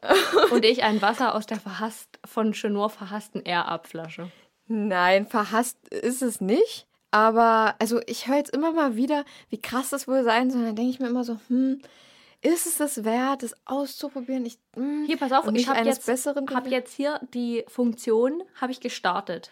Und 0.52 0.64
ich 0.64 0.84
ein 0.84 1.02
Wasser 1.02 1.36
aus 1.36 1.46
der 1.46 1.60
verhasst, 1.60 2.20
von 2.26 2.54
Chenor 2.54 2.90
verhassten 2.90 3.42
Air-Up-Flasche. 3.44 4.32
Nein, 4.68 5.28
verhasst 5.28 5.78
ist 5.90 6.22
es 6.22 6.40
nicht. 6.40 6.88
Aber, 7.12 7.76
also 7.80 8.00
ich 8.06 8.28
höre 8.28 8.38
jetzt 8.38 8.54
immer 8.54 8.72
mal 8.72 8.96
wieder, 8.96 9.26
wie 9.50 9.60
krass 9.62 9.90
das 9.90 10.08
wohl 10.08 10.24
sein 10.24 10.52
soll. 10.52 10.64
Dann 10.64 10.76
denke 10.76 10.92
ich 10.92 11.00
mir 11.00 11.08
immer 11.08 11.24
so, 11.24 11.38
hm, 11.48 11.82
ist 12.42 12.66
es 12.66 12.78
das 12.78 13.04
wert, 13.04 13.44
das 13.44 13.56
auszuprobieren? 13.66 14.46
Ich, 14.46 14.60
hm, 14.76 15.06
Hier, 15.06 15.18
pass 15.18 15.32
auf, 15.32 15.48
ich 15.54 15.68
habe 15.68 15.80
eines 15.80 15.98
jetzt, 15.98 16.06
Besseren 16.06 16.50
hab 16.54 16.68
jetzt 16.68 16.94
hier 16.94 17.20
die 17.34 17.66
Funktion, 17.68 18.44
habe 18.56 18.72
ich 18.72 18.80
gestartet. 18.80 19.52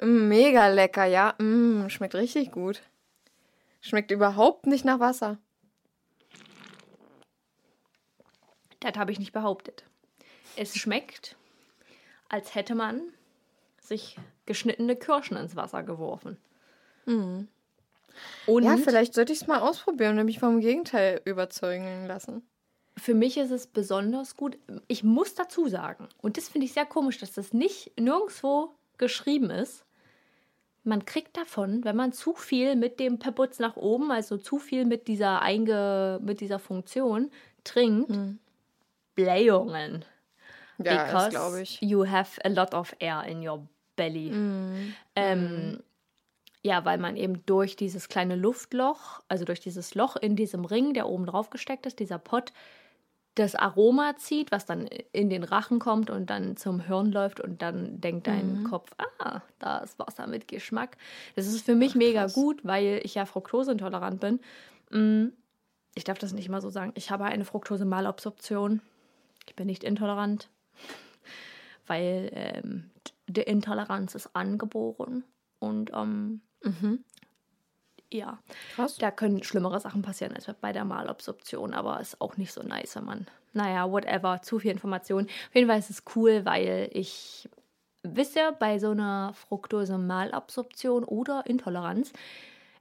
Mm, 0.00 0.28
Mega 0.28 0.68
lecker, 0.68 1.04
ja. 1.06 1.34
Mm, 1.38 1.88
schmeckt 1.88 2.14
richtig 2.14 2.52
gut. 2.52 2.82
Schmeckt 3.80 4.10
überhaupt 4.10 4.66
nicht 4.66 4.84
nach 4.84 5.00
Wasser. 5.00 5.38
Das 8.80 8.96
habe 8.96 9.12
ich 9.12 9.18
nicht 9.18 9.32
behauptet. 9.32 9.84
Es 10.56 10.76
schmeckt, 10.76 11.36
als 12.28 12.54
hätte 12.54 12.74
man 12.74 13.00
sich 13.80 14.16
geschnittene 14.44 14.96
Kirschen 14.96 15.36
ins 15.36 15.56
Wasser 15.56 15.82
geworfen. 15.82 16.36
Und. 18.46 18.64
Ja, 18.64 18.76
vielleicht 18.76 19.14
sollte 19.14 19.32
ich 19.32 19.42
es 19.42 19.46
mal 19.46 19.60
ausprobieren 19.60 20.18
und 20.18 20.24
mich 20.26 20.38
vom 20.38 20.60
Gegenteil 20.60 21.20
überzeugen 21.24 22.06
lassen. 22.06 22.42
für 22.98 23.14
mich 23.14 23.36
ist 23.36 23.50
es 23.50 23.66
besonders 23.66 24.36
gut. 24.36 24.58
Ich 24.88 25.04
muss 25.04 25.34
dazu 25.34 25.68
sagen, 25.68 26.08
und 26.22 26.36
das 26.36 26.48
finde 26.48 26.66
ich 26.66 26.72
sehr 26.72 26.86
komisch, 26.86 27.18
dass 27.18 27.32
das 27.32 27.52
nicht 27.52 27.92
nirgendwo 28.00 28.70
geschrieben 28.98 29.50
ist. 29.50 29.84
Man 30.82 31.04
kriegt 31.04 31.36
davon, 31.36 31.84
wenn 31.84 31.96
man 31.96 32.12
zu 32.12 32.34
viel 32.34 32.76
mit 32.76 33.00
dem 33.00 33.18
Peputz 33.18 33.58
nach 33.58 33.76
oben, 33.76 34.10
also 34.12 34.38
zu 34.38 34.58
viel 34.58 34.84
mit 34.84 35.08
dieser 35.08 35.42
einge, 35.42 36.20
mit 36.22 36.40
dieser 36.40 36.58
Funktion 36.58 37.30
trinkt, 37.64 38.16
Blähungen. 39.16 40.04
Ja, 40.78 41.28
glaube 41.28 41.62
ich. 41.62 41.80
you 41.80 42.06
have 42.06 42.40
a 42.44 42.48
lot 42.48 42.72
of 42.72 42.94
air 42.98 43.24
in 43.24 43.46
your 43.46 43.66
belly. 43.96 44.30
Ähm, 45.16 45.82
ja, 46.66 46.84
weil 46.84 46.98
man 46.98 47.16
eben 47.16 47.46
durch 47.46 47.76
dieses 47.76 48.08
kleine 48.08 48.34
Luftloch, 48.34 49.22
also 49.28 49.44
durch 49.44 49.60
dieses 49.60 49.94
Loch 49.94 50.16
in 50.16 50.34
diesem 50.34 50.64
Ring, 50.64 50.94
der 50.94 51.08
oben 51.08 51.24
drauf 51.24 51.48
gesteckt 51.50 51.86
ist, 51.86 52.00
dieser 52.00 52.18
Pott, 52.18 52.52
das 53.36 53.54
Aroma 53.54 54.16
zieht, 54.16 54.50
was 54.50 54.66
dann 54.66 54.88
in 55.12 55.30
den 55.30 55.44
Rachen 55.44 55.78
kommt 55.78 56.10
und 56.10 56.28
dann 56.28 56.56
zum 56.56 56.80
Hirn 56.80 57.12
läuft 57.12 57.38
und 57.38 57.62
dann 57.62 58.00
denkt 58.00 58.26
dein 58.26 58.64
Kopf, 58.64 58.90
ah, 59.20 59.42
da 59.60 59.78
ist 59.78 59.96
Wasser 60.00 60.26
mit 60.26 60.48
Geschmack. 60.48 60.96
Das 61.36 61.46
ist 61.46 61.64
für 61.64 61.76
mich 61.76 61.94
mega 61.94 62.26
gut, 62.26 62.64
weil 62.64 63.00
ich 63.04 63.14
ja 63.14 63.26
fruktoseintolerant 63.26 64.18
bin. 64.20 64.40
Mm, 64.90 65.32
Ich 65.94 66.04
darf 66.04 66.18
das 66.18 66.32
nicht 66.32 66.46
immer 66.48 66.60
so 66.60 66.70
sagen. 66.70 66.92
Ich 66.96 67.10
habe 67.12 67.24
eine 67.26 67.44
Fructose-Malabsorption. 67.44 68.80
Ich 69.46 69.54
bin 69.54 69.66
nicht 69.66 69.84
intolerant, 69.84 70.48
weil 71.86 72.30
ähm, 72.32 72.90
die 73.28 73.42
Intoleranz 73.42 74.14
ist 74.16 74.34
angeboren 74.34 75.22
und 75.60 75.92
ähm, 75.94 76.40
ja, 78.12 78.38
Krass. 78.74 78.96
da 78.96 79.10
können 79.10 79.42
schlimmere 79.42 79.80
Sachen 79.80 80.02
passieren 80.02 80.34
als 80.34 80.46
bei 80.60 80.72
der 80.72 80.84
Malabsorption, 80.84 81.74
aber 81.74 82.00
ist 82.00 82.20
auch 82.20 82.36
nicht 82.36 82.52
so 82.52 82.62
nice, 82.62 82.96
wenn 82.96 83.04
man, 83.04 83.26
naja, 83.52 83.90
whatever, 83.90 84.40
zu 84.42 84.58
viel 84.58 84.70
Information. 84.70 85.24
Auf 85.24 85.54
jeden 85.54 85.68
Fall 85.68 85.78
ist 85.78 85.90
es 85.90 86.02
cool, 86.14 86.44
weil 86.44 86.88
ich, 86.92 87.48
wisst 88.02 88.36
ihr, 88.36 88.52
bei 88.52 88.78
so 88.78 88.90
einer 88.90 89.32
Fructose-Malabsorption 89.34 91.04
oder 91.04 91.46
Intoleranz 91.46 92.12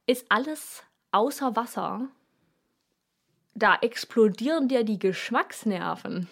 ist 0.05 0.25
alles 0.29 0.83
außer 1.11 1.55
Wasser. 1.55 2.07
Da 3.55 3.75
explodieren 3.81 4.67
dir 4.67 4.83
die 4.83 4.99
Geschmacksnerven. 4.99 6.27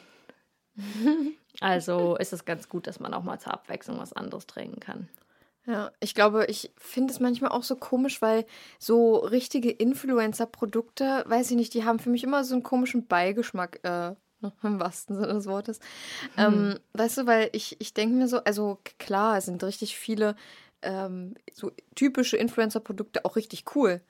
Also 1.59 2.15
ist 2.17 2.33
es 2.33 2.45
ganz 2.45 2.67
gut, 2.67 2.87
dass 2.87 2.99
man 2.99 3.13
auch 3.13 3.23
mal 3.23 3.39
zur 3.39 3.53
Abwechslung 3.53 3.99
was 3.99 4.11
anderes 4.11 4.47
trinken 4.47 4.79
kann. 4.79 5.07
Ja, 5.65 5.91
ich 6.01 6.13
glaube, 6.13 6.45
ich 6.47 6.71
finde 6.77 7.13
es 7.13 7.19
manchmal 7.21 7.51
auch 7.51 7.63
so 7.63 7.77
komisch, 7.77 8.21
weil 8.21 8.45
so 8.79 9.15
richtige 9.15 9.71
Influencer-Produkte, 9.71 11.23
weiß 11.25 11.51
ich 11.51 11.55
nicht, 11.57 11.73
die 11.73 11.85
haben 11.85 11.99
für 11.99 12.09
mich 12.09 12.23
immer 12.23 12.43
so 12.43 12.53
einen 12.53 12.63
komischen 12.63 13.07
Beigeschmack, 13.07 13.79
äh, 13.83 14.13
im 14.63 14.79
wahrsten 14.79 15.15
Sinne 15.15 15.33
des 15.33 15.47
Wortes. 15.47 15.79
Ähm, 16.37 16.77
weißt 16.93 17.19
du, 17.19 17.27
weil 17.27 17.49
ich, 17.53 17.79
ich 17.79 17.93
denke 17.93 18.15
mir 18.15 18.27
so, 18.27 18.43
also 18.43 18.79
klar, 18.99 19.37
es 19.37 19.45
sind 19.45 19.63
richtig 19.63 19.97
viele 19.97 20.35
ähm, 20.81 21.35
so 21.53 21.71
typische 21.95 22.35
Influencer-Produkte 22.35 23.23
auch 23.23 23.37
richtig 23.37 23.63
cool. 23.75 24.01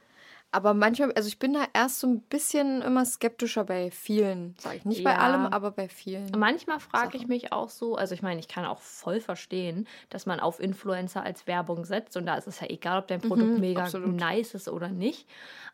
Aber 0.53 0.75
manchmal, 0.75 1.11
also 1.13 1.27
ich 1.27 1.39
bin 1.39 1.53
da 1.53 1.65
erst 1.73 1.99
so 1.99 2.07
ein 2.07 2.21
bisschen 2.21 2.83
immer 2.83 3.05
skeptischer 3.05 3.63
bei 3.63 3.89
vielen, 3.89 4.55
sage 4.59 4.77
ich. 4.77 4.85
Nicht 4.85 5.03
bei 5.03 5.11
Ja. 5.11 5.17
allem, 5.17 5.47
aber 5.47 5.71
bei 5.71 5.89
vielen. 5.89 6.31
Manchmal 6.37 6.79
frage 6.79 7.17
ich 7.17 7.27
mich 7.27 7.51
auch 7.51 7.69
so, 7.69 7.95
also 7.95 8.13
ich 8.13 8.21
meine, 8.21 8.39
ich 8.39 8.47
kann 8.47 8.63
auch 8.65 8.77
voll 8.79 9.19
verstehen, 9.19 9.87
dass 10.09 10.27
man 10.27 10.39
auf 10.39 10.59
Influencer 10.59 11.23
als 11.23 11.47
Werbung 11.47 11.85
setzt 11.85 12.15
und 12.17 12.27
da 12.27 12.35
ist 12.35 12.45
es 12.47 12.59
ja 12.59 12.67
egal, 12.69 12.99
ob 12.99 13.07
dein 13.07 13.19
Produkt 13.19 13.57
mega 13.57 13.81
Mhm, 13.81 13.85
absolut. 13.87 14.15
nice 14.15 14.53
ist 14.53 14.69
oder 14.69 14.89
nicht. 14.89 15.27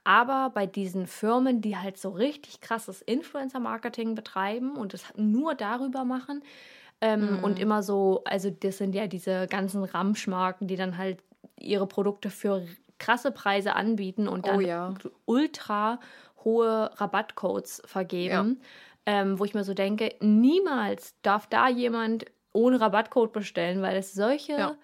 Aber 0.05 0.49
bei 0.53 0.65
diesen 0.65 1.07
Firmen, 1.07 1.59
die 1.59 1.75
halt 1.75 1.97
so 1.97 2.09
richtig 2.11 2.61
krasses 2.61 3.01
Influencer-Marketing 3.01 4.15
betreiben 4.15 4.77
und 4.77 4.93
es 4.93 5.03
nur 5.17 5.55
darüber 5.55 6.05
machen 6.05 6.41
ähm, 7.01 7.37
Mhm. 7.37 7.43
und 7.43 7.59
immer 7.59 7.83
so, 7.83 8.21
also 8.25 8.49
das 8.49 8.77
sind 8.77 8.95
ja 8.95 9.07
diese 9.07 9.47
ganzen 9.47 9.83
Ramschmarken, 9.83 10.67
die 10.67 10.77
dann 10.77 10.97
halt 10.97 11.19
ihre 11.59 11.85
Produkte 11.87 12.29
für 12.29 12.65
krasse 12.99 13.31
Preise 13.31 13.75
anbieten 13.75 14.27
und 14.27 14.45
Oh 14.45 14.51
dann 14.51 14.61
ja. 14.61 14.93
ultra 15.25 15.99
hohe 16.43 16.91
Rabattcodes 16.95 17.81
vergeben, 17.85 18.61
ähm, 19.05 19.39
wo 19.39 19.45
ich 19.45 19.53
mir 19.53 19.63
so 19.63 19.73
denke, 19.73 20.15
niemals 20.19 21.15
darf 21.21 21.47
da 21.47 21.67
jemand 21.67 22.25
ohne 22.53 22.79
Rabattcode 22.79 23.31
bestellen, 23.33 23.81
weil 23.81 23.97
es 23.97 24.13
solche 24.13 24.53
Ja. 24.53 24.75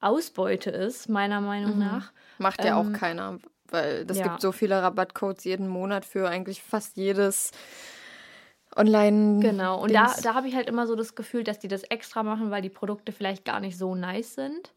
Ausbeute 0.00 0.70
ist, 0.70 1.08
meiner 1.08 1.40
Meinung 1.40 1.78
nach. 1.78 2.12
Macht 2.38 2.64
ja 2.64 2.78
Ähm, 2.80 2.94
auch 2.94 2.98
keiner, 2.98 3.38
weil 3.70 4.04
es 4.08 4.18
ja. 4.18 4.24
gibt 4.24 4.40
so 4.40 4.50
viele 4.52 4.82
Rabattcodes 4.82 5.44
jeden 5.44 5.68
Monat 5.68 6.04
für 6.04 6.28
eigentlich 6.28 6.62
fast 6.62 6.96
jedes 6.96 7.52
Online. 8.74 9.40
Genau, 9.40 9.80
und 9.82 9.92
da, 9.92 10.06
Dings. 10.06 10.22
da 10.22 10.34
habe 10.34 10.48
ich 10.48 10.54
halt 10.54 10.68
immer 10.68 10.86
so 10.86 10.94
das 10.96 11.14
Gefühl, 11.14 11.44
dass 11.44 11.58
die 11.58 11.68
das 11.68 11.82
extra 11.84 12.22
machen, 12.22 12.50
weil 12.50 12.62
die 12.62 12.70
Produkte 12.70 13.12
vielleicht 13.12 13.44
gar 13.44 13.60
nicht 13.60 13.76
so 13.76 13.94
nice 13.94 14.34
sind. 14.34 14.72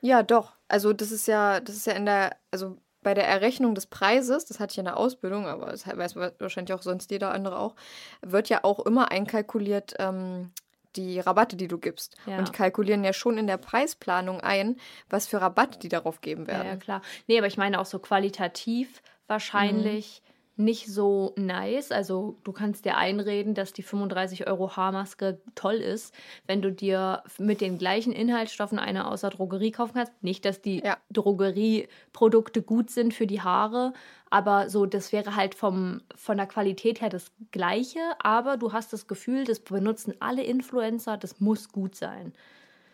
Ja, 0.00 0.22
doch. 0.22 0.52
Also 0.68 0.92
das 0.92 1.10
ist 1.12 1.26
ja, 1.26 1.60
das 1.60 1.76
ist 1.76 1.86
ja 1.86 1.94
in 1.94 2.06
der, 2.06 2.36
also 2.50 2.76
bei 3.02 3.14
der 3.14 3.26
Errechnung 3.26 3.74
des 3.74 3.86
Preises, 3.86 4.44
das 4.44 4.60
hatte 4.60 4.72
ich 4.72 4.78
in 4.78 4.84
der 4.84 4.96
Ausbildung, 4.96 5.46
aber 5.46 5.66
das 5.66 5.86
weiß 5.86 6.16
wahrscheinlich 6.16 6.72
auch 6.74 6.82
sonst 6.82 7.10
jeder 7.10 7.30
andere 7.32 7.58
auch, 7.58 7.74
wird 8.22 8.48
ja 8.48 8.64
auch 8.64 8.84
immer 8.84 9.10
einkalkuliert 9.10 9.94
ähm, 9.98 10.50
die 10.96 11.20
Rabatte, 11.20 11.56
die 11.56 11.68
du 11.68 11.78
gibst. 11.78 12.16
Ja. 12.26 12.38
Und 12.38 12.48
die 12.48 12.52
kalkulieren 12.52 13.04
ja 13.04 13.12
schon 13.12 13.38
in 13.38 13.46
der 13.46 13.56
Preisplanung 13.56 14.40
ein, 14.40 14.76
was 15.08 15.26
für 15.26 15.40
Rabatte 15.40 15.78
die 15.78 15.88
darauf 15.88 16.20
geben 16.20 16.46
Ja, 16.46 16.58
ja, 16.58 16.64
werden. 16.64 16.80
klar. 16.80 17.02
Nee, 17.28 17.38
aber 17.38 17.46
ich 17.46 17.56
meine 17.56 17.80
auch 17.80 17.86
so 17.86 17.98
qualitativ 17.98 19.00
wahrscheinlich 19.26 20.22
nicht 20.58 20.86
so 20.88 21.32
nice. 21.36 21.92
Also 21.92 22.36
du 22.44 22.52
kannst 22.52 22.84
dir 22.84 22.96
einreden, 22.96 23.54
dass 23.54 23.72
die 23.72 23.82
35 23.82 24.46
Euro 24.46 24.76
Haarmaske 24.76 25.40
toll 25.54 25.76
ist, 25.76 26.14
wenn 26.46 26.60
du 26.62 26.72
dir 26.72 27.22
mit 27.38 27.60
den 27.60 27.78
gleichen 27.78 28.12
Inhaltsstoffen 28.12 28.78
eine 28.78 29.06
aus 29.08 29.20
der 29.22 29.30
Drogerie 29.30 29.70
kaufen 29.70 29.94
kannst. 29.94 30.12
Nicht, 30.22 30.44
dass 30.44 30.60
die 30.60 30.82
Ja. 30.84 30.96
Drogerieprodukte 31.10 32.62
gut 32.62 32.90
sind 32.90 33.14
für 33.14 33.26
die 33.26 33.40
Haare, 33.40 33.92
aber 34.30 34.68
so, 34.68 34.84
das 34.86 35.12
wäre 35.12 35.36
halt 35.36 35.54
vom, 35.54 36.02
von 36.14 36.36
der 36.36 36.46
Qualität 36.46 37.00
her 37.00 37.08
das 37.08 37.32
Gleiche, 37.50 38.00
aber 38.22 38.56
du 38.56 38.72
hast 38.72 38.92
das 38.92 39.06
Gefühl, 39.06 39.44
das 39.44 39.60
benutzen 39.60 40.14
alle 40.20 40.42
Influencer, 40.42 41.16
das 41.16 41.40
muss 41.40 41.70
gut 41.70 41.94
sein. 41.94 42.32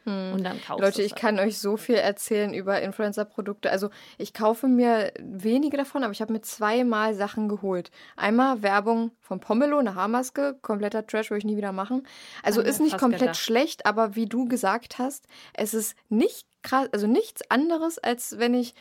Und 0.06 0.44
dann 0.44 0.60
kaufst 0.60 0.80
Leute, 0.82 1.02
ich 1.02 1.12
halt. 1.12 1.20
kann 1.20 1.38
euch 1.38 1.58
so 1.58 1.76
viel 1.76 1.94
erzählen 1.96 2.52
über 2.52 2.80
Influencer-Produkte. 2.82 3.70
Also 3.70 3.88
ich 4.18 4.34
kaufe 4.34 4.68
mir 4.68 5.12
wenige 5.18 5.76
davon, 5.76 6.02
aber 6.04 6.12
ich 6.12 6.20
habe 6.20 6.32
mir 6.32 6.42
zweimal 6.42 7.14
Sachen 7.14 7.48
geholt. 7.48 7.90
Einmal 8.16 8.62
Werbung 8.62 9.12
von 9.20 9.40
Pomelo, 9.40 9.78
eine 9.78 9.94
Haarmaske, 9.94 10.58
kompletter 10.60 11.06
Trash, 11.06 11.30
würde 11.30 11.38
ich 11.38 11.44
nie 11.44 11.56
wieder 11.56 11.72
machen. 11.72 12.06
Also 12.42 12.60
ich 12.60 12.68
ist 12.68 12.80
nicht 12.80 12.98
komplett 12.98 13.20
gedacht. 13.20 13.36
schlecht, 13.36 13.86
aber 13.86 14.14
wie 14.14 14.26
du 14.26 14.44
gesagt 14.46 14.98
hast, 14.98 15.26
es 15.54 15.72
ist 15.74 15.96
nicht 16.08 16.46
krass, 16.62 16.88
also 16.92 17.06
nichts 17.06 17.48
anderes, 17.50 17.98
als 17.98 18.38
wenn 18.38 18.54
ich 18.54 18.74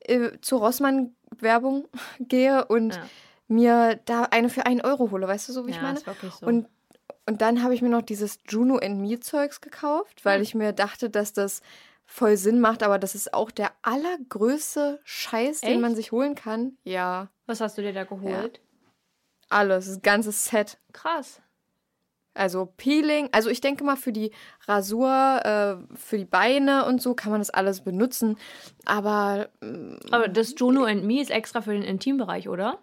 äh, 0.00 0.30
zur 0.42 0.60
Rossmann-Werbung 0.60 1.88
gehe 2.20 2.64
und 2.66 2.94
Ja. 2.94 3.08
mir 3.48 4.00
da 4.04 4.24
eine 4.24 4.48
für 4.48 4.66
einen 4.66 4.80
Euro 4.82 5.10
hole, 5.10 5.26
weißt 5.26 5.48
du 5.48 5.52
so, 5.52 5.66
wie 5.66 5.70
ich 5.70 5.76
Ja, 5.76 5.82
meine? 5.82 5.98
ist 5.98 6.06
wirklich 6.06 6.32
so. 6.34 6.46
Und, 6.46 6.66
und 7.28 7.40
dann 7.42 7.62
habe 7.62 7.74
ich 7.74 7.82
mir 7.82 7.88
noch 7.90 8.02
dieses 8.02 8.38
Juno 8.48 8.78
and 8.78 9.00
Me 9.00 9.20
Zeugs 9.20 9.60
gekauft, 9.60 10.24
weil 10.24 10.36
Hm. 10.38 10.42
ich 10.42 10.54
mir 10.54 10.72
dachte, 10.72 11.08
dass 11.10 11.32
das 11.32 11.62
voll 12.06 12.36
Sinn 12.36 12.58
macht, 12.60 12.82
aber 12.82 12.98
das 12.98 13.14
ist 13.14 13.34
auch 13.34 13.50
der 13.50 13.70
allergrößte 13.82 14.98
Scheiß, 15.04 15.60
den 15.60 15.70
Echt? 15.72 15.80
man 15.80 15.94
sich 15.94 16.10
holen 16.10 16.34
kann. 16.34 16.76
Ja, 16.84 17.28
Was 17.46 17.60
hast 17.60 17.78
du 17.78 17.82
dir 17.82 17.92
da 17.92 18.04
geholt? 18.04 18.60
alles, 19.50 19.86
das 19.86 20.02
ganze 20.02 20.32
Set. 20.32 20.78
Krass. 20.92 21.40
Also 22.34 22.66
Peeling, 22.76 23.28
also 23.32 23.50
ich 23.50 23.60
denke 23.60 23.82
mal 23.82 23.96
für 23.96 24.12
die 24.12 24.30
Rasur, 24.66 25.08
äh, 25.44 25.96
für 25.96 26.18
die 26.18 26.24
Beine 26.24 26.84
und 26.86 27.02
so 27.02 27.14
kann 27.14 27.32
man 27.32 27.40
das 27.40 27.50
alles 27.50 27.80
benutzen, 27.82 28.36
aber 28.84 29.48
mm, 29.60 29.96
Aber 30.12 30.28
das 30.28 30.54
Juno 30.56 30.84
and 30.84 31.04
Me 31.04 31.20
ist 31.20 31.30
extra 31.30 31.62
für 31.62 31.72
den 31.72 31.82
Intimbereich, 31.82 32.48
oder? 32.48 32.78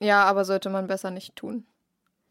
ja, 0.00 0.22
aber 0.24 0.44
sollte 0.44 0.70
man 0.70 0.86
besser 0.86 1.10
nicht 1.10 1.34
tun. 1.36 1.66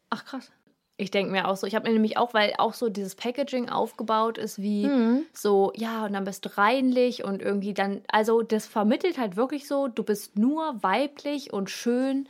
Ach 0.09 0.23
krass. 0.23 0.51
Ich 0.99 1.11
denke 1.11 1.31
mir 1.31 1.47
auch 1.47 1.55
so, 1.55 1.67
ich 1.67 1.75
habe 1.75 1.87
mir 1.87 1.93
nämlich 1.93 2.17
auch, 2.17 2.33
weil 2.33 2.53
auch 2.57 2.73
so 2.73 2.89
dieses 2.89 3.13
Packaging 3.13 3.69
aufgebaut 3.69 4.39
ist 4.39 4.59
wie 4.61 4.85
so, 5.31 5.71
ja, 5.75 6.05
und 6.05 6.13
dann 6.13 6.23
bist 6.23 6.45
du 6.45 6.57
reinlich 6.57 7.23
und 7.23 7.41
irgendwie 7.41 7.75
dann, 7.75 8.01
also 8.07 8.41
das 8.41 8.65
vermittelt 8.65 9.19
halt 9.19 9.35
wirklich 9.35 9.67
so, 9.67 9.87
du 9.87 10.01
bist 10.03 10.37
nur 10.39 10.81
weiblich 10.81 11.53
und 11.53 11.69
schön, 11.69 12.27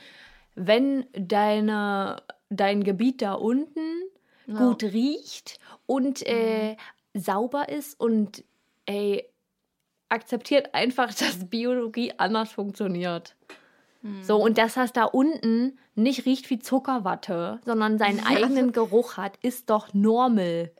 wenn 0.55 1.05
deine, 1.13 2.21
dein 2.49 2.83
Gebiet 2.83 3.21
da 3.21 3.33
unten 3.33 3.79
gut 4.57 4.83
riecht 4.83 5.59
und 5.85 6.25
äh, 6.25 6.75
sauber 7.13 7.69
ist 7.69 7.99
und 7.99 8.43
ey, 8.85 9.25
akzeptiert 10.09 10.73
einfach, 10.73 11.13
dass 11.13 11.49
Biologie 11.49 12.13
anders 12.17 12.51
funktioniert. 12.51 13.35
So, 14.21 14.37
und 14.37 14.57
dass 14.57 14.75
das 14.75 14.93
da 14.93 15.03
unten 15.03 15.77
nicht 15.95 16.25
riecht 16.25 16.49
wie 16.49 16.59
Zuckerwatte, 16.59 17.59
sondern 17.65 17.97
seinen 17.97 18.25
eigenen 18.25 18.71
Geruch 18.71 19.17
hat, 19.17 19.37
ist 19.41 19.69
doch 19.69 19.93
normal. 19.93 20.71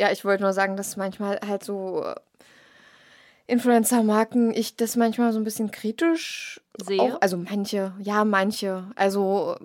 Ja, 0.00 0.12
ich 0.12 0.24
wollte 0.24 0.42
nur 0.42 0.52
sagen, 0.52 0.76
dass 0.76 0.96
manchmal 0.96 1.40
halt 1.46 1.64
so 1.64 2.04
äh, 2.04 2.14
Influencer-Marken, 3.46 4.52
ich 4.54 4.76
das 4.76 4.96
manchmal 4.96 5.32
so 5.32 5.40
ein 5.40 5.44
bisschen 5.44 5.70
kritisch 5.70 6.60
Sehe? 6.82 7.00
Auch, 7.00 7.20
also 7.20 7.36
manche, 7.36 7.92
ja, 8.00 8.24
manche. 8.24 8.90
Also 8.96 9.56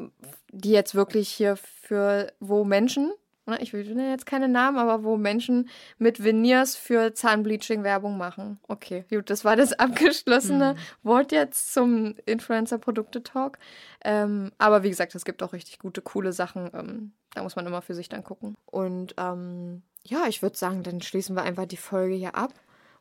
die 0.51 0.71
jetzt 0.71 0.95
wirklich 0.95 1.29
hier 1.29 1.55
für, 1.57 2.31
wo 2.39 2.63
Menschen, 2.63 3.11
ich 3.59 3.73
will 3.73 3.85
jetzt 3.99 4.25
keine 4.25 4.47
Namen, 4.47 4.77
aber 4.77 5.03
wo 5.03 5.17
Menschen 5.17 5.69
mit 5.97 6.23
Veneers 6.23 6.75
für 6.75 7.13
Zahnbleaching 7.13 7.83
Werbung 7.83 8.17
machen. 8.17 8.59
Okay, 8.67 9.05
gut, 9.09 9.29
das 9.29 9.43
war 9.45 9.55
das 9.55 9.73
abgeschlossene 9.73 10.75
Wort 11.03 11.31
jetzt 11.31 11.73
zum 11.73 12.15
Influencer-Produkte-Talk. 12.25 13.57
Ähm, 14.03 14.51
aber 14.57 14.83
wie 14.83 14.89
gesagt, 14.89 15.15
es 15.15 15.25
gibt 15.25 15.41
auch 15.43 15.53
richtig 15.53 15.79
gute, 15.79 16.01
coole 16.01 16.31
Sachen. 16.33 16.69
Ähm, 16.73 17.11
da 17.33 17.43
muss 17.43 17.55
man 17.55 17.65
immer 17.67 17.81
für 17.81 17.93
sich 17.95 18.09
dann 18.09 18.23
gucken. 18.23 18.55
Und 18.65 19.15
ähm, 19.17 19.81
ja, 20.03 20.25
ich 20.27 20.41
würde 20.41 20.57
sagen, 20.57 20.83
dann 20.83 21.01
schließen 21.01 21.35
wir 21.35 21.43
einfach 21.43 21.65
die 21.65 21.77
Folge 21.77 22.15
hier 22.15 22.35
ab. 22.35 22.53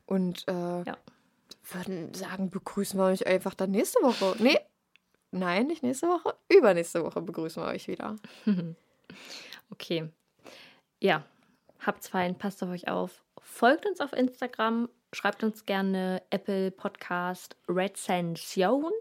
Und 0.06 0.46
äh, 0.48 0.52
Ja. 0.82 0.96
würden 1.72 2.14
sagen, 2.14 2.50
begrüßen 2.50 2.98
wir 2.98 3.06
euch 3.06 3.26
einfach 3.26 3.54
dann 3.54 3.70
nächste 3.70 4.00
Woche. 4.02 4.34
Nee, 4.42 4.58
nein, 5.30 5.66
nicht 5.66 5.82
nächste 5.82 6.08
Woche. 6.08 6.34
Übernächste 6.48 7.04
Woche 7.04 7.20
begrüßen 7.22 7.62
wir 7.62 7.68
euch 7.68 7.88
wieder. 7.88 8.16
Okay. 9.70 10.10
Ja, 11.00 11.24
habt's 11.80 12.08
fein, 12.08 12.36
passt 12.36 12.62
auf 12.62 12.70
euch 12.70 12.88
auf. 12.88 13.22
Folgt 13.40 13.86
uns 13.86 14.00
auf 14.00 14.12
Instagram, 14.12 14.88
schreibt 15.12 15.42
uns 15.44 15.64
gerne 15.64 16.22
Apple 16.30 16.70
Podcast 16.70 17.56
Rezension. 17.68 18.92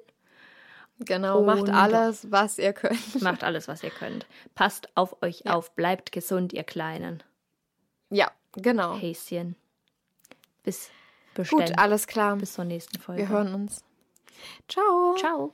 Genau, 1.00 1.44
macht 1.44 1.64
Und- 1.64 1.70
alles, 1.70 2.32
was 2.32 2.58
ihr 2.58 2.74
könnt. 2.74 3.22
Macht 3.22 3.44
alles, 3.44 3.68
was 3.68 3.84
ihr 3.84 3.92
könnt. 3.92 4.26
Passt 4.56 4.90
auf 4.96 5.22
euch 5.22 5.46
auf, 5.48 5.76
bleibt 5.76 6.12
gesund, 6.12 6.54
ihr 6.54 6.64
Kleinen. 6.64 7.22
Ja, 8.10 8.32
genau. 8.54 8.98
Häschen. 8.98 9.56
Bis 10.64 10.90
bestimmt. 11.36 11.68
Gut, 11.68 11.78
alles 11.78 12.08
klar. 12.08 12.36
Bis 12.38 12.54
zur 12.54 12.66
nächsten 12.66 13.00
Folge. 13.00 13.22
Wir 13.22 13.30
hören 13.30 13.54
uns. 13.54 13.84
Ciao. 14.68 15.16
Ciao. 15.18 15.54